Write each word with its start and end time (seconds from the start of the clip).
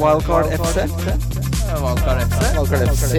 Wildcard 0.00 0.46
FC. 0.48 0.76
Wildcard 1.82 2.18
FC. 2.28 2.40
Wildcard 2.56 2.88
FC. 2.88 3.12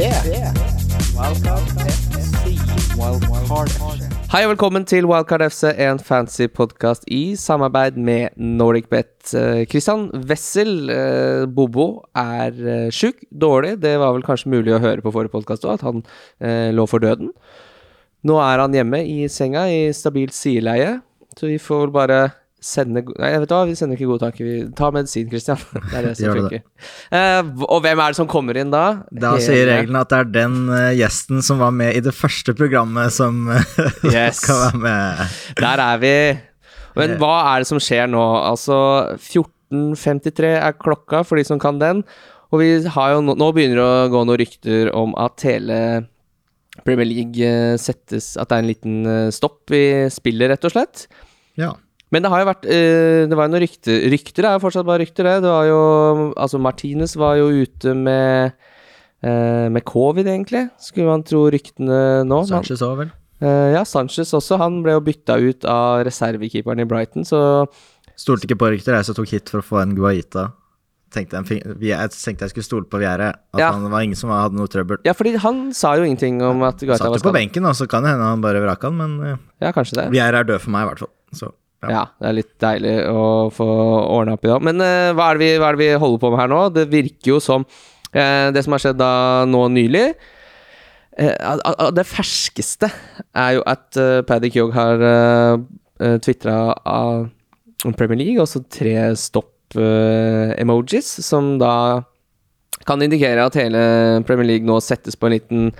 Wildcard 2.98 3.70
FC. 3.70 4.08
Hei 4.34 4.42
og 4.46 4.50
velkommen 4.56 4.86
til 4.90 5.06
Wildcard 5.06 5.46
FC, 5.52 5.64
en 5.86 6.00
fancy 6.02 6.48
podkast 6.50 7.06
i 7.08 7.36
samarbeid 7.38 7.98
med 8.02 8.34
NordicBet. 8.38 9.34
Eh, 9.38 9.66
Christian 9.70 10.10
Wessel, 10.30 10.90
eh, 10.90 11.46
Bobo, 11.46 12.04
er 12.16 12.52
eh, 12.52 12.90
sjuk, 12.92 13.22
dårlig. 13.30 13.82
Det 13.82 14.00
var 14.00 14.14
vel 14.18 14.26
kanskje 14.26 14.50
mulig 14.50 14.74
å 14.74 14.82
høre 14.82 15.06
på 15.06 15.14
forrige 15.14 15.36
podkast 15.36 15.66
òg, 15.66 15.78
at 15.78 15.86
han 15.86 16.04
eh, 16.42 16.72
lå 16.74 16.88
for 16.90 17.00
døden. 17.06 17.30
Nå 18.26 18.42
er 18.42 18.66
han 18.66 18.74
hjemme 18.74 19.04
i 19.06 19.28
senga 19.30 19.68
i 19.70 19.92
stabilt 19.94 20.34
sideleie, 20.34 21.02
så 21.38 21.52
vi 21.52 21.62
får 21.62 21.94
bare 21.94 22.24
sende 22.64 23.02
Nei, 23.20 23.30
vet 23.42 23.50
du 23.50 23.54
hva, 23.56 23.66
vi 23.68 23.76
sender 23.78 23.98
ikke 24.00 24.08
gode 24.10 24.24
tanker. 24.24 24.48
Vi 24.48 24.56
tar 24.78 24.94
medisin, 24.96 25.28
Christian. 25.32 25.60
Det 25.92 25.98
er 26.00 26.06
det 26.08 26.14
som 26.20 26.38
funker. 26.38 26.64
Uh, 27.12 27.66
og 27.68 27.82
hvem 27.84 28.00
er 28.04 28.14
det 28.14 28.20
som 28.22 28.30
kommer 28.32 28.58
inn 28.62 28.72
da? 28.74 28.84
Da 29.12 29.34
Hele- 29.36 29.44
sier 29.46 29.68
reglene 29.70 30.02
at 30.06 30.14
det 30.14 30.20
er 30.22 30.32
den 30.38 30.56
uh, 30.72 30.92
gjesten 30.96 31.44
som 31.46 31.60
var 31.64 31.74
med 31.76 31.98
i 32.00 32.04
det 32.06 32.14
første 32.16 32.56
programmet, 32.58 33.12
som 33.16 33.44
eh, 33.52 33.76
Yes. 34.14 34.40
skal 34.42 34.62
være 34.66 34.82
med. 34.86 35.36
Der 35.60 35.84
er 35.90 36.02
vi. 36.04 36.14
Men 37.00 37.16
hva 37.22 37.34
er 37.52 37.64
det 37.64 37.70
som 37.72 37.82
skjer 37.82 38.08
nå? 38.14 38.24
Altså, 38.46 38.78
14.53 39.20 40.54
er 40.62 40.76
klokka, 40.80 41.24
for 41.28 41.40
de 41.42 41.46
som 41.48 41.60
kan 41.62 41.80
den. 41.82 42.04
Og 42.54 42.62
vi 42.62 42.72
har 42.96 43.16
jo 43.16 43.22
nå, 43.26 43.34
nå 43.40 43.48
begynner 43.56 43.80
det 43.82 43.86
å 43.88 44.10
gå 44.14 44.24
noen 44.30 44.40
rykter 44.44 44.92
om 44.94 45.16
at 45.18 45.42
hele 45.48 45.78
Premier 46.86 47.06
League 47.06 47.50
settes 47.82 48.32
At 48.42 48.50
det 48.50 48.56
er 48.56 48.62
en 48.64 48.70
liten 48.70 49.32
stopp 49.34 49.74
i 49.74 49.82
spillet, 50.14 50.50
rett 50.54 50.68
og 50.70 50.74
slett. 50.76 51.08
Ja. 51.58 51.72
Men 52.14 52.22
det 52.26 52.30
har 52.32 52.44
jo 52.44 52.48
vært 52.52 52.66
eh, 52.70 53.24
Det 53.32 53.38
var 53.40 53.48
jo 53.48 53.54
noen 53.56 53.64
rykter 53.66 54.04
Rykter 54.14 54.46
er 54.46 54.56
jo 54.58 54.62
fortsatt 54.68 54.86
bare 54.86 55.02
rykter, 55.02 55.26
det. 55.26 55.36
Det 55.46 55.50
var 55.52 55.66
jo 55.72 55.80
Altså, 56.38 56.60
Martinez 56.62 57.16
var 57.18 57.40
jo 57.40 57.48
ute 57.64 57.96
med 57.98 58.54
eh, 59.24 59.68
Med 59.74 59.84
covid, 59.90 60.28
egentlig, 60.30 60.68
skulle 60.84 61.10
man 61.10 61.24
tro 61.28 61.46
ryktene 61.54 62.00
nå. 62.30 62.42
Sanchez 62.50 62.84
òg, 62.86 62.98
vel. 63.04 63.12
Eh, 63.44 63.74
ja, 63.76 63.84
Sanchez 63.88 64.32
også. 64.38 64.60
Han 64.62 64.82
ble 64.86 64.94
jo 64.98 65.02
bytta 65.04 65.40
ut 65.42 65.66
av 65.68 66.04
reservekeeperen 66.08 66.84
i 66.84 66.88
Brighton, 66.88 67.26
så 67.28 67.66
Stolte 68.16 68.46
ikke 68.46 68.60
på 68.62 68.68
rykter, 68.76 68.94
jeg 68.94 69.08
som 69.08 69.16
tok 69.18 69.32
hit 69.34 69.50
for 69.50 69.64
å 69.64 69.66
få 69.66 69.80
en 69.82 69.96
Guaita. 69.98 70.52
Tenkte 71.14 71.34
jeg, 71.34 71.40
en 71.42 71.48
fin- 71.50 71.76
vi- 71.82 71.90
jeg 71.90 72.12
tenkte 72.14 72.46
jeg 72.46 72.52
skulle 72.54 72.68
stole 72.68 72.86
på 72.90 73.00
Viere, 73.02 73.32
at 73.54 73.60
Ja. 73.60 73.72
han 73.74 73.90
var 73.90 74.02
ingen 74.06 74.16
som 74.16 74.30
hadde 74.30 74.54
noe 74.58 74.70
trøbbel. 74.70 74.98
Ja, 75.06 75.14
fordi 75.18 75.34
han 75.42 75.74
sa 75.74 75.96
jo 75.98 76.04
ingenting 76.06 76.38
om 76.46 76.62
at 76.64 76.78
Satt 76.80 77.02
var 77.02 77.18
jo 77.18 77.26
på 77.26 77.34
benken, 77.34 77.66
og 77.66 77.74
så 77.74 77.88
kan 77.90 78.04
det 78.06 78.12
hende 78.14 78.24
han 78.30 78.42
bare 78.42 78.62
vraka 78.62 78.90
han, 78.92 78.98
men 78.98 79.40
Ja, 79.60 79.72
kanskje 79.74 79.98
det. 79.98 80.12
Viere 80.14 80.40
er 80.42 80.44
død 80.44 80.62
for 80.62 80.70
meg, 80.72 80.86
i 80.86 80.90
hvert 80.92 81.00
fall. 81.04 81.12
Så 81.34 81.52
ja. 81.84 81.92
Ja, 81.92 82.04
det 82.20 82.30
er 82.30 82.38
litt 82.38 82.54
deilig 82.64 82.94
å 83.12 83.26
få 83.54 83.68
ordna 83.68 84.38
opp 84.38 84.46
i 84.46 84.52
det. 84.52 84.60
Men 84.70 84.84
eh, 84.84 85.10
hva, 85.16 85.30
er 85.30 85.40
det 85.40 85.44
vi, 85.44 85.58
hva 85.60 85.70
er 85.70 85.78
det 85.78 85.84
vi 85.84 86.02
holder 86.06 86.22
på 86.24 86.32
med 86.34 86.42
her 86.42 86.54
nå? 86.54 86.62
Det 86.76 86.88
virker 86.92 87.34
jo 87.34 87.42
som 87.44 87.66
eh, 88.12 88.48
det 88.56 88.64
som 88.66 88.76
har 88.76 88.84
skjedd 88.84 89.00
da 89.02 89.14
nå 89.50 89.66
nylig 89.74 90.06
eh, 91.20 91.92
Det 91.98 92.08
ferskeste 92.08 92.90
er 93.36 93.58
jo 93.60 93.66
at 93.70 94.00
uh, 94.00 94.22
Paddy 94.28 94.52
Kyog 94.54 94.74
har 94.76 95.04
uh, 95.04 96.18
tvitra 96.24 96.58
om 97.84 97.94
Premier 97.98 98.20
League, 98.22 98.42
også 98.42 98.64
tre 98.72 98.96
stopp-emojis, 99.20 101.10
som 101.26 101.58
da 101.60 101.76
kan 102.88 103.04
indikere 103.04 103.46
at 103.46 103.58
hele 103.58 103.84
Premier 104.28 104.48
League 104.48 104.68
nå 104.68 104.80
settes 104.84 105.18
på 105.20 105.28
en 105.28 105.36
liten, 105.36 105.72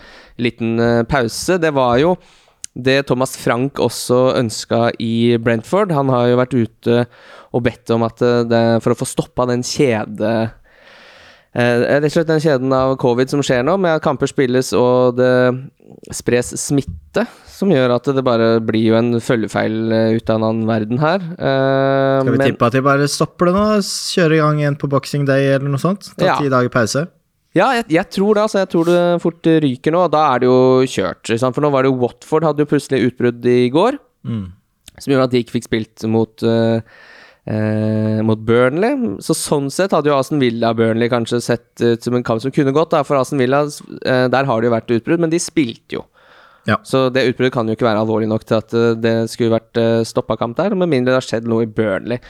liten 0.42 0.80
eh, 0.80 1.04
pause. 1.10 1.60
Det 1.62 1.74
var 1.76 1.98
jo 2.02 2.16
det 2.76 3.04
Thomas 3.06 3.36
Frank 3.38 3.78
også 3.78 4.34
ønska 4.40 4.88
i 5.00 5.38
Brentford. 5.38 5.92
Han 5.94 6.10
har 6.10 6.28
jo 6.32 6.40
vært 6.42 6.56
ute 6.58 7.06
og 7.54 7.64
bedt 7.68 7.92
om 7.94 8.02
at 8.08 8.22
eh, 8.26 8.42
det, 8.50 8.64
for 8.82 8.96
å 8.96 8.98
få 8.98 9.06
stoppa 9.06 9.46
den 9.52 9.62
kjede 9.62 10.32
eh, 11.54 11.84
Rett 11.86 12.08
og 12.10 12.16
slett 12.16 12.32
den 12.32 12.42
kjeden 12.42 12.74
av 12.74 12.96
covid 13.02 13.30
som 13.30 13.44
skjer 13.46 13.62
nå, 13.68 13.76
med 13.78 14.00
at 14.00 14.04
kamper 14.06 14.26
spilles 14.32 14.72
og 14.74 15.20
det 15.20 15.30
spres 16.18 16.50
smitte, 16.58 17.28
som 17.54 17.70
gjør 17.70 17.94
at 18.00 18.10
det 18.18 18.24
bare 18.26 18.56
blir 18.66 18.88
jo 18.90 18.98
en 18.98 19.20
følgefeil 19.22 19.76
eh, 19.94 20.16
ut 20.18 20.32
av 20.34 20.40
en 20.42 20.48
annen 20.50 20.66
verden 20.70 20.98
her. 21.04 21.22
Eh, 21.38 22.22
Skal 22.24 22.32
vi 22.34 22.40
men- 22.42 22.48
tippe 22.56 22.66
at 22.72 22.74
de 22.80 22.82
bare 22.90 23.06
stopper 23.12 23.52
det 23.52 23.58
nå? 23.60 23.68
Kjører 23.86 24.40
i 24.40 24.42
gang 24.42 24.64
igjen 24.64 24.80
på 24.82 24.90
boxing 24.90 25.28
day 25.30 25.52
eller 25.54 25.70
noe 25.70 25.82
sånt? 25.82 26.10
Ta 26.18 26.26
Ja. 26.32 26.40
ti 26.42 26.50
dager 26.50 26.74
pause? 26.74 27.06
Ja, 27.54 27.68
jeg, 27.78 27.86
jeg 27.94 28.10
tror 28.10 28.34
det. 28.34 28.44
altså 28.48 28.64
Jeg 28.64 28.70
tror 28.74 28.88
det 28.90 29.00
fort 29.22 29.50
ryker 29.62 29.94
nå. 29.94 30.04
og 30.08 30.12
Da 30.16 30.24
er 30.34 30.40
det 30.42 30.48
jo 30.50 30.60
kjørt. 30.90 31.30
sant? 31.38 31.54
For 31.54 31.62
nå 31.62 31.70
var 31.74 31.84
det 31.86 31.92
jo 31.94 32.00
Watford 32.02 32.48
hadde 32.48 32.64
jo 32.66 32.70
plutselig 32.72 33.12
utbrudd 33.12 33.46
i 33.46 33.70
går, 33.74 34.00
Mm. 34.24 34.46
som 35.00 35.12
gjorde 35.12 35.24
at 35.28 35.32
de 35.34 35.42
ikke 35.44 35.52
fikk 35.58 35.66
spilt 35.68 36.04
mot 36.08 36.44
uh, 36.48 36.80
uh, 37.52 38.22
mot 38.24 38.40
Burnley. 38.40 38.96
Så 39.22 39.36
sånn 39.36 39.68
sett 39.74 39.92
hadde 39.92 40.08
jo 40.10 40.16
Aston 40.18 40.40
Villa-Burnley 40.40 41.10
kanskje 41.12 41.42
sett 41.44 41.82
ut 41.84 42.02
som 42.06 42.16
en 42.16 42.24
kamp 42.24 42.42
som 42.42 42.54
kunne 42.56 42.72
gått. 42.74 42.94
Da. 42.96 43.04
For 43.04 43.20
Aston 43.20 43.42
Villa, 43.42 43.66
eh, 44.06 44.28
der 44.32 44.48
har 44.50 44.62
det 44.62 44.70
jo 44.70 44.76
vært 44.78 44.94
utbrudd, 44.96 45.20
men 45.20 45.30
de 45.34 45.42
spilte 45.44 45.98
jo. 46.00 46.06
Ja. 46.66 46.78
Så 46.88 47.10
det 47.12 47.26
utbruddet 47.28 47.52
kan 47.52 47.68
jo 47.68 47.76
ikke 47.76 47.90
være 47.90 48.00
alvorlig 48.06 48.30
nok 48.32 48.46
til 48.48 48.56
at 48.62 48.72
det 49.04 49.16
skulle 49.30 49.52
vært 49.60 49.76
uh, 49.82 50.04
stoppa 50.08 50.38
kamp 50.40 50.56
der, 50.56 50.74
med 50.80 50.88
mindre 50.88 51.12
det 51.12 51.20
har 51.20 51.28
skjedd 51.28 51.50
noe 51.52 51.66
i 51.66 51.70
Burnley. 51.70 52.22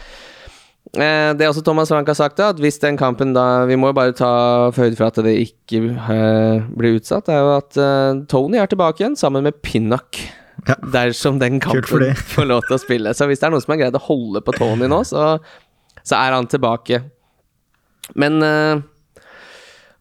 Eh, 0.94 1.32
det 1.34 1.48
også 1.50 1.64
Thomas 1.66 1.90
Frank 1.90 2.10
har 2.12 2.18
sagt, 2.18 2.38
da, 2.38 2.52
at 2.54 2.60
hvis 2.62 2.78
den 2.78 3.00
kampen 3.00 3.32
da 3.34 3.64
Vi 3.66 3.74
må 3.82 3.90
jo 3.90 3.96
bare 3.98 4.14
ta 4.14 4.28
høyde 4.76 4.94
for 5.00 5.08
at 5.08 5.18
det 5.26 5.34
ikke 5.42 5.80
eh, 5.90 6.68
blir 6.70 7.00
utsatt, 7.00 7.26
Det 7.26 7.34
er 7.34 7.42
jo 7.42 7.56
at 7.56 7.80
eh, 7.82 8.22
Tony 8.30 8.60
er 8.62 8.70
tilbake 8.70 9.02
igjen 9.02 9.18
sammen 9.18 9.48
med 9.48 9.58
Pinnock. 9.66 10.22
Ja. 10.70 10.78
Dersom 10.94 11.42
den 11.42 11.58
kampen 11.64 12.14
får 12.36 12.46
lov 12.46 12.62
til 12.68 12.78
å 12.78 12.82
spille. 12.84 13.16
Så 13.18 13.26
hvis 13.26 13.42
det 13.42 13.50
er 13.50 13.56
noen 13.56 13.66
som 13.66 13.74
har 13.74 13.82
greid 13.82 13.98
å 13.98 14.06
holde 14.06 14.44
på 14.46 14.54
Tony 14.60 14.90
nå, 14.92 15.02
så, 15.10 15.40
så 16.06 16.20
er 16.20 16.38
han 16.38 16.50
tilbake. 16.52 17.02
Men 18.20 18.38
eh, 18.46 18.86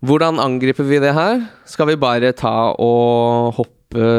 hvordan 0.05 0.43
angriper 0.45 0.85
vi 0.85 1.01
det 1.01 1.17
her? 1.17 1.41
Skal 1.65 1.89
vi 1.89 2.01
bare 2.05 2.35
ta 2.37 2.75
og 2.77 3.57
hoppe 3.57 4.13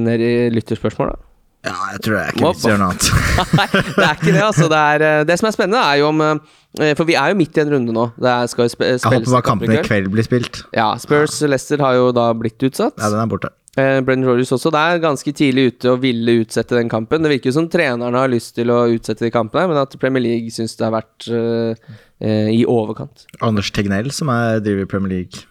ned 0.00 0.22
i 0.26 0.34
lytterspørsmål, 0.58 1.14
da? 1.14 1.29
Ja, 1.60 1.76
jeg 1.92 2.00
tror 2.06 2.16
det 2.16 2.20
er 2.22 2.32
ikke 2.32 2.50
vits 2.50 2.64
i 2.64 2.68
å 2.68 2.72
gjøre 2.72 2.80
noe 2.80 2.94
annet. 2.94 3.08
Nei, 3.58 3.66
det 3.74 4.06
er 4.06 4.16
ikke 4.16 4.32
det, 4.32 4.42
altså. 4.46 4.66
Det, 4.72 4.80
er, 4.80 5.04
eh, 5.04 5.22
det 5.28 5.36
som 5.40 5.48
er 5.50 5.56
spennende, 5.56 5.84
er 5.84 6.00
jo 6.00 6.08
om 6.08 6.22
eh, 6.24 6.92
For 6.96 7.04
vi 7.08 7.16
er 7.20 7.34
jo 7.34 7.38
midt 7.40 7.60
i 7.60 7.64
en 7.64 7.72
runde 7.74 7.96
nå. 7.96 8.06
Det 8.16 8.32
er, 8.32 8.50
skal 8.52 8.68
jo 8.68 8.74
spe, 8.74 8.92
Jeg 8.94 9.04
håper 9.04 9.34
bare 9.36 9.48
kampene 9.50 9.80
i 9.80 9.84
kveld 9.84 10.08
blir 10.14 10.24
spilt. 10.24 10.62
Ja, 10.76 10.92
Spurs 11.02 11.36
Leicester 11.44 11.84
har 11.84 11.98
jo 11.98 12.12
da 12.16 12.30
blitt 12.38 12.64
utsatt. 12.64 12.96
Ja, 12.96 13.12
den 13.12 13.20
er 13.20 13.28
borte. 13.30 13.52
Eh, 13.78 14.00
Brendan 14.02 14.26
Rodgers 14.26 14.50
også 14.52 14.72
Det 14.74 14.80
er 14.82 15.02
ganske 15.02 15.32
tidlig 15.36 15.66
ute 15.70 15.92
og 15.92 16.00
ville 16.02 16.40
utsette 16.42 16.74
den 16.74 16.90
kampen. 16.90 17.22
Det 17.22 17.30
virker 17.36 17.52
jo 17.52 17.58
som 17.60 17.68
trenerne 17.70 18.18
har 18.24 18.32
lyst 18.32 18.56
til 18.56 18.72
å 18.72 18.82
utsette 18.90 19.28
de 19.28 19.30
kampene, 19.34 19.68
men 19.70 19.78
at 19.78 19.94
Premier 20.00 20.24
League 20.24 20.50
syns 20.54 20.74
det 20.78 20.88
har 20.88 20.96
vært 20.96 21.28
eh, 21.28 21.92
eh, 22.18 22.50
i 22.56 22.64
overkant. 22.66 23.28
Anders 23.44 23.70
Tegnell, 23.74 24.10
som 24.16 24.32
er 24.34 24.64
driver 24.64 24.90
Premier 24.90 25.20
League. 25.20 25.46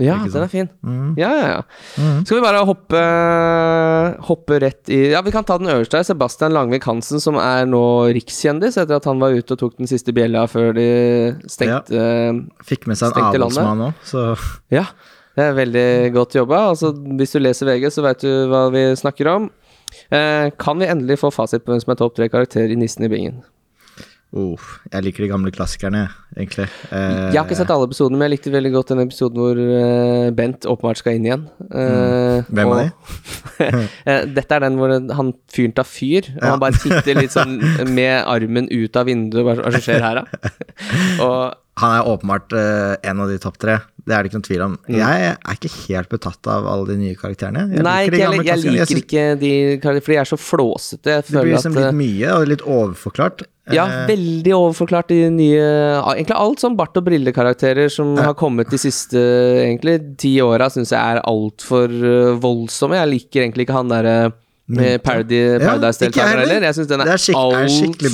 Ja, 0.00 0.14
den 0.24 0.40
er 0.40 0.48
fin. 0.48 0.68
Mm. 0.80 1.12
Ja, 1.20 1.30
ja, 1.36 1.48
ja. 1.52 2.20
Skal 2.24 2.38
vi 2.38 2.44
bare 2.46 2.62
hoppe, 2.64 3.00
hoppe 4.24 4.60
rett 4.62 4.88
i 4.88 5.10
Ja, 5.12 5.20
vi 5.20 5.34
kan 5.34 5.44
ta 5.44 5.58
den 5.60 5.68
øverste 5.68 6.00
her. 6.00 6.06
Sebastian 6.08 6.54
Langvik 6.56 6.86
Hansen, 6.88 7.20
som 7.20 7.36
er 7.36 7.66
nå 7.68 7.82
rikskjendis 8.16 8.78
etter 8.80 8.96
at 8.96 9.08
han 9.10 9.20
var 9.20 9.36
ute 9.36 9.52
og 9.52 9.60
tok 9.60 9.76
den 9.76 9.90
siste 9.90 10.14
bjella 10.16 10.46
før 10.48 10.72
de 10.78 10.88
stengte 11.44 11.92
landet 11.92 12.64
Fikk 12.64 12.88
med 12.88 12.96
seg 12.96 13.12
en 13.12 13.28
avholdsmann 13.28 13.84
òg, 13.90 14.00
så 14.08 14.24
Ja, 14.72 14.86
det 15.36 15.44
er 15.50 15.58
veldig 15.60 15.86
godt 16.16 16.36
jobba. 16.40 16.64
Altså, 16.72 16.92
hvis 16.92 17.36
du 17.36 17.42
leser 17.42 17.68
VG, 17.68 17.90
så 17.92 18.04
vet 18.04 18.24
du 18.24 18.30
hva 18.48 18.66
vi 18.72 18.86
snakker 18.96 19.28
om. 19.32 19.50
Eh, 20.08 20.48
kan 20.60 20.80
vi 20.80 20.88
endelig 20.88 21.18
få 21.20 21.30
fasit 21.32 21.64
på 21.64 21.72
hvem 21.72 21.82
som 21.84 21.92
er 21.92 22.00
topp 22.00 22.16
tre 22.16 22.28
karakter 22.32 22.72
i 22.72 22.76
Nissen 22.80 23.04
i 23.04 23.12
bingen? 23.12 23.42
Oh, 24.32 24.58
Jeg 24.92 25.04
liker 25.04 25.24
de 25.24 25.28
gamle 25.30 25.50
klassikerne, 25.52 26.08
egentlig. 26.36 26.66
Eh, 26.90 27.30
Jeg 27.32 27.36
har 27.38 27.44
ikke 27.46 27.56
sett 27.58 27.70
alle 27.70 27.86
episodene, 27.88 28.16
men 28.18 28.30
jeg 28.30 28.38
likte 28.38 28.52
veldig 28.54 28.72
godt 28.72 28.92
den 28.94 29.02
episoden 29.04 29.40
hvor 29.42 29.60
eh, 29.62 30.30
Bent 30.38 30.64
åpenbart 30.68 31.00
skal 31.02 31.18
inn 31.18 31.26
igjen. 31.28 31.46
Eh, 31.70 32.42
Mm. 32.42 32.44
Hvem 32.48 32.72
er 32.72 32.92
og- 32.92 33.88
Eh, 34.06 34.24
Dette 34.34 34.54
er 34.56 34.60
den 34.64 34.76
hvor 34.80 34.90
han 35.14 35.32
fyren 35.52 35.74
tar 35.76 35.84
fyr, 35.86 36.30
og 36.36 36.42
Ja. 36.42 36.50
han 36.50 36.60
bare 36.60 36.72
titter 36.80 37.14
litt 37.20 37.30
sånn 37.34 37.58
med 37.92 38.24
armen 38.26 38.68
ut 38.72 38.96
av 38.96 39.06
vinduet. 39.06 39.44
Hva 39.44 39.52
er 39.58 39.70
det 39.70 39.82
som 39.82 39.84
skjer 39.86 40.00
her, 40.02 40.22
da? 40.22 40.52
og 41.26 41.54
Han 41.80 41.94
er 41.96 42.04
åpenbart 42.04 42.52
eh, 42.52 42.96
en 43.08 43.20
av 43.24 43.28
de 43.30 43.38
topp 43.40 43.56
tre. 43.58 43.78
Det 44.02 44.14
er 44.16 44.22
det 44.24 44.30
ikke 44.30 44.38
noen 44.40 44.48
tvil 44.48 44.62
om. 44.64 44.76
Jeg 44.90 45.26
er 45.30 45.56
ikke 45.56 45.72
helt 45.86 46.10
betatt 46.10 46.48
av 46.50 46.66
alle 46.66 46.88
de 46.90 46.96
nye 46.98 47.14
karakterene. 47.18 47.68
Jeg 47.70 47.82
Mm. 47.82 47.86
Nei, 47.86 47.98
liker 48.04 48.18
jeg, 48.18 48.22
jeg 48.22 48.42
liker 48.42 48.62
synes 48.62 48.94
ikke 48.98 49.24
de 49.38 49.52
karakterene, 49.82 50.02
fordi 50.02 50.16
de 50.16 50.20
er 50.22 50.30
så 50.32 50.38
flåsete. 50.40 51.16
Det 51.22 51.36
blir 51.36 51.52
liksom 51.52 51.76
at, 51.76 51.84
litt 51.84 51.98
mye 52.00 52.32
og 52.34 52.46
litt 52.50 52.64
overforklart. 52.66 53.44
Ja, 53.70 53.84
Eh, 53.86 54.06
veldig 54.08 54.52
overforklart 54.56 55.12
i 55.14 55.20
de 55.22 55.30
nye 55.30 55.66
Egentlig 56.02 56.34
alt 56.34 56.58
sånn 56.58 56.74
bart- 56.74 56.96
og 56.98 57.04
brillekarakterer 57.06 57.88
som 57.94 58.16
har 58.18 58.34
kommet 58.34 58.68
de 58.72 58.80
siste 58.80 59.14
egentlig 59.62 60.16
ti 60.18 60.34
åra, 60.42 60.66
syns 60.68 60.90
jeg 60.90 60.98
er 60.98 61.22
altfor 61.22 61.86
uh, 61.86 62.38
voldsomme. 62.42 62.98
Jeg 62.98 63.12
liker 63.12 63.44
egentlig 63.44 63.68
ikke 63.68 63.78
han 63.78 63.92
derre 63.92 64.32
uh, 64.70 64.98
Parody, 65.02 65.40
Paradise-deltakere 65.58 66.30
ja, 66.36 66.44
heller. 66.44 66.66
Jeg 66.68 66.74
synes 66.78 66.88
den 66.92 67.00
er, 67.02 67.04
Det 67.10 67.16
er 67.16 67.22
skikk- 67.24 67.58
er 67.58 67.72
skikkelig 67.74 68.12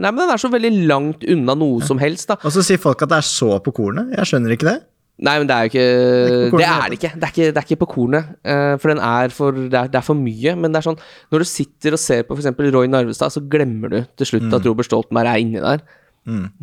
Nei, 0.00 0.10
men 0.10 0.20
den 0.24 0.34
er 0.34 0.42
så 0.42 0.50
veldig 0.52 0.72
langt 0.90 1.24
unna 1.32 1.54
noe 1.54 1.80
som 1.86 1.98
helst, 2.02 2.28
da. 2.28 2.36
Og 2.42 2.52
så 2.52 2.64
sier 2.66 2.78
folk 2.82 3.02
at 3.06 3.08
det 3.14 3.18
er 3.22 3.26
så 3.28 3.56
på 3.62 3.72
kornet. 3.76 4.12
Jeg 4.16 4.26
skjønner 4.32 4.56
ikke 4.56 4.68
det. 4.72 4.78
Nei, 5.16 5.38
men 5.40 5.48
det 5.48 5.54
er 5.56 5.62
jo 5.64 5.70
ikke 5.70 6.58
Det 6.60 6.66
er 6.68 6.88
det 6.90 6.96
ikke. 6.98 7.10
Det 7.16 7.24
er 7.24 7.30
ikke, 7.32 7.44
det 7.48 7.60
er 7.62 7.64
ikke 7.70 7.78
på 7.80 7.88
kornet. 7.94 8.32
Uh, 8.44 8.74
for 8.76 8.92
den 8.92 8.98
er 9.00 9.32
for 9.32 9.52
det 9.56 9.78
er, 9.80 9.86
det 9.88 10.00
er 10.02 10.04
for 10.04 10.18
mye. 10.18 10.52
Men 10.60 10.72
det 10.74 10.82
er 10.82 10.88
sånn 10.90 10.98
Når 11.32 11.40
du 11.44 11.48
sitter 11.48 11.96
og 11.96 12.02
ser 12.02 12.26
på 12.28 12.36
f.eks. 12.36 12.50
Roy 12.74 12.90
Narvestad, 12.92 13.32
så 13.32 13.40
glemmer 13.48 13.88
du 13.94 14.02
til 14.20 14.26
slutt 14.28 14.44
Mm. 14.50 14.54
at 14.58 14.66
Robert 14.68 14.84
Stoltenberg 14.90 15.30
er 15.32 15.40
inni 15.40 15.62
der. 15.64 15.80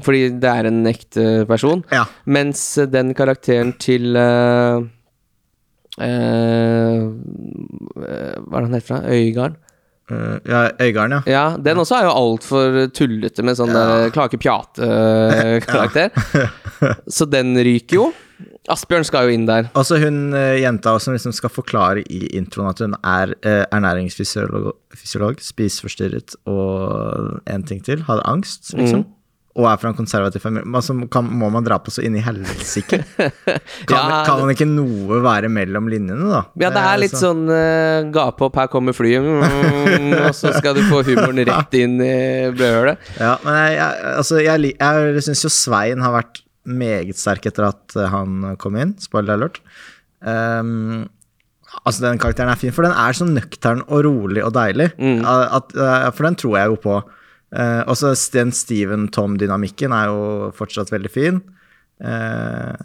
Fordi 0.04 0.22
det 0.44 0.50
er 0.52 0.68
en 0.68 0.84
ekte 0.92 1.48
person. 1.48 1.86
Ja. 1.90 2.04
Mens 2.28 2.76
den 2.92 3.14
karakteren 3.16 3.72
til 3.80 4.14
eh, 4.20 4.84
eh, 6.02 7.04
Hva 8.40 8.58
er 8.58 8.64
det 8.64 8.66
han 8.66 8.74
heter? 8.78 8.88
fra? 8.88 9.04
Øygarden? 9.10 9.60
Uh, 10.12 10.36
ja, 10.44 10.68
Øygarden, 10.84 11.16
ja. 11.16 11.22
Ja, 11.32 11.44
den 11.58 11.80
også 11.80 11.96
er 11.96 12.10
jo 12.10 12.16
altfor 12.18 12.82
tullete 12.92 13.46
med 13.46 13.56
sånn 13.56 13.72
der 13.72 14.10
Klarer 14.12 14.34
ikke 14.34 14.44
pjate-karakter. 14.44 16.12
Så 17.16 17.28
den 17.30 17.56
ryker 17.56 18.02
jo. 18.02 18.10
Asbjørn 18.72 19.04
skal 19.08 19.28
jo 19.28 19.36
inn 19.36 19.48
der. 19.48 19.70
Også 19.80 19.98
hun 20.00 20.36
uh, 20.36 20.56
jenta 20.60 20.96
som 21.04 21.16
liksom 21.16 21.34
skal 21.36 21.52
forklare 21.52 22.04
i 22.12 22.26
introen 22.36 22.72
at 22.72 22.84
hun 22.84 22.96
er 23.00 23.34
uh, 23.44 23.64
ernæringsfysiolog, 23.76 24.74
fysiolog, 24.96 25.42
spiseforstyrret 25.44 26.36
og 26.52 27.42
en 27.52 27.66
ting 27.68 27.84
til, 27.84 28.04
hadde 28.08 28.24
angst, 28.28 28.74
liksom. 28.76 29.06
Og 29.54 29.68
er 29.70 29.78
fra 29.78 29.92
en 29.92 29.98
konservativ 29.98 30.42
familie. 30.42 30.66
Altså, 30.74 30.96
kan, 31.14 31.28
må 31.30 31.46
man 31.54 31.62
dra 31.62 31.76
på 31.78 31.92
så 31.94 32.02
inn 32.02 32.16
i 32.18 32.24
helsike? 32.26 32.98
Kan, 33.86 33.94
Ja, 33.94 34.24
kan 34.26 34.40
man 34.42 34.50
ikke 34.56 34.66
noe 34.66 35.20
være 35.22 35.52
mellom 35.54 35.92
linjene, 35.92 36.26
da? 36.32 36.40
Ja, 36.58 36.72
det 36.74 36.82
er 36.90 36.98
litt 37.04 37.14
så- 37.14 37.28
sånn 37.28 37.44
uh, 37.52 38.10
gape 38.16 38.48
opp, 38.48 38.58
her 38.58 38.72
kommer 38.74 38.96
flyet, 38.98 39.22
mm, 39.22 40.10
og 40.26 40.34
så 40.34 40.56
skal 40.58 40.74
du 40.74 40.82
få 40.90 41.04
humoren 41.06 41.44
rett 41.46 41.78
inn 41.78 42.00
i 42.02 42.16
blødhølet. 42.56 43.14
Ja, 43.22 43.36
men 43.46 43.60
jeg, 43.62 43.78
jeg, 43.78 44.10
altså, 44.18 44.42
jeg, 44.42 44.74
jeg 44.82 45.26
syns 45.30 45.46
jo 45.46 45.54
Svein 45.54 46.02
har 46.02 46.16
vært 46.18 46.42
meget 46.66 47.20
sterk 47.20 47.46
etter 47.52 47.70
at 47.70 47.94
eh, 48.00 48.10
han 48.10 48.56
kom 48.58 48.78
inn. 48.82 48.96
Spoiler 49.04 49.36
alert. 49.38 49.62
Um, 50.24 51.04
altså, 51.84 52.08
den 52.08 52.18
karakteren 52.22 52.50
er 52.54 52.60
fin, 52.62 52.74
for 52.74 52.88
den 52.88 52.96
er 52.96 53.14
så 53.18 53.28
nøktern 53.30 53.84
og 53.86 54.02
rolig 54.08 54.42
og 54.46 54.54
deilig. 54.58 54.90
At, 54.98 55.76
at, 55.78 56.16
for 56.18 56.26
den 56.30 56.38
tror 56.42 56.58
jeg 56.62 56.72
jo 56.74 56.80
på. 56.90 57.04
Uh, 57.54 57.84
også 57.92 58.16
den 58.34 58.52
Steven 58.56 59.08
Tom-dynamikken 59.14 59.94
er 59.94 60.10
jo 60.10 60.52
fortsatt 60.58 60.90
veldig 60.94 61.12
fin. 61.14 61.42
Eh, 62.04 62.82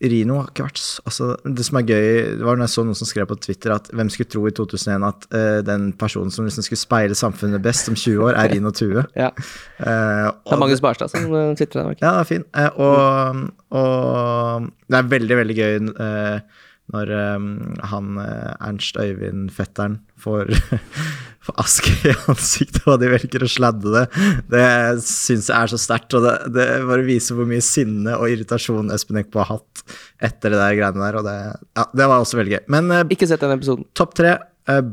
Rino 0.00 0.38
har 0.40 0.46
ikke 0.48 0.64
vært 0.64 0.80
altså, 1.04 1.26
Det 1.44 1.64
som 1.66 1.76
er 1.76 1.84
gøy, 1.84 2.06
det 2.40 2.44
var 2.46 2.56
når 2.56 2.64
jeg 2.66 2.72
så 2.72 2.84
noen 2.86 2.96
som 2.96 3.08
skrev 3.08 3.26
på 3.28 3.36
Twitter 3.44 3.74
at 3.74 3.90
hvem 3.92 4.08
skulle 4.12 4.30
tro 4.32 4.46
i 4.48 4.52
2001 4.56 5.04
at 5.06 5.26
eh, 5.36 5.58
den 5.66 5.90
personen 6.00 6.32
som 6.32 6.46
liksom 6.48 6.64
skulle 6.64 6.80
speile 6.80 7.16
samfunnet 7.18 7.60
best 7.64 7.90
om 7.92 7.98
20 8.00 8.24
år, 8.30 8.38
er 8.40 8.48
Rino 8.54 8.72
Tue. 8.72 9.04
Ja. 9.20 9.28
Eh, 9.36 10.30
Det 10.32 10.56
er 10.56 10.62
Magnus 10.62 10.80
Barstad 10.84 11.12
som 11.12 11.28
tvitrer 11.30 11.84
den. 11.90 12.00
ja, 12.00 12.14
det 12.16 12.24
er 12.24 12.30
fin. 12.32 12.46
Eh, 12.56 12.80
og, 12.80 13.44
og 13.76 14.70
det 14.88 14.98
er 15.02 15.12
veldig, 15.14 15.36
veldig 15.42 15.58
gøy 15.60 15.76
eh, 15.92 16.64
når 16.90 17.12
um, 17.36 17.44
han 17.92 18.16
eh, 18.22 18.66
Ernst 18.66 18.98
Øyvind, 19.00 19.50
fetteren, 19.54 19.98
får, 20.20 20.50
får 21.46 21.60
aske 21.62 21.92
i 22.10 22.14
ansiktet, 22.32 22.82
og 22.90 22.98
de 23.02 23.12
velger 23.12 23.46
å 23.46 23.50
sladde 23.50 23.92
det. 23.94 24.04
Det 24.50 24.64
syns 25.06 25.48
jeg 25.52 25.56
er 25.56 25.72
så 25.72 25.78
sterkt, 25.80 26.16
og 26.18 26.26
det, 26.26 26.34
det 26.56 26.66
bare 26.88 27.06
viser 27.06 27.38
hvor 27.38 27.48
mye 27.50 27.62
sinne 27.64 28.16
og 28.18 28.28
irritasjon 28.32 28.90
Espen 28.94 29.22
Eckbo 29.22 29.44
har 29.44 29.56
hatt 29.56 29.84
etter 30.30 30.52
det 30.54 30.60
der 30.60 30.76
greiene 30.78 31.04
der, 31.06 31.20
og 31.20 31.26
det, 31.28 31.38
ja, 31.78 31.86
det 31.94 32.10
var 32.10 32.22
også 32.24 32.40
veldig 32.42 32.56
gøy. 32.58 32.62
Men 32.76 32.92
uh, 32.92 33.04
Ikke 33.14 33.30
sett 33.30 33.42
den 33.46 33.56
episoden. 33.56 33.88
topp 33.98 34.18
tre 34.18 34.36
Uh, 34.70 34.84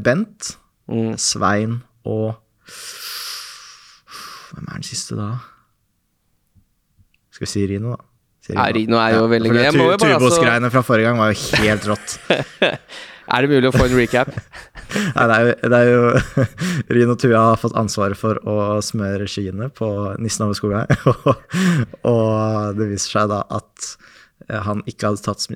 Bent, 0.00 0.54
Mm. 0.90 1.14
Svein 1.22 1.76
og 2.02 2.34
Hvem 4.50 4.66
er 4.66 4.80
den 4.80 4.82
siste 4.86 5.14
da? 5.14 5.28
Skal 7.30 7.46
vi 7.46 7.50
si 7.52 7.66
Rino, 7.70 7.94
da? 7.94 8.09
Ja, 8.48 8.64
Rino 8.72 8.98
er 8.98 9.14
jo 9.18 9.28
veldig 9.30 9.52
gøy. 9.52 9.70
Tu 9.70 9.78
må 9.78 9.92
altså- 9.92 10.08
Tubos-greiene 10.16 10.70
fra 10.72 10.82
forrige 10.86 11.10
gang 11.10 11.18
var 11.20 11.32
jo 11.34 11.62
helt 11.62 11.88
rått. 11.92 12.18
Er 13.30 13.46
det 13.46 13.50
mulig 13.52 13.68
å 13.70 13.74
få 13.76 13.84
en 13.86 13.94
recap? 13.94 14.30
Nei, 15.14 15.24
det 15.30 15.34
er 15.36 15.44
jo, 15.44 15.52
det 15.70 15.78
er 15.78 15.90
jo 15.92 16.46
Rino 16.96 17.14
Tua 17.20 17.42
har 17.52 17.60
fått 17.62 17.76
ansvaret 17.78 18.18
for 18.18 18.40
å 18.42 18.80
smøre 18.82 19.28
skiene 19.30 19.68
på 19.70 19.90
Nissen 20.18 20.48
over 20.48 20.58
skogen. 20.58 20.90
og, 21.06 21.44
og 22.10 22.80
det 22.80 22.88
viser 22.90 23.20
seg 23.20 23.30
da 23.30 23.44
at 23.54 23.86
eh, 24.48 24.58
han 24.66 24.82
ikke 24.90 25.12
hadde 25.12 25.22
tatt 25.28 25.46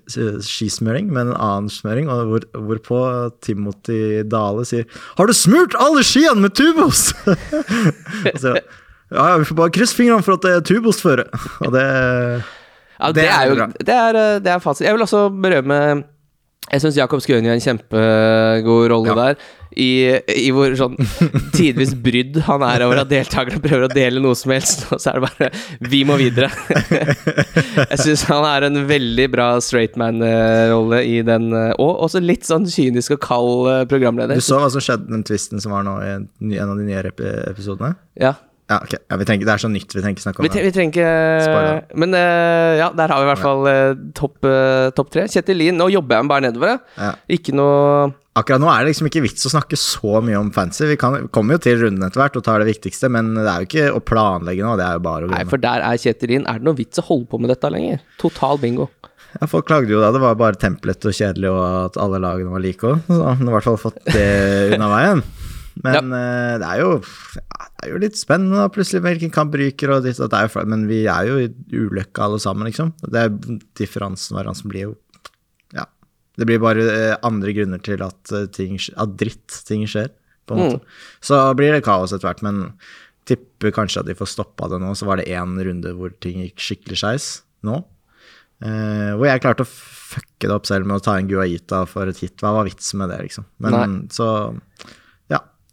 skismøring, 0.47 1.11
men 1.11 1.33
en 1.33 1.41
annen 1.41 1.73
smøring, 1.73 2.07
og 2.15 2.31
hvor, 2.31 2.47
hvorpå 2.71 3.03
Timothy 3.43 4.23
Dale 4.23 4.63
sier 4.71 4.87
'Har 5.19 5.27
du 5.27 5.35
smurt 5.35 5.75
alle 5.83 6.07
skiene 6.07 6.47
med 6.47 6.55
Tubos?' 6.55 7.11
Og 7.27 8.39
så, 8.39 8.55
ja, 9.11 9.25
ja, 9.33 9.39
vi 9.43 9.51
får 9.51 9.59
bare 9.59 9.75
krysse 9.75 9.99
fingrene 9.99 10.23
for 10.23 10.39
at 10.39 10.47
det 10.47 10.55
er 10.61 10.63
Tubos-føre. 10.71 11.27
Og 11.67 11.75
det 11.75 11.89
Ja, 13.01 13.11
det, 13.13 13.23
Det 13.25 13.31
er 13.35 13.47
jo 13.51 13.55
bra. 13.61 13.69
det 13.91 13.95
er, 14.01 14.15
uh, 14.21 14.39
det 14.45 14.53
er 14.55 14.61
fasit. 14.63 14.87
Jeg 14.87 14.95
vil 14.95 15.03
også 15.07 15.27
berømme 15.43 15.79
Jeg 16.73 16.81
syns 16.81 16.97
Jakob 16.97 17.21
Skøyen 17.21 17.45
gjør 17.45 17.59
en 17.59 17.61
kjempegod 17.61 18.87
rolle 18.91 19.13
Ja. 19.13 19.15
der. 19.21 19.35
I, 19.77 19.89
I 20.47 20.53
hvor 20.55 20.71
sånn 20.79 20.95
tidvis 21.53 21.97
brydd 21.99 22.37
han 22.47 22.63
er 22.63 22.85
over 22.87 23.01
at 23.03 23.09
deltakerne 23.11 23.59
prøver 23.61 23.89
å 23.89 23.91
dele 23.93 24.21
noe 24.23 24.37
som 24.39 24.53
helst, 24.55 24.85
og 24.95 25.01
så 25.03 25.11
er 25.11 25.19
det 25.19 25.27
bare 25.27 25.49
Vi 25.91 26.05
må 26.07 26.15
videre. 26.21 26.47
jeg 27.91 27.99
syns 28.01 28.23
han 28.31 28.47
er 28.49 28.69
en 28.69 28.79
veldig 28.89 29.27
bra 29.35 29.49
straight 29.65 29.99
man-rolle 30.01 31.03
i 31.11 31.19
den, 31.27 31.51
uh, 31.53 31.73
og 31.83 32.05
også 32.07 32.23
litt 32.23 32.47
sånn 32.49 32.69
kynisk 32.71 33.17
og 33.19 33.23
kald 33.27 33.67
uh, 33.69 33.83
programleder. 33.91 34.39
Du 34.39 34.45
så 34.47 34.63
hva 34.63 34.71
som 34.73 34.81
skjedde 34.85 35.11
den 35.11 35.27
twisten 35.27 35.61
som 35.61 35.75
var 35.75 35.85
nå 35.87 35.99
i 36.07 36.13
en, 36.15 36.29
av 36.71 36.79
de 36.79 36.87
nye 36.87 37.03
epi- 37.11 37.35
episodene? 37.51 37.97
Ja. 38.21 38.37
Ja, 38.65 38.79
ok. 38.81 38.95
Ja, 38.97 39.17
vi 39.21 39.27
trenger, 39.29 39.45
det 39.45 39.53
er 39.53 39.61
så 39.61 39.69
nytt, 39.69 39.93
vi 39.93 40.01
trenger 40.01 40.17
ikke 40.17 40.25
snakke 40.25 40.41
om 40.41 40.47
Vi, 40.47 40.51
det. 40.55 40.63
vi 40.65 40.73
trenger 40.73 40.95
ikke 40.97 41.99
Men 42.01 42.17
uh, 42.17 42.73
ja, 42.81 42.89
der 42.97 43.13
har 43.13 43.21
vi 43.21 43.27
i 43.27 43.29
hvert 43.29 43.43
fall 43.43 43.67
eh, 43.69 43.97
topp 44.17 44.47
uh, 44.49 44.89
top 44.97 45.11
tre. 45.13 45.27
Kjetil 45.29 45.61
Lien, 45.61 45.77
nå 45.77 45.91
jobber 45.93 46.17
jeg 46.17 46.25
meg 46.25 46.33
bare 46.33 46.47
nedover. 46.47 46.79
Ja. 46.97 47.15
Ikke 47.37 47.57
noe 47.57 48.13
Akkurat 48.35 48.59
nå 48.59 48.67
er 48.67 48.83
det 48.83 48.91
liksom 48.91 49.07
ikke 49.07 49.21
vits 49.23 49.47
å 49.47 49.53
snakke 49.53 49.77
så 49.79 50.19
mye 50.25 50.41
om 50.41 50.49
fancy. 50.51 50.89
Vi 50.91 50.97
kan, 50.99 51.29
kommer 51.31 51.55
jo 51.55 51.61
til 51.69 51.77
runden 51.85 52.03
etter 52.03 52.19
hvert 52.19 52.35
og 52.41 52.43
tar 52.43 52.65
det 52.65 52.67
viktigste, 52.67 53.07
men 53.15 53.29
det 53.37 53.45
er 53.47 53.63
jo 53.63 53.69
ikke 53.69 53.85
å 53.95 54.01
planlegge 54.03 54.65
nå, 54.67 54.73
det 54.81 54.89
er 54.89 54.97
jo 54.99 55.05
bare 55.05 55.29
å 55.29 55.31
Nei, 55.31 55.45
for 55.47 55.63
der 55.63 55.85
er 55.87 56.01
Kjetil 56.03 56.33
Lien. 56.33 56.49
Er 56.51 56.59
det 56.59 56.67
noe 56.67 56.81
vits 56.81 56.99
å 56.99 57.07
holde 57.07 57.29
på 57.31 57.39
med 57.39 57.53
dette 57.55 57.71
lenger? 57.71 58.03
Total 58.19 58.59
bingo. 58.59 58.89
Ja, 59.39 59.47
folk 59.51 59.69
klagde 59.71 59.95
jo 59.95 60.03
da, 60.03 60.11
det 60.15 60.23
var 60.25 60.35
bare 60.41 60.59
templete 60.59 61.13
og 61.13 61.15
kjedelig 61.15 61.53
og 61.53 61.63
at 61.63 62.01
alle 62.03 62.21
lagene 62.23 62.51
var 62.55 62.63
like 62.63 62.91
òg, 62.91 63.07
så 63.07 63.21
han 63.23 63.41
har 63.43 63.53
i 63.53 63.55
hvert 63.55 63.69
fall 63.71 63.81
fått 63.87 64.03
det 64.11 64.29
unna 64.75 64.91
veien. 64.91 65.25
Men 65.83 66.13
eh, 66.15 66.55
det, 66.63 66.69
er 66.69 66.81
jo, 66.85 66.91
ja, 67.35 67.65
det 67.67 67.87
er 67.87 67.93
jo 67.95 68.01
litt 68.05 68.19
spennende 68.19 68.61
da, 68.63 68.71
plutselig 68.73 69.03
hvilken 69.05 69.33
kamp 69.35 69.55
ryker 69.59 69.91
og 69.97 70.05
ditt 70.07 70.21
og 70.23 70.31
datt. 70.33 70.55
Men 70.71 70.87
vi 70.91 71.03
er 71.11 71.31
jo 71.31 71.39
i 71.43 71.49
ulykka 71.75 72.29
alle 72.29 72.41
sammen, 72.43 72.69
liksom. 72.69 72.93
Det 73.03 73.25
er 73.25 73.33
differansen 73.81 74.39
som 74.39 74.71
blir 74.71 74.91
jo 74.91 74.93
Ja. 75.75 75.89
Det 76.39 76.47
blir 76.47 76.63
bare 76.63 76.85
eh, 76.91 77.17
andre 77.27 77.55
grunner 77.57 77.83
til 77.83 78.03
at 78.07 78.33
eh, 78.35 78.47
ting 78.55 78.79
At 78.97 79.17
dritt-ting 79.19 79.87
skjer, 79.91 80.13
på 80.47 80.55
en 80.55 80.63
måte. 80.63 80.85
Så 81.25 81.41
blir 81.59 81.75
det 81.75 81.85
kaos 81.87 82.13
etter 82.13 82.29
hvert, 82.29 82.45
men 82.47 82.69
tipper 83.25 83.73
kanskje 83.73 84.03
at 84.03 84.09
de 84.11 84.17
får 84.19 84.31
stoppa 84.31 84.69
det 84.71 84.79
nå. 84.83 84.93
Så 84.95 85.09
var 85.09 85.19
det 85.19 85.31
én 85.33 85.59
runde 85.59 85.97
hvor 85.97 86.15
ting 86.23 86.45
gikk 86.45 86.61
skikkelig 86.61 87.01
skeis 87.01 87.29
nå. 87.65 87.81
Uh, 88.65 89.17
hvor 89.19 89.27
jeg 89.27 89.41
klarte 89.43 89.65
å 89.65 89.69
fucke 89.69 90.47
det 90.47 90.55
opp 90.55 90.69
selv 90.69 90.87
med 90.87 91.01
å 91.01 91.03
ta 91.03 91.17
en 91.19 91.29
Guaita 91.29 91.83
for 91.91 92.09
et 92.09 92.21
hit. 92.23 92.37
Hva 92.41 92.53
var 92.55 92.69
vitsen 92.69 93.01
med 93.01 93.11
det, 93.11 93.19
liksom? 93.27 93.49
Men 93.65 93.75
Nei. 93.75 93.89
så 94.15 94.29
Ja. 94.53 94.93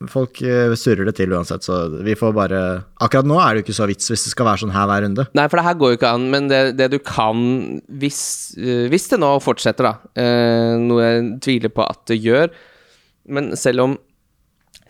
Folk 0.10 0.42
eh, 0.42 0.74
surrer 0.80 1.06
det 1.06 1.16
til 1.20 1.34
uansett, 1.36 1.66
så 1.66 1.84
vi 2.02 2.16
får 2.18 2.34
bare 2.34 2.60
Akkurat 3.04 3.28
nå 3.28 3.38
er 3.42 3.54
det 3.54 3.62
jo 3.62 3.66
ikke 3.68 3.78
så 3.78 3.88
vits 3.90 4.10
hvis 4.10 4.26
det 4.26 4.34
skal 4.34 4.48
være 4.48 4.64
sånn 4.64 4.74
her 4.74 4.88
hver 4.90 5.04
runde. 5.06 5.26
Nei, 5.38 5.48
for 5.52 5.60
det 5.60 5.66
her 5.68 5.80
går 5.80 5.94
jo 5.94 6.00
ikke 6.00 6.14
an, 6.18 6.28
men 6.34 6.48
det, 6.52 6.62
det 6.80 6.92
du 6.94 7.00
kan 7.06 7.42
hvis, 8.02 8.22
eh, 8.58 8.86
hvis 8.92 9.10
det 9.12 9.22
nå 9.22 9.34
fortsetter, 9.44 9.90
da, 9.92 10.14
eh, 10.22 10.78
noe 10.82 11.06
jeg 11.06 11.28
tviler 11.46 11.74
på 11.74 11.86
at 11.86 12.06
det 12.10 12.22
gjør 12.22 12.50
Men 13.32 13.54
selv 13.60 13.86
om 13.86 14.00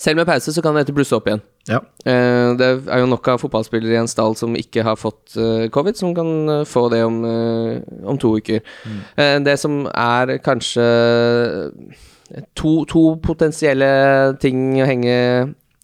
Selv 0.02 0.18
med 0.18 0.26
pause 0.26 0.54
så 0.54 0.62
kan 0.66 0.74
dette 0.74 0.94
blusse 0.96 1.14
opp 1.14 1.28
igjen. 1.30 1.44
Ja. 1.70 1.78
Det 2.02 2.68
er 2.90 3.02
jo 3.04 3.10
nok 3.12 3.28
av 3.30 3.42
fotballspillere 3.44 3.94
i 3.94 4.00
en 4.00 4.10
stall 4.10 4.34
som 4.34 4.56
ikke 4.58 4.82
har 4.82 4.98
fått 4.98 5.36
covid, 5.76 5.94
som 6.00 6.16
kan 6.18 6.64
få 6.66 6.88
det 6.90 7.04
om, 7.06 7.20
om 8.10 8.18
to 8.18 8.32
uker. 8.42 8.64
Mm. 8.82 9.44
det 9.46 9.54
som 9.62 9.84
er 9.92 10.40
kanskje 10.42 10.88
to, 12.56 12.74
to 12.90 13.02
potensielle 13.24 13.88
ting 14.42 14.78
å 14.82 14.88
henge 14.88 15.16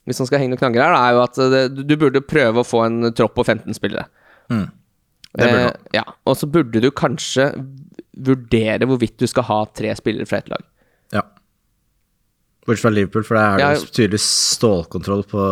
Hvis 0.08 0.22
man 0.22 0.30
skal 0.30 0.40
henge 0.40 0.54
noen 0.54 0.62
knagger 0.62 0.86
her, 0.86 0.94
da, 0.96 1.02
er 1.04 1.18
jo 1.18 1.24
at 1.26 1.40
det, 1.54 1.86
du 1.90 1.96
burde 2.00 2.22
prøve 2.24 2.62
å 2.64 2.68
få 2.68 2.86
en 2.86 3.10
tropp 3.18 3.34
på 3.36 3.44
15 3.44 3.76
spillere. 3.76 4.06
Mm. 4.48 4.68
Det 5.38 5.44
burde 5.44 5.58
du. 5.58 5.68
Eh, 5.68 5.92
ja, 6.00 6.06
og 6.24 6.38
så 6.40 6.48
burde 6.48 6.82
du 6.82 6.88
kanskje 6.96 7.50
vurdere 8.18 8.88
hvorvidt 8.88 9.20
du 9.20 9.28
skal 9.30 9.46
ha 9.50 9.58
tre 9.76 9.92
spillere 10.00 10.26
fra 10.30 10.40
ett 10.40 10.48
lag. 10.54 10.64
ja. 11.14 11.26
Bortsett 12.68 12.84
fra 12.84 12.90
Liverpool, 12.92 13.24
for 13.24 13.38
der 13.38 13.46
er 13.46 13.60
det 13.60 13.64
Ja, 13.64 13.76
jo 13.80 13.92
tydelig 13.96 14.20
stålkontroll 14.20 15.22
på 15.32 15.44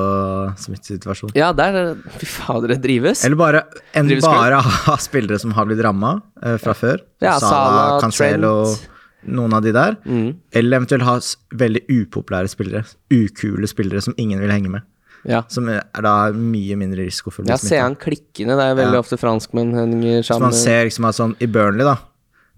smittesituasjonen. 0.59 1.31
Ja, 1.39 1.53
der 1.55 1.93
Fy 2.19 2.25
fader, 2.27 2.73
det 2.73 2.81
drives. 2.83 3.21
Eller 3.23 3.39
bare, 3.39 3.61
en, 3.95 4.09
Drives 4.09 4.25
bare 4.27 4.57
ha 4.87 4.97
spillere 4.99 5.39
som 5.39 5.53
har 5.55 5.67
blitt 5.69 5.79
ramma 5.85 6.17
eh, 6.43 6.57
fra 6.59 6.73
før. 6.75 6.99
Ja, 7.23 7.37
Salah, 7.39 8.01
Cancelo, 8.03 8.51
Trent. 8.65 8.91
Noen 9.27 9.53
av 9.57 9.63
de 9.65 9.73
der. 9.75 9.97
Mm. 10.05 10.35
Eller 10.55 10.79
eventuelt 10.79 11.05
ha 11.07 11.15
veldig 11.57 11.85
upopulære 11.89 12.51
spillere. 12.51 12.83
Ukule 13.13 13.69
spillere 13.69 14.03
som 14.05 14.15
ingen 14.21 14.41
vil 14.43 14.53
henge 14.53 14.71
med. 14.77 14.85
Ja. 15.25 15.41
Som 15.49 15.69
er 15.71 15.81
da 16.05 16.31
mye 16.37 16.77
mindre 16.77 17.07
risiko 17.07 17.31
for 17.33 17.41
å 17.41 17.47
bli 17.47 17.53
Ja, 17.55 17.57
ser 17.57 17.81
han 17.81 17.97
klikkende. 17.97 18.57
Det 18.59 18.65
er 18.65 18.75
veldig 18.77 18.99
Ja. 18.99 19.01
ofte 19.01 19.17
franskmenn 19.17 19.73
henger 19.73 20.23
Så 20.23 20.39
man 20.39 20.53
ser 20.53 20.85
liksom 20.85 21.09
at 21.09 21.15
sånn 21.15 21.35
i 21.41 21.47
Burnley, 21.47 21.83
da, 21.83 21.97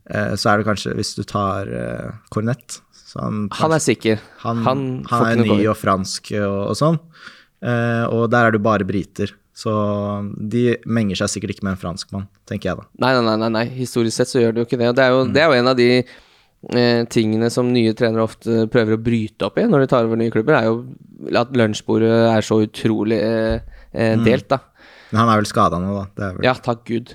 eh, 0.10 0.36
så 0.36 0.52
er 0.52 0.58
det 0.58 0.68
kanskje 0.68 0.96
hvis 0.96 1.16
du 1.16 1.24
tar 1.24 1.68
uh, 1.68 2.12
Cornett 2.30 2.82
så 3.08 3.22
han, 3.22 3.48
Han 3.52 3.72
er 3.72 3.80
sikker. 3.80 4.20
han, 4.40 4.64
han 4.64 5.06
han, 5.08 5.26
er 5.26 5.36
ny 5.44 5.66
og 5.68 5.78
fransk 5.78 6.34
og, 6.42 6.72
og 6.72 6.76
sånn. 6.76 7.00
Uh, 7.64 8.06
og 8.12 8.30
der 8.30 8.48
er 8.48 8.52
det 8.52 8.62
bare 8.62 8.86
briter. 8.86 9.32
Så 9.58 9.72
de 10.38 10.76
menger 10.86 11.24
seg 11.24 11.32
sikkert 11.34 11.56
ikke 11.56 11.66
med 11.66 11.74
en 11.74 11.82
franskmann, 11.82 12.28
tenker 12.46 12.70
jeg 12.70 12.78
da. 12.78 12.84
Nei, 13.02 13.14
nei, 13.18 13.38
nei, 13.42 13.50
nei, 13.56 13.66
historisk 13.80 14.20
sett 14.20 14.30
så 14.30 14.44
gjør 14.44 14.54
det 14.54 14.62
jo 14.62 14.68
ikke 14.68 14.78
det. 14.84 14.92
Det 15.00 15.06
er 15.08 15.16
jo, 15.16 15.24
det 15.34 15.42
er 15.42 15.50
jo 15.50 15.58
en 15.58 15.72
av 15.72 15.80
de 15.80 15.88
eh, 15.96 16.12
tingene 16.68 17.48
som 17.54 17.70
nye 17.72 17.94
trenere 17.96 18.26
ofte 18.26 18.66
prøver 18.72 18.98
å 18.98 19.00
bryte 19.00 19.48
opp 19.48 19.60
i 19.62 19.68
når 19.70 19.86
de 19.86 19.90
tar 19.92 20.08
over 20.08 20.20
nye 20.20 20.34
klubber, 20.34 20.58
er 20.58 20.68
jo 20.68 20.82
at 21.38 21.54
lunsjbordet 21.56 22.12
er 22.32 22.46
så 22.46 22.60
utrolig 22.66 23.20
eh, 23.24 23.64
eh, 23.92 24.18
delt, 24.24 24.50
da. 24.52 24.60
Men 25.12 25.24
han 25.24 25.32
er 25.32 25.42
vel 25.42 25.50
skada 25.50 25.80
nå, 25.80 25.94
da. 25.96 26.06
Det 26.12 26.26
er 26.26 26.36
vel... 26.36 26.48
Ja, 26.50 26.56
takk 26.60 26.84
Gud. 26.90 27.14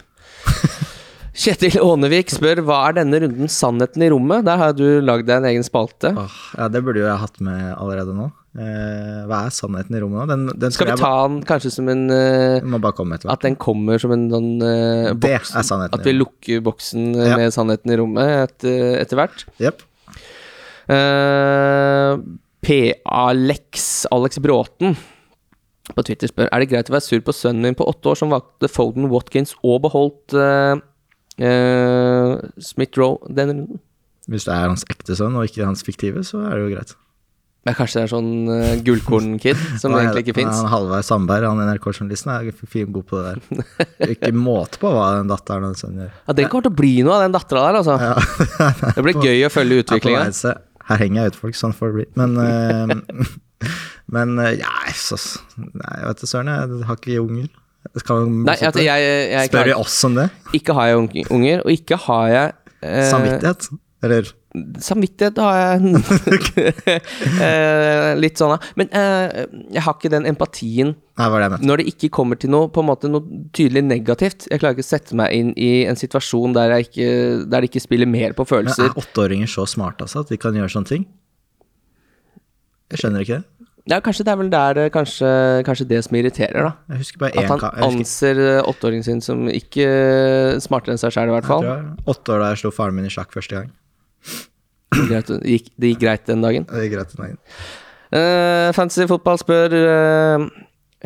Kjetil 1.42 1.78
Ånevik 1.80 2.32
spør 2.32 2.60
hva 2.66 2.82
er 2.88 2.98
denne 3.00 3.22
runden 3.22 3.48
sannheten 3.52 4.04
i 4.04 4.10
rommet? 4.12 4.44
Der 4.48 4.60
har 4.60 4.74
du 4.76 4.84
lagd 5.04 5.28
deg 5.28 5.40
en 5.40 5.48
egen 5.52 5.66
spalte. 5.66 6.12
Åh, 6.16 6.38
ja, 6.58 6.68
det 6.72 6.82
burde 6.84 7.00
jo 7.00 7.08
jeg 7.08 7.22
hatt 7.22 7.40
med 7.44 7.62
allerede 7.72 8.16
nå. 8.16 8.28
Eh, 8.52 9.20
hva 9.30 9.46
er 9.46 9.52
sannheten 9.56 9.96
i 9.96 10.00
rommet 10.02 10.18
nå? 10.20 10.24
Den, 10.28 10.42
den 10.60 10.74
Skal 10.74 10.90
vi 10.90 10.96
ta 11.00 11.12
den 11.24 11.38
kanskje 11.48 11.70
som 11.72 11.86
en 11.88 12.02
eh. 12.12 12.60
At 13.32 13.46
den 13.46 13.56
kommer 13.56 13.96
som 14.02 14.12
en 14.12 14.26
sånn 14.28 14.50
eh, 14.60 15.06
Det 15.14 15.22
boks 15.22 15.54
er 15.56 15.64
sannheten. 15.64 15.96
At 15.96 16.04
vi 16.04 16.12
lukker 16.18 16.60
boksen 16.66 17.14
eh, 17.16 17.30
Ja. 17.30 17.38
med 17.40 17.54
sannheten 17.56 17.94
i 17.94 17.96
rommet 17.96 18.34
et, 18.42 18.66
eh, 18.68 18.98
etter 19.00 19.16
hvert. 19.16 19.46
Yep. 19.56 19.80
Uh, 20.92 22.18
P-Alex 22.60 24.04
Alex 24.12 24.40
Bråten, 24.42 24.96
på 25.94 26.04
Twitter 26.04 26.28
spør 26.28 26.50
Er 26.50 26.60
det 26.60 26.68
greit 26.72 26.90
å 26.90 26.96
være 26.96 27.06
sur 27.06 27.22
på 27.24 27.32
sønnen 27.32 27.64
min 27.64 27.78
på 27.78 27.86
åtte 27.88 28.10
år 28.12 28.18
som 28.18 28.34
valgte 28.34 28.68
Foden, 28.68 29.06
Watkins 29.12 29.54
og 29.62 29.80
beholdt 29.86 30.36
uh, 30.36 30.76
uh, 31.40 32.34
Smith-Roe 32.60 33.32
denne 33.32 33.56
runden? 33.62 33.80
Hvis 34.28 34.44
det 34.46 34.52
er 34.54 34.68
hans 34.68 34.84
ekte 34.92 35.16
sønn 35.18 35.38
og 35.38 35.48
ikke 35.48 35.64
hans 35.66 35.86
fiktive, 35.86 36.20
så 36.26 36.44
er 36.50 36.58
det 36.58 36.66
jo 36.66 36.74
greit. 36.76 36.92
Men 37.62 37.76
kanskje 37.78 38.00
det 38.00 38.06
er 38.08 38.10
sånn 38.10 38.30
uh, 38.50 38.70
gullkorn-kid 38.82 39.60
som 39.78 39.92
Nei, 39.94 40.00
egentlig 40.02 40.24
ikke 40.24 40.34
fins? 40.40 40.56
Han 40.58 40.70
Halvard 40.72 41.06
Sandberg, 41.06 41.46
han 41.46 41.62
NRK-journalisten, 41.62 42.32
er 42.34 42.66
fin 42.66 42.88
god 42.90 43.06
på 43.06 43.20
det 43.20 43.36
der. 43.36 44.08
Ikke 44.16 44.32
måte 44.34 44.80
på 44.82 44.90
hva 44.90 45.12
den 45.20 45.30
datteren 45.30 45.68
og 45.68 45.78
sønnen 45.78 46.08
gjør. 46.08 46.16
Ja, 46.26 46.36
det 46.40 46.48
kommer 46.50 46.66
til 46.66 46.74
å 46.74 46.80
bli 46.80 46.92
noe 47.06 47.20
av 47.20 47.22
den 47.28 47.36
dattera 47.36 47.62
der, 47.68 47.78
altså. 47.84 47.94
Ja. 48.02 48.74
Det 48.96 49.06
blir 49.06 49.22
gøy 49.22 49.46
å 49.46 49.52
følge 49.54 49.84
utviklinga. 49.84 50.56
Her 50.88 51.02
henger 51.04 51.20
jeg 51.20 51.34
ut 51.34 51.38
folk, 51.44 51.58
sånn 51.60 51.76
får 51.76 51.92
det 51.92 52.00
bli. 52.00 52.08
Men 52.18 52.34
uh, 52.42 53.30
Men 54.18 54.34
uh, 54.42 54.50
ja, 54.50 54.72
så 54.98 55.20
Nei, 55.62 55.92
jeg 56.00 56.08
vet 56.08 56.24
da 56.24 56.30
søren, 56.32 56.50
jeg 56.50 56.88
har 56.88 56.98
ikke 56.98 57.20
unger. 57.22 57.46
Skal 58.02 58.24
vi 58.26 58.42
Nei, 58.48 58.58
jeg, 58.58 58.82
jeg, 58.88 59.06
jeg, 59.36 59.52
Spør 59.52 59.70
vi 59.70 59.78
oss 59.78 60.00
om 60.06 60.18
det? 60.18 60.26
Ikke 60.58 60.74
har 60.78 60.90
jeg 60.90 61.22
unger, 61.30 61.62
og 61.62 61.70
ikke 61.78 61.98
har 62.08 62.26
jeg 62.32 62.58
Samvittighet? 63.10 63.70
Eller 64.02 64.30
Samvittighet 64.82 65.38
har 65.40 65.58
jeg 65.60 66.00
eh, 67.46 68.08
Litt 68.18 68.40
sånn, 68.40 68.52
da. 68.52 68.72
Men 68.76 68.90
eh, 68.98 69.44
jeg 69.72 69.84
har 69.86 69.96
ikke 69.96 70.10
den 70.12 70.26
empatien 70.28 70.92
Nei, 71.20 71.28
det 71.38 71.60
når 71.62 71.82
det 71.82 71.86
ikke 71.92 72.08
kommer 72.16 72.38
til 72.40 72.50
noe 72.52 72.70
på 72.72 72.82
en 72.82 72.88
måte 72.88 73.08
noe 73.10 73.20
tydelig 73.54 73.82
negativt. 73.84 74.46
Jeg 74.48 74.62
klarer 74.62 74.78
ikke 74.78 74.84
å 74.86 74.88
sette 74.88 75.16
meg 75.18 75.34
inn 75.36 75.50
i 75.60 75.84
en 75.84 75.98
situasjon 76.00 76.56
der, 76.56 76.72
ikke, 76.80 77.08
der 77.44 77.62
det 77.62 77.68
ikke 77.68 77.82
spiller 77.84 78.08
mer 78.08 78.32
på 78.36 78.46
følelser. 78.48 78.88
Men 78.88 78.94
er 78.96 79.02
åtteåringer 79.02 79.50
så 79.52 79.66
smarte, 79.68 80.06
altså? 80.06 80.24
At 80.24 80.32
de 80.32 80.40
kan 80.40 80.56
gjøre 80.56 80.72
sånne 80.72 80.88
ting? 80.88 81.04
Jeg 82.92 83.02
skjønner 83.02 83.26
ikke 83.26 83.42
det. 83.42 83.68
Ja, 83.92 83.98
kanskje 84.04 84.24
det 84.24 84.32
er 84.32 84.38
vel 84.38 84.50
der 84.52 84.80
kanskje, 84.94 85.28
kanskje 85.66 85.88
det 85.90 86.00
som 86.06 86.16
irriterer, 86.16 86.70
da. 86.70 86.98
At 87.28 87.52
han 87.52 87.62
anser 87.90 88.40
eh, 88.40 88.70
åtteåringen 88.72 89.04
sin 89.04 89.22
som 89.24 89.44
ikke 89.52 89.86
smartere 90.62 90.96
enn 90.96 91.02
seg 91.02 91.12
sjøl, 91.12 91.32
i 91.32 91.36
hvert 91.36 91.48
fall. 91.50 91.68
Åtte 92.08 92.36
år 92.36 92.44
da 92.44 92.52
jeg 92.54 92.62
slo 92.62 92.72
faren 92.74 92.96
min 92.96 93.10
i 93.10 93.12
sjakk 93.12 93.34
første 93.34 93.58
gang. 93.58 93.72
Det 94.92 95.40
gikk, 95.48 95.70
det 95.80 95.94
gikk 95.94 96.02
greit 96.02 96.28
den 96.28 96.44
dagen. 96.44 96.66
Det 96.68 96.84
gikk 96.86 96.94
greit 96.96 97.14
den 97.14 97.24
dagen. 97.24 97.40
Uh, 98.12 98.68
Fantasy 98.76 99.06
fotball 99.08 99.38
spør 99.40 99.72
uh, 99.72 100.42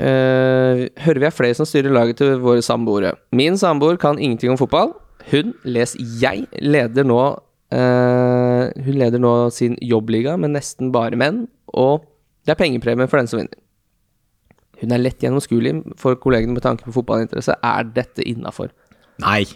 uh, 0.02 0.80
Hører 1.04 1.20
vi 1.22 1.28
er 1.28 1.34
flere 1.34 1.54
som 1.54 1.68
styrer 1.68 1.94
laget 1.94 2.18
til 2.18 2.34
våre 2.42 2.64
samboere. 2.66 3.14
Min 3.36 3.58
samboer 3.60 3.98
kan 4.02 4.18
ingenting 4.18 4.50
om 4.54 4.58
fotball. 4.58 4.96
Hun, 5.30 5.54
les 5.64 5.94
jeg, 6.20 6.46
leder 6.62 7.06
nå 7.06 7.20
Hun 7.66 8.94
leder 8.94 9.18
nå 9.18 9.30
sin 9.50 9.74
jobbliga 9.82 10.36
med 10.38 10.52
nesten 10.54 10.92
bare 10.94 11.18
menn, 11.18 11.48
og 11.74 12.04
det 12.46 12.54
er 12.54 12.60
pengepremie 12.60 13.08
for 13.10 13.18
den 13.18 13.26
som 13.26 13.40
vinner. 13.40 13.58
Hun 14.78 14.94
er 14.94 15.02
lett 15.02 15.24
gjennomskuelig 15.24 15.72
for 15.98 16.14
kollegene 16.22 16.54
med 16.54 16.62
tanke 16.62 16.86
på 16.86 16.94
fotballinteresse. 16.94 17.56
Er 17.58 17.88
dette 17.96 18.22
innafor? 18.22 18.70
Nei. 19.18 19.48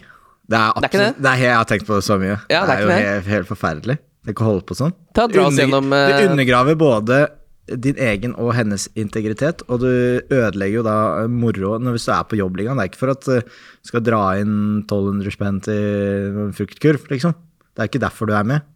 Det 0.51 0.59
er 0.59 0.75
Det 0.75 0.83
er 0.83 0.89
ikke 0.89 1.03
det? 1.05 1.13
det 1.23 1.31
er 1.31 1.43
Jeg 1.45 1.55
har 1.55 1.67
tenkt 1.69 1.87
på 1.87 1.95
det 1.95 2.03
så 2.03 2.17
mye. 2.19 2.37
Ja, 2.51 2.65
det 2.67 2.75
er 2.75 2.81
jo 2.81 2.89
er, 2.89 2.99
jo 2.99 3.13
helt, 3.13 3.27
helt 3.31 3.47
forferdelig. 3.47 3.97
Tenk 4.25 4.37
kan 4.37 4.51
holde 4.51 4.65
på 4.69 4.77
sånn. 4.77 4.93
Ta 5.17 5.25
oss 5.25 5.57
gjennom, 5.57 5.89
uh... 5.89 6.09
Du 6.13 6.31
undergraver 6.31 6.77
både 6.77 7.23
din 7.71 7.97
egen 8.01 8.33
og 8.41 8.51
hennes 8.57 8.87
integritet, 8.99 9.61
og 9.71 9.83
du 9.83 9.91
ødelegger 9.91 10.81
jo 10.81 10.83
da 10.85 10.95
moroa 11.31 11.79
når 11.81 11.95
hvis 11.95 12.07
du 12.09 12.11
er 12.15 12.27
på 12.27 12.39
jobbligaen. 12.39 12.77
Det 12.77 12.83
er 12.83 12.91
ikke 12.91 13.01
for 13.01 13.13
at 13.13 13.29
eh, 13.31 13.45
du 13.45 13.91
skal 13.91 14.03
dra 14.05 14.21
inn 14.41 14.55
1200 14.83 15.35
spenn 15.35 15.61
til 15.65 16.51
fruktkurv, 16.57 17.07
liksom. 17.13 17.37
Det 17.71 17.83
er 17.83 17.91
ikke 17.91 18.03
derfor 18.03 18.29
du 18.29 18.35
er 18.35 18.47
med. 18.47 18.67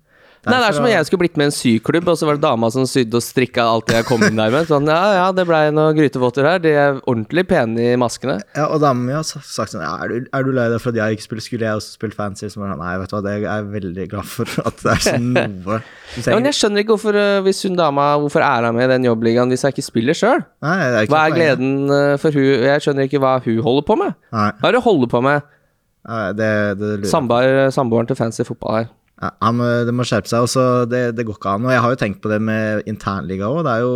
Nei, 0.46 0.58
det 0.62 0.68
er 0.68 0.76
som 0.78 0.86
om 0.86 0.92
jeg 0.92 1.08
skulle 1.08 1.22
blitt 1.24 1.38
med 1.40 1.48
i 1.48 1.50
en 1.50 1.56
syklubb, 1.56 2.10
og 2.12 2.18
så 2.20 2.28
var 2.30 2.38
det 2.38 2.44
dama 2.46 2.70
som 2.74 2.86
sydde 2.90 3.18
og 3.18 3.24
strikka 3.26 3.64
alt 3.66 3.88
det 3.90 3.96
jeg 3.98 4.06
kom 4.08 4.22
inn 4.28 4.38
der 4.38 4.52
med. 4.54 4.68
Sånn, 4.70 4.86
ja, 4.92 5.00
ja, 5.18 5.26
det 5.34 5.46
blei 5.50 5.64
noen 5.74 5.98
grytevotter 5.98 6.46
her. 6.46 6.60
De 6.62 6.74
er 6.78 7.00
ordentlig 7.04 7.46
pene 7.50 7.88
i 7.94 7.96
maskene. 8.00 8.38
Ja, 8.58 8.68
og 8.70 8.84
dama 8.84 9.02
mi 9.08 9.16
har 9.16 9.26
sagt 9.26 9.74
sånn 9.74 9.82
ja, 9.82 9.94
er, 10.06 10.12
du, 10.14 10.28
er 10.30 10.46
du 10.46 10.52
lei 10.54 10.68
deg 10.74 10.84
for 10.84 10.94
at 10.94 11.00
jeg 11.02 11.18
ikke 11.18 11.26
spiller? 11.28 11.46
Skulle 11.48 11.68
jeg 11.70 11.80
også 11.82 11.96
spilt 11.98 12.18
fancy? 12.18 12.50
Så 12.52 12.62
var 12.62 12.74
sånn, 12.74 12.84
Nei, 12.86 12.94
vet 13.02 13.10
du 13.10 13.16
hva, 13.18 13.24
det 13.26 13.34
er 13.34 13.46
jeg 13.48 13.68
veldig 13.74 14.08
glad 14.14 14.30
for 14.36 14.54
at 14.70 14.84
det 14.84 14.94
er 14.94 15.04
sånn 15.08 15.32
noe 15.36 15.80
Ja, 16.20 16.36
men 16.38 16.50
jeg 16.52 16.60
skjønner 16.60 16.84
ikke 16.86 16.94
hvorfor, 16.96 17.18
øh, 17.20 17.40
hvis 17.48 17.64
hun 17.66 17.80
dama 17.80 18.06
Hvorfor 18.22 18.46
er 18.46 18.68
hun 18.70 18.78
med 18.78 18.86
i 18.88 18.94
den 18.94 19.08
jobbligaen 19.10 19.52
hvis 19.52 19.66
jeg 19.66 19.76
ikke 19.76 19.86
spiller 19.90 20.18
sjøl? 20.18 20.46
Hva 20.62 21.24
er 21.26 21.36
gleden 21.36 21.90
øh, 21.90 22.14
for 22.22 22.36
hun 22.38 22.68
Jeg 22.70 22.86
skjønner 22.86 23.10
ikke 23.10 23.22
hva 23.24 23.38
hun 23.46 23.60
holder 23.66 23.88
på 23.90 23.98
med. 24.04 24.14
Nei, 24.36 24.50
Hva 24.62 24.70
er 24.70 24.78
det 24.78 24.82
hun 24.84 24.90
holder 24.92 25.12
på 25.16 25.24
med? 25.26 25.52
nei, 26.06 26.26
det, 26.38 26.50
det 26.78 26.92
på. 27.02 27.10
Samboer, 27.10 27.72
samboeren 27.74 28.06
til 28.10 28.18
fancy 28.20 28.46
fotball 28.46 28.76
her. 28.78 28.92
Ja, 29.22 29.52
men 29.56 29.86
det 29.88 29.94
må 29.96 30.04
skjerpe 30.08 30.28
seg. 30.28 30.44
Også, 30.44 30.64
det, 30.92 31.04
det 31.16 31.24
går 31.28 31.38
ikke 31.40 31.54
an. 31.56 31.66
Og 31.70 31.72
jeg 31.72 31.84
har 31.86 31.94
jo 31.94 32.00
tenkt 32.02 32.20
på 32.24 32.32
det 32.32 32.42
med 32.44 32.84
internliga 32.90 33.48
òg. 33.48 33.62
Det 33.64 33.74
er 33.78 33.86
jo 33.86 33.96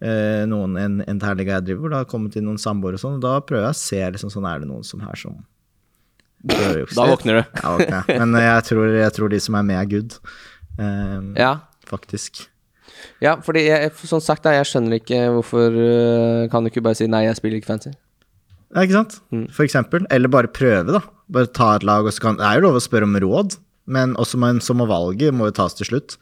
eh, 0.00 0.44
noen 0.48 0.78
en, 0.80 0.98
internliga 1.04 1.58
jeg 1.58 1.66
driver, 1.68 1.82
hvor 1.84 1.92
det 1.94 2.00
har 2.00 2.08
kommet 2.14 2.38
inn 2.40 2.46
noen 2.48 2.60
samboere 2.62 2.96
og 2.96 3.02
sånn. 3.04 3.18
og 3.20 3.24
Da 3.26 3.34
prøver 3.44 3.66
jeg 3.68 3.76
å 3.76 3.80
se 3.82 4.00
liksom 4.16 4.32
sånn, 4.32 4.48
er 4.48 4.62
det 4.64 4.70
noen 4.70 4.86
som 4.88 5.02
her 5.04 5.20
som 5.20 5.36
prøver 6.48 6.78
å 6.78 6.84
jukse 6.86 6.96
Da 6.96 7.08
våkner 7.12 7.40
du. 7.40 7.42
Ja, 7.62 7.74
våkner 7.76 7.98
jeg. 8.08 8.20
Men 8.22 8.38
jeg 8.46 8.64
tror, 8.70 8.88
jeg 9.02 9.16
tror 9.18 9.34
de 9.34 9.42
som 9.48 9.58
er 9.60 9.68
med, 9.72 9.80
er 9.82 9.90
good. 9.96 10.18
Eh, 10.78 11.18
Ja. 11.44 11.52
Faktisk. 11.88 12.42
ja, 13.24 13.36
fordi 13.40 13.62
jeg, 13.64 13.92
sånn 13.96 14.20
sagt, 14.20 14.42
da, 14.44 14.52
jeg 14.58 14.66
skjønner 14.68 14.98
ikke 14.98 15.20
hvorfor 15.32 15.72
øh, 15.72 16.42
Kan 16.52 16.66
du 16.66 16.68
ikke 16.68 16.82
bare 16.84 16.98
si 16.98 17.06
nei, 17.08 17.22
jeg 17.24 17.38
spiller 17.38 17.60
ikke 17.60 17.70
fancy? 17.70 17.92
Ja, 18.74 18.82
ikke 18.82 18.96
sant? 18.98 19.14
Mm. 19.32 19.46
For 19.56 19.64
eksempel. 19.64 20.04
Eller 20.12 20.28
bare 20.28 20.50
prøve, 20.52 20.98
da. 20.98 21.00
Bare 21.32 21.48
ta 21.48 21.70
et 21.78 21.86
lag, 21.88 22.04
og 22.04 22.12
så 22.12 22.26
kan 22.26 22.36
Det 22.36 22.44
er 22.44 22.58
jo 22.58 22.66
lov 22.66 22.76
å 22.76 22.84
spørre 22.84 23.08
om 23.08 23.16
råd, 23.24 23.56
men 23.88 24.14
også 24.20 24.38
man, 24.40 24.60
så 24.64 24.76
må 24.76 24.86
valget 24.90 25.34
må 25.34 25.48
jo 25.48 25.56
tas 25.56 25.74
til 25.78 25.88
slutt. 25.88 26.18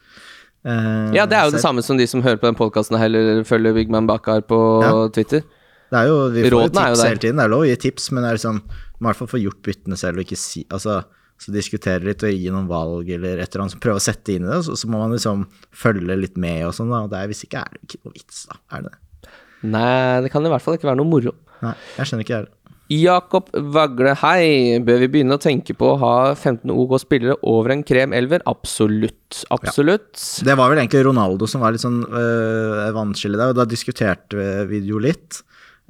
Eh, 0.65 1.13
Ja, 1.15 1.25
det 1.29 1.37
er 1.37 1.45
jo 1.47 1.53
det 1.55 1.61
samme 1.63 1.83
som 1.85 1.99
de 1.99 2.07
som 2.09 2.23
hører 2.25 2.39
på 2.41 2.47
den 2.49 2.57
podkasten 2.57 2.97
heller 2.99 3.43
følger 3.47 3.75
Big 3.77 3.91
Man 3.93 4.07
Bakar 4.09 4.41
på 4.47 4.57
Ja. 4.83 4.95
Twitter. 5.13 5.43
Det 5.87 5.99
er 6.01 6.07
jo, 6.09 6.15
vi 6.33 6.41
får 6.43 6.51
er 6.51 6.65
jo 6.65 6.71
tips 6.73 7.03
hele 7.05 7.21
tiden. 7.23 7.37
Det 7.39 7.45
er 7.45 7.53
lov 7.53 7.61
å 7.63 7.67
gi 7.69 7.75
tips, 7.85 8.09
men 8.11 8.23
det 8.25 8.29
er 8.33 8.39
liksom, 8.41 8.57
må 8.99 9.05
i 9.05 9.09
hvert 9.11 9.19
fall 9.21 9.29
få 9.31 9.39
gjort 9.39 9.61
byttene 9.63 9.95
selv 9.99 10.19
og 10.19 10.25
ikke 10.25 10.39
si 10.39 10.65
Altså, 10.73 10.97
så 11.37 11.53
diskutere 11.53 12.01
litt 12.03 12.23
og 12.25 12.33
gi 12.33 12.49
noen 12.49 12.67
valg 12.67 13.07
eller 13.13 13.37
et 13.37 13.53
eller 13.53 13.67
annet, 13.67 13.79
prøve 13.79 14.01
å 14.01 14.03
sette 14.03 14.33
inn 14.33 14.47
i 14.47 14.49
det, 14.49 14.63
så, 14.65 14.73
så 14.75 14.89
må 14.89 14.97
man 14.99 15.13
liksom 15.13 15.45
følge 15.71 16.17
litt 16.17 16.35
med 16.35 16.65
og 16.65 16.73
sånn, 16.75 16.89
da. 16.91 17.03
Og 17.05 17.11
det 17.13 17.19
er, 17.21 17.29
hvis 17.31 17.45
ikke 17.45 17.61
er 17.61 17.77
det 17.77 17.83
ikke 17.85 18.01
noe 18.03 18.15
vits, 18.17 18.39
da. 18.49 18.57
Er 18.73 18.87
det 18.87 18.91
det? 18.91 19.31
Nei, 19.67 20.21
det 20.25 20.31
kan 20.33 20.45
i 20.45 20.49
hvert 20.51 20.65
fall 20.65 20.75
ikke 20.79 20.89
være 20.89 20.99
noe 20.99 21.09
moro. 21.09 21.35
Nei, 21.61 21.75
jeg 21.97 22.09
skjønner 22.09 22.25
ikke 22.25 22.41
det. 22.43 22.51
Jakob 22.93 23.49
Vagle, 23.73 24.13
hei. 24.21 24.77
Bør 24.85 25.01
vi 25.03 25.09
begynne 25.11 25.35
å 25.35 25.41
tenke 25.41 25.75
på 25.77 25.89
å 25.91 25.97
ha 26.01 26.13
15 26.35 26.71
OK 26.71 26.95
spillere 27.03 27.35
over 27.47 27.73
en 27.73 27.83
krem 27.87 28.15
elver? 28.15 28.43
Absolutt. 28.47 29.43
Absolutt. 29.53 30.13
Det 30.47 30.55
var 30.55 30.71
vel 30.71 30.81
egentlig 30.83 31.03
Ronaldo 31.07 31.49
som 31.51 31.65
var 31.65 31.75
litt 31.75 31.83
sånn 31.83 31.99
øh, 32.05 32.85
vanskelig 32.95 33.39
der, 33.39 33.51
og 33.51 33.59
da 33.59 33.67
diskuterte 33.67 34.47
vi 34.69 34.81
jo 34.87 35.01
litt 35.03 35.41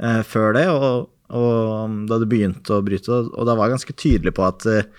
øh, 0.01 0.23
før 0.25 0.57
det, 0.57 0.65
og, 0.73 1.11
og 1.37 2.01
da 2.09 2.17
det 2.23 2.31
begynte 2.31 2.79
å 2.79 2.85
bryte, 2.85 3.21
og, 3.29 3.45
da 3.45 3.53
var 3.53 3.69
jeg 3.69 3.77
ganske 3.77 3.97
tydelig 4.01 4.33
på 4.37 4.47
at 4.47 4.65
øh, 4.71 4.89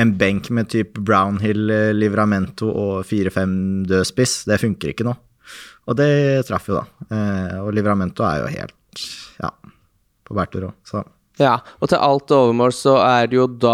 en 0.00 0.14
benk 0.16 0.52
med 0.54 0.70
type 0.70 1.02
Brownhill, 1.02 1.66
Livramento 1.98 2.70
og 2.70 3.02
4-5 3.10 3.58
dødspiss, 3.90 4.44
det 4.48 4.62
funker 4.62 4.94
ikke 4.94 5.10
nå. 5.10 5.18
Og 5.90 5.96
det 5.98 6.46
traff 6.48 6.68
jo, 6.70 6.78
da. 6.78 7.08
Eh, 7.10 7.56
og 7.64 7.72
Livramento 7.74 8.24
er 8.26 8.44
jo 8.44 8.52
helt 8.54 9.06
ja, 9.40 9.50
på 10.26 10.36
bærtur 10.36 10.70
òg, 10.70 10.76
så 10.86 11.02
Ja, 11.40 11.54
og 11.80 11.88
til 11.88 11.96
alt 12.04 12.32
overmål 12.36 12.72
så 12.76 12.98
er 13.00 13.32
jo 13.32 13.46
da 13.48 13.72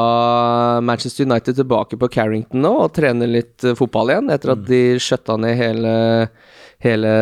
Manchester 0.87 1.27
United 1.27 1.57
tilbake 1.59 1.99
på 1.99 2.09
Carrington 2.15 2.63
nå 2.63 2.71
og 2.85 2.93
trener 2.95 3.27
litt 3.27 3.65
eh, 3.67 3.75
fotball 3.79 4.13
igjen, 4.15 4.31
etter 4.31 4.53
at 4.55 4.63
de 4.69 4.81
skjøtta 5.03 5.35
ned 5.43 5.57
hele, 5.59 5.95
hele 6.87 7.13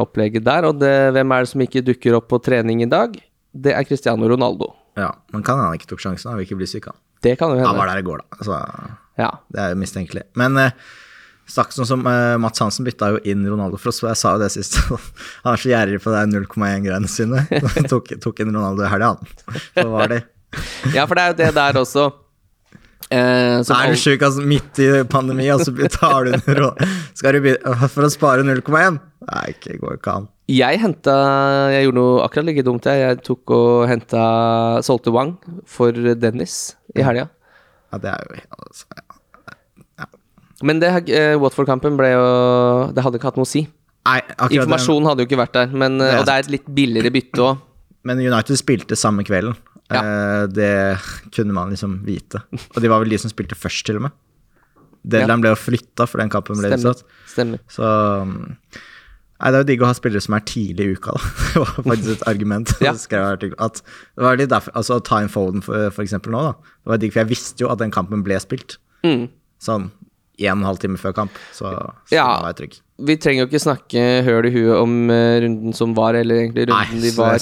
opplegget 0.00 0.46
der. 0.46 0.68
Og 0.70 0.78
det, 0.82 0.92
hvem 1.16 1.34
er 1.34 1.44
det 1.46 1.50
som 1.52 1.64
ikke 1.66 1.82
dukker 1.86 2.18
opp 2.20 2.28
på 2.30 2.38
trening 2.46 2.84
i 2.86 2.90
dag? 2.90 3.16
Det 3.54 3.74
er 3.74 3.86
Cristiano 3.88 4.28
Ronaldo. 4.30 4.72
ja. 4.98 5.10
Men 5.34 5.42
kan 5.46 5.58
han 5.58 5.74
ikke 5.74 5.90
tok 5.90 6.02
sjansen, 6.06 6.30
han 6.30 6.38
vil 6.38 6.46
ikke 6.48 6.60
bli 6.62 6.70
syk, 6.70 6.86
han. 6.92 6.98
Det 7.24 7.34
kan 7.40 7.50
jo 7.50 7.58
hende. 7.58 7.70
Han 7.70 7.78
var 7.80 7.90
der 7.90 8.02
i 8.02 8.06
går, 8.06 8.22
da. 8.22 8.44
Så 8.46 8.60
Ja. 9.18 9.30
Det 9.50 9.60
er 9.62 9.74
jo 9.74 9.78
mistenkelig. 9.82 10.22
Men 10.38 10.56
eh, 10.58 10.70
Snakk 11.50 11.74
sånn 11.76 11.88
som 11.88 12.04
uh, 12.08 12.34
Mats 12.40 12.62
Hansen 12.62 12.86
bytta 12.86 13.10
jo 13.14 13.22
inn 13.28 13.44
Ronaldo 13.44 13.76
for 13.80 13.92
oss, 13.92 14.00
jeg 14.02 14.16
sa 14.16 14.34
jo 14.34 14.42
det 14.42 14.50
sist. 14.54 14.78
han 15.44 15.52
er 15.52 15.60
så 15.60 15.70
gjerrig 15.70 16.00
på 16.04 16.14
de 16.14 16.24
0,1-greiene 16.32 17.10
sine. 17.10 17.44
tok, 17.92 18.14
tok 18.24 18.44
inn 18.44 18.54
Ronaldo 18.54 18.86
i 18.86 18.90
helga, 18.90 19.14
han. 19.14 19.64
Så 19.76 19.88
var 19.92 20.12
det. 20.14 20.22
Ja, 20.94 21.04
for 21.08 21.18
det 21.18 21.24
er 21.24 21.32
jo 21.34 21.40
det 21.42 21.50
der 21.56 21.80
også. 21.80 22.10
Eh, 23.12 23.58
som 23.66 23.76
Er 23.76 23.92
du 23.92 24.00
sjuk 24.00 24.22
altså, 24.24 24.42
midt 24.48 24.78
i 24.80 24.88
pandemi, 25.10 25.44
og 25.52 25.60
så 25.60 25.74
tar 25.92 26.24
du 26.24 26.32
Skal 27.12 27.36
du 27.36 27.42
begynne 27.44 27.88
For 27.92 28.06
å 28.06 28.08
spare 28.08 28.46
0,1? 28.46 28.96
Nei, 29.28 29.48
det 29.60 29.76
går 29.82 29.98
ikke 29.98 30.14
an. 30.22 30.28
Jeg 30.50 30.80
henta 30.80 31.14
Jeg 31.74 31.86
gjorde 31.86 32.00
noe 32.00 32.24
akkurat 32.24 32.48
like 32.48 32.64
dumt, 32.64 32.88
jeg. 32.88 33.04
Jeg 33.04 33.20
tok 33.26 33.54
og 33.56 33.86
henta 33.92 34.24
Solgte 34.86 35.12
Wang 35.14 35.36
for 35.68 35.92
Dennis 35.92 36.78
i 36.96 37.04
helga. 37.04 37.28
Ja, 37.92 38.00
det 38.00 38.14
er 38.14 38.24
jo 38.24 38.40
altså, 38.64 38.88
ja. 38.96 39.03
Men 40.64 40.80
det, 40.80 40.90
uh, 41.12 41.34
Watford-kampen 41.42 41.98
ble 41.98 42.14
jo 42.14 42.24
Det 42.96 43.04
hadde 43.04 43.20
ikke 43.20 43.30
hatt 43.30 43.40
noe 43.40 43.48
å 43.48 43.50
si. 43.50 43.66
Nei. 44.04 44.18
Informasjonen 44.52 45.08
hadde 45.08 45.24
jo 45.24 45.28
ikke 45.30 45.40
vært 45.40 45.54
der, 45.56 45.70
men, 45.72 45.96
eh, 46.00 46.10
Det 46.12 46.18
og 46.20 46.26
det 46.28 46.34
er 46.34 46.42
et 46.44 46.50
litt 46.58 46.66
billigere 46.76 47.12
bytte 47.12 47.40
òg. 47.44 47.62
Men 48.08 48.20
United 48.20 48.58
spilte 48.60 48.98
samme 49.00 49.24
kvelden. 49.24 49.54
Ja. 49.88 50.00
Uh, 50.04 50.42
det 50.52 50.98
kunne 51.32 51.54
man 51.56 51.72
liksom 51.72 52.02
vite. 52.04 52.42
Og 52.52 52.82
de 52.84 52.90
var 52.92 53.00
vel 53.00 53.14
de 53.14 53.20
som 53.22 53.32
spilte 53.32 53.56
først, 53.56 53.86
til 53.88 53.96
og 53.96 54.04
med. 54.06 54.16
Deadline 55.04 55.40
ble 55.40 55.52
jo 55.54 55.60
flytta, 55.60 56.04
for 56.08 56.20
den 56.20 56.32
kampen 56.32 56.58
ble 56.60 56.68
Stemmer. 56.68 56.92
utsatt. 56.92 57.16
Stemmer. 57.32 57.62
Så 57.72 57.88
um, 58.24 58.36
Nei, 59.34 59.50
det 59.50 59.58
er 59.58 59.64
jo 59.64 59.68
digg 59.68 59.82
å 59.84 59.88
ha 59.88 59.96
spillere 59.96 60.24
som 60.24 60.36
er 60.36 60.44
tidlig 60.48 60.84
i 60.84 60.92
uka, 60.96 61.16
da. 61.16 61.32
Det 61.54 61.64
var 61.64 61.72
faktisk 61.80 62.12
et 62.12 62.28
argument. 62.30 62.76
Ja. 62.84 62.94
Skrev 63.06 63.26
at 63.32 63.80
det 63.80 64.24
var 64.24 64.40
litt 64.40 64.52
derfor, 64.52 64.76
altså 64.78 65.00
Time 65.04 65.32
Foden 65.32 65.64
for, 65.64 65.88
for 65.96 66.04
eksempel 66.04 66.32
nå, 66.36 66.44
da. 66.46 66.76
Det 66.84 66.92
var 66.92 67.02
digg, 67.02 67.16
for 67.16 67.24
jeg 67.24 67.32
visste 67.34 67.64
jo 67.64 67.72
at 67.72 67.80
den 67.80 67.92
kampen 67.92 68.24
ble 68.24 68.36
spilt. 68.40 68.78
Mm. 69.04 69.26
Sånn 69.64 69.90
en 70.38 70.56
og 70.56 70.62
en 70.62 70.66
halv 70.66 70.80
time 70.82 70.98
før 70.98 71.14
kamp, 71.14 71.36
så, 71.54 71.70
så 72.08 72.16
Ja. 72.16 72.26
var 72.42 72.52
jeg 72.52 72.58
trygg. 72.62 72.80
Vi 73.04 73.16
trenger 73.18 73.42
jo 73.42 73.48
ikke 73.48 73.58
snakke 73.58 74.02
høl 74.22 74.46
i 74.46 74.52
huet 74.54 74.76
om 74.78 74.92
eh, 75.10 75.40
runden 75.42 75.74
som 75.74 75.96
var, 75.96 76.14
eller 76.14 76.44
egentlig 76.44 76.68
Nei, 76.70 77.00
de 77.02 77.10
var 77.16 77.32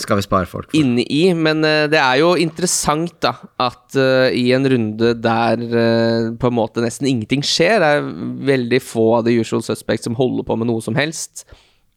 inne 0.73 1.05
i, 1.05 1.35
men 1.37 1.61
eh, 1.69 1.89
det 1.93 2.01
er 2.01 2.23
jo 2.23 2.31
interessant 2.41 3.13
da 3.21 3.35
at 3.61 3.99
uh, 4.01 4.33
i 4.33 4.47
en 4.57 4.65
runde 4.65 5.13
der 5.21 5.61
uh, 5.61 6.31
på 6.41 6.49
en 6.49 6.57
måte 6.57 6.81
nesten 6.85 7.09
ingenting 7.11 7.45
skjer, 7.45 7.85
det 7.85 7.91
er 7.99 8.09
veldig 8.53 8.81
få 8.81 9.07
av 9.19 9.27
the 9.29 9.37
usual 9.37 9.65
suspects 9.65 10.09
som 10.09 10.17
holder 10.17 10.49
på 10.49 10.57
med 10.57 10.71
noe 10.73 10.81
som 10.85 10.97
helst. 10.97 11.45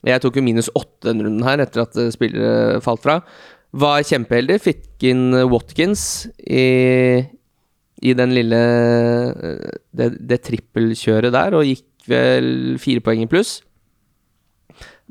Jeg 0.06 0.22
tok 0.22 0.36
jo 0.38 0.44
minus 0.46 0.70
åtte 0.76 1.10
den 1.10 1.24
runden 1.24 1.48
her 1.48 1.64
etter 1.64 1.86
at 1.86 1.96
spillere 2.14 2.84
falt 2.84 3.02
fra. 3.08 3.22
Var 3.76 4.04
kjempeheldig, 4.08 4.60
fikk 4.62 5.08
inn 5.10 5.32
Watkins 5.52 6.28
i, 6.44 7.24
i 8.06 8.14
den 8.18 8.34
lille 8.36 8.62
eh, 8.62 9.76
det, 9.96 10.12
det 10.30 10.44
trippelkjøret 10.46 11.34
der, 11.36 11.58
og 11.58 11.68
gikk 11.68 12.10
vel 12.10 12.78
fire 12.82 13.02
poeng 13.02 13.24
i 13.24 13.30
pluss. 13.30 13.60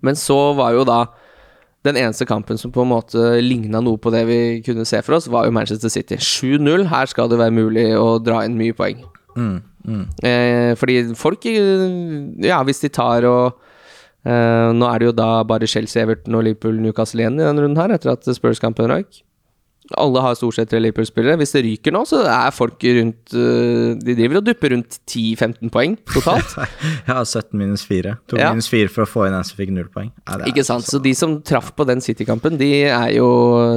Men 0.05 0.19
så 0.19 0.39
var 0.59 0.75
jo 0.77 0.85
da 0.87 1.05
den 1.85 1.99
eneste 2.01 2.25
kampen 2.29 2.59
som 2.61 2.73
på 2.73 2.85
en 2.85 2.93
måte 2.95 3.21
ligna 3.45 3.83
noe 3.85 4.01
på 4.01 4.13
det 4.15 4.23
vi 4.29 4.39
kunne 4.65 4.87
se 4.89 5.03
for 5.05 5.19
oss, 5.19 5.29
var 5.29 5.49
jo 5.49 5.53
Manchester 5.53 5.93
City. 5.93 6.17
7-0. 6.17 6.87
Her 6.89 7.11
skal 7.11 7.29
det 7.29 7.41
være 7.41 7.57
mulig 7.57 7.91
å 7.99 8.17
dra 8.25 8.41
inn 8.47 8.57
mye 8.57 8.77
poeng. 8.77 9.03
Mm, 9.37 9.59
mm. 9.85 10.05
Eh, 10.23 10.73
fordi 10.79 11.01
folk 11.19 11.43
eh, 11.51 11.81
Ja, 12.47 12.61
hvis 12.63 12.79
de 12.85 12.91
tar 12.95 13.25
og 13.27 13.57
eh, 14.23 14.69
Nå 14.71 14.87
er 14.87 15.03
det 15.03 15.09
jo 15.09 15.15
da 15.19 15.43
bare 15.43 15.67
Chelsea, 15.67 16.05
Everton 16.05 16.39
og 16.39 16.45
Liverpool 16.47 16.79
Newcastle 16.79 17.25
igjen 17.25 17.41
i 17.41 17.43
denne 17.43 17.65
runden 17.65 17.83
her, 17.83 17.97
etter 17.97 18.13
at 18.15 18.29
Spurs-kampen 18.31 18.89
røyk. 18.93 19.25
Alle 20.01 20.21
har 20.25 20.33
stort 20.39 20.57
sett 20.57 20.71
tre 20.73 20.79
Liverpool-spillere. 20.81 21.37
Hvis 21.37 21.51
det 21.53 21.61
ryker 21.67 21.93
nå, 21.93 22.01
så 22.09 22.23
er 22.25 22.55
folk 22.57 22.81
rundt 22.97 23.35
eh, 23.37 23.91
De 24.01 24.15
driver 24.17 24.39
og 24.41 24.47
dupper 24.47 24.73
rundt 24.73 24.97
10-15 25.05 25.69
poeng 25.75 25.99
totalt. 26.09 26.55
Har 27.11 27.21
17 27.29 27.53
minus 27.61 27.85
4. 27.85 28.15
Tok 28.33 28.41
Ja. 28.41 28.49
minus 28.57 28.71
4 28.73 28.89
for 28.95 29.05
å 29.05 29.11
få 29.11 29.27
inn 29.29 29.37
en 29.37 29.45
som 29.45 29.59
fikk 29.61 29.75
null 29.77 29.91
poeng. 29.93 30.09
Ja, 30.25 30.39
Ikke 30.49 30.65
sant? 30.65 30.89
Så 30.89 31.03
de 31.05 31.13
som 31.19 31.37
traff 31.45 31.75
på 31.77 31.85
den 31.85 32.01
City-kampen, 32.01 32.57
de 32.61 32.71
er 32.89 33.11
jo 33.19 33.29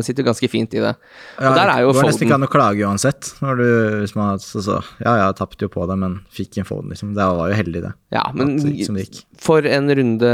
sitter 0.07 0.23
ganske 0.23 0.47
fint 0.51 0.73
i 0.79 0.83
det. 0.85 0.95
Ja, 1.41 1.51
Og 1.51 1.59
der 1.59 1.73
er 1.75 1.83
jo 1.83 1.91
det 1.91 1.99
går 1.99 2.09
nesten 2.13 2.27
ikke 2.29 2.39
an 2.39 2.47
å 2.47 2.51
klage 2.55 2.87
uansett. 2.87 3.33
Når 3.43 3.59
du, 3.59 3.67
hvis 4.05 4.15
man, 4.15 4.39
så, 4.39 4.63
så, 4.63 4.79
ja, 5.03 5.17
jeg 5.25 5.37
tapte 5.43 5.67
jo 5.67 5.73
på 5.75 5.83
det, 5.91 5.99
men 5.99 6.21
fikk 6.31 6.57
inn 6.61 6.67
Foden, 6.67 6.95
liksom. 6.95 7.11
Det 7.19 7.27
var 7.35 7.51
jo 7.51 7.59
heldig, 7.59 7.83
det. 7.89 7.93
Ja, 8.15 8.23
men 8.31 8.55
det 8.63 9.07
for 9.43 9.67
en 9.67 9.91
runde 9.91 10.31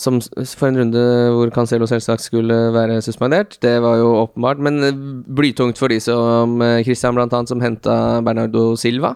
som, 0.00 0.20
For 0.56 0.68
en 0.70 0.78
runde 0.80 1.02
hvor 1.34 1.50
Cancelo 1.52 1.86
selvsagt 1.90 2.24
skulle 2.24 2.56
være 2.72 3.00
suspendert, 3.04 3.58
det 3.60 3.74
var 3.84 3.98
jo 4.00 4.14
åpenbart. 4.22 4.62
Men 4.64 4.80
eh, 4.86 4.96
blytungt 5.36 5.78
for 5.80 5.92
de 5.92 5.98
som 6.00 6.56
eh, 6.64 6.80
Christian, 6.86 7.14
blant 7.18 7.32
annet, 7.36 7.52
som 7.52 7.60
henta 7.60 7.96
Bernardo 8.24 8.72
Silva. 8.80 9.14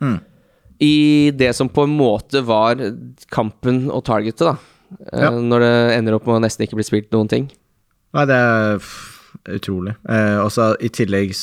Mm. 0.00 0.18
I 0.80 0.94
det 1.36 1.50
som 1.58 1.68
på 1.68 1.84
en 1.84 1.92
måte 1.98 2.40
var 2.48 2.80
kampen 3.32 3.90
og 3.92 4.04
targetet, 4.08 4.46
da. 4.48 4.56
Eh, 5.12 5.20
Ja. 5.26 5.30
Når 5.36 5.60
det 5.66 5.74
ender 5.98 6.16
opp 6.16 6.26
med 6.26 6.38
å 6.38 6.44
nesten 6.46 6.64
ikke 6.66 6.78
bli 6.80 6.86
spilt 6.88 7.12
noen 7.12 7.28
ting. 7.28 7.50
Nei, 8.16 8.24
det 8.26 8.34
er 8.34 8.80
utrolig. 9.56 9.92
Eh, 10.08 10.38
også 10.42 10.72
I 10.80 10.88
tillegg, 10.88 11.36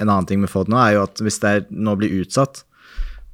en 0.00 0.08
annen 0.08 0.26
ting 0.26 0.40
med 0.40 0.50
Foden 0.50 0.72
nå 0.74 0.80
er 0.80 0.94
jo 0.96 1.02
at 1.04 1.20
hvis 1.20 1.40
det 1.42 1.50
er, 1.50 1.66
nå 1.70 1.96
blir 1.98 2.22
utsatt, 2.22 2.62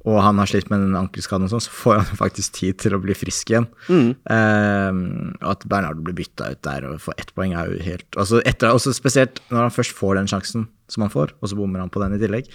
og 0.03 0.19
han 0.19 0.39
har 0.41 0.49
slitt 0.51 0.67
med 0.71 0.81
den 0.83 0.97
ankelskaden 0.99 1.47
og 1.47 1.53
sånn, 1.53 1.63
så 1.63 1.71
får 1.71 2.01
han 2.01 2.19
faktisk 2.19 2.57
tid 2.57 2.79
til 2.83 2.95
å 2.97 3.01
bli 3.03 3.15
frisk 3.15 3.53
igjen. 3.53 3.69
Mm. 3.87 4.09
Eh, 4.35 5.01
og 5.39 5.49
at 5.55 5.65
Bernardo 5.71 6.03
blir 6.03 6.17
bytta 6.17 6.51
ut 6.51 6.63
der 6.67 6.89
og 6.89 7.01
får 7.03 7.19
ett 7.23 7.31
poeng, 7.37 7.55
er 7.55 7.71
jo 7.71 7.81
helt 7.85 8.19
altså 8.19 8.43
etter, 8.43 8.73
også 8.75 8.91
Spesielt 8.97 9.39
når 9.49 9.67
han 9.67 9.75
først 9.75 9.95
får 9.95 10.19
den 10.19 10.31
sjansen 10.31 10.67
som 10.91 11.05
han 11.05 11.13
får, 11.13 11.35
og 11.39 11.49
så 11.49 11.57
bommer 11.57 11.83
han 11.83 11.91
på 11.93 12.03
den 12.03 12.17
i 12.17 12.21
tillegg. 12.21 12.51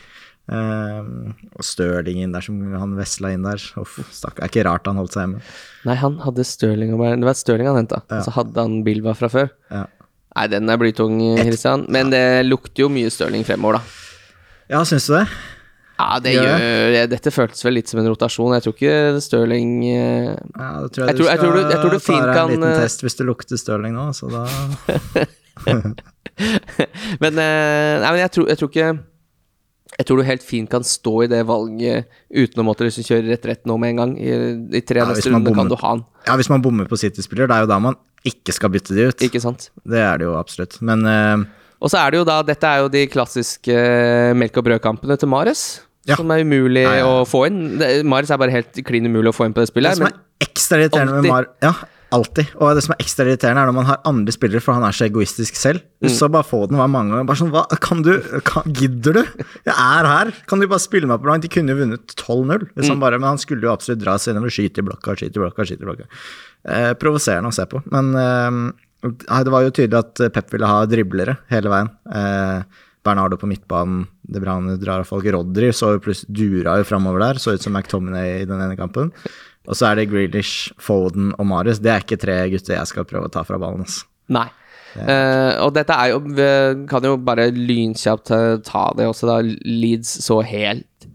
Eh, 0.49 1.09
og 1.53 1.65
Stirling 1.67 2.23
inn 2.25 2.33
der 2.33 2.45
som 2.45 2.61
han 2.81 2.95
vesla 2.97 3.33
inn 3.35 3.45
der. 3.45 3.63
Uff, 3.81 3.99
stakkar. 4.13 4.45
Det 4.45 4.49
er 4.49 4.55
ikke 4.55 4.69
rart 4.69 4.89
han 4.89 5.01
holdt 5.01 5.17
seg 5.17 5.27
hjemme. 5.27 5.43
Nei, 5.89 5.97
han 6.01 6.17
hadde 6.25 6.47
Stirling 6.49 6.95
og 6.95 7.03
Bernardo. 7.03 7.25
Det 7.25 7.31
var 7.31 7.41
Stirling 7.43 7.71
han 7.73 7.81
henta. 7.83 8.03
Ja. 8.09 8.21
Og 8.21 8.29
så 8.29 8.37
hadde 8.39 8.65
han 8.65 8.81
Bilva 8.87 9.17
fra 9.19 9.33
før. 9.33 9.53
Ja. 9.73 9.85
Nei, 10.37 10.47
den 10.53 10.71
er 10.71 10.81
blytung, 10.81 11.19
Christian. 11.41 11.85
Men 11.93 12.13
det 12.15 12.25
lukter 12.47 12.85
jo 12.85 12.93
mye 12.93 13.13
Stirling 13.13 13.45
fremover, 13.49 13.81
da. 13.81 14.77
ja, 14.77 14.85
syns 14.89 15.09
du 15.09 15.17
det? 15.17 15.27
Ja, 15.99 16.19
det 16.23 16.33
Gjør 16.37 16.93
det. 16.95 17.01
Dette 17.11 17.31
føltes 17.35 17.65
vel 17.67 17.75
litt 17.75 17.89
som 17.91 17.99
en 17.99 18.07
rotasjon. 18.07 18.53
Jeg 18.55 18.63
tror 18.69 18.75
ikke 18.77 19.21
Stirling 19.25 19.73
eh, 19.91 20.29
Ja, 20.55 20.69
da 20.85 20.89
tror 20.95 21.03
jeg, 21.03 21.09
Jeg 21.09 21.17
tror- 21.19 21.31
jeg 21.33 21.39
tror 21.43 21.53
du- 21.57 21.65
jeg 21.73 21.81
tror 21.83 21.91
du 21.91 21.99
fint 21.99 22.29
kan, 22.29 22.39
en 22.45 22.51
liten 22.55 22.69
eh, 22.71 22.79
test 22.85 23.03
hvis 23.03 23.17
det 23.19 23.27
lukter 23.27 23.59
Stirling 23.59 23.95
nå, 23.99 24.09
så 24.15 24.31
da 24.31 24.45
Men, 27.19 27.35
eh, 27.43 27.95
nei, 27.99 28.11
men 28.13 28.21
jeg, 28.23 28.31
tror, 28.37 28.47
jeg 28.53 28.59
tror 28.61 28.71
ikke 28.71 28.89
Jeg 29.99 30.07
tror 30.07 30.21
du 30.21 30.27
helt 30.29 30.45
fint 30.47 30.71
kan 30.71 30.85
stå 30.87 31.15
i 31.25 31.29
det 31.33 31.41
valget 31.49 32.07
uten 32.31 32.63
å 32.63 32.67
måtte 32.69 32.87
liksom 32.87 33.07
kjøre 33.09 33.33
rett 33.33 33.49
rett 33.51 33.65
nå 33.67 33.75
med 33.81 33.91
en 33.97 34.01
gang. 34.05 34.13
I, 34.23 34.31
i 34.79 34.83
tre 34.87 35.03
Ja, 35.03 35.09
neste 35.11 35.33
runde 35.33 35.55
kan 35.57 35.67
du 35.73 35.75
ha 35.81 35.95
han, 35.97 36.05
Ja, 36.29 36.37
hvis 36.39 36.51
man 36.53 36.63
bommer 36.63 36.87
på 36.91 36.99
City-spiller, 37.01 37.49
det 37.51 37.57
er 37.57 37.65
jo 37.67 37.71
da 37.73 37.79
man 37.83 37.99
ikke 38.29 38.53
skal 38.55 38.71
bytte 38.75 38.95
de 38.95 39.09
ut. 39.11 39.23
ikke 39.25 39.41
sant? 39.43 39.71
Det 39.87 39.99
er 39.99 40.19
det 40.21 40.27
jo 40.29 40.37
absolutt. 40.39 40.79
Men 40.85 41.03
uh, 41.07 41.43
Og 41.83 41.91
så 41.91 41.99
er 42.05 42.11
det 42.15 42.19
jo 42.21 42.25
da 42.29 42.39
Dette 42.47 42.71
er 42.71 42.85
jo 42.85 42.89
de 42.93 43.05
klassiske 43.11 43.77
melk 44.39 44.59
og 44.63 44.67
brødkampene 44.71 45.19
til 45.19 45.31
Mares. 45.35 45.65
Ja. 46.09 46.17
Som 46.17 46.31
er 46.33 46.41
umulig 46.47 46.87
Nei, 46.89 47.03
å 47.05 47.21
få 47.29 47.45
inn. 47.51 47.61
Mares 48.09 48.31
er 48.33 48.41
bare 48.41 48.55
helt 48.55 48.81
klin 48.89 49.07
umulig 49.11 49.29
å 49.33 49.37
få 49.37 49.45
inn 49.49 49.55
på 49.57 49.61
det 49.61 49.69
spillet. 49.71 49.93
det 49.93 50.01
som 50.01 50.09
er 50.09 50.49
ekstra 50.49 50.79
irriterende 50.81 51.19
med 51.21 51.29
Mar... 51.29 51.49
Ja, 51.61 51.75
alltid. 52.17 52.55
Og 52.57 52.71
det 52.79 52.85
som 52.87 52.95
er 52.95 53.03
ekstra 53.05 53.27
irriterende, 53.27 53.61
er 53.61 53.69
når 53.69 53.77
man 53.77 53.89
har 53.91 53.99
andre 54.09 54.33
spillere, 54.33 54.63
for 54.65 54.73
han 54.79 54.87
er 54.89 54.97
så 54.97 55.05
egoistisk 55.05 55.59
selv. 55.61 55.83
Mm. 56.01 56.09
Så 56.17 56.31
bare 56.33 56.49
få 56.49 56.63
den 56.71 56.81
hver 56.81 56.89
mange 56.89 57.13
ganger. 57.13 57.29
Bare 57.29 57.41
sånn, 57.43 57.53
hva 57.53 57.67
kan 57.85 58.01
du 58.07 58.15
kan, 58.49 58.65
Gidder 58.73 59.19
du? 59.21 59.23
Jeg 59.69 59.75
er 59.77 60.09
her! 60.09 60.33
Kan 60.49 60.65
du 60.65 60.69
bare 60.71 60.81
spille 60.81 61.11
meg 61.11 61.21
på 61.21 61.29
langt? 61.29 61.45
De 61.45 61.53
kunne 61.53 61.75
jo 61.77 61.83
vunnet 61.83 62.17
12-0, 62.17 62.69
liksom 62.79 62.97
Mm. 63.05 63.07
men 63.21 63.29
han 63.29 63.45
skulle 63.45 63.69
jo 63.69 63.75
absolutt 63.75 64.01
dra 64.07 64.17
seg 64.17 64.33
innover, 64.33 64.55
skyte 64.55 64.81
i 64.81 64.89
blokka, 64.89 65.13
skyte 65.21 65.37
i 65.37 65.45
blokka, 65.45 65.69
skyte 65.69 65.85
i 65.85 65.91
blokka. 65.91 66.09
Eh, 66.65 66.93
provoserende 66.99 67.53
å 67.53 67.55
se 67.61 67.69
på. 67.69 67.85
Men 67.93 68.15
eh, 68.17 69.13
det 69.45 69.53
var 69.53 69.63
jo 69.69 69.71
tydelig 69.77 70.01
at 70.01 70.25
Pep 70.33 70.53
ville 70.57 70.67
ha 70.73 70.81
driblere 70.89 71.37
hele 71.53 71.69
veien. 71.71 71.93
Eh, 72.11 72.63
Bernardo 73.09 73.41
på 73.41 73.49
midtbanen, 73.49 74.07
De 74.29 74.41
Bruyne 74.43 74.77
drar 74.81 75.03
av 75.03 75.09
folk. 75.09 75.27
Rodri 75.33 75.73
så 75.73 75.95
pluss 75.97 76.27
plutselig 76.27 76.37
dura 76.37 76.79
jo 76.79 76.87
framover 76.89 77.25
der, 77.25 77.41
så 77.41 77.57
ut 77.57 77.65
som 77.65 77.75
McTominay 77.77 78.43
i 78.43 78.49
den 78.49 78.61
ene 78.61 78.77
kampen. 78.79 79.13
Og 79.69 79.77
så 79.77 79.91
er 79.91 79.99
det 79.99 80.09
Grealish, 80.13 80.73
Foden 80.81 81.35
og 81.37 81.49
Marius. 81.51 81.83
Det 81.85 81.93
er 81.93 82.05
ikke 82.05 82.21
tre 82.21 82.39
gutter 82.53 82.79
jeg 82.79 82.91
skal 82.91 83.09
prøve 83.09 83.29
å 83.29 83.33
ta 83.33 83.45
fra 83.49 83.61
ballen. 83.61 83.85
Altså. 83.85 84.07
Nei. 84.33 84.49
Uh, 84.97 85.53
og 85.67 85.75
dette 85.77 85.93
er 85.93 86.15
jo 86.15 86.23
Vi 86.25 86.47
kan 86.89 87.05
jo 87.05 87.19
bare 87.21 87.51
lynkjapt 87.53 88.31
eh, 88.33 88.55
ta 88.65 88.87
det 88.97 89.05
også, 89.07 89.29
da. 89.29 89.37
Leeds 89.45 90.15
så 90.25 90.41
helt 90.49 91.09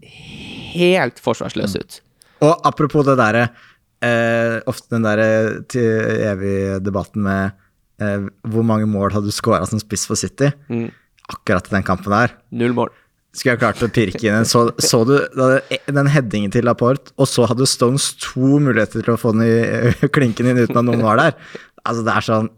Helt 0.74 1.18
forsvarsløs 1.22 1.74
ut. 1.74 1.98
Og 2.46 2.66
apropos 2.70 3.04
det 3.06 3.16
derre 3.18 3.48
uh, 3.50 4.62
Ofte 4.70 4.94
den 4.94 5.06
derre 5.06 5.28
til 5.70 5.90
evig 6.30 6.56
debatten 6.86 7.26
med 7.26 7.58
uh, 8.02 8.30
hvor 8.50 8.66
mange 8.66 8.88
mål 8.90 9.14
hadde 9.16 9.30
du 9.30 9.34
scora 9.34 9.66
som 9.68 9.82
spiss 9.82 10.06
for 10.08 10.18
City? 10.18 10.52
Mm. 10.70 10.88
Akkurat 11.32 11.70
i 11.70 11.74
den 11.76 11.86
kampen 11.86 12.12
der. 12.12 12.36
Null 12.52 12.76
mål. 12.76 12.92
Skulle 13.34 13.56
jeg 13.56 13.62
klart 13.64 13.82
å 13.82 13.90
pirke 13.90 14.20
inn 14.22 14.36
en 14.36 14.46
Så, 14.46 14.68
så 14.78 15.00
du 15.08 15.16
den 15.26 16.10
headingen 16.12 16.52
til 16.54 16.66
Laporte, 16.68 17.10
og 17.18 17.26
så 17.26 17.48
hadde 17.50 17.66
Stones 17.66 18.12
to 18.22 18.60
muligheter 18.62 19.02
til 19.02 19.16
å 19.16 19.18
få 19.18 19.32
den 19.34 19.46
i 19.48 20.08
klinken 20.14 20.52
inn 20.52 20.60
uten 20.62 20.78
at 20.78 20.86
noen 20.86 21.02
var 21.02 21.18
der. 21.18 21.38
Altså, 21.82 22.04
det 22.06 22.14
er 22.14 22.28
sånn 22.28 22.50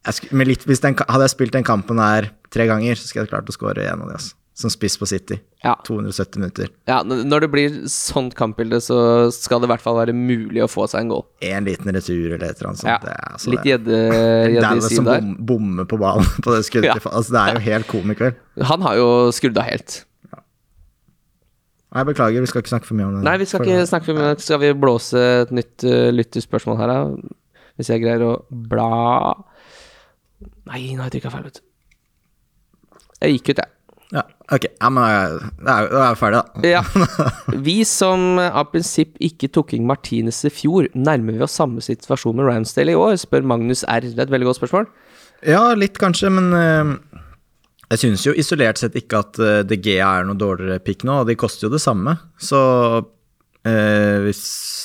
jeg 0.00 0.16
skulle, 0.16 0.36
med 0.40 0.48
litt, 0.48 0.62
hvis 0.68 0.80
den, 0.80 0.96
Hadde 0.96 1.26
jeg 1.26 1.34
spilt 1.34 1.56
den 1.56 1.66
kampen 1.66 2.00
her 2.00 2.30
tre 2.52 2.64
ganger, 2.70 2.96
så 2.96 3.08
skulle 3.08 3.26
jeg 3.26 3.32
klart 3.34 3.50
å 3.52 3.56
score 3.56 3.82
igjen 3.82 4.00
av 4.00 4.08
de, 4.08 4.16
altså. 4.16 4.36
Som 4.60 4.68
spiss 4.72 4.98
på 5.00 5.06
City. 5.08 5.38
Ja. 5.64 5.72
270 5.86 6.40
minutter. 6.42 6.66
Ja, 6.90 6.98
når 7.06 7.46
det 7.46 7.48
blir 7.52 7.76
sånt 7.88 8.34
kampbilde, 8.36 8.76
så 8.84 8.98
skal 9.32 9.62
det 9.62 9.70
i 9.70 9.72
hvert 9.72 9.84
fall 9.84 9.96
være 9.96 10.12
mulig 10.16 10.60
å 10.60 10.68
få 10.68 10.84
seg 10.90 11.06
en 11.06 11.12
goal. 11.14 11.24
En 11.48 11.64
liten 11.64 11.88
retur 11.96 12.34
eller 12.34 12.44
et 12.50 12.58
eller 12.60 12.68
annet 12.74 12.82
sånt. 12.82 12.90
Ja. 12.92 12.98
Det 13.00 13.14
er, 13.14 13.30
altså, 13.38 13.54
Litt 13.54 13.64
det- 13.64 13.72
gjedde 13.72 14.00
i 14.52 14.60
Dallas 14.60 14.90
siv 14.90 15.00
som 15.00 15.08
der. 15.08 15.24
bom, 15.24 15.32
bommer 15.52 15.88
på 15.88 15.96
ballen 16.02 16.28
på 16.44 16.52
det 16.52 16.60
skuddet. 16.68 16.92
Ja. 16.92 17.00
Altså, 17.08 17.32
det 17.38 17.40
er 17.46 17.56
jo 17.56 17.64
helt 17.70 17.88
komikveld. 17.88 18.40
Han 18.74 18.84
har 18.84 19.00
jo 19.00 19.08
skrudd 19.32 19.56
av 19.62 19.68
helt. 19.70 20.02
Nei, 21.90 22.04
beklager, 22.06 22.38
vi 22.44 22.46
skal 22.52 22.62
ikke 22.62 22.70
snakke 22.70 22.86
for 22.86 22.94
mye 23.00 23.08
om 23.08 23.14
det. 23.16 23.24
Nei, 23.26 23.32
vi 23.40 23.46
skal 23.50 23.64
ikke 23.66 23.86
snakke 23.90 24.06
for 24.06 24.14
mye. 24.14 24.28
om 24.28 24.36
det. 24.36 24.44
Skal 24.46 24.60
vi 24.62 24.68
blåse 24.78 25.22
et 25.40 25.50
nytt 25.56 25.82
uh, 25.88 26.10
lytterspørsmål 26.14 26.76
her, 26.78 26.92
da? 26.92 27.32
Hvis 27.80 27.90
jeg 27.90 28.04
greier 28.04 28.22
å 28.28 28.34
bla 28.70 28.86
Nei, 30.70 30.84
nå 30.94 31.00
har 31.02 31.08
jeg 31.08 31.16
trykka 31.16 31.32
feil, 31.34 31.48
vet 31.48 31.58
du. 31.58 31.66
Jeg 33.24 33.34
gikk 33.40 33.50
ut, 33.50 33.58
jeg. 33.64 33.72
Ok. 34.50 34.66
Ja, 34.66 34.88
men 34.90 35.04
da 35.62 35.76
er 35.76 35.90
da 35.92 36.02
er 36.08 36.16
vi 36.16 36.20
ferdige, 36.20 36.42
da. 36.42 36.70
Ja. 36.72 36.82
Vi 37.66 37.76
som 37.86 38.40
eh, 38.40 38.50
av 38.50 38.72
prinsipp 38.72 39.14
ikke 39.22 39.50
tok 39.54 39.76
inn 39.76 39.86
Martinez 39.86 40.42
i 40.48 40.50
fjor, 40.50 40.88
nærmer 40.94 41.36
vi 41.38 41.44
oss 41.46 41.54
samme 41.58 41.82
situasjon 41.84 42.34
med 42.38 42.48
Ramsdale 42.48 42.94
i 42.94 42.98
år? 42.98 43.14
spør 43.20 43.46
Magnus 43.46 43.84
R. 43.86 44.08
Det 44.08 44.18
er 44.18 44.26
et 44.26 44.34
veldig 44.34 44.50
godt 44.50 44.58
spørsmål. 44.58 44.88
Ja, 45.46 45.62
litt 45.78 46.00
kanskje, 46.02 46.32
men 46.34 46.50
eh, 46.58 47.20
jeg 47.90 48.02
synes 48.04 48.26
jo 48.26 48.34
isolert 48.38 48.78
sett 48.78 48.98
ikke 48.98 49.22
at 49.24 49.38
uh, 49.42 49.60
DG 49.66 49.96
er 49.98 50.26
noe 50.26 50.38
dårligere 50.38 50.82
pick 50.84 51.02
nå, 51.06 51.22
og 51.22 51.30
de 51.30 51.38
koster 51.38 51.66
jo 51.66 51.72
det 51.72 51.82
samme. 51.82 52.14
Så 52.38 52.60
eh, 53.66 54.18
hvis 54.26 54.42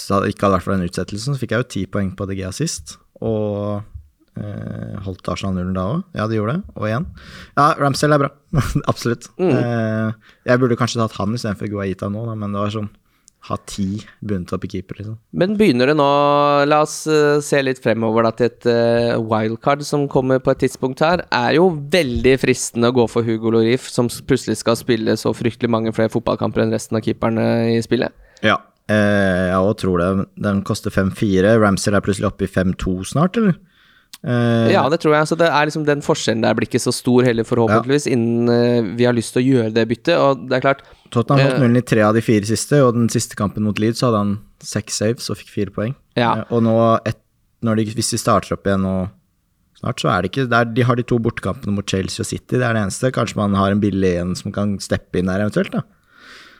det 0.09 0.33
ikke 0.33 0.47
hadde 0.47 0.55
vært 0.57 0.65
for 0.65 0.73
den 0.73 0.89
utsettelsen, 0.89 1.35
så 1.35 1.41
fikk 1.41 1.53
jeg 1.53 1.65
jo 1.65 1.71
ti 1.75 1.83
poeng 1.89 2.13
på 2.17 2.25
DG 2.29 2.41
sist. 2.57 2.97
Og 3.21 3.85
eh, 4.39 4.97
holdt 5.05 5.31
Arsenal 5.31 5.55
nullen 5.57 5.77
da 5.77 5.87
òg. 5.93 6.03
Ja, 6.17 6.27
de 6.29 6.39
gjorde 6.39 6.57
det. 6.57 6.75
Og 6.75 6.89
igjen. 6.89 7.07
Ja, 7.55 7.71
Ramsdale 7.79 8.19
er 8.19 8.25
bra. 8.25 8.31
Absolutt. 8.91 9.29
Eh, 9.39 10.35
jeg 10.47 10.61
burde 10.61 10.77
kanskje 10.79 11.01
tatt 11.01 11.17
han 11.19 11.35
istedenfor 11.37 11.71
Guaita 11.73 12.11
nå, 12.11 12.27
da, 12.29 12.37
men 12.39 12.55
det 12.55 12.63
var 12.63 12.77
sånn 12.77 12.93
ha 13.45 13.57
ti 13.69 13.99
bundet 14.25 14.53
opp 14.55 14.65
i 14.65 14.69
keeper, 14.71 14.97
liksom. 14.99 15.17
Men 15.37 15.53
begynner 15.59 15.91
det 15.91 15.97
nå 15.99 16.07
La 16.69 16.81
oss 16.85 17.03
eh, 17.11 17.37
se 17.45 17.61
litt 17.61 17.81
fremover 17.83 18.25
da 18.25 18.31
til 18.33 18.49
et 18.49 18.67
uh, 18.69 19.21
wildcard 19.21 19.83
som 19.85 20.07
kommer 20.11 20.41
på 20.41 20.53
et 20.55 20.63
tidspunkt 20.65 21.03
her. 21.05 21.25
Er 21.29 21.57
jo 21.59 21.67
veldig 21.93 22.35
fristende 22.41 22.89
å 22.89 22.95
gå 22.95 23.05
for 23.11 23.27
Hugo 23.27 23.53
Lorif, 23.53 23.89
som 23.91 24.09
plutselig 24.27 24.61
skal 24.63 24.79
spille 24.79 25.17
så 25.19 25.33
fryktelig 25.37 25.71
mange 25.71 25.93
flere 25.95 26.13
fotballkamper 26.13 26.65
enn 26.65 26.73
resten 26.73 26.97
av 26.97 27.05
keeperne 27.05 27.45
i 27.75 27.77
spillet. 27.85 28.15
Ja. 28.45 28.57
Eh, 28.89 29.51
jeg 29.51 29.61
òg 29.61 29.77
tror 29.81 30.01
det. 30.01 30.09
Den 30.41 30.65
koster 30.65 30.93
5-4. 30.93 31.55
Ramsdale 31.61 32.01
er 32.01 32.05
plutselig 32.05 32.31
oppe 32.31 32.47
i 32.47 32.51
5-2 32.51 32.97
snart, 33.13 33.37
eller? 33.41 33.57
Eh, 34.25 34.71
Ja, 34.73 34.83
det 34.89 34.99
tror 35.03 35.13
jeg. 35.13 35.27
Så 35.29 35.37
det 35.37 35.47
er 35.47 35.67
liksom 35.69 35.85
den 35.85 36.01
forskjellen 36.05 36.41
der 36.41 36.55
blir 36.57 36.65
ikke 36.67 36.81
så 36.81 36.93
stor 36.95 37.23
heller, 37.27 37.45
forhåpentligvis, 37.45 38.07
innen 38.09 38.49
eh, 38.49 38.95
vi 38.97 39.05
har 39.05 39.13
lyst 39.13 39.35
til 39.35 39.43
å 39.43 39.45
gjøre 39.45 39.73
det 39.75 39.85
byttet. 39.91 40.15
Og 40.17 40.47
det 40.49 40.57
er 40.57 40.63
klart 40.65 40.81
Tottenham 41.13 41.43
holdt 41.43 41.53
fått 41.55 41.61
nullen 41.65 41.81
i 41.81 41.85
tre 41.85 42.01
av 42.07 42.15
de 42.17 42.23
fire 42.25 42.49
siste, 42.49 42.81
og 42.81 42.95
den 42.97 43.09
siste 43.13 43.37
kampen 43.37 43.63
mot 43.67 43.77
Leeds 43.79 44.01
så 44.01 44.09
hadde 44.09 44.23
han 44.23 44.33
seks 44.65 44.97
saves 45.03 45.29
og 45.29 45.37
fikk 45.41 45.53
fire 45.53 45.75
poeng. 45.75 45.93
Ja. 46.17 46.31
Eh, 46.41 46.49
og 46.55 46.65
nå, 46.65 46.73
et, 47.05 47.21
når 47.65 47.81
de, 47.81 47.85
hvis 47.99 48.09
de 48.15 48.21
starter 48.21 48.57
opp 48.57 48.65
igjen 48.65 48.81
nå 48.85 48.95
snart, 49.79 50.01
så 50.01 50.09
er 50.09 50.23
det 50.23 50.31
ikke 50.31 50.47
det 50.49 50.57
er, 50.57 50.71
De 50.73 50.87
har 50.87 50.95
de 50.97 51.03
to 51.05 51.19
bortekampene 51.21 51.75
mot 51.75 51.85
Chelsea 51.85 52.23
og 52.23 52.29
City, 52.31 52.57
det 52.57 52.63
er 52.65 52.73
det 52.73 52.85
eneste. 52.87 53.13
Kanskje 53.13 53.37
man 53.37 53.53
har 53.59 53.71
en 53.75 53.83
billig 53.83 54.15
en 54.23 54.33
som 54.39 54.51
kan 54.55 54.77
steppe 54.81 55.21
inn 55.21 55.29
der 55.29 55.43
eventuelt, 55.45 55.73
da. 55.75 55.83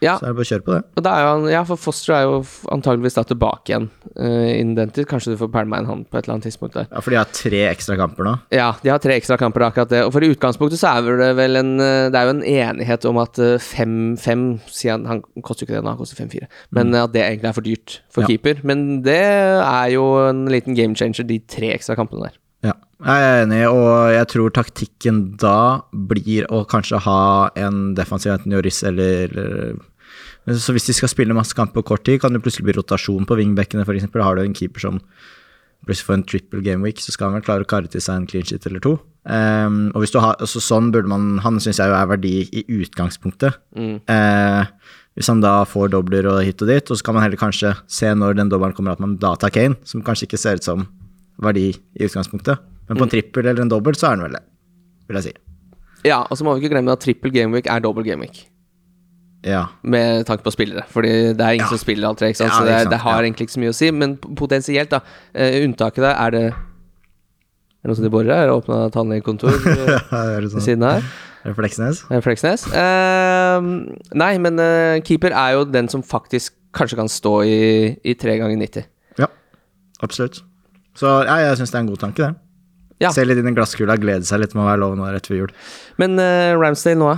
Ja, 0.04 0.18
Så 0.20 0.26
er 0.26 0.34
det 0.34 0.38
bare 0.40 0.46
å 0.46 0.52
kjøre 0.52 0.66
på 0.66 0.74
det. 0.76 0.82
og 0.98 1.04
da 1.06 1.12
er 1.16 1.22
jo 1.24 1.30
han 1.32 1.46
Ja, 1.52 1.64
for 1.64 1.80
Foster 1.80 2.14
er 2.16 2.24
jo 2.26 2.40
antageligvis 2.74 3.16
da 3.16 3.24
tilbake 3.24 3.72
igjen 3.72 3.90
uh, 4.20 4.50
innen 4.52 4.76
den 4.76 4.92
tid. 4.96 5.08
Kanskje 5.08 5.34
du 5.34 5.38
får 5.40 5.52
pælma 5.54 5.80
inn 5.80 5.88
han 5.90 6.04
på 6.06 6.18
et 6.18 6.26
eller 6.26 6.36
annet 6.36 6.48
tidspunkt 6.50 6.76
der. 6.76 6.88
Ja, 6.92 7.00
For 7.02 7.14
de 7.14 7.20
har 7.22 7.30
tre 7.32 7.62
ekstra 7.70 7.96
kamper 8.00 8.28
nå. 8.28 8.36
Ja, 8.56 8.74
de 8.84 8.92
har 8.92 9.00
tre 9.04 9.16
ekstra 9.16 9.38
kamper, 9.40 9.66
akkurat 9.70 9.90
det. 9.94 10.04
Og 10.06 10.14
for 10.16 10.26
i 10.26 10.32
utgangspunktet 10.34 10.82
så 10.82 10.92
er 10.98 11.18
det 11.22 11.32
vel 11.38 11.56
en 11.62 11.74
eh, 11.80 12.10
Det 12.12 12.20
er 12.20 12.30
jo 12.30 12.36
en 12.36 12.44
enighet 12.44 13.06
om 13.10 13.18
at 13.24 13.40
eh, 13.40 13.58
fem, 13.62 14.16
fem 14.18 14.46
siden 14.68 15.06
Han 15.10 15.24
koster 15.42 15.66
jo 15.66 15.70
ikke 15.70 15.78
det 15.80 15.84
nå, 15.86 15.94
han 15.96 16.00
koster 16.02 16.20
fem-fire. 16.20 16.48
Men 16.72 16.92
mm. 16.92 17.02
at 17.04 17.14
det 17.14 17.24
egentlig 17.24 17.50
er 17.50 17.58
for 17.60 17.66
dyrt 17.66 18.00
for 18.12 18.22
Ja. 18.26 18.28
keeper. 18.28 18.62
Men 18.64 19.02
det 19.06 19.20
er 19.22 19.88
jo 19.96 20.06
en 20.30 20.46
liten 20.52 20.76
game 20.76 20.96
changer, 20.96 21.24
de 21.24 21.40
tre 21.40 21.74
ekstra 21.76 21.96
kampene 21.96 22.28
der. 22.30 22.38
Ja, 22.66 22.74
jeg 23.06 23.26
er 23.26 23.44
enig, 23.44 23.62
og 23.70 24.14
jeg 24.16 24.28
tror 24.32 24.54
taktikken 24.56 25.22
da 25.42 25.58
blir 25.92 26.48
å 26.50 26.64
kanskje 26.70 27.02
ha 27.06 27.22
en 27.60 27.94
defensiv 27.98 28.34
enten 28.34 28.56
Joris 28.56 28.82
eller, 28.88 29.30
eller 29.36 30.60
Så 30.62 30.74
hvis 30.74 30.88
de 30.90 30.96
skal 30.98 31.12
spille 31.12 31.38
masse 31.38 31.58
kamp 31.58 31.74
på 31.76 31.84
kort 31.86 32.06
tid, 32.08 32.22
kan 32.22 32.34
det 32.34 32.42
plutselig 32.46 32.68
bli 32.70 32.78
rotasjon 32.78 33.26
på 33.26 33.38
wingbackene, 33.38 33.86
f.eks. 33.86 34.10
Har 34.14 34.38
du 34.38 34.44
en 34.46 34.58
keeper 34.58 34.84
som 34.84 35.02
plutselig 35.86 36.08
får 36.08 36.18
en 36.18 36.26
triple 36.26 36.62
game 36.66 36.86
week, 36.86 37.02
så 37.02 37.14
skal 37.14 37.30
han 37.30 37.40
vel 37.40 37.46
klare 37.46 37.66
å 37.66 37.70
karre 37.70 37.90
til 37.92 38.02
seg 38.02 38.18
en 38.22 38.28
clean 38.30 38.46
sheet 38.48 38.66
eller 38.70 38.82
to. 38.82 38.98
Um, 39.26 39.90
og 39.94 40.04
hvis 40.04 40.14
du 40.14 40.20
har, 40.22 40.38
altså 40.42 40.62
sånn 40.62 40.92
burde 40.94 41.10
man 41.10 41.40
Han 41.42 41.58
syns 41.58 41.80
jeg 41.82 41.90
jo 41.90 41.96
er 41.98 42.10
verdi 42.12 42.34
i 42.46 42.62
utgangspunktet. 42.78 43.58
Eh, 44.06 44.92
hvis 45.18 45.30
han 45.32 45.42
da 45.42 45.64
får 45.66 45.94
dobler 45.96 46.28
og 46.30 46.44
hit 46.46 46.62
og 46.62 46.70
dit, 46.70 46.92
og 46.92 47.00
så 47.00 47.06
kan 47.08 47.18
man 47.18 47.26
heller 47.26 47.40
kanskje 47.40 47.74
se 47.90 48.12
når 48.14 48.38
den 48.38 48.52
dobbelen 48.52 48.76
kommer 48.78 48.94
at 48.94 49.02
man 49.02 49.16
da 49.22 49.34
tar 49.40 49.54
Kane, 49.56 49.80
som 49.88 50.04
kanskje 50.06 50.30
ikke 50.30 50.42
ser 50.42 50.62
ut 50.62 50.68
som 50.68 50.86
verdi 51.42 51.70
i 51.74 52.06
utgangspunktet. 52.08 52.60
Men 52.90 52.98
på 53.00 53.04
en 53.08 53.10
trippel 53.12 53.46
eller 53.50 53.62
en 53.66 53.72
dobbel 53.72 53.96
så 53.98 54.12
er 54.12 54.16
den 54.20 54.26
vel 54.28 54.36
det, 54.38 54.44
vil 55.10 55.18
jeg 55.20 55.24
si. 55.30 55.34
Ja, 56.06 56.20
og 56.30 56.38
så 56.38 56.46
må 56.46 56.54
vi 56.56 56.62
ikke 56.64 56.76
glemme 56.76 56.94
at 56.94 57.02
trippel 57.02 57.32
gameweek 57.34 57.66
er 57.72 57.80
dobbel 57.82 58.06
gameweek. 58.06 58.44
Ja. 59.46 59.64
Med 59.86 60.24
tanke 60.26 60.42
på 60.46 60.52
spillere, 60.54 60.84
Fordi 60.90 61.10
det 61.38 61.42
er 61.42 61.52
ingen 61.58 61.66
Ja. 61.66 61.70
som 61.70 61.78
spiller 61.78 62.08
alt 62.08 62.18
tre. 62.18 62.28
Ja, 62.34 62.50
så 62.50 62.64
det, 62.66 62.90
det 62.90 62.98
har 63.00 63.22
egentlig 63.22 63.46
ikke 63.48 63.54
så 63.54 63.60
mye 63.62 63.74
å 63.74 63.78
si. 63.78 63.92
Men 63.92 64.18
potensielt, 64.18 64.90
da. 64.90 65.00
eh, 65.36 65.60
unntaket 65.66 66.02
der 66.02 66.16
er 66.18 66.32
det 66.32 66.46
Er 66.50 67.86
det 67.86 67.92
noe 67.92 67.96
som 68.00 68.04
de 68.06 68.10
borer 68.10 68.34
her? 68.34 68.50
Åpna 68.50 68.90
tannlegekontor 68.90 69.54
ved 69.66 70.50
sånn? 70.50 70.62
siden 70.66 70.82
her. 70.88 71.04
Er 71.46 71.54
Fleksnes? 71.54 72.00
Eh, 72.10 72.22
Fleksnes. 72.26 72.66
Eh, 72.74 73.62
nei, 74.18 74.32
men 74.42 74.58
uh, 74.58 74.98
keeper 75.06 75.30
er 75.38 75.52
jo 75.60 75.66
den 75.70 75.88
som 75.94 76.02
faktisk 76.02 76.56
kanskje 76.74 76.98
kan 76.98 77.08
stå 77.10 77.36
i, 77.46 77.60
i 78.04 78.16
tre 78.18 78.40
ganger 78.42 78.58
90. 78.58 78.88
Ja, 79.22 79.28
absolutt. 80.02 80.42
Så 80.96 81.12
ja, 81.28 81.38
jeg 81.44 81.60
syns 81.60 81.74
det 81.74 81.80
er 81.80 81.84
en 81.86 81.92
god 81.94 82.02
tanke, 82.04 82.28
det. 82.30 82.42
Ja. 83.04 83.10
Se 83.12 83.26
litt 83.28 83.42
inn 83.42 83.50
i 83.50 83.56
glasskula, 83.56 83.98
glede 84.00 84.24
seg 84.24 84.40
litt 84.40 84.54
med 84.56 84.64
å 84.64 84.70
være 84.70 84.80
lov 84.80 84.94
nå 84.96 85.08
rett 85.12 85.26
før 85.28 85.42
jul. 85.42 85.50
Men 86.00 86.16
uh, 86.16 86.54
Ramsdale 86.56 86.96
nå, 87.02 87.10
da? 87.12 87.18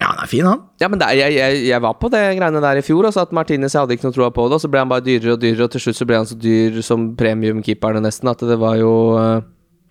Ja, 0.00 0.10
han 0.12 0.20
er 0.22 0.28
fin, 0.30 0.46
han. 0.48 0.60
Ja, 0.80 0.88
men 0.92 1.00
det, 1.00 1.08
er- 1.08 1.18
jeg, 1.18 1.34
jeg, 1.36 1.62
jeg 1.70 1.82
var 1.84 1.96
på 2.00 2.08
det 2.12 2.20
greiene 2.38 2.60
der 2.62 2.78
i 2.80 2.84
fjor. 2.84 3.08
Også 3.08 3.24
at 3.24 3.32
Martinez 3.36 3.74
jeg 3.74 3.80
hadde 3.82 3.96
ikke 3.96 4.06
noe 4.08 4.16
troa 4.16 4.28
på 4.36 4.44
det. 4.48 4.56
Og 4.58 4.62
så 4.62 4.70
ble 4.72 4.80
han 4.80 4.92
bare 4.92 5.04
dyrere 5.04 5.34
og 5.34 5.40
dyrere, 5.42 5.66
og 5.66 5.72
til 5.74 5.82
slutt 5.84 5.98
så 5.98 6.06
ble 6.08 6.20
han 6.20 6.28
så 6.28 6.36
dyr 6.40 6.78
som 6.84 7.08
premiumkeeperne, 7.20 8.00
nesten, 8.04 8.30
at 8.32 8.44
det 8.48 8.56
var 8.60 8.78
jo 8.80 8.92
uh... 9.16 9.40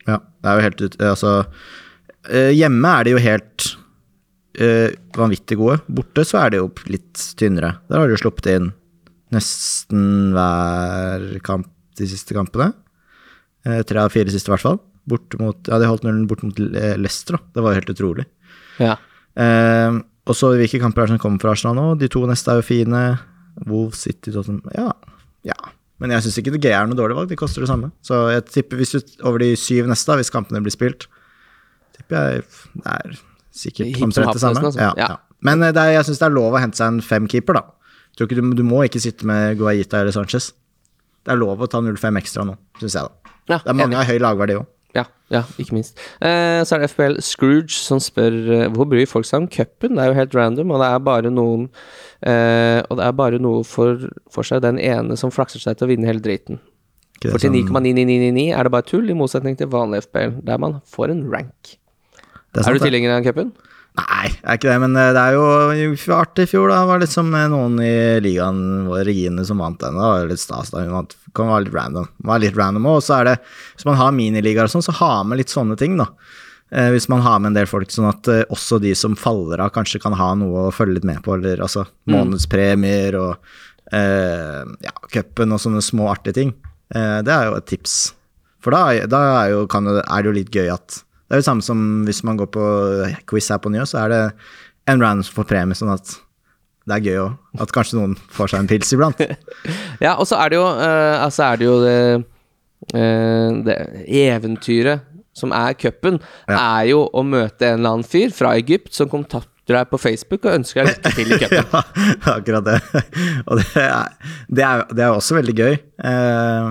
Ja, 0.08 0.18
det 0.22 0.50
er 0.50 0.58
jo 0.58 0.66
helt 0.66 0.82
ut 0.82 0.96
Altså, 1.12 1.34
uh, 2.30 2.52
hjemme 2.56 2.94
er 2.96 3.06
de 3.06 3.14
jo 3.14 3.22
helt 3.26 3.68
uh, 4.62 4.88
vanvittig 5.18 5.60
gode. 5.60 5.82
Borte 6.00 6.26
så 6.26 6.40
er 6.46 6.54
de 6.56 6.62
jo 6.64 6.70
litt 6.90 7.26
tynnere. 7.42 7.76
Der 7.90 8.02
har 8.02 8.10
de 8.10 8.16
jo 8.18 8.22
sluppet 8.24 8.50
inn 8.54 8.72
nesten 9.36 10.32
hver 10.34 11.28
kamp 11.46 11.68
de 12.00 12.08
siste 12.10 12.36
kampene. 12.36 12.72
Eh, 13.68 13.82
tre 13.88 14.02
av 14.02 14.14
fire 14.14 14.32
siste, 14.32 14.50
i 14.50 14.56
hvert 14.56 14.66
fall. 14.66 14.80
Mot, 15.10 15.68
ja, 15.68 15.80
de 15.82 15.90
holdt 15.90 16.06
nullen 16.06 16.28
bort 16.30 16.44
mot 16.46 16.58
Leicester, 16.60 17.38
da. 17.38 17.44
Det 17.56 17.64
var 17.66 17.74
jo 17.74 17.80
helt 17.82 17.94
utrolig. 17.96 18.26
Ja. 18.80 18.96
Eh, 19.40 20.00
og 20.30 20.38
så 20.38 20.52
hvilke 20.60 20.82
kamper 20.82 21.04
er 21.04 21.10
det 21.10 21.16
som 21.16 21.22
kommer 21.24 21.42
fra 21.42 21.56
Arsenal 21.56 21.78
nå? 21.78 21.88
De 22.00 22.10
to 22.12 22.22
neste 22.30 22.52
er 22.54 22.62
jo 22.62 22.68
fine. 22.68 23.04
Wolves 23.68 24.04
City, 24.06 24.32
Tottenham 24.32 24.62
Ja. 24.76 24.92
ja. 25.44 25.58
Men 26.00 26.14
jeg 26.16 26.24
syns 26.24 26.38
ikke 26.40 26.54
det 26.56 26.72
er 26.72 26.86
noe 26.88 26.96
dårlig 26.96 27.18
valg, 27.18 27.32
de 27.32 27.36
koster 27.40 27.66
det 27.66 27.72
samme. 27.72 27.90
Så 28.06 28.22
jeg 28.32 28.46
tipper 28.48 28.80
hvis 28.80 28.94
du 28.96 29.00
over 29.28 29.42
de 29.44 29.50
syv 29.60 29.90
neste, 29.90 30.16
hvis 30.16 30.32
kampene 30.32 30.62
blir 30.64 30.72
spilt, 30.72 31.10
tipper 31.98 32.16
jeg 32.38 32.46
det 32.80 32.94
er 32.94 33.18
sikkert 33.60 34.06
omtrent 34.06 34.38
det 34.38 34.44
samme. 34.46 34.64
altså. 34.70 34.80
Ja, 34.80 34.94
Ja. 34.98 35.18
Men 35.44 35.64
eh, 35.64 35.74
er, 35.74 35.94
jeg 35.98 36.08
syns 36.08 36.22
det 36.22 36.28
er 36.30 36.36
lov 36.36 36.56
å 36.56 36.62
hente 36.62 36.80
seg 36.80 36.94
en 36.94 37.02
femkeeper, 37.04 37.60
da. 37.60 37.66
Du, 38.20 38.26
du 38.28 38.64
må 38.68 38.84
ikke 38.84 39.00
sitte 39.00 39.28
med 39.28 39.58
Guaita 39.60 40.02
eller 40.02 40.12
Sanchez. 40.16 40.52
Det 41.30 41.36
er 41.36 41.42
lov 41.44 41.62
å 41.62 41.70
ta 41.70 41.78
0-5 41.86 42.18
ekstra 42.18 42.42
nå, 42.48 42.56
syns 42.82 42.96
jeg, 42.98 43.06
da. 43.06 43.34
ja 43.54 43.58
Det 43.62 43.70
er 43.70 43.78
mange 43.78 43.98
av 44.02 44.08
høy 44.10 44.18
lagverdi 44.24 44.56
òg. 44.58 44.66
Ja, 44.98 45.04
ja, 45.30 45.44
ikke 45.62 45.76
minst. 45.78 46.00
Eh, 46.26 46.64
så 46.66 46.74
er 46.74 46.82
det 46.82 46.88
FBL 46.90 47.20
Scrooge 47.22 47.76
som 47.78 48.00
spør 48.02 48.34
eh, 48.56 48.64
hvor 48.74 48.88
bryr 48.90 49.06
folk 49.06 49.28
seg 49.30 49.44
om 49.44 49.46
cupen. 49.54 49.94
Det 49.94 50.02
er 50.02 50.10
jo 50.10 50.16
helt 50.18 50.34
random, 50.34 50.74
og 50.74 50.82
det 50.82 50.88
er 50.90 51.04
bare 51.06 51.30
noen 51.30 51.68
eh, 52.26 52.80
Og 52.90 52.98
det 52.98 53.06
er 53.06 53.14
bare 53.20 53.38
noe 53.38 53.62
for, 53.70 54.08
for 54.34 54.50
seg 54.50 54.64
den 54.66 54.82
ene 54.82 55.14
som 55.22 55.30
flakser 55.30 55.62
seg 55.62 55.78
til 55.78 55.86
å 55.86 55.92
vinne 55.94 56.10
hele 56.10 56.26
driten. 56.26 56.58
For 57.22 57.38
til 57.38 57.54
sånn- 57.54 57.70
9,9999 57.70 58.48
er 58.56 58.66
det 58.66 58.74
bare 58.74 58.88
tull, 58.90 59.06
i 59.14 59.18
motsetning 59.22 59.60
til 59.60 59.70
vanlig 59.70 60.02
FBL, 60.08 60.40
der 60.50 60.58
man 60.66 60.80
får 60.90 61.14
en 61.14 61.26
rank. 61.30 61.76
Er 62.58 62.74
du 62.74 62.82
tilhenger 62.82 63.14
av 63.20 63.30
cupen? 63.30 63.54
Nei, 64.00 64.30
det 64.32 64.46
er 64.46 64.60
ikke 64.60 64.70
det, 64.70 64.80
men 64.86 64.98
eh, 65.00 65.12
det 65.16 65.22
er 65.22 65.36
jo 65.36 66.16
artig 66.16 66.46
i 66.46 66.50
fjor, 66.52 66.70
da. 66.72 66.82
Det 66.82 66.90
var 66.92 67.02
liksom 67.04 67.32
eh, 67.36 67.48
noen 67.52 67.80
i 67.84 67.94
ligaen, 68.24 68.62
vår 68.88 69.04
Regine, 69.10 69.46
som 69.48 69.64
vant 69.64 69.80
den. 69.82 69.98
Det 69.98 70.12
var 70.12 70.30
litt 70.30 70.44
stas, 70.44 70.72
da. 70.74 70.84
Hun. 70.86 71.10
Kan 71.36 71.52
være 71.52 71.68
litt 71.68 71.76
random. 71.76 72.12
Var 72.30 72.44
litt 72.44 72.58
random 72.58 72.88
og 72.90 73.02
så 73.06 73.20
er 73.20 73.28
det 73.28 73.34
Hvis 73.76 73.86
man 73.86 74.00
har 74.00 74.16
miniligaer 74.16 74.70
og 74.70 74.74
sånn, 74.74 74.86
så 74.86 74.96
ha 75.02 75.12
med 75.28 75.42
litt 75.42 75.54
sånne 75.54 75.78
ting, 75.80 75.98
da. 76.00 76.08
Eh, 76.72 76.92
hvis 76.94 77.10
man 77.10 77.24
har 77.26 77.40
med 77.42 77.52
en 77.52 77.58
del 77.58 77.70
folk, 77.70 77.90
sånn 77.92 78.12
at 78.12 78.30
eh, 78.30 78.46
også 78.54 78.78
de 78.82 78.94
som 78.98 79.18
faller 79.18 79.62
av, 79.64 79.74
kanskje 79.74 80.02
kan 80.04 80.14
ha 80.18 80.32
noe 80.38 80.68
å 80.68 80.76
følge 80.76 81.00
litt 81.00 81.10
med 81.10 81.24
på, 81.26 81.34
eller 81.38 81.64
altså 81.66 81.88
månedspremier 82.10 83.18
og 83.18 83.52
eh, 83.96 84.62
ja, 84.86 84.96
cupen 85.10 85.56
og 85.56 85.62
sånne 85.64 85.82
små 85.86 86.12
artige 86.14 86.38
ting. 86.38 86.54
Eh, 86.94 87.20
det 87.26 87.34
er 87.34 87.50
jo 87.50 87.58
et 87.58 87.70
tips. 87.70 87.98
For 88.62 88.76
da, 88.76 89.08
da 89.10 89.22
er, 89.40 89.54
jo, 89.56 89.64
kan 89.72 89.88
det, 89.90 90.04
er 90.04 90.22
det 90.22 90.30
jo 90.30 90.38
litt 90.38 90.56
gøy 90.56 90.70
at 90.76 91.02
Det 91.30 91.38
er 91.38 91.44
jo 91.44 91.46
samme 91.46 91.62
som 91.66 91.82
hvis 92.08 92.24
man 92.26 92.40
går 92.40 92.50
på 92.56 92.64
quiz 93.30 93.52
her 93.54 93.62
på 93.62 93.70
Njø, 93.70 93.86
så 93.86 94.02
er 94.04 94.10
det 94.14 94.22
en 94.90 95.02
random 95.04 95.22
som 95.28 95.36
får 95.38 95.48
premie, 95.52 95.78
sånn 95.78 95.94
at 95.94 96.16
det 96.90 96.96
er 96.96 97.06
gøy 97.06 97.20
òg. 97.22 97.36
At 97.62 97.74
kanskje 97.76 98.00
noen 98.00 98.16
får 98.34 98.50
seg 98.50 98.64
en 98.64 98.70
pils 98.72 98.94
iblant. 98.96 99.22
Ja, 100.06 100.16
og 100.16 100.26
så 100.30 100.40
er 100.42 100.50
det 100.50 100.58
jo, 100.58 100.66
uh, 100.66 101.20
altså 101.22 101.44
er 101.52 101.60
det, 101.60 101.68
jo 101.68 101.78
det, 101.84 101.98
uh, 102.96 103.60
det 103.68 103.78
eventyret 104.24 105.06
som 105.38 105.54
er 105.56 105.76
cupen, 105.78 106.18
Ja. 106.50 106.58
er 106.82 106.90
jo 106.90 107.04
å 107.14 107.24
møte 107.24 107.68
en 107.68 107.80
eller 107.80 108.00
annen 108.00 108.08
fyr 108.08 108.34
fra 108.36 108.56
Egypt 108.58 108.96
som 108.98 109.12
kontakter 109.70 109.78
deg 109.78 109.90
på 109.92 110.00
Facebook 110.02 110.46
og 110.46 110.56
ønsker 110.58 110.86
deg 110.86 110.98
lykke 110.98 111.12
til 111.16 111.34
i 111.34 111.40
cupen. 111.42 111.58
Ja, 111.70 112.34
akkurat 112.34 112.66
det. 112.66 112.78
Og 113.46 113.60
det 113.60 113.84
er, 113.84 114.14
det 114.50 114.64
er, 114.66 114.84
det 114.96 115.04
er 115.06 115.14
også 115.14 115.38
veldig 115.38 115.56
gøy. 115.58 115.76
Eh, 116.10 116.70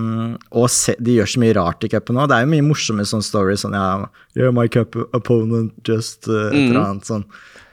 og 0.59 0.69
se, 0.73 0.95
de 0.99 1.19
gjør 1.19 1.31
så 1.31 1.43
mye 1.43 1.55
rart 1.59 1.85
i 1.87 1.91
cupen 1.93 2.19
nå. 2.19 2.27
Det 2.31 2.37
er 2.39 2.47
jo 2.47 2.53
mye 2.55 2.67
morsomme 2.67 3.07
sånne 3.07 3.27
stories 3.27 3.63
sånn 3.65 3.77
ja, 3.77 3.87
You're 4.39 4.53
my 4.55 4.67
cup 4.71 4.97
opponent, 5.17 5.73
just 5.87 6.29
uh, 6.31 6.49
et 6.51 6.59
eller 6.69 6.83
annet 6.85 7.09
sånn. 7.09 7.25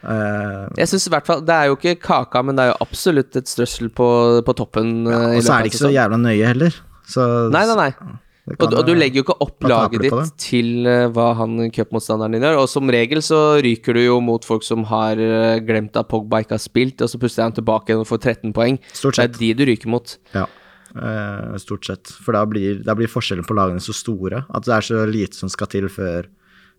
Eh, 0.06 0.66
Jeg 0.82 0.90
synes 0.92 1.08
i 1.08 1.14
hvert 1.14 1.26
fall, 1.30 1.42
Det 1.46 1.54
er 1.56 1.70
jo 1.72 1.78
ikke 1.80 1.96
kaka, 2.02 2.44
men 2.46 2.58
det 2.58 2.66
er 2.68 2.74
jo 2.74 2.78
absolutt 2.86 3.36
et 3.42 3.50
strøssel 3.50 3.90
på, 3.94 4.10
på 4.46 4.58
toppen. 4.58 5.02
Ja, 5.10 5.24
og 5.36 5.42
så 5.46 5.58
er 5.58 5.66
det 5.66 5.74
ikke 5.74 5.84
så 5.88 5.94
jævla 5.94 6.22
nøye 6.22 6.52
heller. 6.54 6.78
Så 7.10 7.26
Nei, 7.54 7.66
nei, 7.70 7.76
nei. 7.78 8.20
Og, 8.45 8.65
og 8.77 8.84
du 8.86 8.91
legger 8.93 9.19
jo 9.19 9.23
ikke 9.25 9.38
opp 9.41 9.65
laget 9.65 10.03
ditt 10.05 10.34
til 10.41 10.86
eh, 10.86 11.08
hva 11.13 11.31
han 11.39 11.58
cupmotstanderen 11.73 12.36
din 12.36 12.43
gjør. 12.45 12.60
Og 12.62 12.67
som 12.69 12.91
regel 12.93 13.23
så 13.25 13.39
ryker 13.65 13.97
du 13.97 14.03
jo 14.03 14.19
mot 14.21 14.45
folk 14.45 14.65
som 14.65 14.86
har 14.91 15.17
eh, 15.17 15.58
glemt 15.65 15.97
at 15.97 16.10
Pogba 16.12 16.43
ikke 16.43 16.60
har 16.60 16.62
spilt, 16.62 17.01
og 17.01 17.10
så 17.10 17.21
puster 17.21 17.47
han 17.47 17.55
tilbake 17.58 17.97
og 17.97 18.05
får 18.05 18.21
13 18.38 18.53
poeng. 18.53 18.77
Stort 18.93 19.17
sett. 19.17 19.34
Det 19.34 19.41
er 19.41 19.58
de 19.58 19.65
du 19.65 19.71
ryker 19.71 19.89
mot. 19.89 20.13
Ja, 20.36 20.45
eh, 20.93 21.58
stort 21.63 21.89
sett. 21.89 22.13
For 22.21 22.38
da 22.38 22.45
blir, 22.49 22.84
da 22.86 22.93
blir 22.97 23.10
forskjellen 23.10 23.47
på 23.49 23.58
lagene 23.58 23.81
så 23.81 23.97
store 23.97 24.45
at 24.45 24.69
det 24.69 24.77
er 24.77 24.89
så 24.91 25.01
lite 25.10 25.41
som 25.41 25.49
skal 25.49 25.71
til 25.73 25.89
før, 25.89 26.29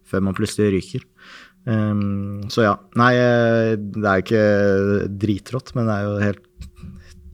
før 0.07 0.27
man 0.29 0.39
plutselig 0.39 0.71
ryker. 0.77 1.07
Um, 1.67 2.45
så 2.47 2.63
ja. 2.63 2.75
Nei, 2.95 3.13
eh, 3.19 3.73
det 3.75 4.07
er 4.07 4.21
jo 4.21 4.27
ikke 4.29 5.15
dritrått, 5.19 5.75
men 5.75 5.91
det 5.91 5.97
er 5.97 6.05
jo 6.07 6.13
helt 6.23 6.45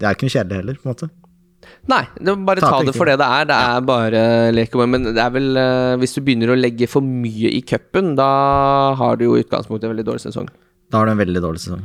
Det 0.00 0.08
er 0.08 0.16
ikke 0.16 0.24
noe 0.24 0.34
kjedelig 0.34 0.62
heller, 0.62 0.78
på 0.80 0.88
en 0.88 0.94
måte. 0.96 1.08
Nei, 1.90 2.02
det, 2.18 2.34
bare 2.46 2.62
ta, 2.62 2.70
ta 2.76 2.82
det 2.86 2.94
for 2.96 3.10
det 3.10 3.18
det 3.20 3.26
er. 3.26 3.46
Det 3.50 3.58
er 3.58 3.86
bare 3.86 4.24
lek 4.54 4.74
og 4.76 4.84
Men 4.90 5.08
det 5.10 5.18
er 5.18 5.32
vel 5.34 5.56
eh, 5.58 5.94
Hvis 6.02 6.14
du 6.14 6.20
begynner 6.22 6.52
å 6.54 6.58
legge 6.58 6.86
for 6.90 7.04
mye 7.04 7.50
i 7.50 7.62
cupen, 7.66 8.14
da 8.18 8.28
har 8.98 9.18
du 9.18 9.26
jo 9.28 9.38
i 9.38 9.42
utgangspunktet 9.42 9.88
en 9.88 9.96
veldig 9.96 10.06
dårlig 10.10 10.26
sesong. 10.26 10.50
Da 10.92 11.00
har 11.00 11.08
du 11.08 11.14
en 11.14 11.22
veldig 11.22 11.42
dårlig 11.42 11.64
sesong. 11.64 11.82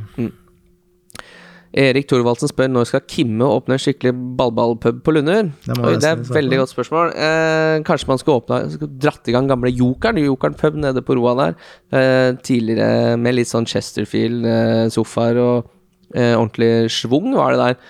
Erik 1.78 2.06
Thorvaldsen 2.08 2.48
spør 2.48 2.70
når 2.72 2.86
skal 2.88 3.02
Kimme 3.10 3.44
åpne 3.44 3.76
en 3.76 3.82
skikkelig 3.82 4.14
ballballpub 4.38 5.02
på 5.04 5.12
Lunder? 5.12 5.50
Det 5.66 5.76
Oi, 5.76 5.96
det 6.00 6.08
er 6.08 6.16
et 6.16 6.30
veldig 6.32 6.60
godt 6.62 6.72
spørsmål. 6.72 7.12
Eh, 7.12 7.74
kanskje 7.86 8.08
man 8.08 8.20
skal 8.22 8.38
åpne 8.40 8.60
skal 8.72 8.92
dratt 9.04 9.28
i 9.28 9.34
gang 9.36 9.50
gamle 9.50 9.72
Jokeren, 9.74 10.20
Jokeren 10.24 10.56
pub 10.58 10.78
nede 10.80 11.04
på 11.04 11.18
Roa 11.18 11.34
der. 11.42 11.58
Eh, 11.92 12.30
tidligere 12.40 13.18
med 13.20 13.36
litt 13.36 13.50
sånn 13.50 13.68
Chesterfield-sofaer 13.68 15.42
og 15.44 15.68
eh, 16.14 16.32
ordentlig 16.32 16.88
schwung 16.94 17.34
var 17.36 17.52
det 17.52 17.66
der. 17.66 17.82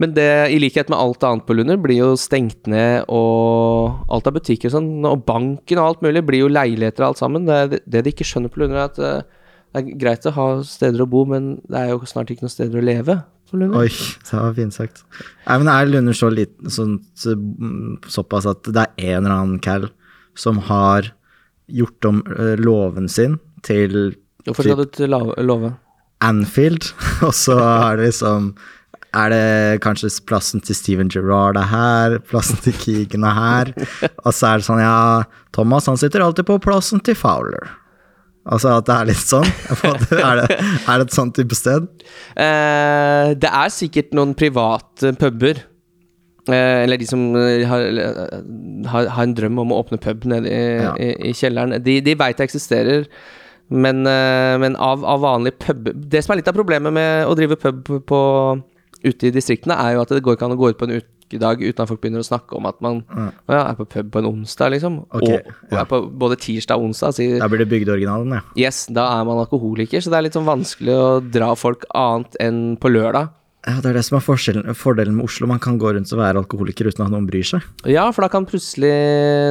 Men 0.00 0.14
det, 0.16 0.30
i 0.54 0.58
likhet 0.62 0.88
med 0.90 0.98
alt 0.98 1.24
annet 1.26 1.44
på 1.46 1.54
Lunder, 1.56 1.78
blir 1.80 2.00
jo 2.00 2.12
stengt 2.18 2.68
ned, 2.70 3.04
og 3.12 4.08
alt 4.12 4.28
av 4.28 4.36
butikker 4.38 4.70
og 4.70 4.76
sånn, 4.76 4.90
og 5.08 5.24
banken 5.28 5.80
og 5.80 5.88
alt 5.90 6.02
mulig, 6.06 6.24
blir 6.26 6.44
jo 6.44 6.50
leiligheter 6.52 7.04
og 7.04 7.12
alt 7.12 7.22
sammen. 7.22 7.46
Det, 7.48 7.82
det 7.84 8.02
de 8.02 8.14
ikke 8.14 8.26
skjønner 8.26 8.52
på 8.52 8.62
Lunder, 8.62 8.80
er 8.80 8.90
at 8.90 9.02
eh, 9.02 9.42
det 9.72 9.82
er 9.82 10.00
greit 10.00 10.26
å 10.28 10.34
ha 10.36 10.48
steder 10.68 11.04
å 11.04 11.08
bo, 11.08 11.24
men 11.28 11.54
det 11.70 11.78
er 11.80 11.92
jo 11.94 12.02
snart 12.08 12.32
ikke 12.32 12.46
noen 12.46 12.54
steder 12.56 12.80
å 12.80 12.84
leve 12.84 13.18
på 13.48 13.60
Lunder. 13.60 13.84
Oi, 13.84 13.88
det 14.28 14.36
var 14.36 14.56
fint 14.58 14.76
sagt. 14.76 15.04
Nei, 15.46 15.58
men 15.62 15.72
er 15.72 15.88
Lunder 15.88 16.18
så 16.18 16.32
liten, 16.32 16.72
sånn, 16.72 16.98
såpass 18.10 18.48
at 18.50 18.68
det 18.68 18.84
er 18.84 19.14
en 19.14 19.22
eller 19.22 19.36
annen 19.36 19.62
cal 19.64 19.88
som 20.38 20.60
har 20.68 21.12
gjort 21.72 22.08
om 22.08 22.20
eh, 22.32 22.56
låven 22.60 23.08
sin 23.08 23.38
til 23.64 24.16
Hvorfor 24.42 24.66
skal 24.66 24.80
du 24.80 24.88
til 24.90 25.12
låve? 25.12 25.76
Anfield, 26.22 26.88
og 27.26 27.34
så 27.36 27.56
er 27.62 28.00
det 28.00 28.10
liksom 28.10 28.52
er 29.14 29.28
det 29.32 29.80
kanskje 29.84 30.08
plassen 30.28 30.62
til 30.64 30.76
Steven 30.78 31.10
Gerrard 31.12 31.58
er 31.60 31.68
her, 31.68 32.14
plassen 32.30 32.56
til 32.64 32.72
Keegan 32.80 33.26
er 33.28 33.36
her, 33.36 33.72
og 34.24 34.32
så 34.32 34.52
er 34.54 34.62
det 34.62 34.66
sånn, 34.68 34.80
ja, 34.80 35.24
Thomas 35.52 35.88
han 35.90 35.98
sitter 36.00 36.24
alltid 36.24 36.48
på 36.48 36.56
plassen 36.64 37.02
til 37.04 37.18
Fowler. 37.18 37.68
Altså 38.42 38.72
at 38.80 38.88
det 38.88 38.94
er 38.96 39.06
litt 39.12 39.20
sånn? 39.22 39.44
Er 40.18 40.40
det, 40.40 40.56
er 40.58 40.96
det 40.98 41.04
et 41.04 41.14
sånn 41.14 41.28
type 41.36 41.54
sted? 41.54 41.84
Eh, 42.34 43.28
det 43.38 43.50
er 43.54 43.70
sikkert 43.70 44.10
noen 44.18 44.32
private 44.34 45.12
puber. 45.20 45.60
Eh, 46.50 46.80
eller 46.82 46.98
de 46.98 47.06
som 47.06 47.22
eh, 47.38 47.62
har, 47.70 47.84
eh, 47.86 48.32
har, 48.90 49.06
har 49.14 49.28
en 49.28 49.36
drøm 49.38 49.60
om 49.62 49.70
å 49.70 49.78
åpne 49.84 50.00
pub 50.02 50.26
nede 50.26 50.50
i, 50.50 50.64
Ja. 50.82 50.90
i, 50.98 51.12
i 51.30 51.32
kjelleren. 51.38 51.76
De, 51.86 52.00
de 52.02 52.16
veit 52.18 52.40
det 52.40 52.48
eksisterer, 52.48 53.06
men, 53.70 54.02
eh, 54.10 54.56
men 54.58 54.74
av, 54.74 55.04
av 55.06 55.22
vanlig 55.22 55.54
pub 55.62 55.86
Det 55.94 56.20
som 56.26 56.34
er 56.34 56.40
litt 56.42 56.50
av 56.50 56.58
problemet 56.58 56.92
med 56.92 57.22
å 57.30 57.36
drive 57.38 57.56
pub 57.62 57.92
på, 58.10 58.20
ute 59.04 59.28
i 59.28 59.34
distriktene, 59.34 59.76
er 59.78 59.96
jo 59.96 60.04
at 60.04 60.14
det 60.14 60.22
går 60.24 60.38
ikke 60.38 60.48
an 60.48 60.56
å 60.56 60.60
gå 60.60 60.72
ut 60.72 60.78
på 60.80 60.88
en 60.88 60.96
ukedag 61.00 61.62
uten 61.62 61.84
at 61.84 61.90
folk 61.90 62.02
begynner 62.02 62.22
å 62.22 62.28
snakke 62.28 62.56
om 62.58 62.68
at 62.68 62.80
man 62.84 63.02
mm. 63.08 63.28
ja, 63.50 63.62
er 63.64 63.76
på 63.78 63.86
pub 63.96 64.10
på 64.14 64.22
en 64.22 64.30
onsdag, 64.30 64.74
liksom. 64.76 65.02
Okay, 65.10 65.40
og, 65.40 65.68
og 65.70 65.78
er 65.82 65.90
på 65.90 66.00
både 66.24 66.38
tirsdag 66.42 66.80
og 66.80 66.90
onsdag. 66.90 67.16
Så, 67.16 67.28
Da 67.42 67.50
blir 67.52 67.64
det 67.64 67.70
bygdeoriginalen, 67.72 68.36
ja. 68.38 68.42
Yes, 68.66 68.84
da 68.92 69.08
er 69.18 69.28
man 69.28 69.42
alkoholiker, 69.42 70.02
så 70.02 70.12
det 70.12 70.20
er 70.20 70.28
litt 70.28 70.38
sånn 70.38 70.48
vanskelig 70.48 70.98
å 70.98 71.06
dra 71.24 71.52
folk 71.58 71.86
annet 71.96 72.36
enn 72.42 72.64
på 72.80 72.92
lørdag. 72.92 73.32
Ja, 73.62 73.76
Det 73.78 73.92
er 73.92 73.94
det 73.94 74.02
som 74.02 74.18
er 74.18 74.74
fordelen 74.74 75.14
med 75.14 75.24
Oslo. 75.28 75.46
Man 75.46 75.60
kan 75.62 75.76
gå 75.78 75.92
rundt 75.94 76.10
og 76.10 76.18
være 76.18 76.40
alkoholiker 76.42 76.88
uten 76.90 77.04
at 77.04 77.12
noen 77.12 77.28
bryr 77.28 77.46
seg. 77.46 77.62
Ja, 77.86 78.08
for 78.10 78.26
da 78.26 78.30
kan 78.32 78.46
plutselig 78.48 78.90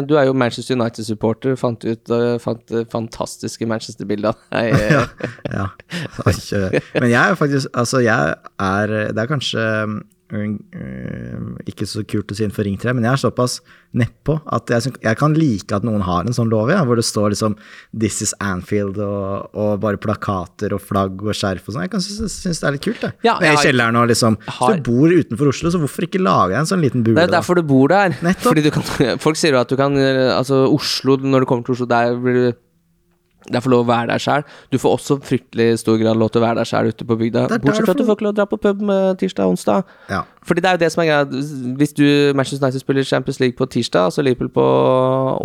Du 0.10 0.18
er 0.20 0.28
jo 0.28 0.36
Manchester 0.36 0.76
United-supporter, 0.76 1.56
fant 1.60 1.86
ut 1.88 2.12
uh, 2.12 2.36
fant 2.44 2.64
det 2.68 2.90
fantastiske 2.92 3.68
Manchester-bildet 3.72 4.36
deg. 4.52 4.76
ja. 4.96 5.06
ja. 5.48 5.68
Men 7.00 7.10
jeg 7.12 7.22
er 7.22 7.40
faktisk 7.40 7.72
Altså, 7.72 8.02
jeg 8.04 8.36
er 8.60 8.96
Det 9.12 9.24
er 9.24 9.32
kanskje 9.32 9.64
ikke 10.32 11.86
så 11.90 12.04
kult 12.08 12.32
å 12.32 12.36
si 12.38 12.44
innenfor 12.46 12.66
Ring 12.68 12.78
3, 12.80 12.94
men 12.96 13.04
jeg 13.08 13.14
er 13.18 13.22
såpass 13.26 13.58
nedpå 13.98 14.38
at 14.56 14.72
jeg, 14.72 14.94
jeg 15.04 15.18
kan 15.20 15.34
like 15.36 15.76
at 15.76 15.84
noen 15.88 16.04
har 16.08 16.24
en 16.28 16.36
sånn 16.36 16.52
lov, 16.52 16.72
ja, 16.72 16.80
hvor 16.88 16.96
det 17.00 17.04
står 17.08 17.34
liksom 17.34 17.58
'This 17.92 18.22
is 18.24 18.34
Anfield' 18.40 19.00
og, 19.04 19.50
og 19.54 19.82
bare 19.84 20.00
plakater 20.02 20.74
og 20.78 20.82
flagg 20.82 21.20
og 21.22 21.36
skjerf 21.36 21.68
og 21.68 21.76
sånn. 21.76 21.84
Jeg 21.84 21.92
kan 21.92 22.06
synes, 22.06 22.38
synes 22.46 22.62
det 22.62 22.68
er 22.70 22.78
litt 22.78 22.86
kult, 22.88 23.02
det. 23.02 23.12
Ja, 23.28 23.38
jeg 23.42 23.52
I 23.52 23.56
har- 23.56 23.66
kjelleren 23.66 24.00
og 24.02 24.08
liksom 24.14 24.38
har- 24.48 24.78
du 24.78 24.82
bor 24.88 25.10
utenfor 25.10 25.52
Oslo, 25.52 25.70
så 25.70 25.80
hvorfor 25.84 26.08
ikke 26.08 26.24
lage 26.24 26.56
en 26.56 26.66
sånn 26.66 26.82
liten 26.82 27.04
bule, 27.04 27.16
Det 27.16 27.28
er 27.30 27.36
derfor 27.40 27.56
du 27.56 27.64
bor 27.64 27.88
der. 27.90 28.16
Nettopp. 28.22 28.56
Kan, 28.72 29.18
folk 29.20 29.36
sier 29.36 29.52
jo 29.52 29.60
at 29.60 29.68
du 29.68 29.76
kan 29.76 29.92
uh, 29.98 30.38
Altså, 30.38 30.64
Oslo, 30.72 31.18
når 31.18 31.42
du 31.42 31.46
kommer 31.46 31.66
til 31.66 31.74
Oslo, 31.76 31.86
der 31.86 32.16
blir 32.16 32.34
du 32.34 32.58
det 33.50 33.56
er 33.58 33.64
for 33.66 33.74
lov 33.74 33.86
å 33.86 33.90
være 33.90 34.08
der 34.12 34.22
sjæl. 34.22 34.44
Du 34.72 34.78
får 34.78 34.98
også 34.98 35.16
fryktelig 35.26 35.80
stor 35.82 35.98
grad 35.98 36.16
lov 36.22 36.30
til 36.30 36.42
å 36.42 36.46
være 36.46 36.62
der 36.62 36.70
sjæl 36.70 36.92
ute 36.92 37.06
på 37.10 37.18
bygda. 37.18 37.48
Bortsett 37.64 37.86
fra 37.88 37.96
at 37.96 37.98
du 37.98 38.06
får- 38.06 38.16
ikke 38.20 38.28
lov 38.28 38.34
til 38.36 38.38
å 38.38 38.40
dra 38.42 38.46
på 38.52 38.60
pub 38.62 38.82
med 38.82 39.18
tirsdag 39.18 39.46
og 39.48 39.56
onsdag. 39.56 39.84
Ja. 40.10 40.22
Fordi 40.46 40.62
det 40.62 40.70
er 40.70 40.78
jo 40.78 40.82
det 40.84 40.92
som 40.92 41.02
er 41.04 41.08
greia. 41.10 41.26
Hvis 41.78 41.94
du 41.98 42.06
Manchester 42.38 42.66
United 42.66 42.82
spiller 42.82 43.04
Champions 43.04 43.40
League 43.40 43.58
på 43.58 43.66
tirsdag, 43.70 44.06
altså 44.10 44.24
Liverpool 44.26 44.50
på 44.50 44.66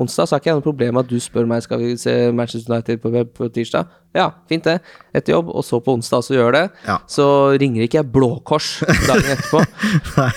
onsdag, 0.00 0.28
så 0.28 0.34
har 0.36 0.40
ikke 0.40 0.50
jeg 0.52 0.58
noe 0.60 0.66
problem 0.66 0.94
med 0.94 1.04
at 1.04 1.10
du 1.10 1.16
spør 1.20 1.46
meg 1.48 1.62
skal 1.64 1.78
vi 1.80 1.96
se 2.00 2.14
Manchester 2.32 2.72
United 2.74 3.00
på 3.02 3.12
web 3.12 3.32
på 3.36 3.48
tirsdag. 3.52 3.86
Ja, 4.16 4.30
fint 4.48 4.64
det. 4.64 4.78
Etter 5.14 5.34
jobb, 5.34 5.50
og 5.52 5.64
så 5.64 5.80
på 5.84 5.92
onsdag 5.96 6.22
også 6.22 6.36
gjør 6.36 6.52
det. 6.56 6.64
Ja. 6.86 6.98
Så 7.08 7.26
ringer 7.60 7.82
ikke 7.84 8.00
jeg 8.00 8.10
Blå 8.12 8.30
Kors 8.48 8.80
dagen 9.08 9.28
etterpå. 9.36 9.60
Nei, 10.16 10.30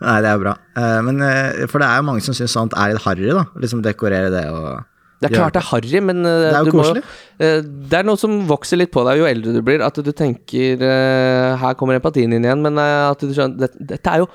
nei, 0.00 0.18
det 0.24 0.30
er 0.32 0.38
bra. 0.42 0.56
Eh, 0.76 0.98
men, 1.06 1.20
eh, 1.24 1.64
for 1.70 1.80
det 1.80 1.88
er 1.88 1.96
jo 2.02 2.08
mange 2.10 2.24
som 2.24 2.36
syns 2.36 2.52
sånt 2.56 2.76
er 2.76 2.92
litt 2.92 3.04
harry, 3.06 3.30
da. 3.32 3.46
Liksom 3.56 3.80
dekorere 3.84 4.28
det 4.34 4.44
og 4.52 4.84
Det 5.20 5.30
er 5.30 5.34
klart 5.38 5.54
det 5.56 5.62
er 5.62 5.68
harry, 5.70 6.00
men 6.04 6.20
uh, 6.26 6.32
Det 6.44 6.50
er 6.52 6.58
jo 6.60 6.72
du 6.72 6.76
må 6.76 6.84
koselig. 6.84 7.02
uh, 7.40 7.60
Det 7.92 7.98
er 8.00 8.08
noe 8.08 8.20
som 8.20 8.34
vokser 8.48 8.80
litt 8.80 8.92
på 8.92 9.04
deg 9.08 9.22
jo 9.22 9.28
eldre 9.28 9.54
du 9.56 9.62
blir. 9.64 9.84
At 9.84 9.96
du 9.96 10.12
tenker 10.12 10.82
uh, 10.82 11.56
Her 11.62 11.76
kommer 11.80 11.96
empatien 11.96 12.34
inn 12.36 12.44
igjen, 12.44 12.64
men 12.64 12.80
at 12.82 13.22
du 13.24 13.32
skjønner 13.32 13.66
Dette, 13.66 13.88
Dette 13.94 14.12
er 14.12 14.24
jo 14.24 14.30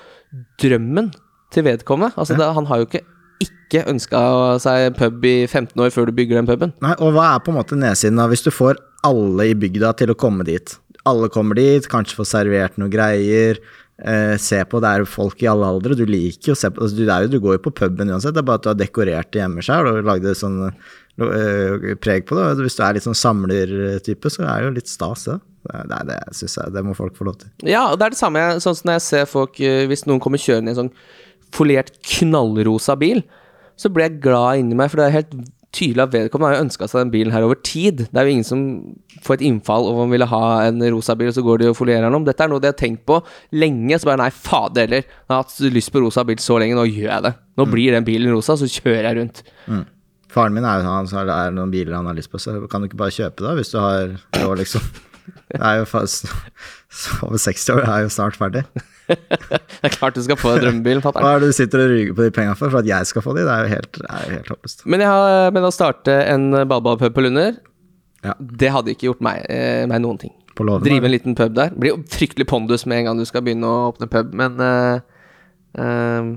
drømmen 0.62 1.12
til 1.52 1.68
vedkommende. 1.68 2.16
Altså, 2.16 2.38
det, 2.40 2.48
han 2.56 2.70
har 2.70 2.82
jo 2.82 2.88
ikke 2.90 3.04
ikke 3.42 3.86
ønska 3.90 4.20
seg 4.62 4.96
pub 5.00 5.26
i 5.26 5.36
15 5.48 5.80
år 5.82 5.92
før 5.94 6.10
du 6.10 6.16
bygger 6.18 6.42
den 6.42 6.50
puben. 6.50 6.74
Nei, 6.84 6.94
og 7.02 7.16
hva 7.16 7.32
er 7.34 7.44
på 7.44 7.54
en 7.54 7.60
måte 7.60 7.78
nedsiden 7.80 8.20
da, 8.20 8.28
hvis 8.32 8.46
du 8.46 8.52
får 8.54 8.80
alle 9.08 9.52
i 9.52 9.58
bygda 9.58 9.94
til 9.98 10.14
å 10.14 10.18
komme 10.20 10.46
dit? 10.48 10.76
Alle 11.10 11.32
kommer 11.34 11.58
dit, 11.58 11.88
kanskje 11.90 12.20
får 12.20 12.30
servert 12.30 12.78
noen 12.78 12.92
greier, 12.94 13.58
eh, 14.08 14.34
se 14.42 14.62
på, 14.68 14.82
det 14.84 14.90
er 14.90 15.06
folk 15.10 15.44
i 15.44 15.50
alle 15.52 15.70
aldre, 15.74 15.98
du 15.98 16.04
liker 16.10 16.52
jo 16.52 16.58
å 16.58 16.60
se 16.62 16.72
på, 16.72 16.84
altså, 16.84 16.98
du, 16.98 17.06
jo, 17.06 17.30
du 17.32 17.40
går 17.44 17.58
jo 17.58 17.64
på 17.68 17.76
puben 17.82 18.12
uansett, 18.12 18.36
det 18.36 18.44
er 18.44 18.50
bare 18.50 18.62
at 18.62 18.66
du 18.66 18.72
har 18.72 18.82
dekorert 18.82 19.32
det 19.34 19.44
hjemme 19.44 19.66
sjøl 19.66 19.90
og 19.92 20.02
lagd 20.08 20.28
sånn 20.38 20.60
øh, 20.66 21.88
preg 22.02 22.28
på 22.30 22.38
det, 22.38 22.50
hvis 22.64 22.78
du 22.80 22.84
er 22.86 22.98
litt 22.98 23.08
sånn 23.08 23.18
samlertype, 23.18 24.34
så 24.34 24.46
er 24.46 24.54
det 24.62 24.70
jo 24.70 24.76
litt 24.80 24.92
stas 24.92 25.28
det. 25.30 25.40
Det, 25.62 25.98
det, 26.10 26.18
synes 26.34 26.56
jeg, 26.58 26.74
det 26.74 26.82
må 26.82 26.96
folk 26.98 27.14
få 27.14 27.28
lov 27.28 27.36
til. 27.38 27.52
Ja, 27.70 27.84
og 27.92 28.00
det 28.02 28.08
er 28.08 28.14
det 28.16 28.18
samme 28.18 28.46
sånn 28.64 28.78
som 28.80 28.88
når 28.90 28.96
jeg 28.98 29.04
ser 29.06 29.28
folk 29.30 29.60
uh, 29.62 29.84
Hvis 29.92 30.08
noen 30.10 30.18
kommer 30.24 30.42
kjørende 30.42 30.72
i 30.72 30.74
en 30.74 30.80
sånn 30.80 30.96
foliert 31.54 31.92
knallrosa 32.02 32.96
bil, 32.98 33.22
så 33.78 33.92
blir 33.94 34.08
jeg 34.08 34.24
glad 34.24 34.64
inni 34.64 34.78
meg, 34.80 34.90
for 34.90 35.02
det 35.02 35.06
er 35.06 35.18
helt 35.20 35.36
tydelig 35.76 36.04
at 36.04 36.14
vedkommende 36.14 36.52
har 36.52 36.60
jo 36.60 36.66
ønska 36.66 36.88
seg 36.90 37.06
den 37.06 37.14
bilen 37.14 37.34
her 37.36 37.46
over 37.48 37.60
tid. 37.64 38.06
Det 38.10 38.20
er 38.20 38.28
jo 38.28 38.34
ingen 38.36 38.48
som 38.48 38.64
får 39.24 39.38
et 39.38 39.46
innfall 39.48 39.88
om 39.90 40.02
man 40.04 40.12
ville 40.14 40.28
ha 40.28 40.44
en 40.68 40.84
rosa 40.92 41.16
bil, 41.20 41.32
og 41.32 41.38
så 41.38 41.44
går 41.46 41.62
de 41.62 41.70
og 41.72 41.78
folierer 41.80 42.08
den 42.08 42.18
om. 42.18 42.26
Dette 42.28 42.44
er 42.44 42.52
noe 42.52 42.64
de 42.64 42.72
har 42.72 42.78
tenkt 42.80 43.06
på 43.08 43.22
lenge, 43.56 43.96
så 44.00 44.12
bare 44.12 44.22
nei, 44.24 44.30
fader 44.36 44.86
heller. 44.88 45.08
Jeg 45.08 45.32
har 45.32 45.44
hatt 45.46 45.58
lyst 45.78 45.94
på 45.96 46.04
rosa 46.04 46.26
bil 46.28 46.42
så 46.44 46.60
lenge, 46.62 46.78
nå 46.80 46.86
gjør 46.90 47.10
jeg 47.10 47.28
det. 47.30 47.34
Nå 47.60 47.68
blir 47.72 47.96
den 47.96 48.08
bilen 48.08 48.36
rosa, 48.36 48.58
så 48.60 48.70
kjører 48.70 49.10
jeg 49.10 49.20
rundt. 49.22 49.44
Faren 50.32 50.56
min 50.56 50.68
er 50.68 50.80
jo 50.80 50.88
han, 50.88 51.08
så 51.12 51.26
det 51.28 51.36
er 51.36 51.56
noen 51.56 51.72
biler 51.74 51.98
han 51.98 52.08
har 52.08 52.16
lyst 52.16 52.32
på, 52.32 52.40
så 52.40 52.56
kan 52.72 52.84
du 52.84 52.88
ikke 52.88 53.00
bare 53.02 53.16
kjøpe 53.16 53.44
det 53.44 53.56
hvis 53.60 53.74
du 53.74 53.80
har 53.84 54.14
råd, 54.40 54.62
liksom. 54.64 54.86
Det 55.52 55.60
er 55.60 55.82
jo 55.82 55.88
fast, 55.88 56.28
over 57.26 57.40
60 57.40 57.70
år, 57.76 57.84
jeg 57.84 57.92
er 57.96 58.06
jo 58.08 58.14
snart 58.16 58.40
ferdig. 58.40 58.64
Det 59.12 59.88
er 59.90 59.96
klart 59.96 60.16
du 60.16 60.22
skal 60.24 60.38
få 60.40 60.54
en 60.56 60.62
drømmebil, 60.66 61.02
fatter'n. 61.04 61.26
Hva 61.26 61.32
er 61.36 61.44
det 61.44 61.50
du 61.52 61.56
sitter 61.58 61.84
og 61.84 61.90
ryger 61.92 62.14
på 62.18 62.26
de 62.28 62.34
penga 62.36 62.54
for? 62.58 62.72
For 62.74 62.82
at 62.84 62.90
jeg 62.90 63.10
skal 63.10 63.26
få 63.26 63.34
de? 63.38 63.44
Det 63.48 63.54
er 63.56 63.66
jo 63.66 63.72
helt, 63.74 64.00
er 64.06 64.28
jo 64.28 64.36
helt 64.38 64.52
håpløst. 64.54 64.86
Men, 64.94 65.04
har, 65.10 65.50
men 65.56 65.68
å 65.68 65.72
starte 65.74 66.16
en 66.32 66.46
ballballpub 66.70 67.16
på 67.18 67.26
Lunder, 67.26 67.58
Ja. 68.26 68.36
det 68.40 68.70
hadde 68.72 68.94
ikke 68.94 69.10
gjort 69.10 69.24
meg, 69.26 69.42
eh, 69.50 69.84
meg 69.90 70.04
noen 70.06 70.20
ting. 70.22 70.34
Drive 70.62 71.08
en 71.08 71.12
liten 71.16 71.36
pub 71.36 71.56
der. 71.58 71.72
Blir 71.74 71.96
jo 71.96 72.02
fryktelig 72.12 72.46
pondus 72.52 72.86
med 72.86 73.00
en 73.02 73.06
gang 73.10 73.22
du 73.22 73.26
skal 73.26 73.42
begynne 73.46 73.66
å 73.68 73.88
åpne 73.92 74.08
pub, 74.12 74.34
men 74.38 74.60
eh, 74.62 75.00
eh, 75.80 76.32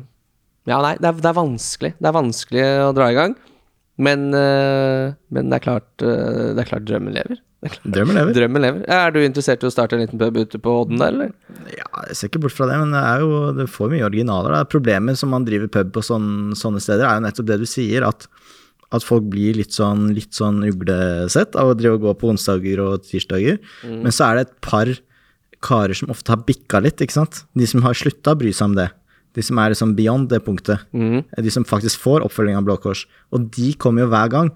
Ja, 0.70 0.78
nei, 0.80 0.94
det 0.96 1.10
er, 1.10 1.18
det 1.20 1.28
er 1.28 1.36
vanskelig. 1.36 1.92
Det 2.00 2.08
er 2.08 2.16
vanskelig 2.16 2.62
å 2.86 2.92
dra 2.96 3.10
i 3.12 3.18
gang. 3.18 3.34
Men, 4.00 4.30
eh, 4.34 5.12
men 5.30 5.50
det, 5.52 5.58
er 5.58 5.64
klart, 5.66 5.90
det 6.00 6.56
er 6.62 6.70
klart 6.70 6.86
drømmen 6.88 7.14
lever. 7.14 7.42
Drømmen 7.84 8.16
lever. 8.18 8.34
Drømmen 8.36 8.64
lever. 8.64 8.82
Er 8.92 9.12
du 9.14 9.20
interessert 9.24 9.62
i 9.64 9.68
å 9.68 9.72
starte 9.72 9.96
en 9.96 10.02
liten 10.04 10.20
pub 10.20 10.36
ute 10.36 10.58
på 10.60 10.72
Odden 10.82 11.00
der, 11.00 11.14
eller? 11.14 11.30
Ja, 11.72 11.86
jeg 12.10 12.18
ser 12.18 12.28
ikke 12.30 12.42
bort 12.44 12.56
fra 12.56 12.68
det, 12.68 12.76
men 12.82 12.92
det 12.92 13.00
er 13.00 13.22
jo 13.24 13.38
Du 13.56 13.62
får 13.70 13.92
mye 13.94 14.04
originaler. 14.06 14.56
Er 14.58 14.68
Problemet 14.68 15.20
som 15.20 15.32
man 15.32 15.46
driver 15.48 15.70
pub 15.72 15.94
på 15.94 16.02
sånne, 16.04 16.56
sånne 16.60 16.82
steder, 16.84 17.06
er 17.08 17.20
jo 17.20 17.24
nettopp 17.24 17.48
det 17.48 17.58
du 17.62 17.66
sier, 17.70 18.04
at, 18.08 18.26
at 18.94 19.06
folk 19.06 19.24
blir 19.32 19.56
litt 19.56 19.72
sånn, 19.76 20.10
litt 20.16 20.36
sånn 20.36 20.60
uglesett 20.68 21.56
av 21.56 21.72
å 21.72 21.78
drive 21.78 21.96
og 22.00 22.04
gå 22.08 22.14
på 22.20 22.34
onsdager 22.34 22.82
og 22.84 23.06
tirsdager. 23.08 23.56
Men 23.88 24.12
så 24.12 24.28
er 24.28 24.40
det 24.42 24.46
et 24.48 24.58
par 24.68 24.92
karer 25.64 25.96
som 25.96 26.12
ofte 26.12 26.28
har 26.34 26.44
bikka 26.44 26.82
litt, 26.84 27.00
ikke 27.00 27.16
sant. 27.16 27.44
De 27.56 27.64
som 27.70 27.80
har 27.86 27.96
slutta 27.96 28.34
å 28.34 28.38
bry 28.42 28.52
seg 28.52 28.68
om 28.72 28.76
det. 28.76 28.90
De 29.34 29.42
som 29.42 29.58
er 29.58 29.72
liksom 29.72 29.96
beyond 29.96 30.28
det 30.30 30.42
punktet. 30.46 30.84
De 30.92 31.50
som 31.50 31.64
faktisk 31.66 31.98
får 32.04 32.22
oppfølging 32.28 32.54
av 32.60 32.66
Blå 32.68 32.76
Kors. 32.78 33.06
Og 33.34 33.48
de 33.56 33.72
kommer 33.80 34.04
jo 34.04 34.10
hver 34.12 34.28
gang. 34.30 34.52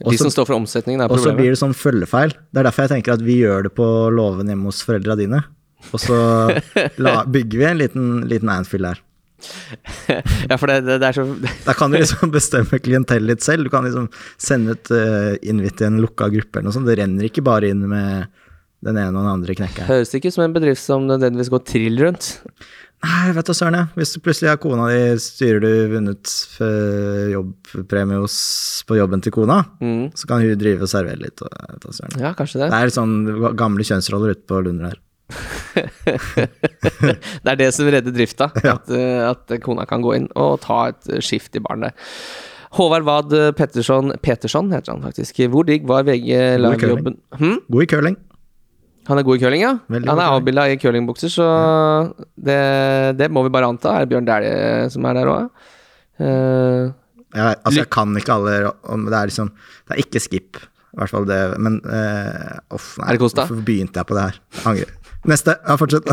De 0.00 0.08
også, 0.08 0.24
som 0.24 0.32
står 0.32 0.48
for 0.48 0.56
omsetningen, 0.56 1.02
er 1.04 1.12
og 1.12 1.20
så 1.20 1.34
blir 1.36 1.52
det 1.52 1.60
sånn 1.60 1.76
følgefeil. 1.76 2.32
Det 2.32 2.62
er 2.62 2.66
derfor 2.70 2.86
jeg 2.86 2.94
tenker 2.94 3.18
at 3.18 3.24
vi 3.24 3.36
gjør 3.42 3.66
det 3.68 3.74
på 3.76 3.86
låven 4.16 4.48
hjemme 4.48 4.70
hos 4.70 4.80
foreldra 4.86 5.16
dine. 5.20 5.42
Og 5.92 6.00
så 6.00 6.16
la, 7.04 7.20
bygger 7.28 7.60
vi 7.60 7.68
en 7.68 7.80
liten, 7.80 8.10
liten 8.30 8.52
Anfield 8.52 8.88
der. 8.88 9.02
ja, 10.50 10.56
for 10.56 10.68
det, 10.68 10.82
det, 10.84 10.98
det 11.00 11.06
er 11.08 11.16
så 11.16 11.24
Da 11.68 11.72
kan 11.76 11.92
du 11.92 11.96
liksom 11.96 12.32
bestemme 12.32 12.80
klientellet 12.80 13.34
litt 13.34 13.44
selv. 13.44 13.68
Du 13.68 13.72
kan 13.72 13.84
liksom 13.84 14.08
sende 14.40 14.76
ut 14.76 14.92
uh, 14.92 15.36
invitt 15.42 15.80
i 15.80 15.88
en 15.88 16.00
lukka 16.00 16.30
gruppe 16.32 16.60
eller 16.60 16.70
noe 16.70 16.76
sånt. 16.76 16.88
Det 16.88 16.96
renner 17.00 17.28
ikke 17.28 17.44
bare 17.44 17.72
inn 17.72 17.84
med 17.88 18.30
den 18.80 18.96
ene 18.96 19.12
og 19.12 19.20
den 19.20 19.32
andre 19.34 19.56
knekkeren. 19.56 19.88
Høres 19.90 20.14
ikke 20.16 20.32
ut 20.32 20.38
som 20.38 20.46
en 20.46 20.56
bedrift 20.56 20.80
som 20.80 21.04
nødvendigvis 21.08 21.52
går 21.52 21.64
trill 21.68 22.00
rundt. 22.00 22.30
Nei, 23.00 23.30
vet 23.32 23.48
du 23.48 23.54
søren, 23.56 23.76
jeg. 23.78 23.88
Hvis 23.96 24.10
du 24.12 24.18
plutselig 24.20 24.50
er 24.52 24.58
kona 24.60 24.86
di, 24.92 24.98
styrer 25.24 25.62
du 25.64 25.70
vunnet 25.94 26.32
eh, 26.60 27.30
jobbpremie 27.32 28.18
på 28.90 28.98
jobben 28.98 29.22
til 29.24 29.32
kona, 29.32 29.62
Mm. 29.80 30.10
så 30.14 30.28
kan 30.28 30.42
hun 30.44 30.58
drive 30.60 30.84
og 30.84 30.90
servere 30.92 31.16
litt. 31.22 31.40
Og, 31.40 31.48
vet 31.70 31.80
du 31.86 31.92
søren. 31.96 32.20
Ja, 32.20 32.34
kanskje 32.36 32.60
det. 32.60 32.68
Det 32.74 32.80
er 32.82 32.92
sånn 32.92 33.14
gamle 33.56 33.86
kjønnsroller 33.88 34.34
ute 34.36 34.44
på 34.50 34.60
Lunder 34.66 34.90
her. 34.92 35.00
Det 37.40 37.50
er 37.52 37.56
det 37.60 37.70
som 37.74 37.88
redder 37.88 38.12
drifta. 38.12 38.50
At, 38.76 38.90
eh, 38.92 39.24
at 39.30 39.52
kona 39.64 39.86
kan 39.88 40.02
gå 40.04 40.16
inn 40.18 40.28
og 40.36 40.58
ta 40.64 40.88
et 40.92 41.08
eh, 41.14 41.20
skift 41.24 41.56
i 41.56 41.62
barnet. 41.64 41.94
Håvard 42.76 43.02
Wad 43.08 43.32
Petterson 43.58 44.12
Petersson 44.22 44.68
heter 44.70 44.92
han 44.92 45.02
faktisk. 45.02 45.40
Hvor 45.50 45.64
digg 45.66 45.88
var 45.90 46.04
VG-lagjobben 46.06 47.16
hm? 47.40 47.56
God 47.66 47.82
i 47.82 47.88
curling. 47.90 48.16
Han 49.10 49.18
er 49.18 49.26
god 49.26 49.36
i 49.36 49.42
curling, 49.42 49.62
ja? 49.64 49.72
Veldig 49.90 50.06
han 50.12 50.20
er 50.22 50.32
avbilda 50.36 50.64
i 50.70 50.78
curlingbukser, 50.78 51.32
så 51.34 51.46
det, 52.38 52.58
det 53.18 53.26
må 53.34 53.42
vi 53.46 53.50
bare 53.52 53.66
anta. 53.72 53.96
Er 53.96 54.04
det 54.06 54.12
Bjørn 54.12 54.28
Dæhlie 54.28 54.88
som 54.94 55.08
er 55.10 55.18
der 55.18 55.30
òg? 55.32 55.66
Uh, 56.20 56.92
Jeg, 57.32 57.56
altså, 57.64 57.78
jeg 57.80 57.88
kan 57.94 58.10
ikke 58.18 58.34
alle 58.34 58.72
om 58.92 59.06
Det 59.08 59.14
er 59.16 59.30
liksom 59.30 59.48
Det 59.88 59.94
er 59.94 60.00
ikke 60.02 60.20
skip, 60.20 60.58
i 60.60 60.98
hvert 60.98 61.12
fall 61.14 61.26
det. 61.28 61.38
Men 61.62 61.78
eh, 61.86 62.56
uff, 62.74 62.96
nei. 63.00 63.14
Hvorfor 63.22 63.60
begynte 63.64 64.02
jeg 64.02 64.08
på 64.08 64.16
det 64.18 64.24
her? 64.28 64.40
Angrer. 64.66 64.96
Neste. 65.30 65.54
Ja, 65.68 65.76
fortsett. 65.76 66.08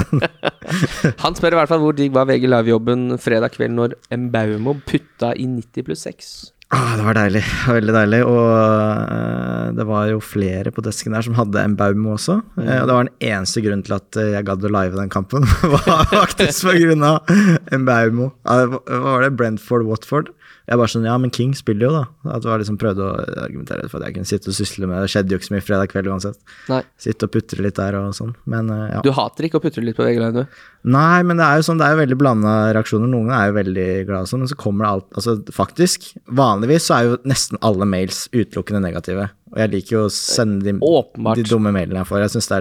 han 1.24 1.38
spør 1.38 1.56
i 1.56 1.60
hvert 1.62 1.72
fall 1.72 1.82
hvor 1.82 1.96
digg 1.98 2.14
var 2.16 2.28
VG 2.30 2.46
Live-jobben 2.52 3.16
fredag 3.24 3.54
kveld 3.56 3.74
når 3.78 3.96
Mbaumo 4.26 4.76
putta 4.88 5.32
i 5.40 5.48
90 5.50 5.88
pluss 5.88 6.04
6. 6.10 6.32
ah, 6.76 6.94
det 6.98 7.06
var 7.06 7.18
deilig. 7.18 7.44
Veldig 7.68 7.96
deilig. 7.96 8.22
Og 8.28 8.46
uh, 8.52 9.70
det 9.78 9.86
var 9.88 10.08
jo 10.12 10.22
flere 10.24 10.74
på 10.74 10.84
desken 10.86 11.16
der 11.16 11.26
som 11.26 11.38
hadde 11.38 11.64
en 11.64 11.78
Baumo 11.80 12.16
også. 12.16 12.40
Eh, 12.60 12.80
og 12.82 12.90
det 12.90 12.96
var 12.96 13.08
den 13.08 13.30
eneste 13.32 13.64
grunnen 13.66 13.86
til 13.88 13.98
at 13.98 14.20
eh, 14.20 14.34
jeg 14.36 14.48
gadd 14.48 14.66
å 14.66 14.74
live 14.74 15.00
den 15.00 15.12
kampen. 15.14 15.48
var 15.76 16.08
faktisk 16.12 16.70
på 16.70 16.76
grunn 16.82 17.06
av 17.08 17.32
en 17.74 17.88
Baumo. 17.88 18.32
Uh, 18.48 18.80
var 18.88 19.28
det? 19.28 19.36
Brentford-Watford? 19.40 20.34
Jeg 20.68 20.80
bare 20.82 20.92
sånn, 20.92 21.06
ja, 21.08 21.14
men 21.16 21.32
King 21.32 21.54
spiller 21.56 21.88
jo, 21.88 21.90
da. 21.96 22.32
At 22.36 22.44
jeg 22.44 22.60
liksom 22.60 22.78
prøvde 22.82 23.06
å 23.06 23.12
argumentere 23.46 23.88
for 23.88 24.02
at 24.02 24.10
jeg 24.10 24.18
kunne 24.18 24.28
sitte 24.28 24.50
og 24.52 24.56
sysle 24.58 24.84
med 24.90 24.98
det. 24.98 25.06
Det 25.06 25.12
skjedde 25.14 25.32
jo 25.32 25.40
ikke 25.40 25.48
så 25.48 25.54
mye 25.54 25.64
fredag 25.64 25.92
kveld 25.94 26.10
uansett. 26.12 26.40
Nei. 26.68 26.82
Sitte 27.00 27.30
og 27.30 27.32
putre 27.32 27.64
litt 27.64 27.78
der 27.80 27.96
og 27.96 28.10
sånn. 28.18 28.34
Men 28.52 28.74
eh, 28.76 28.82
ja. 28.98 29.04
Du 29.06 29.14
hater 29.16 29.48
ikke 29.48 29.62
å 29.62 29.64
putre 29.64 29.86
litt 29.86 29.96
på 29.96 30.04
VG-line, 30.04 30.44
du? 30.44 30.60
Nei, 30.92 31.22
men 31.24 31.40
det 31.40 31.48
er 31.48 31.62
jo 31.62 31.68
sånn, 31.70 31.80
det 31.80 31.88
er 31.88 31.96
jo 31.96 32.02
veldig 32.02 32.18
blanda 32.20 32.56
reaksjoner. 32.76 33.12
Noen 33.14 33.32
er 33.32 33.48
jo 33.48 33.56
veldig 33.62 33.88
glade 34.10 34.28
og 34.28 34.32
sånn, 34.34 34.44
men 34.44 34.52
så 34.52 34.60
kommer 34.60 34.84
det 34.84 34.92
alt 34.92 35.22
Altså 35.22 35.38
faktisk, 35.56 36.10
vanligvis 36.36 36.90
så 36.90 36.98
er 36.98 37.08
jo 37.08 37.22
nesten 37.32 37.64
alle 37.70 37.88
mails 37.88 38.26
utelukkende 38.36 38.84
negative. 38.84 39.30
Og 39.54 39.62
jeg 39.64 39.72
liker 39.72 39.96
jo 39.96 40.04
å 40.10 40.12
sende 40.12 40.68
de, 40.68 40.76
de 40.76 41.48
dumme 41.48 41.72
mailene 41.72 42.04
jeg 42.04 42.12
får. 42.12 42.26
Jeg 42.28 42.36
syns 42.36 42.52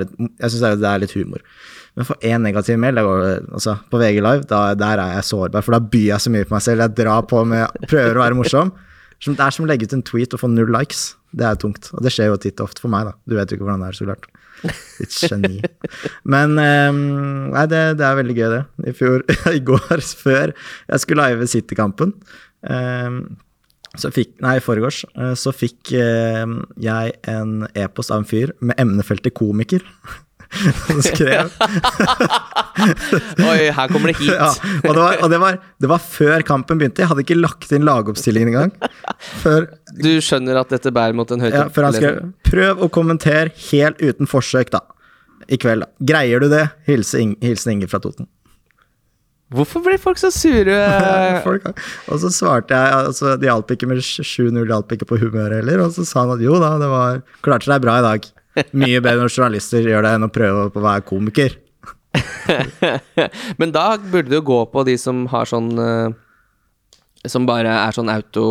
det, 0.62 0.77
det 0.79 0.92
er 0.92 1.03
litt 1.03 1.19
humor. 1.19 1.42
Men 1.96 2.04
for 2.09 2.16
én 2.28 2.42
negativ 2.44 2.76
mail, 2.78 2.98
går, 3.00 3.22
altså, 3.56 3.78
på 3.90 4.00
VG 4.02 4.18
Live, 4.20 4.44
da, 4.50 4.74
der 4.76 5.00
er 5.00 5.14
jeg 5.16 5.28
sårbar, 5.30 5.64
for 5.64 5.72
da 5.76 5.80
byr 5.80 6.11
jeg 6.11 6.20
så 6.26 6.32
mye 6.35 6.44
på 6.48 6.52
meg 6.56 6.64
selv. 6.66 6.85
Jeg 6.85 6.96
drar 6.98 7.22
på 7.30 7.40
med 7.48 7.78
Prøver 7.88 8.18
å 8.18 8.24
være 8.26 8.37
morsom. 8.37 8.72
Som- 9.18 9.35
Det 9.35 9.40
er 9.46 9.50
som 9.56 9.64
å 9.64 9.68
legge 9.70 9.88
ut 9.88 9.94
en 9.96 10.02
tweet 10.04 10.35
og 10.37 10.40
få 10.42 10.50
null 10.52 10.68
likes. 10.68 11.14
Det 11.35 11.46
er 11.48 11.56
tungt. 11.56 11.88
Og 11.94 12.02
det 12.04 12.12
skjer 12.12 12.28
jo 12.28 12.37
titt 12.37 12.61
og 12.61 12.68
ofte 12.68 12.80
for 12.85 12.92
meg, 12.92 13.06
da. 13.09 13.12
Du 13.26 13.35
vet 13.38 13.48
jo 13.48 13.56
ikke 13.56 13.64
hvordan 13.64 13.80
det 13.80 13.88
er, 13.88 13.96
så 13.96 14.04
klart. 14.04 14.28
Litt 15.00 15.16
geni. 15.30 15.62
Men 16.24 16.59
um, 16.61 17.00
nei, 17.52 17.64
det, 17.72 17.80
det 17.96 18.04
er 18.04 18.20
veldig 18.20 18.37
gøy, 18.37 18.46
det. 18.52 18.62
I 18.92 18.94
fjor, 18.96 19.24
i 19.56 19.64
går, 19.64 20.04
før 20.20 20.52
jeg 20.52 21.00
skulle 21.00 21.24
live 21.30 21.48
City-kampen, 21.48 22.12
um, 22.68 23.18
så 23.96 24.11
fikk 24.12 24.35
Nei, 24.44 24.59
i 24.59 24.61
forgårs, 24.61 24.98
eh, 25.16 25.32
så 25.40 25.52
fikk 25.56 25.94
ehm, 25.96 26.59
jeg 26.76 27.14
en 27.32 27.62
e-post 27.72 28.11
av 28.12 28.18
en 28.20 28.26
fyr 28.28 28.50
med 28.61 28.76
emnefeltet 28.82 29.32
komiker. 29.32 29.80
Som 30.87 31.03
skrev 31.05 31.51
Oi, 33.47 33.71
her 33.73 33.88
kommer 33.92 34.12
det 34.12 34.16
hit. 34.21 34.33
ja, 34.33 34.51
og, 34.83 34.90
det 34.90 35.01
var, 35.01 35.21
og 35.23 35.31
det, 35.33 35.40
var, 35.42 35.59
det 35.83 35.90
var 35.90 36.03
før 36.03 36.45
kampen 36.47 36.81
begynte. 36.81 37.03
Jeg 37.03 37.11
hadde 37.11 37.25
ikke 37.25 37.38
lagt 37.38 37.73
inn 37.75 37.87
lagoppstillingen 37.87 38.53
engang. 38.53 38.75
Før, 39.42 39.69
Du 39.97 40.11
skjønner 40.25 40.61
at 40.61 40.73
dette 40.75 40.92
bærer 40.95 41.16
mot 41.16 41.31
en 41.33 41.42
høyt 41.45 41.55
ja, 41.57 41.66
før 41.73 41.88
han 41.88 41.97
skrev 41.97 42.21
'Prøv 42.47 42.85
å 42.85 42.90
kommentere 42.92 43.53
helt 43.71 44.01
uten 44.03 44.29
forsøk, 44.31 44.73
da'. 44.75 44.85
I 45.49 45.59
kveld, 45.62 45.85
da. 45.85 45.90
Greier 46.12 46.42
du 46.42 46.49
det? 46.53 46.64
Hilsen, 46.88 47.37
hilsen 47.45 47.77
Inge 47.77 47.88
fra 47.90 48.01
Toten. 48.03 48.29
Hvorfor 49.55 49.85
blir 49.85 49.99
folk 50.03 50.19
så 50.19 50.33
sure? 50.35 50.75
Folk, 51.47 51.69
og 52.11 52.19
så 52.19 52.33
svarte 52.35 52.75
jeg 52.75 52.95
altså, 53.07 53.37
Det 53.38 53.47
hjalp 53.47 53.71
ikke 53.77 53.87
med 53.87 54.01
7-0, 54.03 54.57
det 54.59 54.73
hjalp 54.73 54.95
ikke 54.97 55.07
på 55.12 55.21
humøret 55.23 55.61
heller. 55.61 55.85
Og 55.85 55.95
så 55.95 56.07
sa 56.09 56.25
han 56.25 56.35
at 56.35 56.42
jo 56.42 56.57
da, 56.59 56.73
det 56.83 56.88
var 56.90 57.21
klarte 57.47 57.71
seg 57.71 57.85
bra 57.85 58.01
i 58.01 58.07
dag. 58.09 58.27
Mye 58.73 59.01
bedre 59.05 59.25
når 59.25 59.33
journalister 59.35 59.85
gjør 59.87 60.07
det 60.07 60.12
enn 60.16 60.27
å 60.27 60.33
prøve 60.33 60.69
på 60.73 60.81
å 60.81 60.85
være 60.87 61.05
komiker. 61.09 61.57
Men 63.61 63.73
da 63.75 63.88
burde 63.99 64.31
du 64.33 64.40
gå 64.47 64.61
på 64.73 64.85
de 64.88 64.95
som 65.01 65.27
har 65.29 65.49
sånn 65.51 65.66
eh, 65.83 66.14
Som 67.29 67.45
bare 67.49 67.75
er 67.83 67.92
sånn 67.97 68.09
auto 68.12 68.47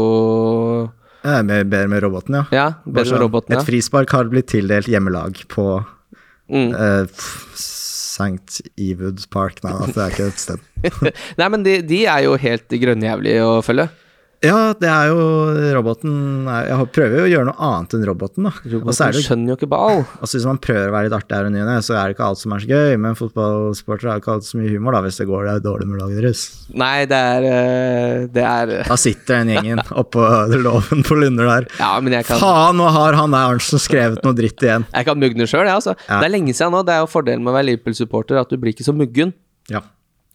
ja, 1.25 1.39
bedre 1.41 1.87
med 1.89 2.03
roboten, 2.03 2.35
ja. 2.37 2.43
Ja, 2.53 2.65
bedre 2.85 3.15
med 3.15 3.23
roboten, 3.23 3.55
ja. 3.55 3.63
Et 3.63 3.65
frispark 3.65 4.11
har 4.13 4.27
blitt 4.29 4.51
tildelt 4.53 4.89
hjemmelag 4.91 5.39
på 5.49 5.65
Mm. 6.45 6.75
uh, 6.77 7.07
St. 7.57 8.61
Ewood 8.77 9.23
Park. 9.33 9.63
Nei, 9.65 9.71
altså, 9.73 9.95
det 9.95 10.03
er 10.03 10.11
ikke 10.13 10.27
et 10.29 10.41
sted. 10.43 10.59
Nei, 11.39 11.47
men 11.49 11.63
de, 11.65 11.79
de 11.81 12.03
er 12.05 12.21
jo 12.27 12.35
helt 12.37 12.75
grønnjævlige 12.83 13.47
å 13.49 13.55
følge. 13.65 13.87
Ja, 14.43 14.73
det 14.77 14.89
er 14.89 15.09
jo 15.11 15.19
roboten 15.77 16.45
Jeg 16.47 16.87
prøver 16.95 17.19
jo 17.21 17.25
å 17.25 17.29
gjøre 17.31 17.47
noe 17.49 17.67
annet 17.67 17.95
enn 17.95 18.05
roboten, 18.09 18.47
da. 18.47 18.51
Roboten 18.73 19.13
det 19.15 19.23
skjønner 19.25 19.53
jo 19.53 19.57
ikke 19.59 19.69
ball. 19.71 20.03
Altså 20.21 20.37
Hvis 20.37 20.47
man 20.49 20.59
prøver 20.61 20.89
å 20.89 20.95
være 20.95 21.07
litt 21.07 21.15
artig 21.17 21.37
her 21.37 21.47
og 21.47 21.53
ny 21.55 21.63
og 21.63 21.85
så 21.85 21.95
er 21.97 22.09
det 22.09 22.15
ikke 22.17 22.27
alt 22.27 22.41
som 22.41 22.55
er 22.55 22.63
så 22.63 22.69
gøy. 22.71 22.97
Men 23.05 23.17
fotballsportere 23.19 24.11
har 24.11 24.21
ikke 24.21 24.35
alltid 24.35 24.49
så 24.49 24.59
mye 24.59 24.73
humor 24.73 24.97
da 24.97 25.01
hvis 25.05 25.19
det 25.21 25.27
går 25.29 25.47
det 25.49 25.55
dårlig 25.65 25.87
med 25.91 26.01
laget 26.03 26.21
deres. 26.21 26.43
Nei, 26.75 26.93
det 27.09 27.21
er 27.31 27.47
eh, 27.51 28.27
Det 28.35 28.45
er 28.45 28.73
Da 28.89 28.99
sitter 28.99 29.41
den 29.41 29.53
gjengen 29.55 29.83
oppå 30.01 30.27
låven 30.55 31.05
på 31.05 31.19
Lunder 31.19 31.49
der. 31.51 31.69
Ja, 31.79 31.93
men 32.03 32.17
jeg 32.17 32.27
kan 32.29 32.41
Faen, 32.41 32.79
nå 32.79 32.89
har 32.95 33.17
han 33.19 33.35
der 33.35 33.55
Arntzen 33.55 33.81
skrevet 33.81 34.21
noe 34.25 34.37
dritt 34.37 34.63
igjen. 34.65 34.87
Jeg 34.91 35.09
kan 35.09 35.19
mugne 35.21 35.49
sjøl, 35.49 35.65
jeg, 35.65 35.75
altså. 35.79 35.95
Ja. 36.07 36.19
Det 36.21 36.29
er 36.29 36.35
lenge 36.35 36.55
siden 36.55 36.75
nå. 36.75 36.83
Det 36.87 36.95
er 36.97 37.03
jo 37.05 37.11
fordelen 37.11 37.45
med 37.45 37.53
å 37.53 37.57
være 37.57 37.69
Liverpool-supporter, 37.71 38.39
at 38.41 38.51
du 38.51 38.59
blir 38.61 38.75
ikke 38.75 38.87
så 38.87 38.95
muggen. 38.95 39.33
Ja. 39.71 39.81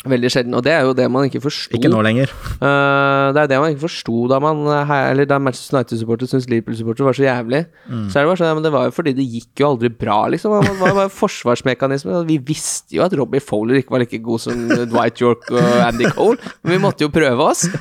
Veldig 0.08 0.30
sjelden. 0.32 0.54
Og 0.56 0.64
det 0.64 0.72
er 0.72 0.86
jo 0.88 0.94
det 0.96 1.06
man 1.12 1.26
ikke 1.28 1.42
forsto. 1.44 1.76
Ikke 1.76 1.90
nå 1.92 2.00
lenger. 2.06 2.30
Uh, 2.56 3.28
det 3.36 3.42
er 3.42 3.50
det 3.50 3.58
man 3.60 3.74
ikke 3.74 3.84
forsto 3.84 4.22
da 4.30 4.38
man 4.40 4.62
Eller 4.64 5.28
da 5.28 5.36
Manchester 5.42 5.76
United-supporter 5.76 6.30
syntes 6.30 6.48
Liverpool-supporter 6.48 7.04
var 7.04 7.18
så 7.18 7.26
jævlig. 7.26 7.66
Mm. 7.84 8.06
Så 8.08 8.16
er 8.16 8.24
det 8.24 8.30
bare 8.30 8.40
sånn, 8.40 8.48
ja, 8.48 8.56
men 8.56 8.64
det 8.64 8.72
var 8.72 8.88
jo 8.88 8.94
fordi 8.96 9.12
det 9.18 9.26
gikk 9.28 9.60
jo 9.60 9.72
aldri 9.74 9.90
bra, 9.92 10.20
liksom. 10.32 10.56
Det 10.64 10.76
var 10.80 10.96
bare 11.02 11.12
forsvarsmekanisme. 11.20 12.22
Vi 12.30 12.38
visste 12.48 12.96
jo 12.96 13.04
at 13.04 13.16
Robbie 13.18 13.44
Fowler 13.44 13.80
ikke 13.82 13.92
var 13.96 14.04
like 14.04 14.22
god 14.24 14.44
som 14.46 14.64
Dwight 14.70 15.20
York 15.20 15.50
og 15.52 15.68
Andy 15.84 16.08
Cole, 16.16 16.40
men 16.64 16.76
vi 16.76 16.80
måtte 16.80 17.04
jo 17.04 17.12
prøve 17.12 17.50
oss. 17.50 17.66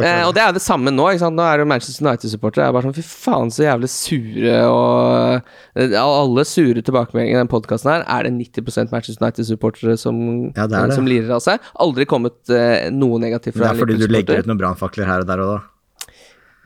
Eh, 0.00 0.22
og 0.24 0.32
det 0.34 0.42
er 0.42 0.52
det 0.54 0.62
samme 0.62 0.92
nå. 0.92 1.04
ikke 1.10 1.22
sant? 1.24 1.36
Nå 1.36 1.44
er 1.44 1.60
det 1.60 1.66
Manchester 1.68 2.04
United-supportere 2.04 2.68
er 2.68 2.74
bare 2.74 2.86
sånn 2.86 2.94
Fy 2.96 3.02
faen, 3.04 3.50
så 3.52 3.64
jævlig 3.64 3.88
sure 3.92 4.56
og 4.70 5.48
eh, 5.76 5.94
alle 6.00 6.44
sure 6.48 6.84
tilbakemeldinger 6.84 7.36
i 7.36 7.40
den 7.40 7.50
podkasten 7.50 7.90
her, 7.92 8.04
er 8.06 8.26
det 8.26 8.32
90% 8.36 8.94
Manchester 8.94 9.24
United-supportere 9.24 9.96
som, 10.00 10.20
Ja, 10.56 10.66
det 10.70 10.78
er 10.78 10.92
det. 10.92 10.99
Som 11.00 11.10
lirer 11.10 11.34
av 11.36 11.44
seg. 11.44 11.68
Aldri 11.86 12.06
kommet 12.08 12.54
eh, 12.54 12.88
noe 12.94 13.20
negativt 13.22 13.56
Men 13.58 13.66
det 13.66 13.74
er 13.74 13.84
fordi 13.84 14.00
du 14.00 14.08
legger 14.10 14.44
ut 14.44 14.50
noen 14.50 14.62
brannfakler 14.62 15.08
her 15.10 15.24
og 15.24 15.30
der 15.32 15.44
og 15.44 15.52
da. 15.54 15.60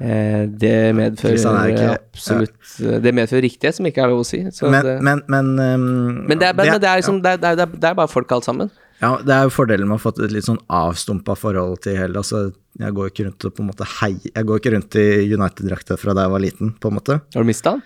Eh, 0.03 0.47
det 0.51 0.91
medfører 0.99 1.39
er 1.39 1.69
ikke- 1.71 1.99
absolutt 2.03 2.81
ja. 2.83 2.99
Det 2.99 3.15
medfører 3.15 3.43
riktighet, 3.47 3.75
som 3.77 3.87
ikke 3.87 4.03
er 4.03 4.09
lov 4.11 4.25
å 4.25 4.27
si. 4.27 4.43
Så 4.51 4.69
Men, 4.69 4.83
det, 4.85 5.03
men, 5.03 5.23
men, 5.29 5.47
um, 5.59 6.27
men, 6.27 6.39
det 6.39 6.49
er, 6.49 6.55
men 6.55 6.81
det 6.81 6.89
er 6.89 6.99
liksom 6.99 7.23
det 7.23 7.45
er, 7.45 7.55
det, 7.55 7.85
er, 7.85 7.95
bare 7.95 8.09
folk 8.11 8.31
alt 8.33 8.45
sammen. 8.45 8.71
Ja, 9.01 9.19
det 9.23 9.31
er 9.31 9.45
jo 9.45 9.55
fordelen 9.55 9.87
med 9.87 9.95
å 9.95 9.99
ha 9.99 10.03
fått 10.03 10.19
et 10.19 10.33
litt 10.33 10.47
sånn 10.47 10.59
avstumpa 10.69 11.37
forhold 11.37 11.81
til 11.83 11.97
hele 11.99 12.17
altså, 12.17 12.53
Jeg 12.79 12.95
går 12.95 13.11
ikke 13.11 13.25
rundt 13.27 13.45
og 13.45 13.55
på 13.55 13.63
en 13.63 13.67
måte 13.69 13.87
hei 14.01 14.13
Jeg 14.23 14.47
går 14.47 14.61
ikke 14.61 14.73
rundt 14.73 14.97
i 14.97 15.35
United-drakta 15.35 15.97
fra 15.99 16.15
da 16.15 16.27
jeg 16.27 16.31
var 16.31 16.43
liten, 16.43 16.75
på 16.79 16.91
en 16.91 16.95
måte. 16.95 17.21
Har 17.35 17.43
du 17.43 17.47
mista 17.47 17.75
den? 17.75 17.83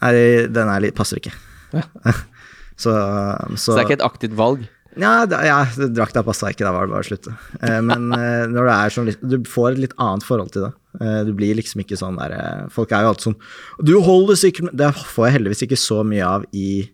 Nei, 0.00 0.12
den 0.50 0.68
er 0.68 0.80
litt, 0.80 0.94
passer 0.98 1.18
ikke. 1.18 1.34
så, 1.72 1.82
så, 2.84 2.94
Så 3.54 3.74
det 3.76 3.82
er 3.82 3.90
ikke 3.90 4.00
et 4.00 4.08
aktivt 4.10 4.38
valg? 4.38 4.66
Ja, 5.00 5.24
da- 5.26 5.40
ja 5.46 5.64
drakta 5.88 6.22
passa 6.22 6.50
ikke, 6.52 6.66
da 6.66 6.72
var 6.74 6.86
det 6.86 6.92
bare 6.92 7.04
å 7.04 7.08
slutte. 7.08 7.32
Eh, 7.62 7.80
men 7.80 8.10
eh, 8.18 8.46
når 8.50 8.66
du 8.68 8.72
er 8.74 8.92
sånn 8.92 9.10
Du 9.24 9.38
får 9.48 9.72
et 9.72 9.78
litt 9.86 9.94
annet 9.98 10.22
forhold 10.26 10.52
til 10.52 10.66
det. 10.66 10.72
Eh, 11.00 11.20
du 11.24 11.32
blir 11.38 11.54
liksom 11.56 11.80
ikke 11.80 11.96
sånn 11.96 12.18
der 12.20 12.66
Folk 12.74 12.92
er 12.92 13.06
jo 13.06 13.12
alltid 13.14 13.24
sånn 13.30 13.38
Du 13.80 13.94
holder 14.04 14.36
sikkert 14.36 14.66
med 14.68 14.76
Det 14.76 14.90
får 14.92 15.24
jeg 15.30 15.34
heldigvis 15.38 15.62
ikke 15.64 15.78
så 15.80 16.02
mye 16.04 16.26
av 16.28 16.44
i 16.52 16.90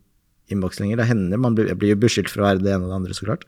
innboks 0.55 0.79
lenger. 0.81 0.97
Det 1.03 1.09
hender 1.11 1.37
man 1.43 1.55
blir, 1.59 1.75
blir 1.77 1.99
beskyldt 1.99 2.31
for 2.31 2.41
å 2.41 2.47
være 2.47 2.63
det 2.63 2.71
ene 2.73 2.87
og 2.87 2.93
det 2.93 2.97
andre, 3.01 3.17
så 3.19 3.27
klart. 3.27 3.43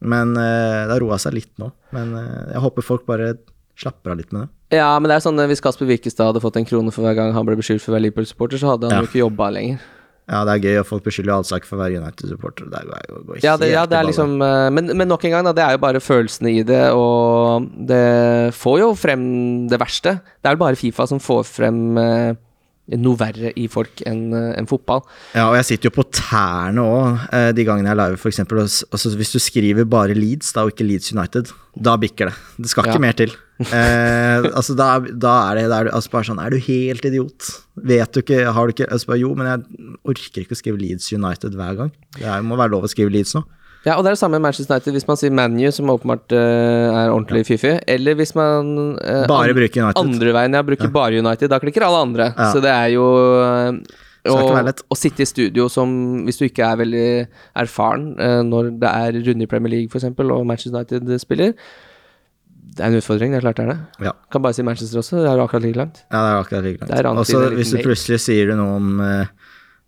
Men 0.00 0.30
eh, 0.38 0.86
det 0.86 0.94
har 0.94 1.02
roa 1.02 1.18
seg 1.20 1.34
litt 1.36 1.50
nå. 1.60 1.72
Men 1.92 2.14
jeg 2.54 2.62
håper 2.64 2.86
folk 2.86 3.04
bare 3.10 3.34
slapper 3.78 4.14
av 4.14 4.22
litt 4.22 4.32
med 4.32 4.46
det. 4.46 4.78
Ja, 4.78 4.94
men 5.00 5.10
det 5.10 5.18
er 5.18 5.24
sånn 5.26 5.38
hvis 5.50 5.60
Kasper 5.64 5.86
Wikestad 5.90 6.30
hadde 6.30 6.40
fått 6.44 6.56
en 6.60 6.66
krone 6.68 6.90
for 6.94 7.04
hver 7.04 7.14
gang 7.18 7.34
han 7.36 7.44
ble 7.46 7.56
beskyldt 7.58 7.82
for 7.84 7.92
å 7.92 7.96
være 7.98 8.06
Liverpool-supporter, 8.08 8.60
så 8.62 8.72
hadde 8.72 8.88
han 8.88 8.96
Ja. 8.96 9.02
jo 9.04 9.08
ikke 9.10 9.22
jobba 9.26 9.50
lenger. 9.54 9.78
Ja, 10.28 10.42
det 10.44 10.54
er 10.54 10.64
gøy, 10.66 10.74
og 10.82 10.88
folk 10.90 11.04
beskylder 11.06 11.38
Alsak 11.38 11.64
for 11.64 11.78
å 11.78 11.82
være 11.86 12.02
United-supporter. 12.02 12.66
Det 12.68 12.82
går 12.84 13.06
går, 13.08 13.22
går 13.30 13.38
Ja, 13.46 13.54
det, 13.56 13.70
ja, 13.72 13.86
det 13.88 13.96
er 13.96 14.08
liksom 14.10 14.34
eh, 14.44 14.66
men, 14.76 14.92
men 14.92 15.08
nok 15.08 15.24
en 15.24 15.32
gang, 15.38 15.46
da, 15.48 15.54
det 15.56 15.64
er 15.64 15.76
jo 15.76 15.80
bare 15.86 16.02
følelsene 16.04 16.52
i 16.52 16.64
det, 16.68 16.82
og 16.92 17.64
det 17.88 18.52
får 18.58 18.76
jo 18.82 18.90
frem 18.98 19.22
det 19.72 19.80
verste. 19.80 20.18
Det 20.36 20.50
er 20.50 20.58
vel 20.58 20.66
bare 20.66 20.80
Fifa 20.80 21.08
som 21.08 21.22
får 21.22 21.48
frem 21.48 21.80
eh, 22.02 22.36
noe 22.96 23.18
verre 23.20 23.50
i 23.60 23.66
folk 23.68 24.00
enn 24.08 24.32
en 24.32 24.68
fotball. 24.70 25.02
Ja, 25.34 25.48
og 25.50 25.56
jeg 25.58 25.66
sitter 25.68 25.90
jo 25.90 25.96
på 25.98 26.06
tærne 26.14 26.80
òg, 26.80 27.26
eh, 27.36 27.50
de 27.52 27.66
gangene 27.68 27.90
jeg 27.90 27.96
er 27.98 28.00
live, 28.00 28.16
f.eks. 28.20 28.40
Altså, 28.48 29.12
hvis 29.20 29.34
du 29.34 29.38
skriver 29.42 29.84
bare 29.84 30.16
Leeds, 30.16 30.54
da, 30.56 30.64
og 30.64 30.72
ikke 30.72 30.86
Leeds 30.88 31.12
United, 31.12 31.52
da 31.76 31.96
bikker 32.00 32.30
det. 32.30 32.34
Det 32.56 32.70
skal 32.72 32.88
ikke 32.88 32.96
Ja. 32.96 33.04
mer 33.04 33.12
til. 33.18 33.34
Eh, 33.58 34.48
altså, 34.58 34.74
da, 34.78 34.98
da 35.02 35.34
er 35.50 35.54
det 35.60 35.66
da 35.68 35.80
er 35.82 35.84
du, 35.88 35.90
altså, 35.90 36.10
bare 36.12 36.28
sånn 36.28 36.38
Er 36.38 36.50
du 36.54 36.60
helt 36.62 37.04
idiot? 37.04 37.48
Vet 37.74 38.12
du 38.14 38.20
ikke 38.22 38.52
Har 38.54 38.68
du 38.68 38.70
ikke 38.70 38.86
altså, 38.86 39.08
bare, 39.10 39.18
Jo, 39.18 39.32
men 39.34 39.48
jeg 39.50 39.96
orker 40.06 40.44
ikke 40.44 40.54
å 40.54 40.60
skrive 40.60 40.78
Leeds 40.78 41.08
United 41.10 41.56
hver 41.58 41.74
gang. 41.80 41.90
Det 42.14 42.22
er, 42.22 42.44
må 42.46 42.54
være 42.56 42.70
lov 42.76 42.86
å 42.86 42.90
skrive 42.92 43.10
Leeds 43.10 43.34
nå. 43.34 43.42
Ja, 43.88 43.94
og 43.96 44.04
det 44.04 44.10
er 44.10 44.16
det 44.18 44.20
samme 44.20 44.36
med 44.36 44.44
Manchester 44.44 44.76
United. 44.76 44.96
Hvis 44.98 45.06
man 45.08 45.18
sier 45.20 45.32
ManU, 45.32 45.70
som 45.72 45.92
åpenbart 45.92 46.34
uh, 46.36 46.40
er 46.92 47.12
ordentlig 47.14 47.46
fiffig, 47.48 47.78
eller 47.88 48.18
hvis 48.18 48.34
man 48.36 48.74
uh, 48.98 49.24
Bare 49.30 49.56
bruker 49.56 49.86
United. 49.86 50.02
Andre 50.02 50.34
veien, 50.36 50.56
ja, 50.58 50.64
bruker 50.66 50.92
bare 50.92 51.22
United. 51.22 51.48
Da 51.52 51.60
klikker 51.62 51.86
alle 51.86 52.04
andre. 52.04 52.28
Ja. 52.34 52.50
Så 52.52 52.60
det 52.64 52.74
er 52.74 52.92
jo 52.92 53.06
eh, 53.40 53.72
å, 54.28 54.96
sitte 54.98 55.24
i 55.24 55.28
studio 55.28 55.68
som 55.72 55.90
Hvis 56.26 56.40
du 56.40 56.44
ikke 56.48 56.66
er 56.66 56.80
veldig 56.82 57.08
erfaren 57.62 58.10
uh, 58.18 58.40
når 58.44 58.74
det 58.82 58.92
er 58.92 59.20
runde 59.30 59.46
i 59.46 59.50
Premier 59.50 59.78
League, 59.78 59.88
f.eks., 59.88 60.10
og 60.12 60.48
Manchester 60.48 60.76
United 60.76 61.14
spiller 61.22 61.54
Det 61.54 62.84
er 62.84 62.90
en 62.92 62.98
utfordring, 63.00 63.32
det 63.32 63.40
er 63.40 63.46
klart 63.46 63.62
det 63.62 63.68
er 63.68 63.72
det. 63.72 64.08
Ja. 64.10 64.16
Kan 64.28 64.44
bare 64.44 64.58
si 64.58 64.66
Manchester 64.66 65.00
også, 65.00 65.22
det 65.22 65.32
er 65.32 65.46
akkurat 65.46 65.64
like 65.64 65.80
langt. 65.80 66.02
Ja, 66.10 66.18
det 66.18 66.34
er 66.34 66.42
akkurat 66.42 66.68
like 66.68 66.82
langt. 66.84 66.92
annet 66.98 67.22
Og 67.24 67.30
så 67.30 67.46
hvis 67.56 67.72
du 67.72 67.80
plutselig 67.80 68.20
sier 68.26 68.52
noe 68.58 68.76
om 68.82 69.00
eh, 69.06 69.32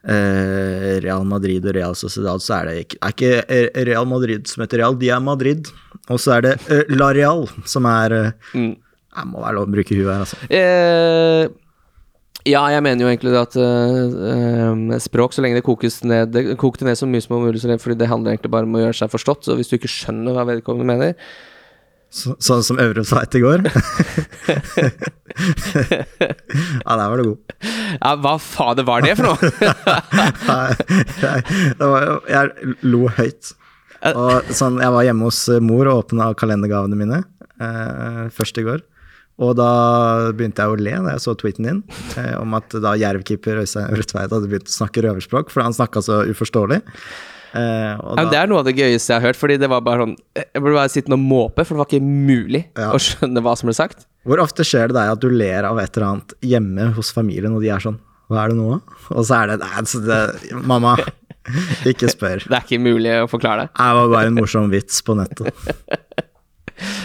Real 0.03 1.27
Madrid 1.29 1.67
og 1.69 1.75
Real 1.77 1.97
Sociedad, 1.99 2.41
så 2.41 2.61
er 2.61 2.69
det 2.71 2.77
ikke, 2.85 3.01
er 3.01 3.15
ikke 3.15 3.33
eh, 3.45 3.81
Real 3.91 4.07
Madrid 4.09 4.49
som 4.49 4.65
heter 4.65 4.81
Real, 4.81 4.97
de 5.01 5.11
er 5.13 5.21
Madrid. 5.21 5.69
Og 6.09 6.21
så 6.23 6.39
er 6.39 6.47
det 6.47 6.55
eh, 6.73 6.95
La 6.95 7.11
Real 7.17 7.45
som 7.69 7.89
er 7.91 8.17
eh, 8.17 8.31
Mm. 8.55 8.77
Det 9.11 9.27
må 9.27 9.41
være 9.43 9.57
lov 9.57 9.67
å 9.67 9.73
bruke 9.75 9.97
huet 9.99 10.07
her, 10.07 10.21
altså. 10.23 10.37
Eh, 10.55 11.49
ja, 12.49 12.63
jeg 12.73 12.85
mener 12.87 13.05
jo 13.05 13.11
egentlig 13.11 13.35
at 13.37 13.57
eh, 13.59 14.21
eh, 14.31 15.01
språk, 15.03 15.35
så 15.35 15.43
lenge 15.43 15.59
det 15.59 15.65
kokes 15.67 15.99
ned 16.07 16.31
Det 16.33 16.45
kokte 16.61 16.87
ned 16.87 16.97
så 16.97 17.09
mye 17.11 17.25
som 17.25 17.37
mulig, 17.43 17.61
fordi 17.83 17.99
det 17.99 18.09
handler 18.09 18.37
egentlig 18.37 18.53
bare 18.55 18.69
om 18.69 18.79
å 18.79 18.85
gjøre 18.85 18.97
seg 19.03 19.13
forstått. 19.13 19.45
Så 19.45 19.59
hvis 19.59 19.69
du 19.69 19.77
ikke 19.77 19.91
skjønner 19.91 20.37
hva 20.37 20.47
vedkommende 20.49 20.89
mener 20.89 21.19
Så, 22.11 22.35
sånn 22.43 22.65
som 22.67 22.81
Øvre 22.83 23.05
sa 23.07 23.21
etter 23.23 23.39
i 23.39 23.45
går. 23.45 23.61
ja, 26.83 26.97
der 26.99 27.07
var 27.07 27.17
du 27.21 27.29
god. 27.29 27.39
Ja, 28.01 28.17
hva 28.19 28.35
faen 28.43 28.83
var 28.89 29.05
det 29.07 29.15
for 29.21 29.31
noe?! 29.31 29.51
Nei, 30.51 30.75
jeg, 31.23 31.45
det 31.79 31.87
var, 31.93 32.09
jeg 32.27 32.75
lo 32.83 33.07
høyt. 33.15 33.53
Og 34.11 34.51
sånn, 34.57 34.81
jeg 34.83 34.95
var 34.97 35.07
hjemme 35.07 35.29
hos 35.29 35.45
eh, 35.53 35.63
mor 35.63 35.87
og 35.87 36.07
åpna 36.07 36.33
kalendergavene 36.41 36.99
mine 36.99 37.23
eh, 37.61 38.27
først 38.35 38.59
i 38.59 38.67
går. 38.67 38.83
Og 39.41 39.55
da 39.57 39.71
begynte 40.37 40.65
jeg 40.65 40.73
å 40.73 40.81
le 40.81 40.95
da 41.07 41.15
jeg 41.15 41.25
så 41.25 41.35
tweeten 41.39 41.69
din 41.69 41.83
eh, 42.21 42.35
om 42.41 42.57
at 42.59 42.75
da 42.83 42.97
Jerv-keeper 43.01 43.63
Øystein 43.63 43.93
Rødtveit 43.95 44.33
hadde 44.33 44.49
begynt 44.51 44.69
å 44.69 44.79
snakke 44.81 45.05
røverspråk, 45.05 45.53
fordi 45.53 45.69
han 45.69 45.77
snakka 45.77 46.03
så 46.05 46.23
uforståelig. 46.33 46.81
Og 47.55 48.19
Ja, 48.21 48.25
det 48.31 48.39
er 48.39 48.47
noe 48.51 48.61
av 48.63 48.67
det 48.69 48.77
gøyeste 48.79 49.11
jeg 49.11 49.17
har 49.21 49.25
hørt, 49.31 49.39
fordi 49.41 49.57
det 49.59 49.69
var 49.73 49.81
bare 49.83 50.05
sånn 50.05 50.13
Jeg 50.39 50.61
burde 50.63 50.77
bare 50.77 50.93
sitte 50.93 51.13
og 51.17 51.19
måpe, 51.19 51.65
for 51.67 51.75
det 51.75 51.81
var 51.83 51.89
ikke 51.91 52.05
mulig 52.05 52.61
Ja. 52.79 52.93
å 52.95 52.99
skjønne 53.03 53.43
hva 53.43 53.57
som 53.59 53.67
ble 53.71 53.75
sagt. 53.75 54.07
hvor 54.27 54.39
ofte 54.45 54.63
skjer 54.63 54.89
det 54.93 54.95
deg 55.01 55.11
at 55.17 55.21
du 55.21 55.29
ler 55.31 55.65
av 55.67 55.79
et 55.83 55.97
eller 55.97 56.07
annet 56.13 56.35
hjemme 56.43 56.93
hos 56.95 57.11
familien, 57.13 57.55
og 57.57 57.63
de 57.65 57.71
er 57.75 57.83
sånn 57.83 57.99
Hva 58.31 58.45
er 58.45 58.49
det 58.53 58.59
nå? 58.61 58.81
Og 59.11 59.25
så 59.27 59.41
er 59.43 59.47
det 59.51 59.59
Nei, 59.65 59.73
altså 59.81 59.99
det, 60.07 60.21
mamma, 60.63 60.93
ikke 61.89 62.07
spør. 62.13 62.45
Det 62.51 62.55
er 62.55 62.63
ikke 62.69 62.79
mulig 62.85 63.11
å 63.25 63.27
forklare 63.27 63.67
det. 63.67 63.73
Det 63.75 63.97
var 63.99 64.09
bare 64.15 64.27
en 64.31 64.37
morsom 64.39 64.71
vits 64.71 65.01
på 65.03 65.17
nettet. 65.19 65.51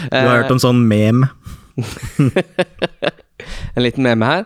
Du 0.06 0.14
har 0.14 0.42
hørt 0.44 0.52
om 0.54 0.60
sånn 0.62 0.84
meme? 0.86 1.26
En 3.76 3.82
liten 3.84 4.02
meme 4.06 4.24
her. 4.26 4.44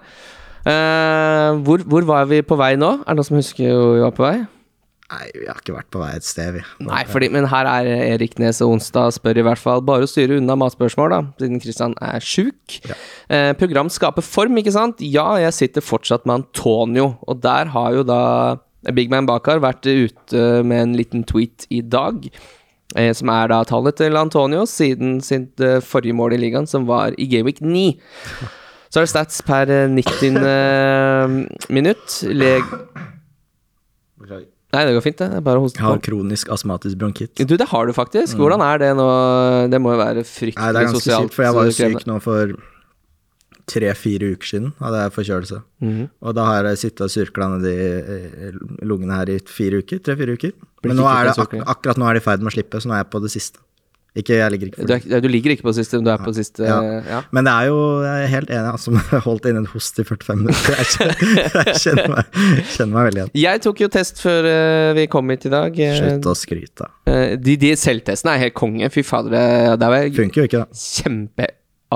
Uh, 0.67 1.57
hvor, 1.65 1.79
hvor 1.89 2.05
var 2.09 2.27
vi 2.29 2.41
på 2.45 2.57
vei 2.59 2.75
nå? 2.77 2.91
Er 3.05 3.15
det 3.15 3.21
noen 3.21 3.29
som 3.29 3.39
husker 3.39 3.71
hvor 3.73 3.95
vi 3.95 4.03
var 4.03 4.15
på 4.17 4.25
vei? 4.27 4.35
Nei, 5.11 5.25
vi 5.35 5.47
har 5.49 5.59
ikke 5.59 5.75
vært 5.75 5.89
på 5.91 6.01
vei 6.03 6.13
et 6.15 6.27
sted, 6.27 6.53
vi. 6.55 6.61
Nei, 6.87 7.01
fordi, 7.11 7.29
men 7.35 7.49
her 7.51 7.67
er 7.67 7.89
Erik 8.13 8.37
Nes 8.39 8.61
og 8.63 8.77
Onsdag 8.77 9.17
spør 9.17 9.41
i 9.41 9.45
hvert 9.47 9.59
fall. 9.59 9.83
Bare 9.83 10.07
å 10.07 10.11
styre 10.11 10.39
unna 10.39 10.55
matspørsmål, 10.61 11.11
da, 11.11 11.21
siden 11.43 11.63
Kristian 11.63 11.97
er 12.05 12.23
sjuk. 12.23 12.77
Eh, 13.27 13.51
program 13.59 13.91
skaper 13.91 14.23
form, 14.23 14.61
ikke 14.63 14.75
sant? 14.77 15.03
Ja, 15.03 15.33
jeg 15.43 15.57
sitter 15.57 15.83
fortsatt 15.83 16.29
med 16.31 16.45
Antonio, 16.45 17.17
og 17.27 17.43
der 17.43 17.73
har 17.75 17.99
jo 17.99 18.07
da 18.07 18.23
Big 18.95 19.11
Man 19.13 19.27
Bakar 19.29 19.59
vært 19.61 19.91
ute 19.91 20.47
med 20.63 20.87
en 20.87 20.97
liten 20.97 21.27
tweet 21.29 21.67
i 21.75 21.83
dag. 21.83 22.31
Eh, 22.99 23.11
som 23.15 23.31
er 23.31 23.51
da 23.53 23.61
tallet 23.67 23.99
til 24.01 24.19
Antonio 24.19 24.65
siden 24.67 25.21
sitt 25.23 25.61
eh, 25.63 25.79
forrige 25.85 26.17
mål 26.19 26.35
i 26.35 26.41
ligaen, 26.43 26.67
som 26.71 26.87
var 26.89 27.15
i 27.19 27.29
Gameweek 27.31 27.61
9. 27.63 27.85
Så 28.91 28.99
er 28.99 29.07
det 29.07 29.13
stats 29.13 29.43
per 29.47 29.71
eh, 29.71 29.91
90. 29.91 30.41
eh, 30.55 31.37
minutt. 31.71 32.23
Leg... 32.31 32.67
Nei, 34.71 34.85
det 34.87 34.95
går 34.95 35.03
fint, 35.03 35.19
det. 35.19 35.29
Er 35.35 35.43
bare 35.43 35.63
hoste 35.63 35.81
Jeg 35.81 35.87
har 35.87 36.03
kronisk 36.07 36.51
astmatisk 36.55 36.99
bronkitt. 37.01 37.41
Du, 37.43 37.57
det 37.59 37.67
har 37.73 37.89
du 37.89 37.95
faktisk. 37.97 38.39
Hvordan 38.39 38.63
er 38.63 38.79
det 38.79 38.91
nå? 38.99 39.07
Det 39.73 39.81
må 39.83 39.97
jo 39.97 39.99
være 39.99 40.23
fryktelig 40.23 40.63
Nei, 40.63 40.75
det 40.77 40.83
er 40.83 40.87
ganske 40.91 41.01
sosialt 41.03 41.27
sykt, 41.27 41.39
for 41.39 41.47
jeg 41.47 41.57
var 41.57 41.71
jo 41.71 41.75
syk 41.79 42.07
nå 42.07 42.19
for 42.23 42.53
tre-fire 43.71 44.31
uker 44.35 44.51
siden. 44.51 44.71
Hadde 44.83 45.03
jeg 45.05 45.15
forkjølelse. 45.17 45.61
Mhm. 45.83 46.05
Og 46.23 46.37
da 46.39 46.47
har 46.47 46.71
jeg 46.71 46.83
sittet 46.85 47.07
og 47.07 47.13
surkla 47.13 47.51
nedi 47.57 47.75
lungene 48.87 49.19
her 49.19 49.35
i 49.35 49.41
fire 49.47 49.83
uker. 49.83 50.03
Tre-fire 50.07 50.39
uker. 50.39 50.55
Men 50.87 50.97
nå 50.99 51.09
er 51.11 51.29
det 51.31 51.35
ak 51.39 51.59
akkurat 51.75 51.99
nå 52.01 52.07
er 52.09 52.19
det 52.19 52.23
i 52.23 52.27
ferd 52.29 52.45
med 52.45 52.53
å 52.53 52.57
slippe, 52.57 52.81
så 52.81 52.91
nå 52.91 52.97
er 52.97 53.05
jeg 53.05 53.11
på 53.13 53.23
det 53.27 53.33
siste. 53.35 53.63
Ikke, 54.19 54.35
jeg 54.41 54.51
ligger 54.51 54.67
ikke 54.73 54.87
Du, 54.89 54.93
er, 54.97 55.21
du 55.23 55.29
ligger 55.31 55.53
ikke 55.55 55.63
på 55.69 55.73
siste, 55.77 55.99
men 56.01 56.07
du 56.09 56.11
er 56.11 56.19
på 56.19 56.33
siste 56.35 56.65
Ja. 56.67 56.79
ja. 57.07 57.19
Men 57.31 57.47
det 57.47 57.53
er 57.53 57.69
jo, 57.71 57.77
jeg 58.03 58.25
er 58.25 58.33
helt 58.33 58.51
enig, 58.51 58.73
altså, 58.73 58.91
jeg 58.97 59.05
har 59.13 59.21
holdt 59.23 59.47
inne 59.47 59.63
en 59.63 59.69
host 59.71 60.01
i 60.03 60.05
45 60.09 60.41
minutter. 60.41 60.75
Jeg 60.81 60.89
kjenner, 60.97 61.23
jeg 61.69 61.77
kjenner, 61.85 62.09
meg, 62.17 62.41
kjenner 62.75 62.95
meg 62.97 63.07
veldig 63.11 63.23
igjen. 63.23 63.31
Jeg 63.45 63.63
tok 63.69 63.85
jo 63.85 63.91
test 63.95 64.19
før 64.25 64.49
eh, 64.51 64.89
vi 64.99 65.07
kom 65.13 65.31
hit 65.31 65.47
i 65.47 65.53
dag. 65.55 65.79
Eh, 65.87 65.95
Slutt 66.01 66.27
å 66.27 66.35
skryte. 66.41 66.91
eh, 67.07 67.37
de, 67.39 67.55
de 67.63 67.73
selvtestene 67.79 68.35
er 68.35 68.45
helt 68.49 68.59
konge. 68.59 68.91
Fy 68.91 69.07
fader, 69.07 69.39
det, 69.79 69.93
var 69.95 70.11
Funker 70.19 70.43
jo 70.43 70.51
ikke, 70.51 70.65
da. 70.67 70.83
kjempe 70.83 71.51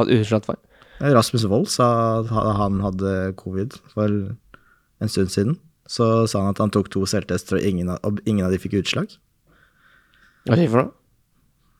uskyldt 0.04 0.46
for. 0.52 0.62
Rasmus 1.02 1.48
Wold 1.50 1.68
sa 1.74 1.90
at 2.22 2.30
han 2.62 2.78
hadde 2.86 3.34
covid 3.42 3.74
for 3.92 4.06
en 5.02 5.10
stund 5.10 5.34
siden. 5.34 5.58
Så 5.90 6.06
sa 6.30 6.40
han 6.46 6.54
at 6.54 6.62
han 6.62 6.70
tok 6.72 6.86
to 6.94 7.02
selvtester, 7.10 7.58
og 7.58 7.66
ingen 7.66 7.90
av, 7.92 7.98
og 8.06 8.22
ingen 8.24 8.46
av 8.46 8.54
de 8.54 8.62
fikk 8.62 8.78
utslag. 8.84 9.10
Hva 10.46 10.54
er 10.54 10.62
det 10.62 10.70
for 10.72 10.86
noe? 10.86 10.94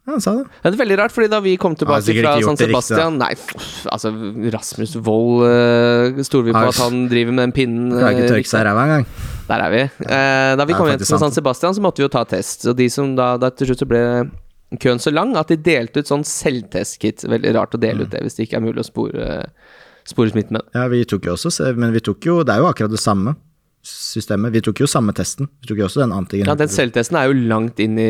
Ja, 0.05 0.13
han 0.13 0.21
sa 0.21 0.35
det. 0.37 0.43
Ja, 0.61 0.69
det 0.71 0.75
er 0.77 0.81
veldig 0.83 0.97
rart, 1.01 1.13
fordi 1.17 1.29
da 1.33 1.39
vi 1.41 1.55
kom 1.57 1.73
tilbake 1.81 2.05
fra 2.21 2.35
San 2.45 2.59
Sebastian 2.61 3.15
Nei, 3.17 3.31
pff, 3.41 3.87
altså 3.89 4.11
Rasmus 4.53 4.97
Wold 5.07 5.47
uh, 5.49 6.19
stoler 6.29 6.51
vi 6.51 6.53
på 6.53 6.65
at 6.69 6.81
han 6.83 7.07
driver 7.09 7.33
med 7.33 7.47
den 7.47 7.55
pinnen. 7.57 7.87
Klarer 7.95 8.19
ikke 8.19 8.27
eh, 8.27 8.33
tørke 8.35 8.51
seg 8.51 8.61
i 8.61 8.67
ræva 8.69 8.85
engang. 8.85 9.07
Der 9.49 9.65
er 9.65 9.73
vi. 9.73 9.81
Eh, 10.05 10.51
da 10.61 10.67
vi 10.69 10.77
kom 10.77 10.91
hjem 10.93 11.01
til 11.01 11.09
San. 11.09 11.33
Sebastian, 11.33 11.77
så 11.77 11.81
måtte 11.85 12.03
vi 12.03 12.05
jo 12.05 12.13
ta 12.13 12.25
test. 12.29 12.67
Og 12.69 12.77
de 12.77 12.91
som 12.93 13.15
da, 13.17 13.31
da 13.41 13.49
til 13.53 13.71
slutt 13.73 13.81
så 13.85 13.89
ble 13.89 14.03
køen 14.83 15.01
så 15.01 15.13
lang 15.15 15.33
at 15.41 15.49
de 15.53 15.57
delte 15.71 16.03
ut 16.05 16.09
sånn 16.13 16.25
selvtest-kit. 16.29 17.25
Veldig 17.31 17.55
rart 17.57 17.75
å 17.77 17.81
dele 17.81 18.05
Mm. 18.05 18.07
ut 18.09 18.13
det 18.13 18.23
hvis 18.27 18.37
det 18.37 18.47
ikke 18.49 18.61
er 18.61 18.65
mulig 18.67 18.85
å 18.85 18.87
spore, 18.91 19.27
spore 20.05 20.33
smitten 20.35 20.59
med. 20.59 20.69
Ja, 20.77 20.85
vi 20.93 21.01
tok 21.09 21.29
jo 21.31 21.37
også, 21.39 21.53
men 21.81 21.93
vi 21.97 22.01
tok 22.05 22.25
jo 22.29 22.43
Det 22.45 22.53
er 22.57 22.61
jo 22.65 22.69
akkurat 22.69 22.93
det 22.93 23.01
samme 23.01 23.37
systemet. 23.87 24.53
Vi 24.55 24.63
tok 24.65 24.81
jo 24.85 24.89
samme 24.91 25.13
testen. 25.17 25.49
Vi 25.63 25.69
tok 25.71 25.83
jo 25.83 25.89
også 25.89 26.03
den 26.05 26.15
antigen. 26.17 26.49
Ja, 26.49 26.57
Den 26.59 26.73
selvtesten 26.73 27.19
er 27.21 27.29
jo 27.31 27.37
langt 27.51 27.81
inn 27.85 27.99
De 28.01 28.07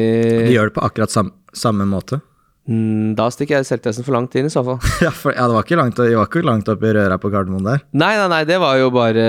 i 0.49 0.55
gjør 0.55 0.71
det 0.71 0.77
på 0.79 0.85
akkurat 0.87 1.13
sam, 1.13 1.33
samme 1.57 1.87
måte. 1.89 2.21
Mm, 2.65 3.13
Da 3.19 3.27
stikker 3.29 3.59
jeg 3.59 3.67
selvtesten 3.69 4.07
for 4.07 4.17
langt 4.17 4.33
inn, 4.41 4.47
i 4.49 4.53
så 4.53 4.63
fall. 4.65 4.79
ja, 5.05 5.11
for, 5.13 5.35
ja, 5.37 5.45
det 5.51 5.57
var 5.59 5.67
ikke 5.67 5.77
langt, 5.81 5.99
var 6.01 6.29
ikke 6.31 6.45
langt 6.47 6.71
opp 6.73 6.85
i 6.87 6.93
røra 6.97 7.19
på 7.21 7.31
Gardermoen 7.33 7.67
der. 7.67 7.83
Nei, 7.93 8.15
nei, 8.21 8.29
nei, 8.33 8.43
det 8.49 8.57
var 8.63 8.79
jo 8.81 8.89
bare 8.95 9.27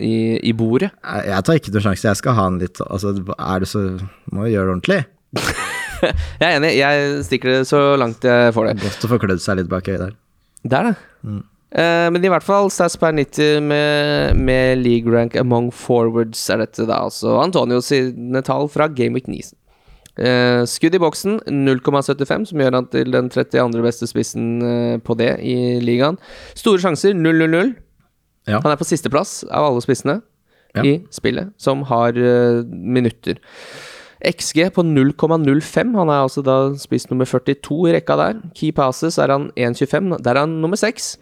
i, 0.00 0.14
i 0.40 0.54
bordet. 0.56 0.88
Jeg, 1.02 1.26
jeg 1.34 1.44
tar 1.48 1.60
ikke 1.60 1.74
noen 1.74 1.86
sjanse, 1.90 2.08
jeg 2.08 2.20
skal 2.22 2.38
ha 2.38 2.46
den 2.48 2.62
litt 2.64 2.80
Altså, 2.86 3.12
er 3.34 3.64
det 3.64 3.68
så 3.70 3.82
Må 4.32 4.46
jo 4.48 4.54
gjøre 4.54 4.70
det 4.70 4.76
ordentlig. 4.78 5.02
Jeg 6.04 6.44
er 6.44 6.58
enig, 6.58 6.70
jeg 6.76 7.20
stikker 7.24 7.48
det 7.48 7.60
så 7.64 7.78
langt 7.96 8.24
jeg 8.28 8.52
får 8.52 8.66
det. 8.68 8.72
Godt 8.82 9.06
å 9.06 9.08
få 9.08 9.16
klødd 9.22 9.40
seg 9.40 9.56
litt 9.56 9.70
bak 9.72 9.86
øyet 9.88 10.02
der. 10.02 10.10
Det 10.68 10.76
er 10.76 10.88
det. 10.90 11.38
Eh, 11.74 12.06
men 12.14 12.22
i 12.22 12.30
hvert 12.30 12.46
fall 12.46 12.70
stats 12.70 12.94
per 13.00 13.16
90 13.16 13.64
med, 13.66 14.38
med 14.38 14.78
league 14.78 15.10
rank 15.10 15.34
among 15.40 15.72
forwards 15.74 16.46
er 16.52 16.62
dette 16.62 16.86
da 16.86 17.00
altså 17.08 17.34
Antonio 17.42 17.80
sine 17.82 18.44
tall 18.46 18.68
fra 18.70 18.86
Game 18.86 19.18
Week 19.18 19.26
9. 19.30 19.42
Uh, 20.14 20.62
skudd 20.70 20.94
i 20.94 21.00
boksen 21.02 21.40
0,75, 21.50 22.44
som 22.52 22.60
gjør 22.62 22.76
han 22.76 22.86
til 22.86 23.08
den 23.10 23.26
32. 23.34 23.80
beste 23.82 24.06
spissen 24.06 24.44
uh, 24.62 25.00
på 25.02 25.16
det 25.18 25.32
i 25.42 25.80
ligaen. 25.82 26.20
Store 26.54 26.78
sjanser 26.78 27.16
0-0-0. 27.18 27.72
Ja. 28.46 28.60
Han 28.60 28.70
er 28.70 28.78
på 28.78 28.86
sisteplass 28.86 29.40
av 29.48 29.72
alle 29.72 29.82
spissene 29.82 30.20
Ja. 30.74 30.82
i 30.86 30.92
spillet, 31.14 31.50
som 31.58 31.84
har 31.86 32.16
eh, 32.18 32.62
minutter. 32.66 33.38
XG 34.26 34.72
på 34.74 34.82
0,05. 34.82 35.94
Han 35.94 36.10
er 36.10 36.22
altså 36.24 36.42
da 36.42 36.56
spiss 36.78 37.06
nummer 37.10 37.28
42 37.30 37.78
i 37.88 37.92
rekka 37.94 38.16
der. 38.18 38.40
Key 38.58 38.72
passes 38.74 39.18
er 39.18 39.30
han 39.30 39.50
1,25. 39.56 40.18
Der 40.22 40.34
er 40.34 40.40
han 40.44 40.60
nummer 40.60 40.76
6. 40.76 41.16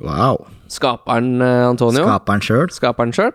Wow. 0.00 0.44
Skaperen 0.68 1.40
eh, 1.40 1.62
Antonio. 1.64 2.04
Skaperen 2.04 2.42
sjøl. 2.44 2.72
Skaperen 2.74 3.14
sjøl. 3.16 3.30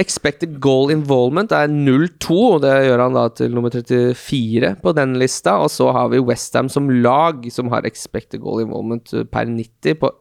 Expected 0.00 0.58
goal 0.62 0.92
involvement 0.92 1.52
er 1.54 1.70
0-2, 1.70 2.34
og 2.34 2.58
Det 2.64 2.74
gjør 2.88 3.04
han 3.06 3.16
da 3.16 3.28
til 3.32 3.54
nummer 3.56 3.72
34 3.72 4.74
på 4.82 4.94
den 4.98 5.14
lista. 5.20 5.56
Og 5.64 5.72
så 5.72 5.88
har 5.96 6.10
vi 6.12 6.20
Westham 6.20 6.68
som 6.72 6.90
lag, 6.90 7.46
som 7.54 7.72
har 7.72 7.88
expected 7.88 8.42
goal 8.44 8.64
involvement 8.66 9.14
eh, 9.14 9.24
per 9.24 9.48
90 9.48 9.96
på 10.02 10.12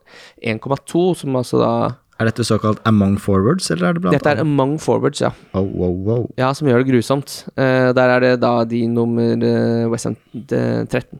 1,2, 0.53 1.03
som 1.23 1.41
altså 1.41 1.59
da 1.63 1.73
Er 2.21 2.29
dette 2.29 2.45
såkalt 2.45 2.79
among 2.87 3.17
forwards, 3.19 3.71
eller 3.73 3.89
er 3.89 3.93
det 3.97 4.03
blant 4.05 4.15
Dette 4.15 4.29
er 4.29 4.39
among 4.39 4.77
forwards, 4.79 5.19
ja. 5.19 5.33
Oh, 5.51 5.65
wow, 5.65 5.91
wow. 6.05 6.25
Ja, 6.37 6.53
som 6.53 6.69
gjør 6.69 6.83
det 6.83 6.93
grusomt. 6.93 7.41
Uh, 7.57 7.91
der 7.97 8.15
er 8.15 8.19
det 8.23 8.33
da 8.45 8.63
de 8.63 8.85
nummer 8.87 9.33
uh, 9.33 9.91
Westham 9.91 10.15
13. 10.47 11.19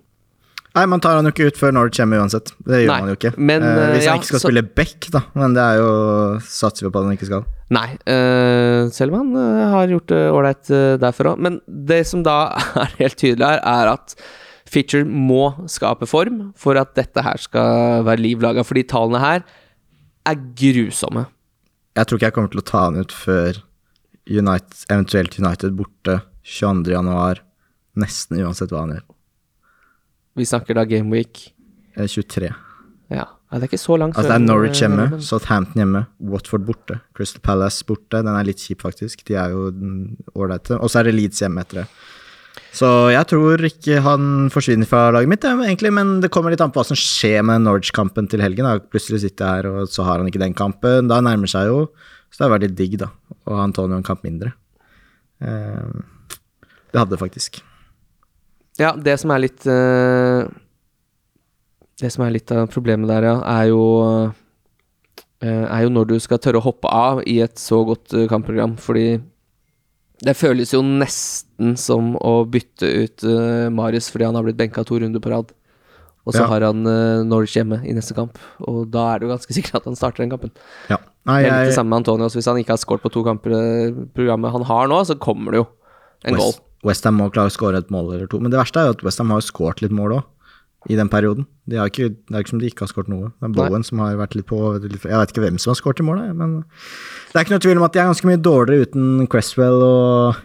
Nei, 0.73 0.85
man 0.89 1.01
tar 1.03 1.19
han 1.19 1.27
jo 1.27 1.31
ikke 1.35 1.51
ut 1.51 1.57
før 1.59 1.73
Norwich 1.75 1.99
hjemme 1.99 2.17
uansett. 2.17 2.49
Det 2.65 2.79
gjør 2.81 2.89
Nei, 2.89 2.99
man 3.03 3.11
jo 3.11 3.17
ikke. 3.19 3.31
men, 3.37 3.61
uh, 3.61 3.81
hvis 3.93 4.07
ja, 4.07 4.13
han 4.15 4.21
ikke 4.23 4.29
skal 4.31 4.39
så- 4.41 4.47
spille 4.49 4.63
back, 4.79 5.05
da. 5.13 5.21
Men 5.37 5.53
det 5.53 5.61
er 5.61 5.75
jo 5.77 5.89
Satser 6.41 6.87
vi 6.87 6.89
på 6.95 7.01
at 7.03 7.05
han 7.09 7.17
ikke 7.17 7.27
skal. 7.29 7.43
Nei, 7.73 7.89
uh, 8.09 8.89
selv 8.93 9.13
om 9.13 9.19
han 9.21 9.37
uh, 9.37 9.67
har 9.75 9.91
gjort 9.93 10.07
det 10.09 10.23
ålreit 10.33 10.71
derfor 11.03 11.33
òg. 11.33 11.43
Men 11.45 11.59
det 11.67 11.99
som 12.09 12.23
da 12.25 12.37
er 12.85 12.95
helt 12.97 13.19
tydelig 13.21 13.45
her, 13.51 13.61
er 13.61 13.91
at 13.93 14.15
Fitcher 14.73 15.05
må 15.05 15.51
skape 15.69 16.07
form 16.09 16.47
for 16.57 16.79
at 16.81 16.95
dette 16.97 17.21
her 17.21 17.37
skal 17.37 18.01
være 18.07 18.23
liv 18.25 18.41
laga, 18.41 18.63
for 18.65 18.73
de 18.73 18.81
tallene 18.89 19.21
her 19.21 19.43
er 20.25 20.41
grusomme. 20.57 21.27
Jeg 21.93 22.09
tror 22.09 22.17
ikke 22.17 22.29
jeg 22.31 22.33
kommer 22.39 22.49
til 22.55 22.63
å 22.63 22.65
ta 22.65 22.85
han 22.87 22.97
ut 22.97 23.13
før 23.13 23.59
United, 24.25 24.85
eventuelt 24.89 25.37
United 25.37 25.75
borte 25.77 26.21
22. 26.47 26.95
januar. 26.95 27.43
Nesten 27.99 28.39
uansett 28.41 28.71
hva 28.73 28.87
han 28.87 28.95
gjør. 28.95 29.03
Vi 30.35 30.45
snakker 30.49 30.75
da 30.79 30.85
Gameweek 30.89 31.49
Eh, 31.95 32.07
23. 32.09 32.47
Ja, 33.13 33.17
ja. 33.19 33.25
det 33.53 33.67
er 33.67 33.67
ikke 33.69 33.77
så 33.77 33.93
langt 34.01 34.15
Altså 34.17 34.31
Det 34.31 34.35
er 34.39 34.45
Norwich 34.47 34.79
eh, 34.81 34.87
hjemme, 34.87 35.03
men- 35.11 35.21
Southampton 35.21 35.77
hjemme, 35.83 36.07
Watford 36.19 36.63
borte, 36.65 36.99
Crystal 37.13 37.41
Palace 37.45 37.83
borte. 37.85 38.23
Den 38.23 38.33
er 38.33 38.43
litt 38.47 38.57
kjip, 38.57 38.81
faktisk. 38.81 39.21
De 39.27 39.35
er 39.37 39.51
jo 39.53 39.67
ålreite. 40.33 40.79
Og 40.81 40.89
så 40.89 40.99
er 41.03 41.03
det 41.11 41.13
Leeds 41.19 41.43
hjemme 41.43 41.61
etter 41.61 41.83
det. 41.83 41.87
Så 42.73 42.87
jeg 43.13 43.27
tror 43.29 43.61
ikke 43.61 43.99
han 44.01 44.49
forsvinner 44.49 44.89
fra 44.89 45.11
laget 45.13 45.29
mitt, 45.29 45.45
jeg, 45.45 45.53
egentlig, 45.61 45.91
men 45.93 46.15
det 46.21 46.31
kommer 46.33 46.49
litt 46.49 46.61
an 46.65 46.71
på 46.73 46.81
hva 46.81 46.85
som 46.89 46.97
skjer 46.97 47.43
med 47.45 47.61
Norwich-kampen 47.61 48.27
til 48.29 48.41
helgen. 48.41 48.65
Da. 48.65 48.79
Plutselig 48.81 49.21
sitter 49.21 49.45
jeg 49.45 49.61
her, 49.61 49.69
og 49.69 49.87
så 49.93 50.03
har 50.07 50.17
han 50.17 50.29
ikke 50.31 50.41
den 50.41 50.55
kampen. 50.57 51.07
Da 51.11 51.19
nærmer 51.21 51.45
seg 51.49 51.67
jo 51.69 51.91
Så 52.33 52.39
det 52.41 52.45
er 52.47 52.53
vært 52.57 52.65
litt 52.65 52.75
digg, 52.79 52.97
da. 52.97 53.11
Og 53.45 53.59
Antonio 53.61 53.95
en 53.95 54.01
kamp 54.01 54.23
mindre. 54.25 54.53
Eh, 55.41 56.01
det 56.89 56.97
hadde 56.97 57.13
det 57.13 57.19
faktisk. 57.21 57.61
Ja, 58.81 58.93
det 58.97 59.19
som 59.21 59.31
er 59.33 59.43
litt 59.43 59.65
uh, 59.69 60.47
Det 62.01 62.09
som 62.13 62.23
er 62.25 62.33
litt 62.33 62.49
av 62.53 62.65
problemet 62.73 63.09
der, 63.11 63.27
ja, 63.29 63.35
er 63.59 63.67
jo 63.69 63.83
uh, 64.01 64.31
Er 65.43 65.83
jo 65.85 65.91
når 65.93 66.09
du 66.13 66.15
skal 66.23 66.41
tørre 66.41 66.61
å 66.61 66.65
hoppe 66.65 66.89
av 66.89 67.21
i 67.29 67.37
et 67.45 67.59
så 67.61 67.83
godt 67.85 68.15
uh, 68.17 68.25
kampprogram, 68.31 68.77
fordi 68.81 69.21
det 70.23 70.37
føles 70.39 70.71
jo 70.71 70.79
nesten 70.85 71.73
som 71.75 72.13
å 72.15 72.45
bytte 72.47 72.87
ut 72.87 73.25
Marius 73.75 74.05
fordi 74.07 74.23
han 74.29 74.37
har 74.37 74.45
blitt 74.45 74.55
benka 74.61 74.85
to 74.87 74.95
runder 75.01 75.19
på 75.19 75.33
rad. 75.33 75.49
Og 76.23 76.31
så 76.31 76.45
Ja. 76.45 76.47
har 76.47 76.63
han 76.69 76.79
Norwich 77.27 77.57
hjemme 77.57 77.81
i 77.83 77.91
neste 77.91 78.15
kamp, 78.15 78.37
og 78.63 78.85
da 78.93 79.09
er 79.09 79.19
det 79.19 79.27
jo 79.27 79.33
ganske 79.33 79.51
sikkert 79.57 79.81
at 79.81 79.89
han 79.89 79.97
starter 79.99 80.23
den 80.23 80.31
kampen. 80.31 80.53
Ja. 80.87 81.01
Nei, 81.27 81.41
Det 81.43 81.49
er 81.49 81.57
litt 81.57 81.73
det 81.73 81.75
samme 81.75 81.91
med 81.91 82.05
Antonio. 82.05 82.29
Hvis 82.31 82.47
han 82.47 82.61
ikke 82.61 82.71
har 82.77 82.79
skåret 82.79 83.03
på 83.03 83.11
to 83.11 83.25
kamper 83.27 83.51
programmet 84.15 84.55
han 84.55 84.63
har 84.69 84.87
nå, 84.87 85.01
så 85.03 85.19
kommer 85.19 85.51
det 85.51 85.59
jo 85.65 85.67
en 86.23 86.39
goal. 86.39 86.55
West, 86.83 87.03
Westham 87.03 87.19
må 87.19 87.29
klare 87.31 87.51
å 87.51 87.55
skåre 87.55 87.79
et 87.79 87.91
mål 87.93 88.13
eller 88.13 88.29
to. 88.31 88.39
Men 88.43 88.51
det 88.51 88.59
verste 88.59 88.81
er 88.81 88.89
jo 88.89 88.95
at 88.97 89.03
Westham 89.07 89.31
har 89.31 89.41
jo 89.41 89.47
skåret 89.47 89.83
litt 89.83 89.95
mål 89.95 90.17
òg, 90.19 90.23
i 90.91 90.97
den 90.99 91.07
perioden. 91.07 91.45
De 91.69 91.77
har 91.79 91.87
ikke, 91.87 92.09
det 92.11 92.35
er 92.35 92.43
ikke 92.43 92.51
som 92.51 92.59
de 92.59 92.67
ikke 92.67 92.83
har 92.83 92.91
skåret 92.91 93.11
noe. 93.11 93.29
Det 93.39 93.47
er 93.47 93.53
Bowen 93.55 93.85
som 93.87 94.01
har 94.03 94.17
vært 94.19 94.35
litt 94.35 94.49
på 94.49 94.57
Jeg 94.75 94.99
vet 94.99 95.31
ikke 95.31 95.45
hvem 95.45 95.59
som 95.61 95.71
har 95.71 95.79
skåret 95.79 96.01
i 96.03 96.07
mål, 96.07 96.19
men 96.35 96.57
det 97.31 97.37
er 97.39 97.45
ikke 97.45 97.55
noe 97.55 97.63
tvil 97.63 97.79
om 97.79 97.87
at 97.87 97.95
de 97.95 98.01
er 98.03 98.09
ganske 98.11 98.27
mye 98.27 98.41
dårligere 98.43 98.89
uten 98.89 99.29
Cresswell 99.31 99.79
og, 99.85 100.41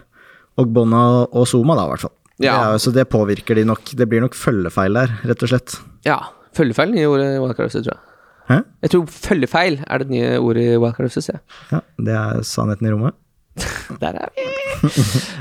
og 0.55 0.71
Bonna 0.75 1.03
og 1.27 1.47
Zuma, 1.51 1.75
da, 1.75 1.89
i 1.89 1.93
hvert 1.93 2.05
fall. 2.07 2.15
Ja. 2.39 2.53
Det 2.55 2.59
er, 2.71 2.83
så 2.85 2.93
det 2.95 3.09
påvirker 3.11 3.59
de 3.59 3.65
nok. 3.67 3.91
Det 3.99 4.07
blir 4.07 4.23
nok 4.23 4.37
følgefeil 4.39 4.95
der, 4.95 5.17
rett 5.27 5.43
og 5.43 5.51
slett. 5.51 5.75
Ja. 6.07 6.21
Følgefeil 6.55 6.95
nye 6.95 7.09
ordet 7.11 7.27
i 7.35 7.41
Wildcard 7.43 7.69
FC, 7.69 7.81
tror 7.83 7.93
jeg. 7.97 8.05
Hæ? 8.49 8.55
Jeg 8.81 8.91
tror 8.93 9.11
følgefeil 9.13 9.75
er 9.85 10.01
det 10.01 10.07
nye 10.09 10.29
ordet 10.41 10.63
i 10.65 10.77
Wildcard 10.79 11.11
FC. 11.11 11.27
ja. 11.35 11.41
Ja, 11.75 11.81
det 12.07 12.15
er 12.15 12.39
sannheten 12.47 12.87
i 12.87 12.93
rommet. 12.95 13.17
Der 14.01 14.15
er 14.23 14.31
vi! 14.35 14.45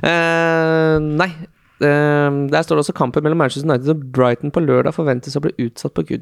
Uh, 0.03 0.99
nei. 1.21 1.31
Uh, 1.79 2.49
der 2.51 2.65
står 2.67 2.79
det 2.79 2.83
også 2.83 2.95
kampen 2.99 3.23
mellom 3.23 3.39
Manchester 3.39 3.69
United 3.69 3.93
og 3.93 4.07
Brighton 4.17 4.51
på 4.55 4.63
lørdag 4.65 4.97
forventes 4.97 5.37
å 5.39 5.43
bli 5.45 5.53
utsatt 5.69 5.95
pga. 5.95 6.19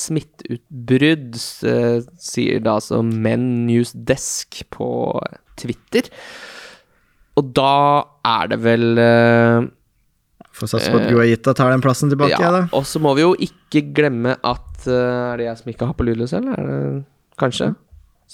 smitteutbrudd, 0.00 1.36
uh, 1.68 1.98
sier 2.16 2.64
da 2.64 2.78
altså 2.78 3.02
Men 3.04 3.66
News 3.68 3.92
Desk 3.92 4.62
på 4.72 4.88
Twitter. 5.60 6.08
Og 7.36 7.52
da 7.56 7.74
er 8.30 8.52
det 8.52 8.60
vel 8.62 9.00
Får 10.54 10.70
satse 10.70 10.90
på 10.92 11.00
at 11.00 11.08
Guaita 11.10 11.50
tar 11.58 11.72
den 11.74 11.82
plassen 11.82 12.12
tilbake, 12.12 12.36
Ja, 12.38 12.52
da. 12.54 12.60
og 12.78 12.84
så 12.86 13.00
må 13.02 13.10
vi 13.18 13.24
jo 13.24 13.32
ikke 13.42 13.82
glemme 13.96 14.36
at 14.38 14.84
Er 14.86 15.40
det 15.40 15.48
jeg 15.48 15.58
som 15.58 15.72
ikke 15.72 15.88
har 15.88 15.96
på 15.98 16.06
lydløs, 16.06 16.30
eller? 16.38 16.54
Er 16.54 16.68
det 16.70 17.02
kanskje? 17.42 17.72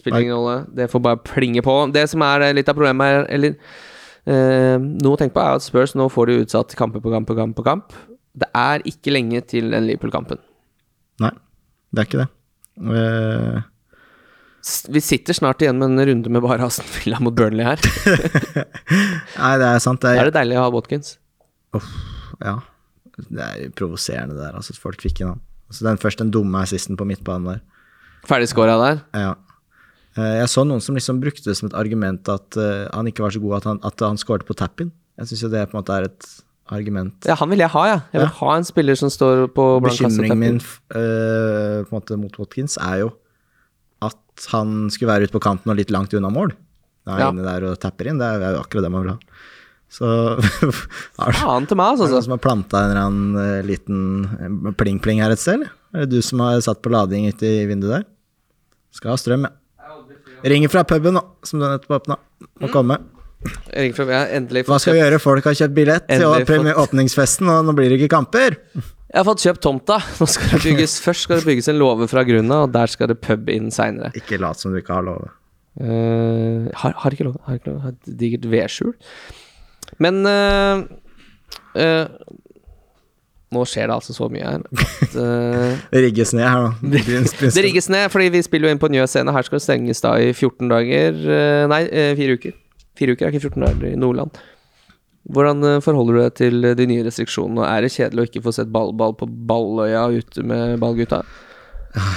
Spiller 0.01 0.25
ingen 0.25 0.37
rolle. 0.39 0.59
Det 0.77 0.89
får 0.93 1.03
bare 1.05 1.21
plinge 1.29 1.63
på. 1.67 1.75
Det 1.95 2.07
som 2.11 2.25
er 2.27 2.49
eh, 2.49 2.55
litt 2.57 2.69
av 2.73 2.77
problemet 2.79 3.11
her, 3.13 3.27
eller 3.37 3.57
eh, 3.57 4.77
Noe 4.81 5.17
å 5.17 5.21
tenke 5.21 5.37
på, 5.37 5.43
er 5.45 5.59
at 5.61 5.65
Spurs 5.67 5.93
nå 5.99 6.09
får 6.13 6.31
de 6.33 6.39
utsatt 6.45 6.77
kamper 6.79 7.03
på 7.05 7.13
kamp 7.13 7.29
på 7.31 7.37
kamp 7.39 7.57
på 7.59 7.67
kamp. 7.67 7.97
Det 8.41 8.49
er 8.57 8.85
ikke 8.89 9.13
lenge 9.13 9.43
til 9.51 9.73
den 9.75 9.89
Liverpool-kampen. 9.89 10.39
Nei, 11.21 11.33
det 11.93 12.03
er 12.05 12.09
ikke 12.09 12.23
det. 12.23 12.29
Eh, 12.81 13.61
Vi 14.95 15.01
sitter 15.05 15.37
snart 15.37 15.61
igjen 15.65 15.79
med 15.81 15.91
en 15.97 16.07
runde 16.13 16.31
med 16.33 16.45
bare 16.45 16.65
Aston 16.69 16.87
Villa 16.95 17.19
mot 17.21 17.35
Burnley 17.37 17.65
her. 17.67 17.81
nei, 19.41 19.53
det 19.61 19.69
er 19.69 19.83
sant. 19.83 20.01
Det 20.05 20.15
er, 20.15 20.23
er 20.23 20.31
det 20.31 20.37
deilig 20.39 20.59
å 20.61 20.67
ha 20.67 20.73
Watkins. 20.75 21.17
Ja. 22.41 22.59
Det 23.21 23.45
er 23.45 23.73
provoserende 23.77 24.37
det 24.39 24.47
der, 24.47 24.57
altså, 24.61 24.73
folk 24.81 25.03
fikk 25.05 25.21
inn 25.25 25.35
han. 25.35 25.41
Altså, 25.71 25.85
den 25.87 26.01
først 26.03 26.23
den 26.23 26.33
dumme 26.35 26.63
assisten 26.65 26.97
på 26.99 27.05
midtbanen 27.09 27.51
der. 27.51 27.61
Ferdigskåra 28.29 28.77
der. 28.81 29.03
Ja. 29.17 29.35
Eh, 30.21 30.37
Jeg 30.43 30.51
så 30.53 30.65
noen 30.69 30.83
som 30.85 30.97
liksom 30.99 31.21
brukte 31.23 31.49
det 31.49 31.57
som 31.59 31.71
et 31.71 31.77
argument 31.81 32.29
at 32.33 32.57
eh, 32.61 32.87
han 32.93 33.09
ikke 33.11 33.25
var 33.25 33.33
så 33.35 33.41
god 33.43 33.57
at 33.61 33.69
han, 33.71 33.81
at 33.89 34.05
han 34.05 34.21
skåret 34.21 34.45
på 34.49 34.57
tap-in. 34.59 34.93
Jeg 35.21 35.31
syns 35.33 35.45
jo 35.47 35.51
det 35.53 35.65
på 35.71 35.77
en 35.77 35.81
måte 35.83 35.97
er 35.97 36.09
et 36.11 36.29
argument. 36.71 37.27
Ja, 37.27 37.35
han 37.41 37.51
vil 37.51 37.59
jeg 37.65 37.73
ha, 37.73 37.81
ja. 37.89 37.97
Jeg 38.13 38.21
vil 38.23 38.29
Ja. 38.29 38.35
ha 38.41 38.57
en 38.57 38.67
spiller 38.69 38.95
som 38.99 39.11
står 39.11 39.49
på 39.57 39.65
blank 39.83 39.97
kasse 39.99 40.21
Bekymringen 40.21 40.39
min 40.39 40.61
uh, 40.95 41.83
på 41.83 41.91
en 41.91 41.97
måte 41.99 42.19
mot 42.21 42.37
Watkins 42.39 42.77
er 42.79 43.01
jo 43.03 43.09
at 44.07 44.47
han 44.53 44.87
skulle 44.95 45.11
være 45.11 45.27
ute 45.27 45.35
på 45.35 45.43
kanten 45.43 45.73
og 45.73 45.77
litt 45.81 45.91
langt 45.91 46.15
unna 46.15 46.31
mål. 46.33 46.53
Da 47.05 47.17
er 47.17 47.25
Ja. 47.25 47.31
inne 47.35 47.43
der 47.45 47.67
og 47.73 47.81
tapper 47.83 48.07
inn. 48.09 48.19
Det 48.23 48.29
er 48.29 48.55
jo 48.55 48.63
akkurat 48.63 48.87
det 48.87 48.93
man 48.95 49.03
vil 49.03 49.13
ha. 49.13 49.19
Så 49.91 50.07
Faen 51.19 51.67
til 51.67 51.77
meg, 51.77 51.91
er 51.91 51.99
det 51.99 52.07
noen 52.07 52.15
altså. 52.15 52.23
som 52.23 52.37
har 52.37 52.43
planta 52.45 52.85
en 52.85 52.91
eller 52.93 53.03
annen 53.03 53.67
liten 53.67 54.75
pling-pling 54.79 55.21
her 55.21 55.35
et 55.35 55.43
sted? 55.43 55.67
Er 55.93 56.07
det 56.07 56.11
du 56.15 56.23
som 56.23 56.39
har 56.45 56.61
satt 56.65 56.81
på 56.85 56.93
lading 56.95 57.27
ute 57.29 57.43
i 57.51 57.67
vinduet 57.67 57.99
der? 57.99 58.05
Skal 58.95 59.11
ha 59.13 59.19
strøm, 59.21 59.49
ja. 59.49 59.53
Ringer 60.45 60.69
fra 60.73 60.85
puben 60.89 61.15
nå, 61.19 61.23
som 61.47 61.61
du 61.61 61.67
nettopp 61.67 62.03
åpna. 62.03 62.17
Må 62.61 62.69
Mm. 62.69 62.73
komme. 62.73 62.99
Ring 63.73 63.93
fra, 63.97 64.05
ja, 64.05 64.23
endelig 64.37 64.67
Hva 64.69 64.79
skal 64.81 64.95
vi 64.95 65.01
gjøre? 65.01 65.19
Folk 65.21 65.45
har 65.45 65.55
kjøpt 65.57 65.75
billett 65.75 66.09
til 66.09 66.21
Endelig 66.21 66.47
fått- 66.47 66.77
åpningsfesten, 66.77 67.49
og 67.49 67.65
nå 67.65 67.75
blir 67.75 67.89
det 67.89 68.01
ikke 68.01 68.11
kamper. 68.17 68.57
Jeg 68.75 69.17
har 69.17 69.25
fått 69.25 69.43
kjøpt 69.43 69.61
tomta. 69.65 69.99
Skal 70.27 70.59
det 70.59 70.63
bygges, 70.63 71.01
først 71.07 71.23
skal 71.25 71.41
det 71.41 71.47
bygges 71.47 71.69
en 71.69 71.79
låve 71.81 72.09
fra 72.09 72.23
grunnen 72.25 72.53
av, 72.53 72.69
og 72.69 72.73
der 72.73 72.87
skal 72.87 73.09
det 73.09 73.21
pub 73.21 73.49
inn 73.49 73.71
seinere. 73.71 74.13
Ikke 74.15 74.39
lat 74.39 74.61
som 74.61 74.73
du 74.73 74.81
ikke 74.81 74.95
har 74.95 75.03
låve. 75.03 75.31
Uh, 75.81 76.69
har, 76.75 76.93
har 76.93 77.11
ikke 77.11 77.25
lov. 77.25 77.41
Har 77.47 77.57
ikke 77.59 77.73
lov. 77.73 77.81
Har 77.81 77.95
et 77.97 78.17
digert 78.21 78.45
vedskjul. 78.51 78.93
Men 79.99 80.21
uh, 80.27 80.85
eh, 81.75 82.07
Nå 83.51 83.65
skjer 83.67 83.89
det 83.91 83.95
altså 83.97 84.15
så 84.15 84.29
mye 84.31 84.47
her 84.47 84.61
at 84.63 85.15
uh, 85.19 85.81
Det 85.95 86.03
rigges 86.05 86.31
ned 86.39 86.47
her. 86.47 86.69
Prins- 87.09 87.35
prins- 87.35 87.57
Det 87.59 87.65
rigges 87.67 87.89
ned, 87.91 88.07
fordi 88.13 88.29
vi 88.37 88.43
spiller 88.47 88.71
jo 88.71 88.77
inn 88.77 88.83
på 88.83 88.91
Njø 88.95 89.09
scene. 89.11 89.35
Her 89.35 89.43
skal 89.47 89.59
det 89.59 89.65
stenges 89.65 90.03
da 90.05 90.15
i 90.23 90.31
14 90.31 90.71
dager 90.71 91.19
uh, 91.27 91.65
Nei, 91.73 91.83
uh, 91.91 92.13
fire 92.21 92.39
uker. 92.39 92.55
Fire 93.01 93.17
uker 93.17 93.27
er 93.27 93.35
ikke 93.35 93.49
14 93.49 93.65
dager 93.67 93.91
i 93.91 93.99
Nordland. 93.99 94.39
Hvordan 95.31 95.83
forholder 95.85 96.17
du 96.17 96.21
deg 96.23 96.37
til 96.39 96.65
de 96.79 96.87
nye 96.89 97.03
restriksjonene? 97.05 97.67
Er 97.69 97.85
det 97.85 97.91
kjedelig 97.93 98.23
å 98.23 98.29
ikke 98.31 98.43
få 98.47 98.55
sett 98.57 98.71
ballball 98.73 99.13
på 99.19 99.29
Balløya 99.29 100.07
ute 100.17 100.43
med 100.47 100.79
ballgutta? 100.81 101.21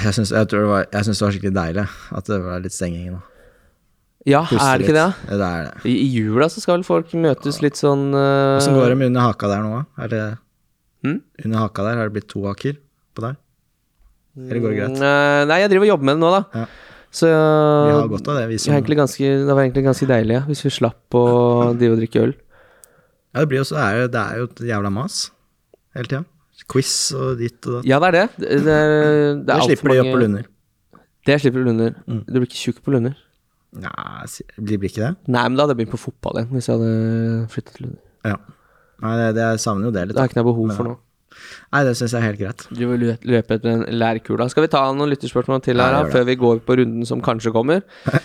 Jeg 0.05 0.13
syns, 0.15 0.31
det 0.31 0.45
det 0.53 0.61
var 0.63 0.87
skikkelig 0.87 1.51
deilig 1.53 1.83
at 2.15 2.29
det 2.29 2.39
var 2.45 2.63
litt 2.63 2.73
stenging 2.73 3.11
nå. 3.11 3.19
Ja, 4.29 4.45
Puste 4.47 4.63
er 4.63 4.79
det 4.79 4.87
ikke 4.87 4.95
det? 4.95 5.07
litt. 5.09 5.27
det? 5.33 5.37
det 5.41 5.49
er 5.49 5.67
det. 5.67 5.83
I, 5.91 5.97
I 5.99 6.07
jula 6.15 6.47
så 6.49 6.63
skal 6.63 6.77
vel 6.77 6.87
folk 6.87 7.11
møtes 7.19 7.59
litt 7.65 7.75
sånn 7.77 8.13
Åssen 8.15 8.77
går 8.79 8.93
det 8.93 8.99
med 9.01 9.11
under 9.11 9.27
haka 9.27 9.51
der 9.51 9.65
nå, 9.65 9.81
da? 9.81 10.05
Er 10.05 10.13
det 10.13 10.23
Hm? 11.03 11.19
Under 11.45 11.57
haka 11.65 11.83
der, 11.87 11.99
har 11.99 12.09
det 12.09 12.15
blitt 12.17 12.29
to 12.31 12.43
haker 12.47 12.77
på 13.15 13.25
deg? 13.25 13.35
Eller 14.39 14.63
går 14.63 14.73
det 14.73 14.79
greit? 14.79 14.97
Mm, 14.97 15.47
nei, 15.51 15.59
jeg 15.61 15.69
driver 15.73 15.85
og 15.85 15.91
jobber 15.93 16.07
med 16.09 16.15
det 16.17 16.23
nå, 16.23 16.31
da. 16.33 16.43
Ja. 16.63 16.65
Så 17.13 17.27
Vi 17.29 17.91
har 17.93 18.07
godt 18.09 18.27
av 18.33 18.37
det, 18.39 18.45
vi 18.49 18.57
som 18.57 18.73
ganske, 18.73 19.27
Det 19.45 19.53
var 19.53 19.61
egentlig 19.61 19.83
ganske 19.85 20.07
deilig, 20.09 20.33
ja, 20.39 20.43
hvis 20.49 20.63
vi 20.65 20.71
slapp 20.73 21.13
å 21.19 21.23
drive 21.79 21.93
og 21.97 21.99
drikke 22.01 22.23
øl. 22.23 22.33
Ja, 23.33 23.43
det 23.43 23.49
blir 23.51 23.61
jo 23.61 23.67
det 23.69 23.83
er 23.83 23.99
jo, 23.99 24.07
det 24.13 24.23
er 24.23 24.39
jo 24.39 24.47
et 24.49 24.63
jævla 24.71 24.89
mas 24.93 25.19
hele 25.93 26.09
tida. 26.09 26.23
Quiz 26.69 26.93
og 27.17 27.37
ditt 27.41 27.59
og 27.67 27.79
datt. 27.81 27.85
Ja, 27.89 27.99
det 27.99 28.07
er 28.09 28.15
det. 28.15 28.25
Det, 28.39 28.49
er- 28.49 28.63
det 28.63 28.73
er 28.73 29.43
det 29.45 29.59
slipper 29.67 29.93
de 29.93 29.99
opp 30.01 30.11
på 30.15 30.21
Lunder. 30.23 30.49
Det 31.23 31.37
slipper 31.39 31.63
du 31.63 31.69
lunder. 31.69 31.93
Mm. 32.07 32.23
Du 32.27 32.33
blir 32.39 32.47
ikke 32.49 32.59
tjukk 32.59 32.81
på 32.83 32.91
lunder. 32.95 33.13
Nei, 33.73 34.25
blir 34.59 34.83
ikke 34.89 35.01
det? 35.01 35.11
Nei, 35.31 35.43
men 35.47 35.55
da 35.57 35.63
hadde 35.65 35.73
jeg 35.73 35.79
begynt 35.83 35.93
på 35.95 36.01
fotball 36.01 36.39
igjen, 36.41 36.49
hvis 36.53 36.67
jeg 36.69 36.75
hadde 36.77 37.47
flyttet 37.53 37.77
til 37.77 37.85
lunder. 37.87 38.01
Ja. 38.27 38.35
Nei, 39.03 39.15
det, 39.19 39.31
det, 39.37 39.49
jeg 39.53 39.63
savner 39.65 39.89
jo 39.89 39.95
det 39.95 40.07
litt. 40.07 40.15
Det 40.15 40.23
har 40.23 40.31
ikke 40.31 40.39
noe 40.39 40.49
behov 40.51 40.69
Men 40.71 40.79
for 40.79 40.89
noe. 40.89 40.99
nå. 40.99 41.09
Nei, 41.73 41.83
det 41.87 41.95
syns 41.97 42.13
jeg 42.13 42.21
er 42.21 42.27
helt 42.29 42.39
greit. 42.39 42.65
Du 42.71 42.83
vil 42.91 43.05
løpe 43.25 43.57
etter 43.57 43.71
en 43.71 43.85
lærkula. 43.97 44.47
Skal 44.53 44.67
vi 44.67 44.71
ta 44.71 44.83
noen 44.93 45.11
lytterspørsmål 45.11 45.63
til 45.65 45.81
her, 45.81 45.95
da, 45.97 46.03
før 46.13 46.27
vi 46.29 46.37
går 46.39 46.61
på 46.67 46.77
runden 46.79 47.07
som 47.09 47.23
kanskje 47.25 47.53
kommer? 47.55 47.81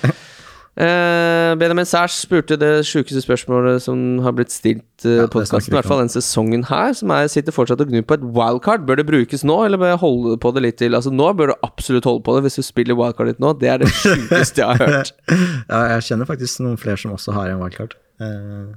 Eh, 0.79 1.53
Benjamin 1.59 1.87
Sæsj 1.89 2.21
spurte 2.23 2.55
det 2.55 2.85
sjukeste 2.87 3.19
spørsmålet 3.25 3.83
som 3.83 4.21
har 4.23 4.31
blitt 4.37 4.53
stilt 4.55 5.03
uh, 5.03 5.25
Ja, 5.25 5.27
podkasten, 5.27 5.73
i 5.73 5.75
hvert 5.75 5.89
fall 5.91 6.05
den 6.05 6.13
sesongen 6.13 6.63
her, 6.69 6.93
som 6.95 7.11
er 7.11 7.27
sitter 7.33 7.51
fortsatt 7.57 7.83
og 7.83 7.91
gnur 7.91 8.05
på 8.07 8.15
et 8.15 8.23
wildcard. 8.37 8.85
Bør 8.87 9.01
det 9.01 9.09
brukes 9.09 9.43
nå, 9.43 9.57
eller 9.67 9.81
bør 9.81 9.91
jeg 9.91 10.01
holde 10.05 10.37
på 10.39 10.53
det 10.55 10.63
litt 10.63 10.79
til? 10.79 10.95
Altså 10.95 11.11
Nå 11.11 11.33
bør 11.35 11.51
du 11.51 11.55
absolutt 11.67 12.07
holde 12.07 12.23
på 12.29 12.37
det 12.37 12.45
hvis 12.47 12.61
du 12.61 12.67
spiller 12.69 12.95
wildcard 12.95 13.33
ditt 13.33 13.43
nå. 13.43 13.57
Det 13.59 13.73
er 13.73 13.83
det 13.83 13.91
sjukeste 14.05 14.63
jeg 14.63 14.79
har 14.79 14.95
hørt. 15.01 15.11
Ja, 15.33 15.83
jeg 15.97 16.07
kjenner 16.13 16.31
faktisk 16.31 16.63
noen 16.63 16.79
flere 16.79 17.03
som 17.03 17.17
også 17.17 17.35
har 17.35 17.51
en 17.51 17.59
wildcard. 17.65 17.99
Eh, 18.23 18.71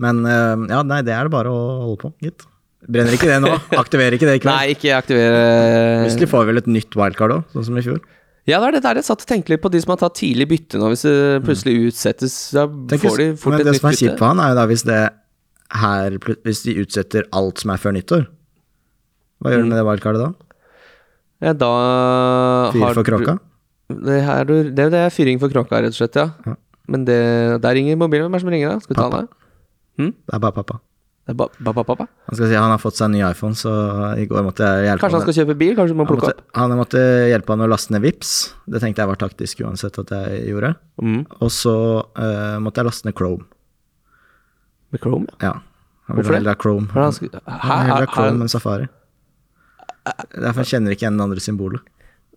Men 0.00 0.22
eh, 0.24 0.62
ja, 0.72 0.80
nei, 0.86 1.02
det 1.06 1.12
er 1.12 1.28
det 1.28 1.34
bare 1.34 1.52
å 1.52 1.60
holde 1.84 2.00
på, 2.06 2.12
gitt. 2.24 2.46
Brenner 2.90 3.12
ikke 3.12 3.28
det 3.28 3.40
nå. 3.44 3.52
Aktiverer 3.76 4.16
ikke 4.16 4.28
det 4.28 4.38
i 4.38 4.40
kveld. 4.40 4.54
Nei, 4.56 4.72
ikke 4.72 4.94
aktiverer 4.96 6.06
Plutselig 6.06 6.28
får 6.30 6.42
vi 6.46 6.48
vel 6.54 6.60
et 6.62 6.70
nytt 6.78 6.96
wildcard 6.96 7.34
òg, 7.36 7.42
sånn 7.52 7.66
som 7.68 7.76
i 7.76 7.84
fjor. 7.84 8.00
Ja, 8.48 8.56
det 8.62 8.70
er 8.70 8.76
det 8.78 8.82
der 8.86 8.98
jeg 8.98 9.06
satt 9.06 9.20
og 9.26 9.28
tenkte 9.28 9.52
litt 9.52 9.62
på 9.62 9.70
de 9.70 9.82
som 9.84 9.92
har 9.92 9.98
tatt 10.00 10.16
tidlig 10.16 10.46
bytte 10.50 10.80
nå. 10.80 10.88
Hvis 10.94 11.04
det 11.04 11.14
plutselig 11.44 11.90
utsettes, 11.90 12.36
da 12.56 12.64
Tenk 12.90 13.04
får 13.04 13.20
de 13.20 13.26
fort 13.38 13.58
et 13.58 13.60
nytt 13.60 13.66
bytte. 13.66 13.66
men 13.66 13.68
det 13.68 13.74
som 13.76 13.90
er 13.90 13.98
kjipt 14.00 14.22
for 14.22 14.30
han, 14.32 14.40
er 14.42 14.54
jo 14.54 14.56
da 14.58 14.64
hvis 14.70 14.84
det 14.88 15.00
her 15.70 16.16
Hvis 16.48 16.62
de 16.64 16.72
utsetter 16.82 17.28
alt 17.36 17.60
som 17.62 17.70
er 17.70 17.82
før 17.82 17.94
nyttår, 17.94 18.24
hva 19.40 19.52
gjør 19.52 19.62
du 19.62 19.68
med 19.70 19.78
det 19.78 19.84
wildcardet 19.86 20.24
da? 20.24 20.30
Ja, 21.44 21.52
da 21.56 21.70
Fyr 22.74 22.96
for 22.96 23.06
kråka? 23.06 23.36
Det, 23.90 24.16
her, 24.24 24.48
det, 24.48 24.88
det 24.96 24.98
er 25.04 25.12
fyring 25.14 25.38
for 25.42 25.52
kråka, 25.52 25.78
rett 25.84 25.94
og 25.94 26.00
slett, 26.00 26.16
ja. 26.18 26.30
Ja. 26.48 26.56
Men 26.90 27.04
det, 27.06 27.20
der 27.62 27.76
ringer 27.76 28.00
mobilen. 28.00 28.26
Hvem 28.26 28.34
er 28.34 28.40
det 28.40 28.44
som 28.44 28.52
ringer 28.56 28.72
da? 28.72 28.82
Skal 28.82 28.96
vi 28.96 28.98
ta 28.98 29.06
den 29.14 29.30
Pappa. 30.00 30.14
Det 30.30 30.34
er 30.38 30.42
bare 30.46 30.56
pappa. 30.56 30.78
Det 31.30 31.34
er 31.34 31.36
ba, 31.36 31.72
ba, 31.76 31.94
ba. 31.94 32.06
Han 32.26 32.36
skal 32.38 32.48
si 32.50 32.56
han 32.58 32.72
har 32.72 32.80
fått 32.82 32.96
seg 32.98 33.06
en 33.10 33.12
ny 33.14 33.20
iPhone, 33.26 33.54
så 33.58 33.70
i 34.18 34.24
går 34.30 34.42
måtte 34.46 34.66
jeg 34.66 34.86
hjelpe 34.88 35.04
Kanskje 35.04 35.18
han 35.18 35.24
skal 35.26 35.36
kjøpe 35.38 35.56
bil? 35.60 35.74
Kanskje 35.78 35.94
du 35.94 35.98
må 36.00 36.06
han 36.08 36.16
måtte, 36.16 36.32
opp? 36.32 36.40
han 36.58 36.74
måtte 36.80 37.02
hjelpe 37.30 37.54
han 37.54 37.64
å 37.66 37.68
laste 37.70 37.94
ned 37.94 38.02
Vips. 38.06 38.32
Det 38.66 38.80
tenkte 38.82 39.04
jeg 39.04 39.10
var 39.12 39.20
taktisk 39.20 39.60
uansett 39.66 39.98
at 40.02 40.14
jeg 40.16 40.46
gjorde. 40.50 40.72
Mm. 41.02 41.20
Og 41.38 41.52
så 41.54 41.74
uh, 42.02 42.56
måtte 42.64 42.80
jeg 42.82 42.88
laste 42.88 43.06
ned 43.10 43.16
Chrome. 43.20 43.44
Med 44.90 45.04
Chrome, 45.04 45.28
ja. 45.38 45.52
Ja. 45.52 45.54
Han 46.10 46.18
ville 46.18 46.34
heller 46.40 46.56
ha 46.56 46.58
Chrome. 46.58 46.88
Han 46.96 47.02
Han 47.04 47.14
vil 47.20 47.30
Er- 47.36 48.06
ha 48.06 48.06
Chrome 48.10 48.42
enn 48.42 48.50
Safari. 48.50 48.88
Derfor 50.34 50.66
kjenner 50.66 50.96
ikke 50.96 51.04
igjen 51.06 51.20
det 51.20 51.26
andre 51.28 51.42
symbolet. 51.44 51.84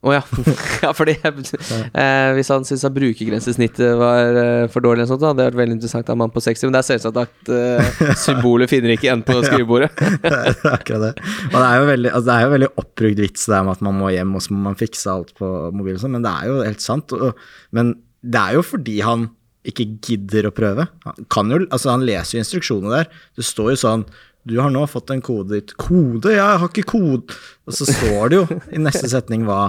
Å 0.04 0.12
ja. 0.12 0.22
ja, 0.84 0.90
fordi 0.92 1.14
eh, 1.24 2.30
Hvis 2.36 2.50
han 2.52 2.66
syns 2.68 2.84
at 2.84 2.96
brukergrensesnittet 2.96 3.94
var 4.00 4.40
eh, 4.42 4.66
for 4.72 4.84
dårlig, 4.84 5.06
eller 5.06 5.12
sånt, 5.14 5.24
hadde 5.24 5.40
det 5.40 5.46
vært 5.52 5.60
veldig 5.62 5.78
interessant 5.78 6.10
av 6.12 6.18
en 6.18 6.22
mann 6.26 6.34
på 6.34 6.44
60, 6.44 6.68
men 6.68 6.76
det 6.76 6.82
er 6.82 6.88
selvsagt 6.90 7.20
at 7.22 7.52
eh, 7.56 8.16
symbolet 8.20 8.72
finner 8.72 8.96
ikke 8.96 9.08
igjen 9.08 9.24
på 9.24 9.38
skrivebordet. 9.48 9.94
det 10.26 10.34
er 10.34 10.74
akkurat 10.74 11.06
det. 11.06 11.14
Og 11.54 11.56
det 11.56 11.68
er 11.68 11.78
jo 11.78 11.86
veldig, 11.92 12.12
altså 12.12 12.28
det 12.28 12.36
er 12.36 12.44
jo 12.44 12.56
veldig 12.56 12.70
oppbrukt 12.84 13.22
vits 13.24 13.46
det 13.54 13.62
med 13.64 13.78
at 13.78 13.86
man 13.88 14.02
må 14.02 14.12
hjem 14.12 14.36
og 14.36 14.44
så 14.44 14.58
må 14.58 14.66
man 14.66 14.80
fikse 14.80 15.14
alt 15.14 15.32
på 15.40 15.54
mobilen, 15.72 16.02
og 16.02 16.04
sånn, 16.04 16.18
men 16.18 16.28
det 16.28 16.34
er 16.34 16.52
jo 16.52 16.60
helt 16.68 16.84
sant. 16.84 17.16
Og, 17.16 17.48
men 17.76 17.96
det 18.24 18.44
er 18.44 18.58
jo 18.58 18.66
fordi 18.68 18.98
han 19.08 19.30
ikke 19.68 19.86
gidder 20.04 20.50
å 20.50 20.56
prøve. 20.56 20.90
Han, 21.08 21.28
kan 21.32 21.52
jo, 21.52 21.62
altså 21.70 21.94
han 21.94 22.04
leser 22.04 22.38
jo 22.38 22.44
instruksjonene 22.44 22.98
der. 22.98 23.14
Det 23.40 23.48
står 23.48 23.74
jo 23.74 23.80
sånn 23.86 24.04
Du 24.44 24.58
har 24.60 24.68
nå 24.74 24.82
fått 24.92 25.14
en 25.14 25.24
kode 25.24 25.56
ditt. 25.56 25.72
Kode? 25.80 26.34
Jeg 26.36 26.60
har 26.60 26.68
ikke 26.68 26.84
kode! 26.92 27.38
Og 27.64 27.78
så 27.78 27.88
står 27.88 28.34
det 28.34 28.42
jo 28.42 28.60
i 28.76 28.82
neste 28.84 29.08
setning 29.08 29.46
hva 29.48 29.62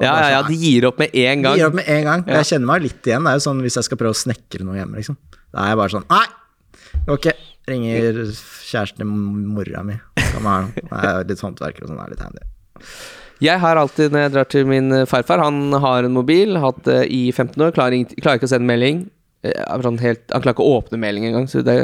Ja, 0.00 0.14
ja, 0.16 0.28
ja, 0.32 0.40
sånn, 0.40 0.50
de 0.54 0.58
gir 0.64 0.86
opp 0.88 1.00
med 1.02 1.14
en 1.14 1.44
gang. 1.44 1.54
De 1.54 1.60
gir 1.60 1.68
opp 1.68 1.76
med 1.76 1.88
en 1.92 2.04
gang. 2.06 2.24
Ja. 2.26 2.40
Jeg 2.40 2.50
kjenner 2.54 2.70
meg 2.72 2.84
litt 2.86 3.08
igjen. 3.10 3.26
Det 3.26 3.32
er 3.32 3.38
jo 3.40 3.44
sånn 3.44 3.62
hvis 3.64 3.78
jeg 3.80 3.88
skal 3.88 4.00
prøve 4.00 4.16
å 4.16 4.20
snekre 4.20 4.66
noe 4.66 4.78
hjemme, 4.78 5.00
liksom. 5.00 5.18
Da 5.50 5.64
er 5.64 5.72
jeg 5.74 5.80
bare 5.82 5.94
sånn 5.96 6.06
Nei! 6.10 6.26
Ok. 7.10 7.30
Ringer 7.70 8.20
kjæresten 8.30 9.02
til 9.02 9.10
mora 9.10 9.82
mi. 9.86 9.96
Jeg 10.16 11.00
er 11.00 11.26
litt 11.28 11.42
håndverker 11.44 11.84
og 11.84 11.90
sånn, 11.90 11.98
det 12.00 12.06
er 12.06 12.14
litt 12.14 12.24
handy. 12.24 12.44
Jeg 13.40 13.60
har 13.62 13.78
alltid, 13.80 14.12
når 14.12 14.24
jeg 14.24 14.32
drar 14.34 14.48
til 14.52 14.66
min 14.68 14.92
eh, 14.92 15.06
farfar 15.08 15.40
Han 15.40 15.72
har 15.80 16.04
en 16.04 16.12
mobil, 16.12 16.58
hatt 16.60 16.82
det 16.84 17.06
i 17.08 17.22
15 17.32 17.56
år, 17.64 17.72
klarer, 17.76 18.04
klarer 18.20 18.40
ikke 18.40 18.48
å 18.50 18.52
sende 18.52 18.68
melding. 18.68 19.06
Eh, 19.46 19.56
er 19.64 19.84
sånn 19.86 20.00
helt, 20.02 20.26
han 20.28 20.44
klarer 20.44 20.58
ikke 20.58 20.66
å 20.66 20.80
åpne 20.80 21.00
melding 21.00 21.28
engang. 21.30 21.48
Så 21.48 21.64
det, 21.64 21.78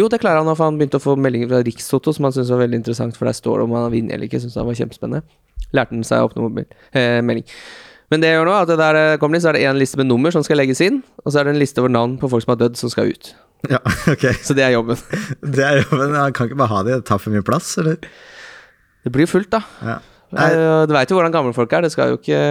jo, 0.00 0.08
det 0.10 0.20
klarer 0.22 0.40
han, 0.42 0.50
for 0.56 0.64
han 0.66 0.78
begynte 0.80 0.98
å 0.98 1.02
få 1.04 1.14
meldinger 1.20 1.50
fra 1.52 1.62
Rikstoto 1.66 2.12
som 2.16 2.26
han 2.26 2.34
syntes 2.34 2.50
var 2.50 2.62
veldig 2.64 2.80
interessant, 2.80 3.16
for 3.18 3.28
der 3.28 3.36
står 3.36 3.60
det 3.60 3.66
om 3.68 3.74
han 3.76 3.84
har 3.86 3.92
vunnet 3.94 4.14
eller 4.16 4.26
ikke. 4.28 4.40
Synes 4.42 4.56
han 4.58 4.66
var 4.66 4.78
kjempespennende. 4.78 5.22
Lærte 5.76 5.94
han 5.94 6.06
seg 6.06 6.22
å 6.22 6.28
åpne 6.30 6.44
mobil, 6.46 6.66
eh, 6.96 7.20
melding. 7.24 7.46
Men 8.12 8.20
det 8.22 8.30
gjør 8.34 8.46
nå, 8.50 8.54
at 8.62 8.68
det 8.68 8.76
der 8.78 8.98
eh, 9.00 9.16
kommer 9.22 9.38
inn, 9.38 9.42
så 9.44 9.50
er 9.52 9.58
det 9.58 9.64
en 9.68 9.78
liste 9.80 9.98
med 10.00 10.06
nummer 10.10 10.34
som 10.34 10.44
skal 10.46 10.58
legges 10.60 10.80
inn, 10.84 11.02
og 11.24 11.32
så 11.32 11.40
er 11.40 11.48
det 11.48 11.54
en 11.54 11.62
liste 11.62 11.80
over 11.82 11.92
navn 11.94 12.16
på 12.20 12.28
folk 12.30 12.44
som 12.44 12.52
har 12.54 12.60
dødd, 12.64 12.76
som 12.80 12.92
skal 12.92 13.10
ut. 13.14 13.30
Ja, 13.70 13.78
ok. 14.12 14.26
Så 14.44 14.56
det 14.58 14.66
er 14.66 14.74
jobben. 14.76 14.98
Det 15.40 15.64
er 15.64 15.80
jobben. 15.82 16.12
Han 16.20 16.34
kan 16.36 16.50
ikke 16.50 16.58
bare 16.60 16.72
ha 16.74 16.82
det, 16.84 16.98
det 17.00 17.06
tar 17.08 17.22
for 17.22 17.32
mye 17.34 17.44
plass, 17.46 17.72
eller? 17.80 17.96
Det 19.04 19.12
blir 19.14 19.28
fullt, 19.30 19.50
da. 19.54 19.62
Ja. 19.84 19.96
Eh, 20.34 20.84
Du 20.88 20.92
veit 20.96 21.10
jo 21.10 21.16
hvordan 21.18 21.32
gamle 21.34 21.54
folk 21.56 21.72
er. 21.72 21.86
Det 21.86 21.92
skal 21.94 22.12
jo 22.12 22.18
ikke 22.20 22.42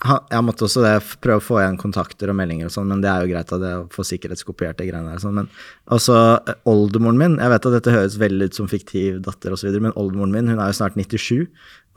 jeg 0.00 0.44
måtte 0.46 0.64
også 0.64 0.80
det, 0.80 0.92
prøve 1.20 1.42
å 1.42 1.44
få 1.44 1.58
igjen 1.60 1.76
kontakter 1.80 2.30
og 2.32 2.36
meldinger 2.38 2.70
og 2.70 2.72
sånn, 2.72 2.88
men 2.88 3.02
det 3.04 3.10
er 3.12 3.24
jo 3.26 3.32
greit 3.34 3.50
at 3.52 3.64
jeg 3.66 3.82
får 3.92 4.06
sikkerhetskopiert 4.08 4.78
de 4.80 4.86
greiene 4.88 5.12
der. 5.12 5.20
Sånn, 5.20 5.36
men 5.36 5.50
også 5.92 6.16
eh, 6.48 6.56
oldemoren 6.72 7.20
min, 7.20 7.34
jeg 7.36 7.52
vet 7.52 7.68
at 7.68 7.76
dette 7.76 7.92
høres 7.94 8.16
veldig 8.22 8.48
ut 8.48 8.56
som 8.56 8.70
fiktiv 8.70 9.18
datter 9.26 9.52
og 9.52 9.60
så 9.60 9.68
videre, 9.68 9.84
men 9.90 9.96
oldemoren 10.00 10.32
min 10.32 10.48
hun 10.54 10.56
er 10.62 10.72
jo 10.72 10.78
snart 10.80 10.96
97, 10.96 11.44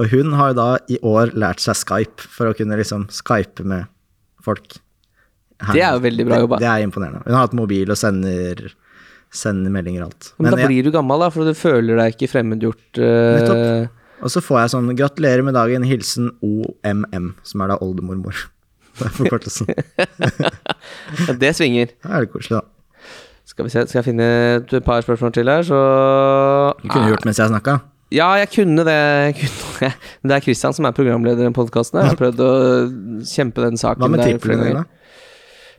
og 0.02 0.12
hun 0.12 0.36
har 0.36 0.52
jo 0.52 0.60
da 0.60 0.68
i 0.92 1.00
år 1.14 1.32
lært 1.38 1.64
seg 1.64 1.80
Skype 1.80 2.28
for 2.28 2.52
å 2.52 2.58
kunne 2.58 2.80
liksom 2.82 3.08
skype 3.14 3.64
med 3.72 3.88
folk. 4.44 4.80
Her. 5.64 5.72
Det 5.78 5.84
er 5.88 5.96
jo 5.96 6.04
veldig 6.04 6.28
bra 6.28 6.42
jobba. 6.44 6.60
Det, 6.60 6.68
det 6.68 6.72
er 6.74 6.86
imponerende. 6.90 7.24
Hun 7.24 7.38
har 7.38 7.46
hatt 7.46 7.56
mobil 7.56 7.94
og 7.94 8.00
sender, 8.00 8.66
sender 9.32 9.72
meldinger 9.72 10.04
og 10.04 10.12
alt. 10.12 10.32
Men, 10.44 10.52
da 10.52 10.60
jeg- 10.66 10.74
blir 10.74 10.90
du 10.90 10.92
gammel, 10.92 11.24
da, 11.24 11.30
for 11.32 11.48
du 11.48 11.56
føler 11.56 12.02
deg 12.04 12.18
ikke 12.18 12.32
fremmedgjort. 12.36 12.88
Uh, 13.00 13.36
Nettopp. 13.40 14.00
Og 14.24 14.32
så 14.32 14.42
får 14.42 14.60
jeg 14.62 14.74
sånn 14.74 14.92
'gratulerer 14.96 15.44
med 15.44 15.56
dagen', 15.58 15.86
hilsen 15.88 16.32
OMM, 16.42 17.34
som 17.44 17.62
er 17.62 17.74
da 17.74 17.80
oldemormor. 17.84 18.36
Det 18.98 19.08
er 19.08 19.16
forkortelsen. 19.18 19.66
det 21.42 21.50
svinger. 21.58 21.90
Da 22.04 22.12
er 22.14 22.20
det 22.22 22.30
koselig, 22.30 22.60
da. 22.60 23.10
Skal 23.50 23.66
vi 23.66 23.72
se, 23.74 23.82
skal 23.90 24.00
jeg 24.00 24.06
finne 24.06 24.28
et 24.62 24.86
par 24.86 25.02
spørsmål 25.02 25.34
til 25.34 25.50
her, 25.50 25.66
så 25.66 25.80
Du 26.78 26.88
kunne 26.88 27.10
gjort 27.10 27.26
mens 27.26 27.42
jeg 27.42 27.50
snakka. 27.50 27.80
Ja, 28.14 28.30
jeg 28.38 28.52
kunne 28.54 28.86
det. 28.86 28.94
Jeg 28.94 29.36
kunne. 29.42 29.92
Det 30.24 30.32
er 30.38 30.46
Kristian 30.46 30.78
som 30.78 30.86
er 30.86 30.94
programleder 30.94 31.50
i 31.50 31.54
podkasten. 31.58 32.00
Jeg 32.00 32.14
har 32.14 32.22
prøvd 32.22 32.46
å 32.46 32.52
kjempe 33.26 33.66
den 33.66 33.82
saken 33.82 34.06
Hva 34.06 34.12
med 34.14 34.22
triplene 34.22 34.70
dine? 34.70 34.86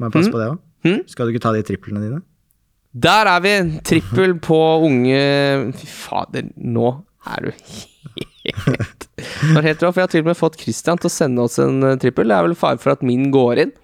Må 0.01 0.11
jeg 0.11 0.16
passe 0.18 0.34
på 0.34 0.42
det 0.42 0.51
òg? 0.51 0.61
Hm? 0.84 1.01
Skal 1.07 1.26
du 1.26 1.36
ikke 1.36 1.47
ta 1.47 1.55
de 1.55 1.62
triplene 1.62 2.03
dine? 2.03 2.20
Der 3.07 3.30
er 3.30 3.40
vi! 3.47 3.57
Trippel 3.86 4.34
på 4.42 4.61
unge 4.90 5.22
Fy 5.78 5.86
fader, 5.86 6.51
nå 6.59 6.97
er 7.30 7.47
du 7.47 7.92
helt 8.44 9.09
Det 9.14 9.55
var 9.55 9.66
helt 9.66 9.82
rått, 9.82 9.94
for 9.94 10.00
Jeg 10.02 10.07
har 10.09 10.12
til 10.12 10.24
og 10.24 10.28
med 10.30 10.38
fått 10.38 10.61
Christian 10.61 11.00
til 11.00 11.11
å 11.11 11.14
sende 11.14 11.44
oss 11.46 11.59
en 11.62 11.82
eh, 11.86 11.96
trippel. 12.00 12.28
Det 12.30 12.36
er 12.36 12.46
vel 12.48 12.57
fare 12.59 12.80
for 12.82 12.94
at 12.94 13.05
min 13.07 13.30
går 13.34 13.62
inn. 13.64 13.74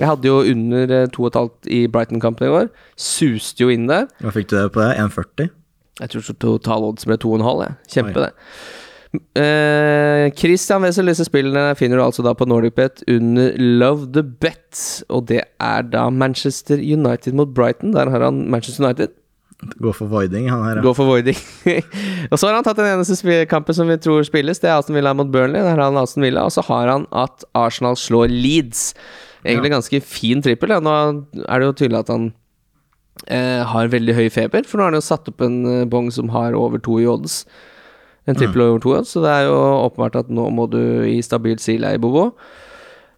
Jeg 0.00 0.10
hadde 0.10 0.26
jo 0.30 0.40
under 0.50 0.94
eh, 1.02 1.10
2,5 1.14 1.68
i 1.70 1.84
Brighton-kampen 1.90 2.48
i 2.48 2.54
går. 2.54 2.70
Suste 2.98 3.62
jo 3.62 3.70
inn 3.70 3.86
der. 3.90 4.08
Hva 4.24 4.34
fikk 4.34 4.50
du 4.50 4.56
det 4.58 4.70
på 4.74 4.82
det? 4.82 4.94
1,40? 4.98 5.52
Jeg 6.00 6.10
tror 6.10 6.24
så 6.26 6.34
totalodds 6.42 7.06
ble 7.06 7.18
2,5. 7.22 7.44
jeg. 7.62 7.76
Kjempe, 7.94 8.18
Oi. 8.18 8.26
det. 8.26 8.32
Eh, 9.38 10.24
Christian 10.34 10.82
Wessel, 10.82 11.06
disse 11.06 11.26
spillene 11.28 11.76
finner 11.78 12.00
du 12.00 12.02
altså 12.02 12.24
da 12.26 12.32
på 12.34 12.48
NordicBet 12.50 13.04
under 13.14 13.54
Love 13.60 14.08
the 14.16 14.24
Bet. 14.26 14.80
Og 15.14 15.28
det 15.30 15.44
er 15.62 15.86
da 15.92 16.08
Manchester 16.10 16.82
United 16.82 17.38
mot 17.38 17.54
Brighton. 17.54 17.94
Der 17.94 18.10
har 18.10 18.26
han 18.26 18.48
Manchester 18.50 18.88
United. 18.88 19.14
Gå 19.80 19.92
for 19.96 20.10
voiding, 20.10 20.48
han 20.50 20.62
her. 20.66 20.76
ja. 20.76 20.82
Gå 20.84 20.92
for 20.96 21.08
voiding. 21.08 21.38
og 22.30 22.38
så 22.38 22.48
har 22.48 22.56
han 22.58 22.64
tatt 22.66 22.80
den 22.80 22.90
eneste 22.90 23.44
kampen 23.48 23.76
som 23.76 23.88
vi 23.88 23.96
tror 24.02 24.24
spilles. 24.26 24.60
Det 24.60 24.68
er 24.68 24.76
Aston 24.76 24.96
Villa 24.98 25.14
mot 25.16 25.30
Burnley. 25.32 25.62
Der 25.62 25.76
har 25.76 25.86
han 25.86 26.00
Aston 26.00 26.26
Villa 26.26 26.44
Og 26.44 26.52
så 26.52 26.64
har 26.66 26.90
han 26.90 27.06
at 27.14 27.46
Arsenal 27.56 27.96
slår 27.96 28.32
Leeds. 28.32 28.92
Egentlig 29.44 29.72
ganske 29.72 30.00
fin 30.00 30.42
trippel. 30.44 30.74
Ja. 30.74 30.80
Nå 30.84 30.94
er 31.44 31.60
det 31.60 31.68
jo 31.68 31.76
tydelig 31.80 32.02
at 32.04 32.12
han 32.12 32.32
eh, 33.28 33.62
har 33.68 33.92
veldig 33.92 34.16
høy 34.16 34.26
feber, 34.32 34.66
for 34.68 34.80
nå 34.80 34.86
har 34.86 34.94
han 34.94 35.00
jo 35.00 35.06
satt 35.06 35.30
opp 35.30 35.44
en 35.44 35.60
eh, 35.70 35.86
bong 35.90 36.10
som 36.14 36.32
har 36.34 36.56
over 36.58 36.82
to 36.82 36.98
i 37.02 37.08
odds. 37.08 37.42
En 38.28 38.36
trippel 38.38 38.64
over 38.64 38.80
to 38.80 38.94
i 38.94 38.98
odds, 38.98 39.12
så 39.12 39.20
det 39.24 39.32
er 39.32 39.48
jo 39.50 39.56
åpenbart 39.84 40.16
at 40.22 40.32
nå 40.32 40.48
må 40.56 40.66
du 40.72 40.80
i 41.08 41.18
stabilt 41.24 41.60
sileie, 41.64 42.00
Bobo. 42.00 42.30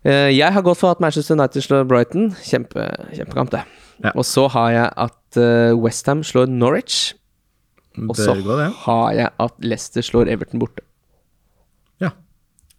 Eh, 0.07 0.32
jeg 0.34 0.53
har 0.53 0.66
gått 0.66 0.82
for 0.82 0.95
at 0.95 1.03
Manchester 1.03 1.39
United 1.39 1.62
slår 1.62 1.87
Brighton. 1.91 2.32
Kjempe, 2.43 2.91
kjempekamp, 3.14 3.55
det. 3.55 3.62
Ja. 4.05 4.12
Og 4.14 4.26
så 4.28 4.47
har 4.53 4.72
jeg 4.74 4.90
at 5.07 5.38
uh, 5.40 5.76
Westham 5.78 6.24
slår 6.26 6.51
Norwich. 6.53 7.14
Og 7.97 8.16
så 8.18 8.34
ja. 8.36 8.68
har 8.84 9.07
jeg 9.16 9.32
at 9.40 9.64
Leicester 9.64 10.05
slår 10.05 10.28
Everton 10.28 10.61
borte. 10.61 10.84
Ja. 12.03 12.11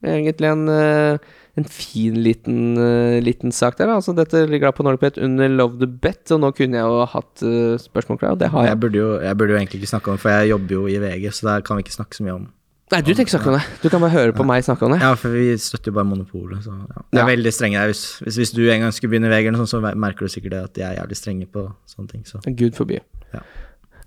Egentlig 0.05 0.45
en, 0.51 0.67
eh, 0.69 1.17
en 1.57 1.65
fin 1.65 2.19
liten, 2.21 2.77
eh, 2.77 3.17
liten 3.25 3.49
sak 3.49 3.79
der. 3.79 3.89
Altså, 3.89 4.13
dette 4.13 4.43
ligger 4.45 4.69
da 4.69 4.75
på 4.77 4.85
Norpet 4.85 5.17
under 5.17 5.49
Love 5.49 5.79
the 5.81 5.87
Bet, 5.89 6.29
og 6.35 6.43
nå 6.43 6.51
kunne 6.53 6.77
jeg 6.77 6.85
jo 6.85 7.01
hatt 7.09 7.41
spørsmål 7.81 8.21
klar, 8.21 8.35
og 8.37 8.43
det 8.43 8.51
har 8.53 8.67
jeg. 8.67 8.75
Jeg 8.75 8.79
burde, 8.83 9.01
jo, 9.01 9.09
jeg 9.25 9.37
burde 9.41 9.55
jo 9.55 9.57
egentlig 9.57 9.81
ikke 9.81 9.93
snakke 9.95 10.13
om 10.13 10.19
det, 10.19 10.21
for 10.21 10.35
jeg 10.37 10.53
jobber 10.53 10.77
jo 10.77 10.85
i 10.85 11.01
VG, 11.01 11.33
så 11.33 11.49
der 11.49 11.65
kan 11.65 11.81
vi 11.81 11.87
ikke 11.87 11.97
snakke 11.97 12.19
så 12.19 12.27
mye 12.27 12.37
om 12.37 12.47
Nei, 12.91 13.01
du 13.03 13.09
tenker 13.13 13.33
snakke 13.35 13.49
om 13.51 13.57
det. 13.57 13.65
Du 13.83 13.89
kan 13.91 13.99
bare 13.99 14.13
høre 14.13 14.31
på 14.35 14.45
meg 14.47 14.63
snakke 14.63 14.85
om 14.87 14.93
det. 14.95 15.01
Ja, 15.03 15.09
for 15.19 15.33
vi 15.35 15.49
støtter 15.59 15.91
jo 15.91 15.95
bare 15.97 16.07
monopolet, 16.07 16.61
så 16.63 16.71
ja. 16.71 17.01
Det 17.11 17.19
er 17.19 17.25
Ja. 17.25 17.25
veldig 17.35 17.51
strenge 17.51 17.75
der. 17.81 17.87
Hvis, 17.91 18.03
hvis, 18.23 18.37
hvis 18.39 18.51
du 18.55 18.61
en 18.71 18.79
gang 18.85 18.93
skulle 18.95 19.11
begynne 19.11 19.27
i 19.27 19.33
VG, 19.35 19.49
sånn, 19.59 19.67
så 19.67 19.81
merker 19.95 20.23
du 20.23 20.31
sikkert 20.31 20.51
det 20.55 20.61
at 20.63 20.73
de 20.77 20.81
er 20.87 20.95
jævlig 21.01 21.17
strenge 21.19 21.47
på 21.51 21.65
sånne 21.85 22.07
ting. 22.13 22.23
Så. 22.25 22.39
Gud 22.55 22.75
forby. 22.79 23.01
Ja. 23.33 23.41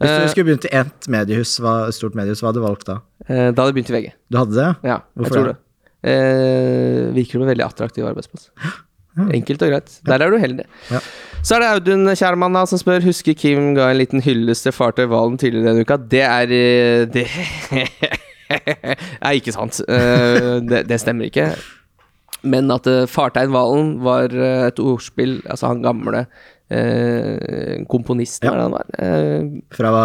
Hvis 0.00 0.08
Eh, 0.10 0.22
du 0.24 0.28
skulle 0.32 0.46
begynt 0.48 0.64
i 0.64 0.72
ett 0.72 1.08
mediehus, 1.12 1.58
hva, 1.60 1.92
stort 1.92 2.14
mediehus, 2.16 2.40
hva 2.40 2.48
hadde 2.54 2.62
du 2.62 2.64
valgt 2.64 2.86
da? 2.88 3.00
Eh, 3.28 3.50
da 3.52 3.62
hadde 3.62 3.68
jeg 3.68 3.76
begynt 3.84 3.90
i 3.90 3.96
VG. 3.98 4.12
Du 4.32 4.38
hadde 4.38 4.54
det? 4.56 4.70
Ja, 4.88 5.00
Hvorfor 5.14 5.28
jeg 5.28 5.32
tror 5.36 5.46
det? 5.50 5.56
det. 5.56 6.14
Eh, 6.14 7.12
virker 7.20 7.32
som 7.36 7.42
en 7.44 7.48
veldig 7.52 7.66
attraktiv 7.68 8.06
arbeidsplass. 8.08 8.48
Enkelt 9.36 9.60
og 9.66 9.68
greit. 9.74 10.00
Der 10.08 10.22
er 10.24 10.30
du 10.30 10.38
heldig. 10.40 10.64
Ja. 10.88 11.00
Så 11.44 11.56
er 11.56 11.60
det 11.60 11.68
Audun 11.74 12.06
Kjærmann 12.16 12.54
da, 12.56 12.64
som 12.64 12.78
spør 12.80 13.02
Husker 13.04 13.34
Kim 13.36 13.74
ga 13.76 13.90
en 13.90 13.98
liten 14.00 14.22
hyllest 14.24 14.64
til 14.64 14.72
Fartøy 14.72 15.04
Valen 15.10 15.36
tidligere 15.36 15.68
denne 15.74 15.84
uka. 15.84 15.98
Det 16.00 16.22
er 16.24 16.48
eh, 16.48 17.04
Det 17.12 17.26
er 19.24 19.36
ikke 19.38 19.54
sant. 19.56 19.80
Eh, 19.88 20.58
det, 20.66 20.84
det 20.90 21.00
stemmer 21.02 21.30
ikke. 21.30 21.50
Men 22.42 22.70
at 22.72 22.86
uh, 22.88 23.02
Fartein 23.10 23.52
Valen 23.52 23.98
var 24.00 24.32
eh, 24.32 24.62
et 24.70 24.78
ordspill 24.80 25.42
Altså 25.44 25.68
han 25.68 25.82
gamle 25.84 26.22
eh, 26.72 27.82
komponisten, 27.90 28.46
Ja. 28.48 28.54
var 28.54 28.56
det 28.56 28.64
han 28.64 28.76
var? 28.78 28.86
Eh, 28.96 29.50
Fra 29.76 29.90
hva, 29.92 30.04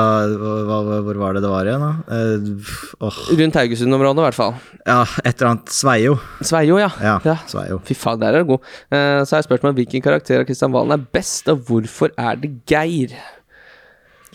hva, 0.67 0.79
hvor 1.05 1.19
var 1.21 1.37
det 1.37 1.43
det 1.45 1.51
var 1.53 1.69
igjen, 1.69 1.85
da? 1.85 1.93
Eh, 2.11 3.05
oh. 3.07 3.21
rundt 3.39 3.55
Haugesund-området, 3.61 4.19
i 4.19 4.25
hvert 4.27 4.39
fall. 4.41 4.57
ja, 4.83 4.97
et 5.23 5.31
eller 5.37 5.51
annet 5.53 5.71
Sveio. 5.77 6.17
Sveio, 6.43 6.81
ja. 6.83 6.89
Ja, 6.99 7.15
Ja. 7.23 7.37
Sveio. 7.47 7.79
Fy 7.87 7.95
faen, 7.95 8.19
der 8.19 8.35
er 8.35 8.43
du 8.43 8.51
god. 8.55 8.67
Eh, 8.91 9.21
så 9.23 9.37
har 9.37 9.43
jeg 9.43 9.47
spurt 9.47 9.63
meg 9.69 9.79
hvilken 9.79 10.03
karakter 10.03 10.41
av 10.43 10.49
Kristian 10.49 10.75
Valen 10.75 10.97
er 10.97 11.07
best, 11.15 11.47
og 11.53 11.63
hvorfor 11.69 12.11
er 12.19 12.35
det 12.43 12.51
Geir? 12.67 13.15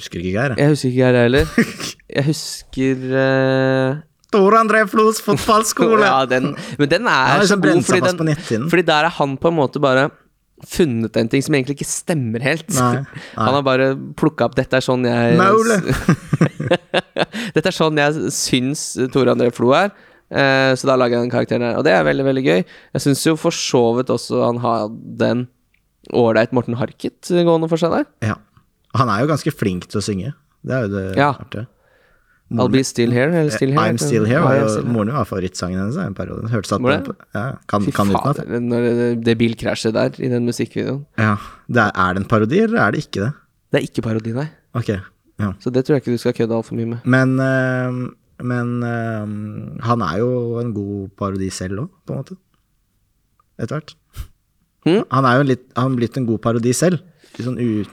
Husker 0.01 0.22
ikke 0.22 0.32
Geir. 0.32 0.55
jeg. 0.55 0.62
Jeg 0.62 0.72
husker 0.72 0.88
ikke 0.88 1.01
Geir 1.03 1.18
heller. 1.20 1.51
Jeg 2.16 2.26
husker 2.26 3.05
uh... 3.12 3.98
Tor 4.30 4.57
André 4.59 4.84
Flos 4.90 5.20
fotballskole! 5.22 6.07
Ja, 6.11 6.24
den, 6.30 6.55
men 6.78 6.90
den 6.90 7.07
er 7.11 7.40
ja, 7.42 7.46
så 7.51 7.59
god, 7.61 7.82
fordi, 7.86 8.34
den, 8.48 8.68
fordi 8.70 8.84
der 8.86 9.09
er 9.11 9.14
han 9.18 9.36
på 9.38 9.51
en 9.51 9.59
måte 9.59 9.82
bare 9.82 10.09
funnet 10.68 11.16
en 11.16 11.28
ting 11.32 11.42
som 11.44 11.57
egentlig 11.57 11.78
ikke 11.78 11.88
stemmer 11.88 12.42
helt. 12.44 12.68
Nei, 12.76 13.03
Han 13.38 13.57
har 13.59 13.64
bare 13.66 13.92
plukka 14.18 14.48
opp 14.48 14.57
'Dette 14.59 14.80
er 14.80 14.84
sånn 14.84 15.07
jeg! 15.09 15.38
Dette 17.55 17.66
er 17.70 17.76
sånn 17.76 18.01
jeg 18.01 18.32
syns 18.34 18.84
Tore 19.14 19.34
André 19.34 19.51
Flo 19.55 19.72
er. 19.76 19.92
Eh, 20.30 20.72
så 20.78 20.86
da 20.86 20.98
lager 21.01 21.18
jeg 21.18 21.26
den 21.26 21.32
karakteren 21.32 21.66
her. 21.66 21.80
Og 21.80 21.86
det 21.86 21.94
er 21.96 22.05
veldig, 22.07 22.26
veldig 22.28 22.44
gøy. 22.44 22.61
Jeg 22.94 23.07
syns 23.07 23.24
jo 23.26 23.34
for 23.40 23.57
så 23.57 23.82
vidt 23.98 24.12
også 24.14 24.44
han 24.44 24.61
hadde 24.62 25.32
en 25.34 25.48
ålreit 26.16 26.55
Morten 26.57 26.78
Harket 26.80 27.32
gående 27.32 27.68
for 27.70 27.80
seg 27.80 27.96
der. 27.96 28.07
Ja. 28.30 28.36
Han 28.99 29.09
er 29.09 29.20
jo 29.22 29.26
ganske 29.30 29.53
flink 29.55 29.86
til 29.91 30.01
å 30.01 30.03
synge. 30.05 30.32
Det 30.66 30.74
er 30.76 30.86
jo 30.86 30.88
det 30.95 31.05
Ja. 31.16 31.32
artige. 31.32 31.66
I'll 32.51 32.68
be 32.68 32.82
still 32.82 33.12
here, 33.14 33.30
eller 33.30 33.51
still 33.55 33.70
here. 33.70 33.78
I'm 33.80 33.97
Still 33.97 34.24
Here 34.26 34.41
Ja, 34.43 34.66
still 34.66 34.82
here. 34.82 34.93
moren 34.93 35.07
min 35.07 35.14
var 35.14 35.24
favorittsangen 35.24 35.78
hennes 35.78 35.97
en 36.03 36.14
periode. 36.18 36.49
Hørtes 36.51 36.72
at 36.74 36.80
på, 36.82 37.14
ja, 37.32 37.45
kan, 37.70 37.84
Fy 37.86 37.93
kan 37.95 38.09
fader, 38.11 38.59
når 38.59 38.80
det, 38.88 39.24
det 39.24 39.38
bilkrasjet 39.38 39.95
der 39.95 40.11
i 40.18 40.28
den 40.32 40.45
musikkvideoen. 40.49 41.05
Ja. 41.16 41.36
Det 41.70 41.78
er, 41.84 41.93
er 41.95 42.14
det 42.14 42.22
en 42.24 42.28
parodi, 42.28 42.59
eller 42.64 42.80
er 42.82 42.91
det 42.91 43.05
ikke 43.07 43.20
det? 43.22 43.32
Det 43.70 43.78
er 43.78 43.86
ikke 43.86 44.03
parodi, 44.03 44.32
nei. 44.34 44.49
Ok, 44.74 44.88
ja. 45.38 45.53
Så 45.62 45.70
det 45.70 45.84
tror 45.86 45.95
jeg 45.95 46.03
ikke 46.03 46.16
du 46.16 46.18
skal 46.18 46.32
kødde 46.41 46.57
altfor 46.59 46.74
mye 46.74 46.86
med. 46.91 46.99
Men, 47.07 47.38
øh, 47.38 48.11
men 48.43 48.82
øh, 48.82 49.78
han 49.86 50.03
er 50.03 50.18
jo 50.18 50.59
en 50.59 50.74
god 50.74 51.09
parodi 51.16 51.51
selv 51.55 51.78
òg, 51.86 51.88
på 52.05 52.12
en 52.16 52.18
måte. 52.24 52.36
Etter 53.61 53.78
hvert. 53.78 53.95
Hmm? 54.84 55.05
Han 55.12 55.24
er 55.24 55.36
jo 55.38 55.43
litt, 55.55 55.64
han 55.76 55.95
blitt 55.95 56.16
en 56.18 56.26
god 56.26 56.38
parodi 56.43 56.72
selv. 56.74 56.99
Litt 57.38 57.47
sånn 57.47 57.61
u... 57.62 57.84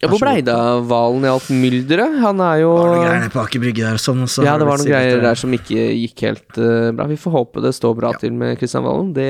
Ja, 0.00 0.08
hvor 0.08 0.16
blei 0.22 0.40
det 0.40 0.54
av 0.56 0.86
hvalen 0.88 1.24
i 1.26 1.28
alt 1.28 1.50
mylderet? 1.52 2.14
Han 2.22 2.38
er 2.40 2.62
jo 2.62 2.70
Var 2.78 2.86
noen 2.94 3.02
greier 3.04 3.18
nede 3.20 3.32
på 3.34 3.42
Aker 3.42 3.60
Brygge 3.60 3.82
der 3.84 3.98
og 3.98 4.00
sånn, 4.00 4.22
og 4.24 4.30
så 4.32 4.44
Ja, 4.46 4.54
har 4.54 4.62
det 4.62 4.68
var 4.70 4.78
blitt 4.78 4.86
noen 4.86 4.94
greier 4.94 5.10
stillere. 5.10 5.26
der 5.28 5.40
som 5.42 5.56
ikke 5.58 5.82
gikk 6.00 6.22
helt 6.24 6.60
eh, 6.64 6.86
bra. 6.96 7.06
Vi 7.10 7.18
får 7.20 7.34
håpe 7.34 7.60
det 7.66 7.74
står 7.76 7.98
bra 7.98 8.12
til 8.22 8.32
med 8.40 8.56
Kristian 8.58 8.86
Valen. 8.86 9.10
Det 9.12 9.28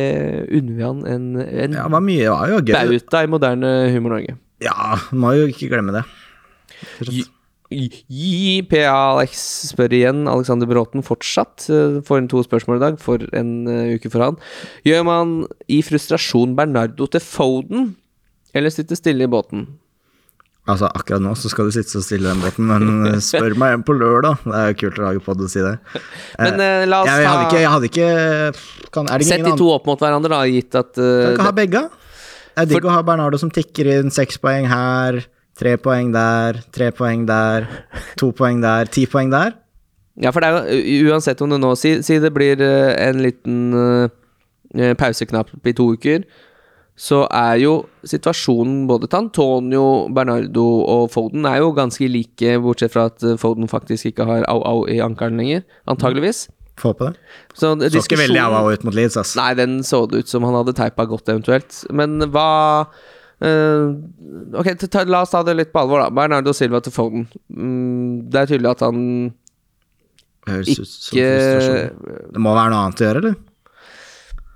unner 0.55 0.77
vi 0.79 0.87
han 0.87 1.03
en, 1.11 1.27
en 1.43 1.75
Ja, 1.75 1.83
det 1.89 1.95
var 1.97 2.05
mye, 2.07 2.23
det 2.23 2.31
var 2.31 2.49
jo 2.55 2.61
gøy. 2.63 2.73
bauta 2.79 3.25
i 3.27 3.33
moderne 3.35 3.73
Humor-Norge. 3.97 4.37
Ja, 4.63 4.95
må 5.11 5.35
jo 5.35 5.51
ikke 5.51 5.69
glemme 5.73 5.97
det. 5.99 6.05
JPA 7.71 8.87
Alex 8.91 9.43
spør 9.71 9.93
igjen. 9.95 10.25
Alexander 10.31 10.67
Bråten 10.71 11.03
fortsatt. 11.07 11.67
eh, 11.71 12.01
Får 12.07 12.19
inn 12.23 12.29
to 12.31 12.43
spørsmål 12.47 12.79
i 12.79 12.85
dag, 12.87 12.99
for 13.03 13.19
en 13.35 13.53
eh, 13.71 13.95
uke 13.99 14.11
for 14.11 14.23
han. 14.25 14.39
Gjør 14.87 15.05
man 15.07 15.35
i 15.71 15.83
frustrasjon 15.87 16.55
Bernardo 16.59 17.07
til 17.11 17.21
Foden, 17.23 17.97
eller 18.55 18.71
sitter 18.75 18.99
stille 18.99 19.27
i 19.27 19.31
båten? 19.31 19.67
Altså, 20.69 20.91
akkurat 20.93 21.23
nå 21.25 21.33
så 21.41 21.49
skal 21.51 21.71
du 21.71 21.73
sitte 21.75 21.89
så 21.89 22.03
stille 22.05 22.29
i 22.29 22.31
den 22.31 22.43
båten, 22.45 22.67
men 22.69 22.91
eh, 23.15 23.23
spør 23.25 23.57
meg 23.59 23.73
igjen 23.73 23.87
på 23.87 23.97
lørdag. 23.97 24.45
Det 24.45 24.59
er 24.59 24.69
jo 24.69 24.79
kult 24.83 25.01
å 25.01 25.07
lage 25.07 25.25
pod 25.25 25.41
og 25.47 25.51
si 25.53 25.65
det. 25.65 25.73
Men 26.37 26.61
eh, 26.67 26.85
la 26.91 27.01
oss 27.01 27.11
Jeg, 27.11 27.25
jeg 27.25 27.31
hadde 27.31 27.49
ikke, 27.49 27.63
jeg 27.63 27.73
hadde 27.75 27.91
ikke 27.91 28.91
kan, 28.93 29.09
Er 29.09 29.23
det 29.23 29.29
Sett 29.31 29.41
ingen 29.41 29.57
de 29.57 29.63
to 29.63 29.71
opp 29.73 29.89
mot 29.89 30.01
hverandre, 30.01 30.33
da, 30.35 30.43
gitt 30.51 30.77
at 30.79 30.93
uh, 31.01 31.09
Kan 31.25 31.35
ikke 31.39 31.49
ha 31.49 31.57
begge? 31.57 31.83
Det 32.51 32.65
er 32.67 32.71
digg 32.75 32.87
å 32.87 32.93
ha 32.93 33.03
Bernardo 33.07 33.39
som 33.41 33.51
tikker 33.55 33.89
inn 33.89 34.13
seks 34.13 34.37
poeng 34.43 34.67
her, 34.69 35.23
tre 35.57 35.77
poeng 35.81 36.11
der, 36.13 36.61
tre 36.75 36.91
poeng 36.93 37.25
der, 37.29 37.67
to 38.21 38.31
poeng 38.37 38.61
der, 38.61 38.91
ti 38.93 39.07
poeng 39.09 39.33
der. 39.33 39.55
Ja, 40.21 40.33
for 40.35 40.45
det 40.45 40.51
er 40.51 40.75
jo 40.77 41.15
uansett 41.15 41.41
om 41.41 41.53
det 41.55 41.61
nå 41.63 41.73
Si, 41.79 41.95
si 42.05 42.19
det 42.21 42.33
blir 42.35 42.61
eh, 42.61 42.93
en 43.07 43.23
liten 43.25 43.61
uh, 43.73 44.93
pauseknapp 45.01 45.55
i 45.65 45.75
to 45.77 45.93
uker, 45.95 46.27
så 47.01 47.23
er 47.33 47.57
jo 47.63 47.75
situasjonen 48.05 48.83
både 48.89 49.09
til 49.09 49.23
Antonio, 49.23 49.85
Bernardo 50.13 50.65
og 50.85 51.07
Foden 51.15 51.47
er 51.49 51.63
jo 51.63 51.71
ganske 51.77 52.09
like, 52.13 52.59
bortsett 52.61 52.93
fra 52.93 53.07
at 53.09 53.25
eh, 53.25 53.39
Foden 53.41 53.71
faktisk 53.73 54.11
ikke 54.11 54.27
har 54.29 54.45
au-au 54.53 54.85
i 54.85 54.99
ankelen 55.01 55.41
lenger, 55.41 55.65
antageligvis. 55.89 56.49
Få 56.81 56.93
på 56.97 57.09
det. 57.09 57.17
Så, 57.55 57.73
Så 57.81 58.03
ikke 58.03 58.21
veldig 58.21 58.43
au-au 58.45 58.69
ut 58.75 58.85
mot 58.85 58.97
Leeds, 58.97 59.17
ass. 59.21 59.33
Nei, 59.39 59.55
den 59.57 59.81
så 59.87 60.05
det 60.11 60.25
ut 60.25 60.33
som 60.33 60.45
han 60.45 60.59
hadde 60.61 60.77
teipa 60.77 61.09
godt, 61.09 61.33
eventuelt. 61.33 61.83
Men 61.93 62.21
hva 62.29 62.51
Uh, 63.41 63.97
Ok, 64.53 64.67
ta, 64.93 65.01
la 65.09 65.23
oss 65.25 65.31
ta 65.33 65.41
det 65.41 65.55
litt 65.57 65.71
på 65.73 65.81
alvor, 65.81 66.03
da. 66.03 66.11
Bernardo 66.13 66.53
Silva 66.53 66.83
til 66.85 66.93
Foden. 66.93 67.23
Mm, 67.49 68.29
det 68.29 68.43
er 68.43 68.51
tydelig 68.51 68.75
at 68.75 68.83
han 68.85 68.99
Høres 70.45 70.69
ut 70.77 70.91
som 70.91 71.17
ikke 71.17 71.31
frustrasjon. 71.31 72.27
Det 72.35 72.43
må 72.45 72.53
være 72.53 72.73
noe 72.75 72.83
annet 72.85 73.01
å 73.01 73.07
gjøre, 73.07 73.23
eller? 73.23 73.39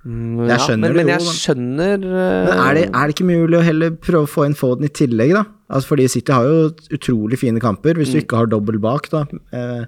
Mm, 0.04 0.42
Jeg 0.50 0.60
skjønner 0.60 0.92
men, 0.92 0.96
det 0.98 1.04
men 1.04 1.10
jeg 1.14 1.22
men- 1.24 1.36
skjønner 1.40 2.02
uh... 2.04 2.44
Men 2.44 2.58
er 2.60 2.74
det, 2.76 2.82
er 2.92 3.06
det 3.08 3.14
ikke 3.14 3.28
mulig 3.28 3.56
å 3.56 3.62
heller 3.64 3.94
prøve 3.96 4.26
å 4.26 4.30
få 4.34 4.44
inn 4.44 4.56
Foden 4.58 4.84
i 4.84 4.90
tillegg, 4.92 5.32
da? 5.32 5.44
Altså 5.72 5.88
fordi 5.94 6.08
City 6.12 6.34
har 6.36 6.44
jo 6.44 6.58
utrolig 6.92 7.38
fine 7.40 7.62
kamper, 7.62 7.96
hvis 7.96 8.12
du 8.12 8.18
ikke 8.20 8.36
har 8.42 8.50
dobbel 8.52 8.76
bak, 8.84 9.08
da. 9.14 9.22
Uh, 9.54 9.86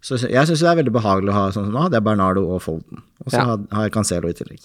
så 0.00 0.16
jeg 0.24 0.48
syns 0.48 0.62
det 0.64 0.70
er 0.70 0.78
veldig 0.80 0.94
behagelig 0.96 1.28
å 1.28 1.36
ha 1.36 1.42
sånn 1.52 1.66
som 1.68 1.74
nå. 1.76 1.82
Det 1.92 1.98
er 2.00 2.04
Bernardo 2.06 2.46
og 2.56 2.62
Foden. 2.64 3.02
Og 3.20 3.28
så 3.28 3.36
Ja. 3.36 3.44
har, 3.50 3.58
har 3.76 3.84
jeg 3.84 3.92
Cancelo 3.98 4.30
i 4.32 4.36
tillegg. 4.38 4.62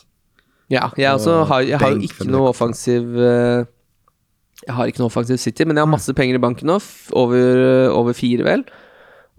Ja, 0.72 0.88
jeg 0.98 1.12
også 1.12 1.42
har, 1.52 1.62
jeg 1.68 1.78
har 1.84 1.92
jo 1.92 2.00
ikke 2.08 2.26
noe 2.32 2.48
offensiv 2.50 3.12
eh, 3.20 3.66
Jeg 4.66 4.74
har 4.80 4.88
ikke 4.90 5.04
noe 5.04 5.12
offensiv 5.12 5.38
City, 5.44 5.66
men 5.68 5.76
jeg 5.78 5.84
har 5.84 5.92
masse 5.92 6.16
penger 6.16 6.40
i 6.40 6.42
banken 6.42 6.72
nå. 6.72 6.80
Over, 7.20 7.92
over 7.92 8.16
fire, 8.18 8.48
vel. 8.48 8.64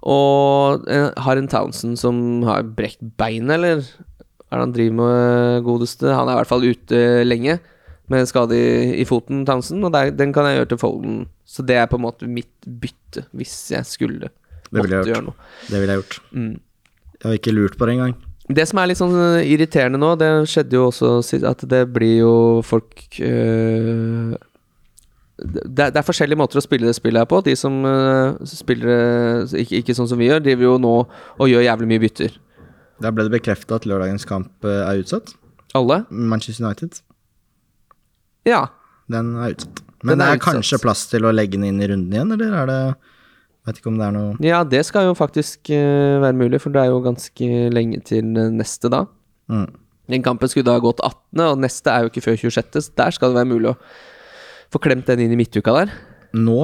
Og 0.07 0.85
jeg 0.87 1.09
har 1.25 1.41
en 1.41 1.49
Townsend 1.51 1.97
som 1.99 2.21
har 2.47 2.63
brekt 2.77 3.01
beinet, 3.19 3.57
eller? 3.57 3.81
Er 4.47 4.59
det 4.61 4.65
han 4.65 4.75
driver 4.75 4.99
med, 5.01 5.65
godeste? 5.67 6.13
Han 6.15 6.29
er 6.29 6.37
i 6.37 6.41
hvert 6.41 6.51
fall 6.53 6.67
ute 6.67 7.01
lenge 7.27 7.59
med 8.13 8.29
skade 8.31 8.55
i, 8.55 9.01
i 9.03 9.07
foten, 9.09 9.43
Townsend, 9.47 9.83
og 9.85 9.91
der, 9.95 10.13
den 10.15 10.33
kan 10.35 10.47
jeg 10.47 10.61
gjøre 10.61 10.71
til 10.71 10.79
Folden. 10.79 11.17
Så 11.47 11.65
det 11.67 11.79
er 11.81 11.89
på 11.91 11.99
en 11.99 12.05
måte 12.07 12.29
mitt 12.31 12.55
bytte, 12.67 13.27
hvis 13.35 13.57
jeg 13.75 13.87
skulle 13.89 14.31
Det 14.71 14.83
ville 14.83 15.01
jeg 15.01 15.11
gjort. 15.11 15.35
Det 15.67 15.81
ville 15.81 15.97
jeg 15.97 16.03
gjort. 16.03 16.21
Mm. 16.31 16.55
Jeg 17.17 17.29
har 17.29 17.39
ikke 17.41 17.57
lurt 17.57 17.79
på 17.79 17.87
det 17.89 17.97
engang. 17.97 18.17
Det 18.47 18.67
som 18.71 18.79
er 18.79 18.91
litt 18.91 19.01
sånn 19.01 19.15
eh, 19.19 19.49
irriterende 19.51 19.99
nå, 19.99 20.13
det 20.21 20.29
skjedde 20.51 20.79
jo 20.79 20.85
også 20.93 21.41
at 21.49 21.65
det 21.67 21.83
blir 21.91 22.21
jo 22.21 22.35
folk 22.63 23.19
øh, 23.19 24.37
det, 25.37 25.91
det 25.91 25.99
er 25.99 26.07
forskjellige 26.07 26.39
måter 26.39 26.61
å 26.61 26.65
spille 26.65 26.87
det 26.87 26.97
spillet 26.97 27.25
her 27.25 27.29
på. 27.29 27.43
De 27.45 27.57
som 27.59 27.75
øh, 27.85 28.39
spiller 28.47 28.87
det 29.51 29.65
ikke, 29.65 29.83
ikke 29.83 29.97
sånn 29.99 30.09
som 30.09 30.21
vi 30.21 30.31
gjør, 30.31 30.45
driver 30.45 30.69
jo 30.69 30.77
nå 30.81 30.95
og 31.03 31.51
gjør 31.51 31.67
jævlig 31.67 31.91
mye 31.91 32.05
bytter. 32.07 32.39
Der 33.03 33.13
ble 33.13 33.27
det 33.27 33.35
bekrefta 33.35 33.79
at 33.81 33.89
lørdagens 33.89 34.25
kamp 34.29 34.65
eh, 34.65 34.85
er 34.87 35.03
utsatt. 35.03 35.35
Alle? 35.77 36.05
Manchester 36.11 36.65
United. 36.65 37.03
Ja. 38.49 38.67
Den 39.13 39.35
er 39.37 39.57
utsatt. 39.57 39.83
Men 40.07 40.21
det 40.21 40.29
er 40.29 40.37
er 40.37 40.43
kanskje 40.43 40.79
plass 40.83 41.07
til 41.11 41.27
å 41.27 41.33
legge 41.35 41.57
den 41.57 41.67
inn 41.71 41.83
i 41.83 41.89
runden 41.91 42.13
igjen, 42.15 42.33
eller 42.37 42.57
er 42.63 42.73
det 42.73 42.81
Vet 43.67 43.81
ikke 43.81 43.91
om 43.91 43.97
det 43.99 44.05
er 44.07 44.13
noe 44.15 44.35
ja, 44.47 44.61
det 44.63 44.85
skal 44.87 45.09
jo 45.09 45.15
faktisk 45.19 45.73
øh, 45.75 46.21
være 46.23 46.37
mulig, 46.39 46.61
for 46.63 46.71
det 46.71 46.85
er 46.85 46.93
jo 46.93 47.01
ganske 47.03 47.47
lenge 47.75 47.99
til 48.07 48.29
neste 48.55 48.91
da. 48.93 49.01
mm. 49.51 49.67
Den 50.07 50.23
kampen 50.23 50.47
skulle 50.47 50.69
da 50.69 50.79
gått 50.79 51.03
18., 51.03 51.41
og 51.43 51.59
neste 51.65 51.91
er 51.91 52.05
jo 52.05 52.13
ikke 52.13 52.23
før 52.29 52.37
26., 52.39 52.85
så 52.87 52.93
der 53.01 53.17
skal 53.17 53.33
det 53.33 53.41
være 53.41 53.51
mulig 53.51 53.73
å 53.73 53.79
få 54.71 54.79
klemt 54.85 55.11
den 55.11 55.25
inn 55.25 55.35
i 55.35 55.39
midtuka 55.41 55.75
der. 55.75 55.91
Nå, 56.39 56.61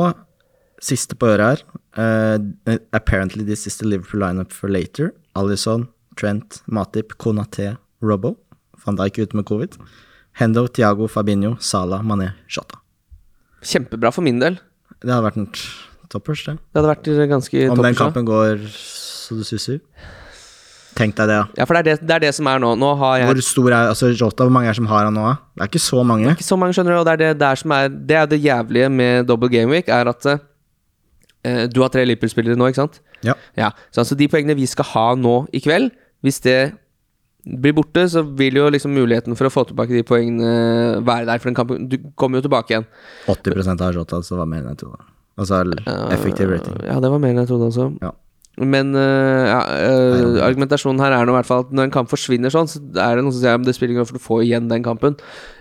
siste 0.83 1.19
på 1.19 1.33
øret 1.33 1.65
her 1.65 1.65
uh, 1.99 2.79
Apparently 2.95 3.43
this 3.47 3.67
is 3.67 3.79
the 3.81 3.89
Liverpool 3.89 4.23
lineup 4.23 4.55
for 4.55 4.71
later. 4.71 5.11
Alison, 5.35 5.89
Trent, 6.19 6.63
Matip, 6.67 7.17
Konaté, 7.21 7.77
Robbo. 8.03 8.37
Van 8.83 8.99
Dijk 8.99 9.23
ute 9.23 9.39
med 9.39 9.47
covid. 9.47 9.77
Hendo, 10.41 10.67
Tiago, 10.69 11.07
Fabinho, 11.07 11.57
Salah, 11.61 12.03
Mané, 12.03 12.33
Shota. 12.49 12.81
Kjempebra 13.63 14.11
for 14.15 14.25
min 14.27 14.41
del. 14.43 14.59
Det 15.03 15.13
hadde 15.13 15.27
vært 15.27 15.39
en 15.39 15.51
toppers, 16.11 16.43
det. 16.49 16.57
Det 16.59 16.81
hadde 16.81 16.91
vært 16.91 17.07
ganske 17.07 17.29
ganske 17.37 17.71
Om 17.75 17.85
den 17.85 17.99
kampen 17.99 18.27
går 18.27 18.67
så 18.73 19.39
du 19.39 19.45
susser. 19.47 19.81
Tenk 20.93 21.15
deg 21.17 21.31
det, 21.31 21.37
ja. 21.39 21.45
Ja, 21.63 21.67
for 21.69 21.79
det 21.79 21.81
er 21.81 21.87
det, 21.89 22.07
det 22.09 22.15
er 22.19 22.25
det 22.27 22.33
som 22.37 22.49
er 22.51 22.61
nå. 22.61 22.75
Nå 22.77 22.91
har 23.01 23.23
jeg 23.23 23.29
Hvor 23.31 23.43
stor 23.47 23.69
er 23.71 23.93
altså 23.95 24.11
Jota, 24.13 24.45
hvor 24.45 24.53
mange 24.53 24.69
er 24.69 24.75
det 24.75 24.81
som 24.83 24.91
har 24.91 25.07
han 25.09 25.17
nå? 25.17 25.31
Det 25.57 25.65
er 25.65 25.71
ikke 25.71 25.85
så 25.87 26.03
mange. 26.05 26.35
ikke 26.35 26.45
så 26.45 26.59
mange, 26.61 26.77
skjønner 26.77 26.97
du, 26.97 26.99
og 27.01 27.07
det 27.09 27.15
er 27.15 27.23
det 27.23 27.31
der 27.41 27.61
som 27.63 27.73
er 27.77 27.89
Det 27.89 28.19
er 28.19 28.27
det 28.29 28.41
jævlige 28.45 28.91
med 28.93 29.29
double 29.31 29.49
game 29.53 29.73
week, 29.73 29.89
er 29.89 30.11
at 30.11 30.29
eh, 30.29 31.65
du 31.73 31.81
har 31.81 31.93
tre 31.93 32.05
Liverpool-spillere 32.05 32.59
nå, 32.61 32.69
ikke 32.69 32.83
sant? 32.83 33.01
Ja. 33.25 33.39
Ja, 33.57 33.71
så 33.95 34.03
altså 34.03 34.19
de 34.19 34.29
poengene 34.29 34.59
vi 34.59 34.69
skal 34.69 34.91
ha 34.93 35.07
nå 35.17 35.47
i 35.55 35.63
kveld, 35.65 35.93
hvis 36.23 36.41
det 36.45 36.59
blir 37.43 37.75
borte, 37.75 38.05
så 38.09 38.23
vil 38.23 38.61
jo 38.61 38.69
liksom 38.71 38.95
muligheten 38.95 39.35
for 39.39 39.49
å 39.49 39.53
få 39.53 39.65
tilbake 39.69 39.97
de 39.97 40.05
poengene 40.07 41.03
være 41.03 41.27
der, 41.27 41.41
for 41.43 41.51
den 41.51 41.59
kampen 41.59 41.89
Du 41.91 41.99
kommer 42.19 42.39
jo 42.39 42.47
tilbake 42.47 42.75
igjen. 42.75 42.87
80 43.31 43.73
av 43.75 43.97
Jota, 43.97 44.23
så 44.23 44.39
var 44.39 44.51
mer 44.51 44.63
enn 44.63 44.73
jeg 44.75 44.85
trodde. 44.85 45.09
Altså 45.41 45.63
effektiv 46.13 46.53
rating. 46.53 46.77
Ja, 46.87 47.01
det 47.03 47.11
var 47.11 47.23
mer 47.23 47.33
enn 47.33 47.43
jeg 47.43 47.51
trodde 47.51 47.73
også. 47.73 47.89
Ja. 48.05 48.13
Men 48.61 48.93
eh, 48.95 49.49
ja, 49.49 49.61
eh, 49.81 50.39
argumentasjonen 50.45 51.01
her 51.01 51.15
er 51.17 51.25
nå 51.25 51.33
i 51.33 51.39
hvert 51.39 51.49
fall 51.49 51.63
at 51.65 51.71
når 51.73 51.89
en 51.89 51.95
kamp 51.95 52.11
forsvinner 52.11 52.53
sånn, 52.53 52.69
så 52.69 52.83
er 53.01 53.17
det 53.17 53.25
noen 53.25 53.33
som 53.33 53.41
sier 53.41 53.57
at 53.57 53.65
det 53.65 53.73
spiller 53.75 53.95
ingen 53.95 54.05
rolle 54.05 54.13
for 54.13 54.21
du 54.21 54.27
får 54.27 54.43
igjen 54.45 54.69
den 54.71 54.85
kampen. 54.85 55.17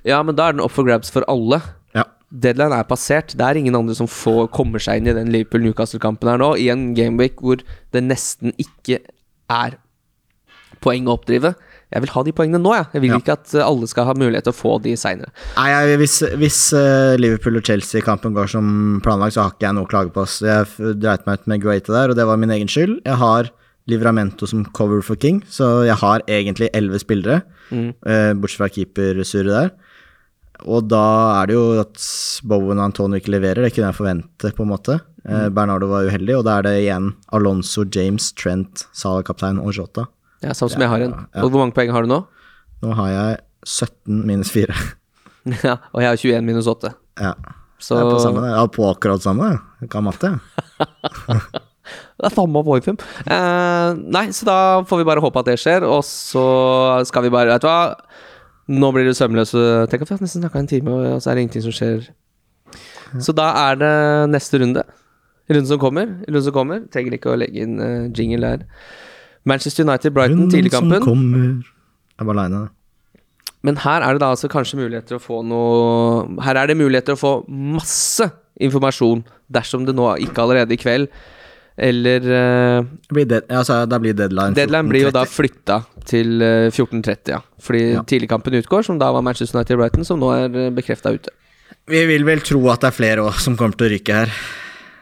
Ja, 0.07 0.19
men 0.27 0.35
da 0.35 0.49
er 0.49 0.57
den 0.57 0.63
opp 0.65 0.75
for 0.75 0.87
grabs 0.87 1.13
for 1.13 1.25
alle. 1.31 1.61
Ja. 1.95 2.03
Deadline 2.29 2.75
er 2.75 2.89
passert. 2.89 3.31
Det 3.39 3.47
er 3.47 3.61
ingen 3.61 3.79
andre 3.79 3.95
som 3.97 4.11
får, 4.11 4.49
kommer 4.53 4.83
seg 4.83 4.99
inn 4.99 5.09
i 5.09 5.15
den 5.15 5.31
Liverpool-Newcastle-kampen 5.33 6.33
her 6.33 6.43
nå, 6.43 6.51
i 6.59 6.67
en 6.73 6.91
gameweek 6.97 7.39
hvor 7.41 7.63
det 7.63 8.03
nesten 8.05 8.53
ikke 8.59 8.99
er 9.51 9.79
poeng 10.79 11.07
å 11.09 11.17
oppdrive. 11.19 11.53
Jeg 11.91 12.05
vil 12.05 12.11
ha 12.13 12.21
de 12.23 12.31
poengene 12.31 12.61
nå, 12.63 12.71
jeg. 12.77 12.87
Jeg 12.95 13.01
vil 13.03 13.11
Ja. 13.11 13.19
ikke 13.19 13.33
at 13.35 13.53
eh, 13.53 13.65
alle 13.65 13.87
skal 13.87 14.05
ha 14.07 14.13
mulighet 14.15 14.45
til 14.47 14.53
å 14.53 14.55
få 14.55 14.81
de 14.81 14.93
seinere. 14.95 15.31
Hvis, 15.99 16.21
hvis 16.39 16.59
eh, 16.77 17.17
Liverpool 17.19 17.59
og 17.59 17.67
Chelsea-kampen 17.67 18.33
går 18.37 18.47
som 18.53 19.01
planlagt, 19.03 19.35
så 19.35 19.43
har 19.43 19.51
ikke 19.51 19.67
jeg 19.67 19.75
noe 19.75 19.89
å 19.89 19.91
klage 19.91 20.13
på. 20.15 20.23
Så 20.23 20.47
jeg 20.47 20.95
dreit 21.01 21.25
meg 21.27 21.41
ut 21.41 21.51
med 21.51 21.61
Guaita 21.65 21.91
der, 21.91 22.13
og 22.13 22.15
det 22.15 22.27
var 22.29 22.39
min 22.39 22.53
egen 22.55 22.71
skyld. 22.71 23.01
Jeg 23.03 23.19
har 23.19 23.51
Livramento 23.91 24.47
som 24.47 24.63
cover 24.77 25.01
for 25.03 25.19
King, 25.19 25.41
så 25.49 25.83
jeg 25.83 25.97
har 25.99 26.23
egentlig 26.29 26.69
elleve 26.77 26.99
spillere, 27.01 27.41
mm. 27.73 28.37
bortsett 28.39 28.61
fra 28.61 28.69
keepersurret 28.69 29.49
der. 29.51 29.71
Og 30.69 30.85
da 30.85 31.41
er 31.41 31.49
det 31.49 31.55
jo 31.57 31.63
at 31.81 31.97
Bowen 32.45 32.77
og 32.77 32.85
Antonio 32.85 33.17
ikke 33.17 33.33
leverer, 33.33 33.65
det 33.65 33.73
kunne 33.73 33.89
jeg 33.89 33.97
forvente, 33.97 34.53
på 34.53 34.63
en 34.63 34.69
måte. 34.69 34.99
Mm. 35.25 35.49
Bernardo 35.57 35.89
var 35.89 36.05
uheldig, 36.07 36.37
og 36.37 36.45
da 36.45 36.59
er 36.59 36.67
det 36.69 36.75
igjen 36.83 37.09
Alonso, 37.33 37.83
James, 37.89 38.29
Trent, 38.37 38.85
Salah 38.93 39.25
kaptein 39.25 39.59
og 39.59 39.73
Jota. 39.73 40.05
Ja, 40.41 40.53
Samme 40.57 40.73
som 40.73 40.81
jeg 40.81 40.89
har 40.89 41.05
en. 41.05 41.15
Og 41.43 41.49
hvor 41.53 41.61
mange 41.61 41.75
poeng 41.77 41.91
har 41.93 42.05
du 42.05 42.09
nå? 42.11 42.19
Nå 42.81 42.93
har 42.97 43.09
jeg 43.13 43.39
17 43.67 44.21
minus 44.25 44.51
4. 44.53 44.73
ja, 45.67 45.75
og 45.93 46.01
jeg 46.01 46.09
har 46.09 46.21
21 46.21 46.47
minus 46.47 46.69
8. 46.71 46.93
ja. 47.21 47.33
Så 47.81 47.95
Jeg 47.97 48.05
er 48.05 48.11
på 48.13 48.21
samme, 48.21 48.41
ja, 48.45 48.61
på 48.69 48.83
akkurat 48.85 49.23
samme. 49.23 49.47
Jeg 49.81 49.89
kan 49.89 50.03
matte. 50.05 50.29
Det 52.21 52.27
er 52.27 52.33
faen 52.35 52.51
meg 52.53 52.67
poengfilm. 52.67 52.99
Eh, 53.25 53.97
nei, 54.13 54.27
så 54.37 54.45
da 54.45 54.57
får 54.85 55.01
vi 55.01 55.07
bare 55.09 55.23
håpe 55.23 55.41
at 55.41 55.47
det 55.49 55.55
skjer, 55.59 55.81
og 55.89 56.03
så 56.05 56.43
skal 57.09 57.25
vi 57.25 57.31
bare 57.33 57.49
Vet 57.55 57.65
du 57.65 57.67
hva? 57.67 57.95
Nå 58.69 58.91
blir 58.93 59.09
du 59.09 59.15
søvnløs. 59.17 59.55
Tenk 59.89 60.05
at 60.05 60.11
vi 60.11 60.13
har 60.13 60.21
nesten 60.21 60.43
snakka 60.45 60.61
en 60.61 60.69
time, 60.69 60.93
og 60.93 61.23
så 61.23 61.31
er 61.31 61.39
det 61.39 61.47
ingenting 61.47 61.65
som 61.65 61.73
skjer. 61.75 62.05
Så 63.17 63.33
da 63.35 63.49
er 63.65 63.81
det 63.81 63.95
neste 64.31 64.61
runde. 64.61 64.85
Runde 65.49 65.67
som 65.73 65.81
kommer. 65.81 66.13
Runde 66.29 66.43
som 66.45 66.55
kommer. 66.55 66.85
Trenger 66.93 67.17
ikke 67.17 67.33
å 67.33 67.39
legge 67.41 67.65
inn 67.65 67.81
eh, 67.81 68.05
jingle 68.15 68.53
der. 68.53 68.67
Manchester 69.47 69.85
United-Brighton, 69.87 70.49
tidligkampen. 70.51 71.63
Jeg 72.19 72.27
var 72.27 72.37
aleine. 72.37 72.67
Men 73.65 73.77
her 73.83 74.01
er 74.05 74.17
det 74.17 74.21
da 74.23 74.31
altså 74.33 74.49
kanskje 74.49 74.79
muligheter 74.79 75.17
å 75.17 75.21
få 75.21 75.41
noe 75.45 76.41
Her 76.41 76.57
er 76.63 76.71
det 76.71 76.77
muligheter 76.79 77.13
å 77.13 77.19
få 77.19 77.33
masse 77.49 78.25
informasjon 78.61 79.21
dersom 79.53 79.85
det 79.85 79.93
nå 79.97 80.07
ikke 80.25 80.41
allerede 80.43 80.73
i 80.73 80.81
kveld 80.81 81.09
eller 81.81 82.25
uh, 82.27 82.89
dead, 83.15 83.45
altså, 83.47 83.85
da 83.89 83.97
blir 84.01 84.13
deadline 84.13 84.53
Deadline 84.57 84.91
blir 84.91 85.05
jo 85.07 85.11
da 85.15 85.23
14.30. 85.23 85.37
flytta 85.37 85.77
til 86.11 86.43
eh, 86.43 86.67
14.30, 86.67 87.31
ja. 87.31 87.39
Fordi 87.63 87.81
Ja. 87.95 88.01
tidligkampen 88.03 88.57
utgår, 88.59 88.83
som 88.85 88.99
da 88.99 89.07
var 89.15 89.23
Manchester 89.25 89.57
United 89.57 89.79
Brighton, 89.79 90.05
som 90.05 90.19
nå 90.19 90.29
er 90.35 90.73
bekrefta 90.75 91.13
ute. 91.15 91.31
Vi 91.89 92.01
vil 92.09 92.25
vel 92.27 92.43
tro 92.45 92.59
at 92.73 92.83
det 92.83 92.91
er 92.91 92.97
flere 92.97 93.23
òg 93.23 93.39
som 93.41 93.55
kommer 93.57 93.77
til 93.79 93.87
å 93.87 93.91
ryke 93.95 94.17
her. 94.19 94.33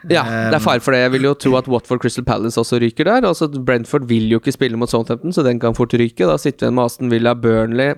Ja, 0.08 0.24
det 0.48 0.56
er 0.56 0.64
fare 0.64 0.80
for 0.80 0.96
det. 0.96 1.02
Jeg 1.04 1.12
vil 1.18 1.26
jo 1.28 1.34
tro 1.36 1.56
at 1.60 1.68
Watford 1.68 2.00
Crystal 2.00 2.24
Palace 2.24 2.56
også 2.62 2.80
ryker 2.80 3.04
der. 3.10 3.26
Altså 3.28 3.50
Brentford 3.52 4.06
vil 4.08 4.30
jo 4.32 4.40
ikke 4.40 4.54
spille 4.56 4.78
mot 4.80 4.90
Southampton, 4.92 5.34
så 5.36 5.44
den 5.44 5.60
kan 5.60 5.76
fort 5.76 5.92
ryke. 6.00 6.24
Da 6.30 6.38
sitter 6.40 6.64
vi 6.64 6.70
igjen 6.70 6.78
med 6.78 6.86
Aston 6.86 7.12
Villa, 7.12 7.34
Burnley 7.36 7.96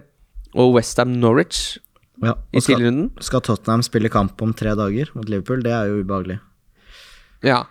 og 0.56 0.74
Westham 0.76 1.14
Norwich 1.22 1.78
Ja, 2.24 2.34
i 2.54 2.58
og 2.58 2.64
skal, 2.66 2.76
tidligrunden. 2.76 3.12
skal 3.22 3.42
Tottenham 3.46 3.84
spille 3.86 4.10
kamp 4.10 4.42
om 4.42 4.54
tre 4.54 4.74
dager 4.78 5.12
mot 5.14 5.30
Liverpool? 5.30 5.62
Det 5.66 5.72
er 5.72 5.92
jo 5.92 6.02
ubehagelig. 6.02 6.40
Ja. 7.46 7.64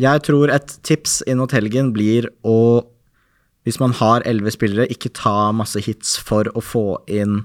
Jeg 0.00 0.22
tror 0.26 0.50
et 0.52 0.78
tips 0.84 1.22
inn 1.26 1.38
mot 1.40 1.52
helgen 1.56 1.92
blir 1.96 2.28
å 2.44 2.84
Hvis 3.66 3.80
man 3.80 3.92
har 3.98 4.22
elleve 4.28 4.52
spillere, 4.54 4.86
ikke 4.92 5.10
ta 5.16 5.50
masse 5.56 5.80
hits 5.82 6.16
for 6.22 6.44
å 6.54 6.60
få 6.62 7.00
inn 7.10 7.40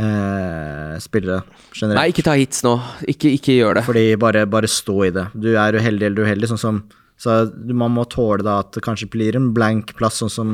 eh, 0.00 0.96
spillere 1.02 1.42
generelt. 1.72 1.98
Nei, 2.00 2.08
ikke 2.12 2.26
ta 2.26 2.36
hits 2.38 2.62
nå. 2.66 2.76
Ikke, 3.08 3.32
ikke 3.38 3.58
gjør 3.58 3.80
det. 3.80 3.86
Fordi 3.88 4.06
bare, 4.20 4.46
bare 4.50 4.70
stå 4.70 4.98
i 5.08 5.12
det. 5.14 5.28
Du 5.34 5.52
er 5.54 5.78
uheldig 5.78 6.10
eller 6.10 6.28
uheldig, 6.28 6.52
sånn 6.54 6.64
som 6.66 6.86
Så 7.16 7.32
man 7.72 7.94
må 7.96 8.02
tåle 8.12 8.44
da 8.44 8.58
at 8.60 8.74
det 8.76 8.82
kanskje 8.84 9.06
blir 9.08 9.38
en 9.38 9.54
blank 9.56 9.94
plass, 9.96 10.18
sånn 10.20 10.28
som 10.28 10.50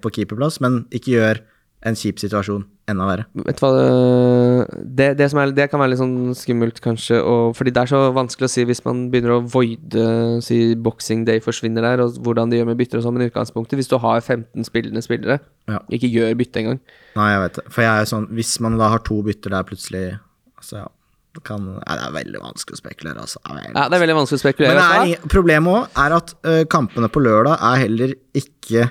på 0.00 0.08
keeperplass, 0.16 0.62
men 0.64 0.86
ikke 0.88 1.12
gjør 1.12 1.42
en 1.84 1.98
kjip 2.00 2.22
situasjon 2.22 2.64
enda 2.90 3.06
verre. 3.08 3.24
Vet 3.46 3.58
du 3.58 3.64
hva 3.64 3.70
det, 4.98 5.08
det, 5.18 5.26
som 5.32 5.40
er, 5.42 5.52
det 5.54 5.66
kan 5.72 5.80
være 5.82 5.92
litt 5.92 6.00
sånn 6.00 6.34
skummelt, 6.38 6.78
kanskje, 6.84 7.18
og, 7.18 7.56
fordi 7.58 7.72
det 7.74 7.82
er 7.82 7.90
så 7.90 8.02
vanskelig 8.14 8.46
å 8.46 8.52
si 8.52 8.66
hvis 8.68 8.82
man 8.86 9.06
begynner 9.12 9.36
å 9.36 9.40
voide 9.42 10.04
Si 10.46 10.58
boxing 10.78 11.24
day 11.26 11.42
forsvinner 11.42 11.82
der, 11.82 12.04
og 12.04 12.18
hvordan 12.22 12.52
de 12.52 12.60
gjør 12.60 12.68
med 12.70 12.78
bytter 12.78 13.00
og 13.00 13.06
sånn, 13.06 13.16
men 13.16 13.26
i 13.26 13.30
utgangspunktet, 13.30 13.78
hvis 13.80 13.90
du 13.90 13.96
har 14.02 14.20
15 14.20 14.68
spillende 14.68 15.02
spillere, 15.04 15.40
Ja. 15.66 15.80
ikke 15.90 16.10
gjør 16.12 16.36
bytte 16.38 16.62
engang. 16.62 16.78
Nei, 17.18 17.30
jeg 17.32 17.40
vet 17.42 17.58
det. 17.58 17.64
For 17.74 17.82
jeg 17.82 18.02
er 18.02 18.06
sånn 18.06 18.28
Hvis 18.36 18.52
man 18.62 18.76
da 18.78 18.92
har 18.92 19.00
to 19.02 19.16
bytter 19.26 19.50
der 19.50 19.64
plutselig 19.66 20.04
Altså, 20.60 20.84
ja. 20.84 20.86
Kan 21.44 21.66
ja, 21.66 21.96
det 21.98 22.04
er 22.06 22.12
veldig 22.14 22.40
vanskelig 22.40 22.78
å 22.78 22.80
spekulere, 22.80 23.24
altså. 23.26 23.40
Det 23.44 23.64
Ja, 23.74 23.88
det 23.90 23.98
er 23.98 24.02
veldig 24.06 24.14
vanskelig 24.16 24.38
å 24.38 24.44
spekulere. 24.44 24.76
Men 24.78 25.10
er, 25.10 25.26
problemet 25.28 25.74
òg 25.74 25.98
er 26.04 26.14
at 26.16 26.32
uh, 26.46 26.62
kampene 26.72 27.10
på 27.12 27.20
lørdag 27.20 27.58
er 27.60 27.82
heller 27.82 28.14
ikke 28.40 28.86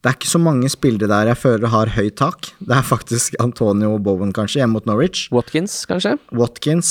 Det 0.00 0.08
er 0.08 0.14
ikke 0.16 0.30
så 0.32 0.38
mange 0.40 0.68
spillere 0.72 1.08
der 1.10 1.28
jeg 1.28 1.36
føler 1.36 1.68
har 1.68 1.90
høyt 1.92 2.14
tak. 2.16 2.46
Det 2.64 2.72
er 2.72 2.86
faktisk 2.88 3.34
Antonio 3.42 3.98
Bowen, 4.00 4.30
kanskje, 4.32 4.62
hjemme 4.62 4.78
mot 4.78 4.86
Norwich. 4.88 5.26
Watkins, 5.34 5.74
kanskje? 5.90 6.14
Watkins 6.32 6.88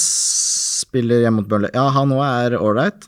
spiller 0.84 1.24
hjemme 1.24 1.42
mot 1.42 1.48
Burnley. 1.50 1.72
Ja, 1.74 1.88
han 1.96 2.14
òg 2.14 2.22
er 2.28 2.58
ålreit. 2.62 3.08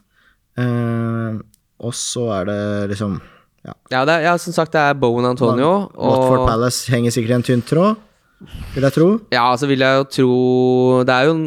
og 1.82 1.94
så 1.98 2.28
er 2.40 2.46
det 2.50 2.90
liksom 2.96 3.20
Ja. 3.62 3.74
Ja, 3.94 4.00
det 4.06 4.14
er, 4.16 4.22
ja, 4.26 4.38
som 4.42 4.54
sagt, 4.54 4.72
det 4.74 4.82
er 4.82 4.96
Bowen 4.98 5.26
Antonio. 5.26 5.92
Watford 5.94 6.40
Og 6.40 6.48
Palace 6.50 6.90
henger 6.92 7.12
sikkert 7.14 7.30
i 7.30 7.36
en 7.38 7.44
tynn 7.46 7.62
tråd, 7.62 7.96
vil 8.74 8.82
jeg 8.88 8.94
tro. 8.96 9.10
ja, 9.32 9.44
så 9.56 9.68
vil 9.70 9.80
jeg 9.86 10.00
jo 10.00 10.04
tro 10.16 11.04
Det 11.06 11.14
er 11.14 11.28
jo 11.30 11.36
en 11.36 11.44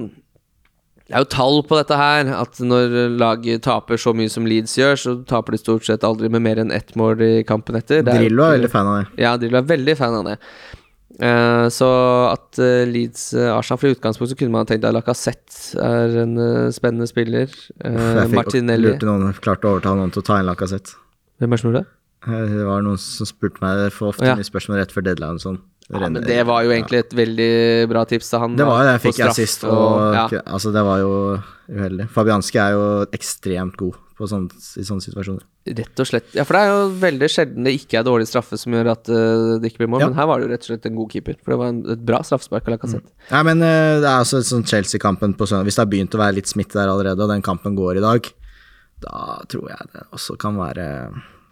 Det 1.04 1.12
er 1.18 1.20
jo 1.20 1.28
tall 1.34 1.58
på 1.68 1.76
dette 1.76 1.96
her, 2.00 2.30
at 2.32 2.60
når 2.64 2.94
laget 3.20 3.66
taper 3.66 4.00
så 4.00 4.14
mye 4.16 4.30
som 4.32 4.46
Leeds 4.48 4.72
gjør, 4.78 4.94
så 4.96 5.12
taper 5.28 5.52
de 5.52 5.60
stort 5.60 5.84
sett 5.84 6.06
aldri 6.06 6.30
med 6.32 6.40
mer 6.46 6.62
enn 6.62 6.72
ett 6.72 6.94
mål 6.96 7.20
i 7.20 7.34
kampen 7.44 7.76
etter. 7.76 8.00
Det 8.00 8.14
er 8.14 8.24
Drillo 8.24 8.46
er 8.46 8.56
veldig 8.56 8.70
fan 8.72 8.88
av 8.88 8.96
det. 9.02 9.20
Ja, 9.20 9.34
Drillo 9.40 9.60
er 9.60 9.68
veldig 9.68 9.96
fan 10.00 10.16
av 10.22 10.30
det. 10.30 10.38
Uh, 11.14 11.68
så 11.70 11.86
at 12.32 12.58
uh, 12.58 12.82
Leeds 12.90 13.28
uh, 13.36 13.52
Arsenal 13.54 13.78
fra 13.78 13.92
utgangspunkt 13.94 14.32
så 14.32 14.38
kunne 14.40 14.56
man 14.56 14.66
tenkt 14.66 14.86
at 14.88 14.96
Lacassette 14.96 15.76
er 15.78 16.16
en 16.24 16.40
spennende 16.74 17.06
spiller. 17.06 17.52
Uh, 17.84 18.24
fikk, 18.24 18.34
Martinelli 18.40 18.88
lurte 18.88 19.06
noen, 19.06 19.36
klarte 19.44 19.68
å 19.68 19.76
overtale 19.76 20.00
noen 20.00 20.14
til 20.14 20.24
å 20.24 20.26
ta 20.26 20.40
inn 20.40 20.48
Lacassette. 20.48 20.96
Hvem 21.38 21.52
er 21.52 21.54
det 21.54 21.62
som 21.62 21.70
gjorde 21.70 21.84
det? 21.84 21.92
Det 22.24 22.64
var 22.64 22.80
noen 22.86 22.98
som 23.04 23.28
spurte 23.28 23.60
meg 23.60 23.92
for 23.92 24.14
ofte 24.14 24.24
Ja. 24.24 24.34
mye 24.40 24.48
spørsmål 24.48 24.80
rett 24.80 24.92
før 24.96 25.04
deadline 25.04 25.36
og 25.36 25.44
sånn. 25.44 25.60
Ja, 25.90 26.00
men 26.00 26.16
det 26.24 26.38
var 26.48 26.64
jo 26.64 26.72
egentlig 26.72 27.02
et 27.02 27.12
veldig 27.12 27.50
bra 27.90 28.04
tips. 28.08 28.30
til 28.32 28.40
han 28.40 28.54
Det 28.56 28.64
var 28.64 28.80
jo 28.80 28.86
det 28.88 28.94
jeg 28.94 29.02
fikk 29.04 29.18
jeg 29.20 29.50
og, 29.68 29.74
og 29.74 30.14
ja. 30.16 30.40
altså, 30.46 30.72
det 30.72 30.84
var 30.86 31.02
jo 31.02 31.10
uheldig. 31.68 32.06
Fabianski 32.14 32.60
er 32.62 32.72
jo 32.72 32.86
ekstremt 33.12 33.76
god 33.80 33.98
på 34.14 34.28
sånn, 34.30 34.46
i 34.78 34.84
sånne 34.86 35.02
situasjoner. 35.02 35.42
Rett 35.74 36.00
og 36.00 36.06
slett. 36.06 36.28
Ja, 36.36 36.44
for 36.46 36.56
det 36.56 36.62
er 36.62 36.70
jo 36.70 36.82
veldig 37.02 37.28
sjelden 37.32 37.66
det 37.66 37.72
ikke 37.80 37.98
er 37.98 38.06
dårlig 38.06 38.28
straffe 38.30 38.56
som 38.60 38.76
gjør 38.76 38.92
at 38.92 39.10
uh, 39.10 39.56
det 39.58 39.72
ikke 39.72 39.82
blir 39.82 39.90
mål, 39.94 40.04
Ja. 40.04 40.08
men 40.12 40.18
her 40.20 40.28
var 40.30 40.38
det 40.40 40.46
jo 40.46 40.52
rett 40.52 40.64
og 40.64 40.70
slett 40.70 40.86
en 40.88 40.96
god 41.00 41.10
keeper. 41.16 41.36
For 41.42 41.54
det 41.54 41.58
var 41.60 41.72
en, 41.72 41.80
et 41.96 42.04
bra 42.10 42.20
straffespark 42.26 42.68
av 42.68 42.76
Lacassette. 42.76 43.10
Nei, 43.32 43.42
men 43.50 43.64
uh, 43.64 43.98
det 44.04 44.06
er 44.06 44.20
altså 44.20 44.40
sånn 44.46 44.64
Chelsea-kampen 44.70 45.34
på 45.36 45.48
søndag 45.50 45.68
Hvis 45.68 45.80
det 45.80 45.84
har 45.84 45.90
begynt 45.90 46.16
å 46.16 46.22
være 46.22 46.38
litt 46.38 46.52
smitte 46.52 46.78
der 46.78 46.92
allerede, 46.92 47.26
og 47.26 47.32
den 47.32 47.44
kampen 47.44 47.76
går 47.78 47.98
i 47.98 48.04
dag, 48.04 48.30
da 49.04 49.24
tror 49.50 49.68
jeg 49.72 49.90
det 49.92 50.06
også 50.16 50.38
kan 50.40 50.56
være 50.56 50.86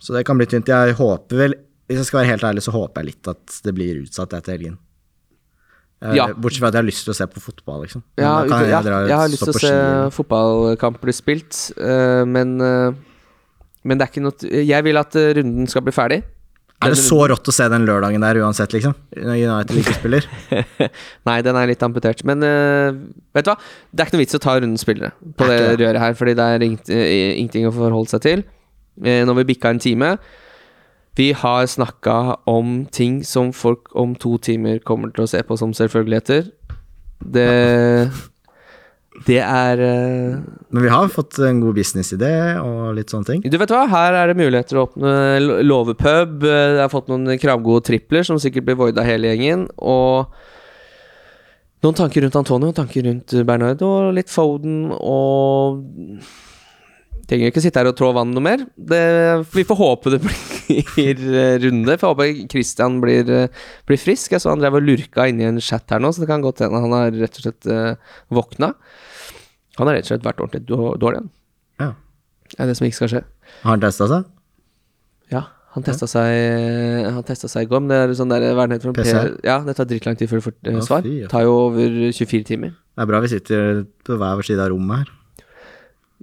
Så 0.01 0.15
det 0.15 0.25
kan 0.29 0.39
bli 0.39 0.47
tynt. 0.49 0.71
Jeg 0.71 0.97
håper 1.01 1.43
vel 1.43 1.59
Hvis 1.91 2.01
jeg 2.01 2.09
skal 2.09 2.23
være 2.23 2.31
helt 2.33 2.47
ærlig, 2.49 2.63
så 2.65 2.73
håper 2.75 3.03
jeg 3.03 3.13
litt 3.13 3.31
at 3.33 3.61
det 3.67 3.75
blir 3.77 4.03
utsatt 4.05 4.35
etter 4.39 4.57
helgen. 4.57 4.77
Eh, 6.03 6.17
Ja. 6.17 6.27
Bortsett 6.35 6.63
fra 6.63 6.71
at 6.73 6.77
jeg 6.77 6.83
har 6.83 6.89
lyst 6.89 7.05
til 7.07 7.13
å 7.15 7.17
se 7.17 7.27
på 7.31 7.41
fotball, 7.41 7.83
liksom. 7.87 8.03
Ja, 8.19 8.35
kan 8.49 8.67
ja, 8.69 8.83
jeg 8.83 9.17
har 9.17 9.31
lyst 9.31 9.45
til 9.47 9.55
å 9.55 9.63
se 9.63 9.73
fotballkamp 10.17 11.01
bli 11.03 11.15
spilt, 11.15 11.59
uh, 11.79 12.25
men 12.27 12.61
uh, 12.61 12.93
Men 13.85 13.99
det 13.99 14.05
er 14.05 14.11
ikke 14.13 14.23
noe 14.23 14.63
Jeg 14.63 14.85
vil 14.87 14.97
at 15.01 15.17
runden 15.39 15.67
skal 15.67 15.83
bli 15.83 15.91
ferdig. 15.91 16.21
Er 16.83 16.91
det 16.91 16.99
så 16.99 17.17
rått 17.31 17.47
å 17.51 17.55
se 17.55 17.67
den 17.71 17.85
lørdagen 17.87 18.23
der 18.23 18.39
uansett, 18.43 18.73
liksom? 18.75 18.95
Når 19.15 19.39
United 19.39 19.79
ikke 19.79 19.95
spiller? 19.95 20.27
Nei, 21.29 21.37
den 21.47 21.59
er 21.59 21.71
litt 21.71 21.83
amputert. 21.83 22.23
Men 22.27 22.43
uh, 22.43 22.91
vet 23.35 23.47
du 23.47 23.51
hva? 23.53 23.57
Det 23.91 24.03
er 24.03 24.09
ikke 24.09 24.17
noe 24.17 24.23
vits 24.25 24.39
å 24.39 24.43
ta 24.43 24.57
rundens 24.59 24.83
spillere 24.87 25.13
på 25.39 25.47
Det 25.51 25.59
det 25.63 25.77
røret 25.83 26.03
her, 26.03 26.15
fordi 26.19 26.35
det 26.39 26.47
er 26.57 26.67
ingenting 26.67 27.69
å 27.69 27.75
forholde 27.75 28.11
seg 28.15 28.25
til. 28.27 28.45
Uh, 29.03 29.23
Når 29.27 29.43
vi 29.43 29.49
bikka 29.53 29.71
en 29.75 29.83
time 29.83 30.17
Vi 31.17 31.33
har 31.37 31.67
snakka 31.67 32.37
om 32.49 32.87
ting 32.91 33.25
som 33.25 33.53
folk 33.53 33.91
om 33.93 34.15
to 34.17 34.39
timer 34.41 34.79
kommer 34.81 35.13
til 35.13 35.27
å 35.27 35.29
se 35.29 35.43
på 35.45 35.59
som 35.61 35.75
selvfølgeligheter. 35.77 36.47
Det 37.21 37.49
Det 39.27 39.39
er 39.45 39.77
uh, 39.77 40.41
Men 40.73 40.83
vi 40.83 40.89
har 40.89 41.11
fått 41.13 41.37
en 41.45 41.61
god 41.61 41.77
businessidé 41.77 42.57
og 42.59 42.95
litt 42.97 43.13
sånne 43.13 43.29
ting. 43.29 43.43
Du 43.45 43.59
vet 43.61 43.71
hva, 43.71 43.85
her 43.93 44.17
er 44.17 44.33
det 44.33 44.39
muligheter 44.41 44.79
å 44.81 44.87
åpne 44.87 45.13
låvepub. 45.63 46.47
eh, 46.49 46.79
Jeg 46.79 46.81
har 46.81 46.89
fått 46.89 47.13
noen 47.13 47.37
kravgode 47.39 47.85
tripler 47.85 48.25
som 48.25 48.41
sikkert 48.41 48.65
blir 48.71 48.81
voida 48.81 49.05
hele 49.05 49.29
gjengen. 49.29 49.69
Og 49.77 50.33
noen 51.85 51.99
tanker 51.99 52.25
rundt 52.25 52.41
Antonio, 52.41 52.73
tanker 52.73 53.05
rundt 53.05 53.37
Bernardo, 53.45 54.11
litt 54.17 54.33
Foden 54.33 54.89
og 54.97 55.85
Trenger 57.29 57.53
ikke 57.53 57.63
sitte 57.63 57.79
her 57.79 57.89
og 57.89 57.97
trå 57.97 58.11
vann 58.13 58.33
noe 58.35 58.43
mer. 58.45 58.65
Det, 58.77 59.03
vi 59.55 59.63
får 59.65 59.79
håpe 59.79 60.11
det 60.13 60.19
blir 60.25 60.41
eh, 60.81 61.55
runde. 61.63 61.95
jeg 61.95 62.03
håpe 62.03 62.27
Christian 62.53 63.01
blir, 63.03 63.29
eh, 63.31 63.63
blir 63.89 64.01
frisk. 64.01 64.35
Jeg 64.35 64.45
så 64.45 64.53
han 64.53 64.63
drev 64.63 64.79
og 64.81 64.87
lurka 64.87 65.29
inni 65.31 65.47
en 65.49 65.61
chat 65.61 65.91
her 65.93 66.03
nå, 66.03 66.13
så 66.13 66.25
det 66.25 66.31
kan 66.31 66.45
godt 66.45 66.65
hende 66.65 66.83
han 66.83 66.97
har 66.97 67.15
rett 67.15 67.39
og 67.41 67.47
slett 67.47 67.71
uh, 67.71 67.95
våkna. 68.33 68.73
Han 69.79 69.89
har 69.89 69.99
rett 69.99 70.09
og 70.09 70.13
slett 70.13 70.27
vært 70.27 70.43
ordentlig 70.45 70.67
dårlig, 70.69 71.23
han. 71.23 71.33
Ja. 71.81 71.91
Det 72.53 72.61
er 72.61 72.71
det 72.71 72.77
som 72.79 72.89
ikke 72.89 73.01
skal 73.01 73.13
skje. 73.15 73.25
Har 73.63 73.77
han 73.77 73.85
testa 73.85 74.09
seg? 74.11 74.29
Ja, 75.33 75.47
han 75.73 75.87
testa 75.87 76.05
seg 76.11 77.09
Han 77.09 77.25
testa 77.25 77.49
seg 77.49 77.65
i 77.65 77.71
går, 77.71 77.81
men 77.81 77.93
det 77.93 78.01
er 78.03 78.13
sånn 78.19 78.33
der 78.33 78.45
hva 78.53 78.67
fra 78.69 78.91
for? 78.91 78.99
PCR? 78.99 79.33
Ja, 79.47 79.61
det 79.65 79.79
tar 79.79 79.89
dritlang 79.89 80.19
tid 80.21 80.29
før 80.29 80.43
du 80.43 80.47
får 80.51 80.57
eh, 80.69 80.85
svar. 80.85 81.09
Tar 81.33 81.47
jo 81.47 81.57
over 81.71 81.99
24 82.13 82.45
timer. 82.51 82.77
Det 82.93 83.05
er 83.05 83.09
bra 83.09 83.23
vi 83.25 83.33
sitter 83.33 83.85
på 84.05 84.19
hver 84.21 84.37
vår 84.41 84.49
side 84.51 84.61
av 84.61 84.73
rommet 84.75 85.05
her. 85.05 85.19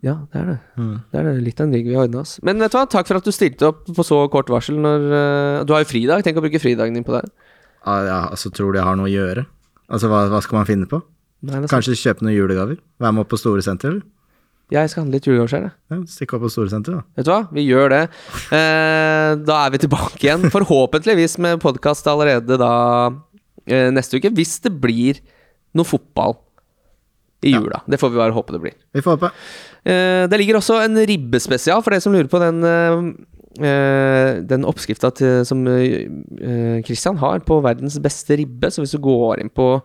Ja, 0.05 0.15
det 0.31 0.39
er 0.39 0.47
det. 0.47 0.57
Mm. 0.79 0.95
Det 1.11 1.19
er 1.19 1.25
det. 1.27 1.33
Litt 1.43 1.59
av 1.59 1.67
en 1.67 1.75
rigg 1.75 1.87
vi 1.89 1.95
har 1.97 2.07
ordna 2.07 2.21
oss. 2.23 2.37
Men 2.45 2.61
vet 2.63 2.71
du 2.71 2.77
hva, 2.79 2.85
takk 2.87 3.09
for 3.09 3.19
at 3.19 3.25
du 3.27 3.33
stilte 3.35 3.67
opp 3.67 3.81
på 3.83 4.05
så 4.07 4.21
kort 4.31 4.51
varsel 4.51 4.79
når 4.79 5.07
uh, 5.11 5.63
Du 5.67 5.73
har 5.75 5.83
jo 5.83 5.89
fridag. 5.89 6.23
Tenk 6.23 6.39
å 6.39 6.43
bruke 6.45 6.61
fridagen 6.61 6.95
din 6.95 7.07
på 7.07 7.17
det. 7.17 7.25
Ah, 7.83 8.03
ja, 8.07 8.19
altså, 8.29 8.51
tror 8.53 8.71
du 8.71 8.79
jeg 8.79 8.87
har 8.87 8.95
noe 8.99 9.09
å 9.09 9.11
gjøre? 9.11 9.43
Altså, 9.89 10.11
hva, 10.11 10.25
hva 10.31 10.39
skal 10.45 10.61
man 10.61 10.69
finne 10.69 10.87
på? 10.89 11.01
Nei. 11.49 11.63
Kanskje 11.71 11.97
kjøpe 11.99 12.25
noen 12.25 12.35
julegaver? 12.35 12.79
Være 12.99 13.15
med 13.15 13.25
opp 13.25 13.31
på 13.33 13.39
Store 13.39 13.63
Senter, 13.65 13.93
eller? 13.95 14.07
Jeg 14.69 14.91
skal 14.91 15.01
handle 15.01 15.17
litt 15.17 15.25
julegaver 15.25 15.49
selv, 15.49 15.69
jeg. 15.69 15.75
Ja, 15.89 15.99
Stikke 16.13 16.37
opp 16.37 16.43
på 16.45 16.51
Store 16.53 16.71
Senter, 16.71 16.99
da. 16.99 17.05
Vet 17.17 17.25
du 17.25 17.31
hva, 17.31 17.39
vi 17.55 17.63
gjør 17.65 17.89
det. 17.95 18.01
Eh, 18.53 19.31
da 19.41 19.61
er 19.63 19.73
vi 19.73 19.81
tilbake 19.81 20.21
igjen, 20.21 20.45
forhåpentligvis 20.55 21.39
med 21.41 21.63
podkast 21.63 22.07
allerede 22.11 22.59
da 22.61 22.73
eh, 23.65 23.89
neste 23.95 24.19
uke. 24.19 24.31
Hvis 24.35 24.59
det 24.65 24.75
blir 24.83 25.23
noe 25.77 25.87
fotball 25.87 26.37
i 27.41 27.51
Ja. 27.53 27.59
jula. 27.61 27.81
Det 27.87 27.99
får 27.99 28.09
vi 28.09 28.17
bare 28.17 28.35
håpe 28.35 28.51
det 28.51 28.61
blir. 28.61 28.73
Vi 28.93 29.01
får 29.01 29.17
håpe. 29.17 29.31
Eh, 29.85 30.27
det 30.27 30.37
ligger 30.39 30.59
også 30.59 30.83
en 30.83 30.97
ribbespesial, 30.97 31.81
for 31.81 31.91
dere 31.91 32.01
som 32.01 32.13
lurer 32.13 32.27
på 32.27 32.39
den 32.39 32.63
Uh, 33.59 33.65
eh, 33.65 34.43
Den 34.45 34.65
oppskrifta 34.65 35.11
som 35.45 35.67
eh, 35.67 36.83
Christian 36.85 37.17
har 37.17 37.39
på 37.39 37.59
verdens 37.61 37.97
beste 37.99 38.37
ribbe. 38.37 38.69
Så 38.71 38.83
hvis 38.83 38.93
du 38.95 38.99
går 38.99 39.41
inn 39.41 39.49
på 39.49 39.81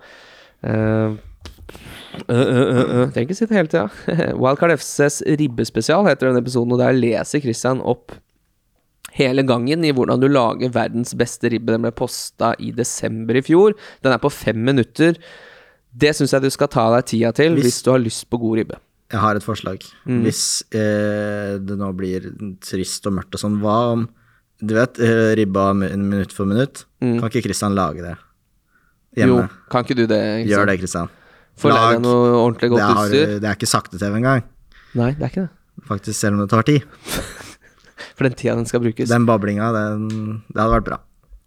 uh, 0.64 1.14
Trenger 2.14 3.24
ikke 3.24 3.34
sitte 3.34 3.56
hele 3.56 3.70
tida. 3.70 3.88
Wildcard 4.42 4.76
FCs 4.76 5.22
ribbespesial 5.40 6.06
heter 6.06 6.28
denne 6.28 6.44
episoden, 6.44 6.72
og 6.76 6.78
der 6.78 6.94
leser 6.94 7.42
Christian 7.42 7.82
opp 7.82 8.14
hele 9.14 9.42
gangen 9.46 9.84
i 9.86 9.92
hvordan 9.94 10.22
du 10.22 10.28
lager 10.30 10.72
verdens 10.74 11.14
beste 11.18 11.50
ribbe. 11.50 11.72
Den 11.74 11.86
ble 11.86 11.92
posta 11.94 12.52
i 12.62 12.70
desember 12.74 13.38
i 13.38 13.42
fjor. 13.46 13.74
Den 14.04 14.14
er 14.14 14.22
på 14.22 14.30
fem 14.32 14.62
minutter. 14.66 15.18
Det 15.96 16.10
syns 16.16 16.32
jeg 16.34 16.42
du 16.42 16.50
skal 16.50 16.68
ta 16.68 16.88
deg 16.96 17.06
tida 17.06 17.30
til 17.36 17.54
hvis, 17.54 17.64
Hvis- 17.68 17.82
du 17.86 17.90
har 17.92 17.98
lyst 18.02 18.28
på 18.30 18.38
god 18.42 18.58
ribbe. 18.58 18.78
Jeg 19.12 19.20
har 19.20 19.36
et 19.36 19.44
forslag. 19.44 19.84
Mm. 20.08 20.22
Hvis 20.24 20.62
eh, 20.74 21.58
det 21.62 21.76
nå 21.78 21.92
blir 21.94 22.24
trist 22.64 23.06
og 23.06 23.12
mørkt 23.14 23.34
og 23.36 23.40
sånn, 23.44 23.60
hva 23.62 23.92
om 23.92 24.08
Du 24.64 24.72
vet, 24.74 24.98
eh, 25.02 25.34
ribba 25.36 25.74
minutt 25.74 26.32
for 26.32 26.46
minutt? 26.46 26.84
Mm. 27.02 27.18
Kan 27.20 27.28
ikke 27.28 27.42
Kristian 27.44 27.74
lage 27.74 28.00
det 28.02 28.16
hjemme? 29.16 29.42
Jo, 29.44 29.48
kan 29.70 29.84
ikke 29.84 29.96
du 29.98 30.06
det? 30.06 30.18
Ikke 30.46 30.50
Gjør 30.54 30.66
det, 30.70 30.76
Kristian. 30.80 31.08
Få 31.58 31.70
deg 31.74 32.00
noe 32.02 32.30
ordentlig 32.38 32.70
Det, 32.70 32.70
godt 32.70 32.80
har, 32.82 33.06
utstyr. 33.10 33.40
det 33.40 33.44
er 33.50 33.54
ikke 33.58 33.68
sakte-TV 33.70 34.16
engang, 34.16 34.42
Nei, 34.94 35.10
det 35.12 35.22
er 35.22 35.28
ikke 35.30 35.44
det. 35.44 35.50
faktisk, 35.86 36.18
selv 36.18 36.34
om 36.34 36.40
det 36.40 36.50
tar 36.50 36.62
tid. 36.62 36.82
For 38.16 38.24
den 38.26 38.34
tida 38.38 38.54
den 38.56 38.66
skal 38.66 38.80
brukes. 38.80 39.08
Den 39.10 39.26
bablinga, 39.26 39.68
den, 39.74 40.08
det 40.50 40.58
hadde 40.62 40.74
vært 40.80 40.84
bra. 40.88 40.98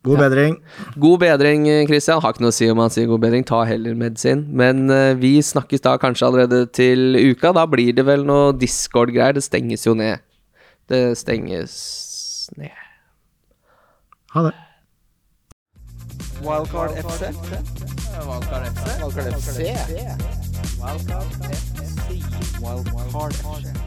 God 0.08 0.22
bedring. 0.24 0.58
God 0.98 1.22
bedring, 1.24 1.66
Christian. 1.90 2.22
Har 2.24 2.36
ikke 2.36 2.46
noe 2.46 2.54
å 2.54 2.58
si 2.58 2.70
om 2.72 2.82
han 2.82 2.94
sier 2.94 3.10
god 3.10 3.24
bedring. 3.26 3.46
Ta 3.48 3.64
heller 3.68 3.98
medisin. 3.98 4.46
Men 4.58 4.88
uh, 4.92 5.14
vi 5.20 5.38
snakkes 5.44 5.84
da 5.86 5.98
kanskje 6.02 6.30
allerede 6.30 6.64
til 6.76 7.18
uka. 7.32 7.54
Da 7.58 7.66
blir 7.70 7.96
det 7.98 8.08
vel 8.08 8.26
noe 8.28 8.54
Discord-greier. 8.58 9.38
Det 9.38 9.46
stenges 9.46 9.88
jo 9.88 9.96
ned. 9.98 10.24
Det 10.88 11.02
stenges 11.20 11.76
ned. 12.58 12.72
Ha 14.36 14.48
det. 14.48 14.56
Wildcard 16.46 16.92
FC. 17.02 17.34
Wildcard 18.28 18.68
FC. 18.72 18.86
Wildcard 19.02 19.34
FC. 19.34 19.58
Wildcard 20.80 21.24
FC. 21.24 21.68
Wildcard 22.62 23.34
FC. 23.34 23.87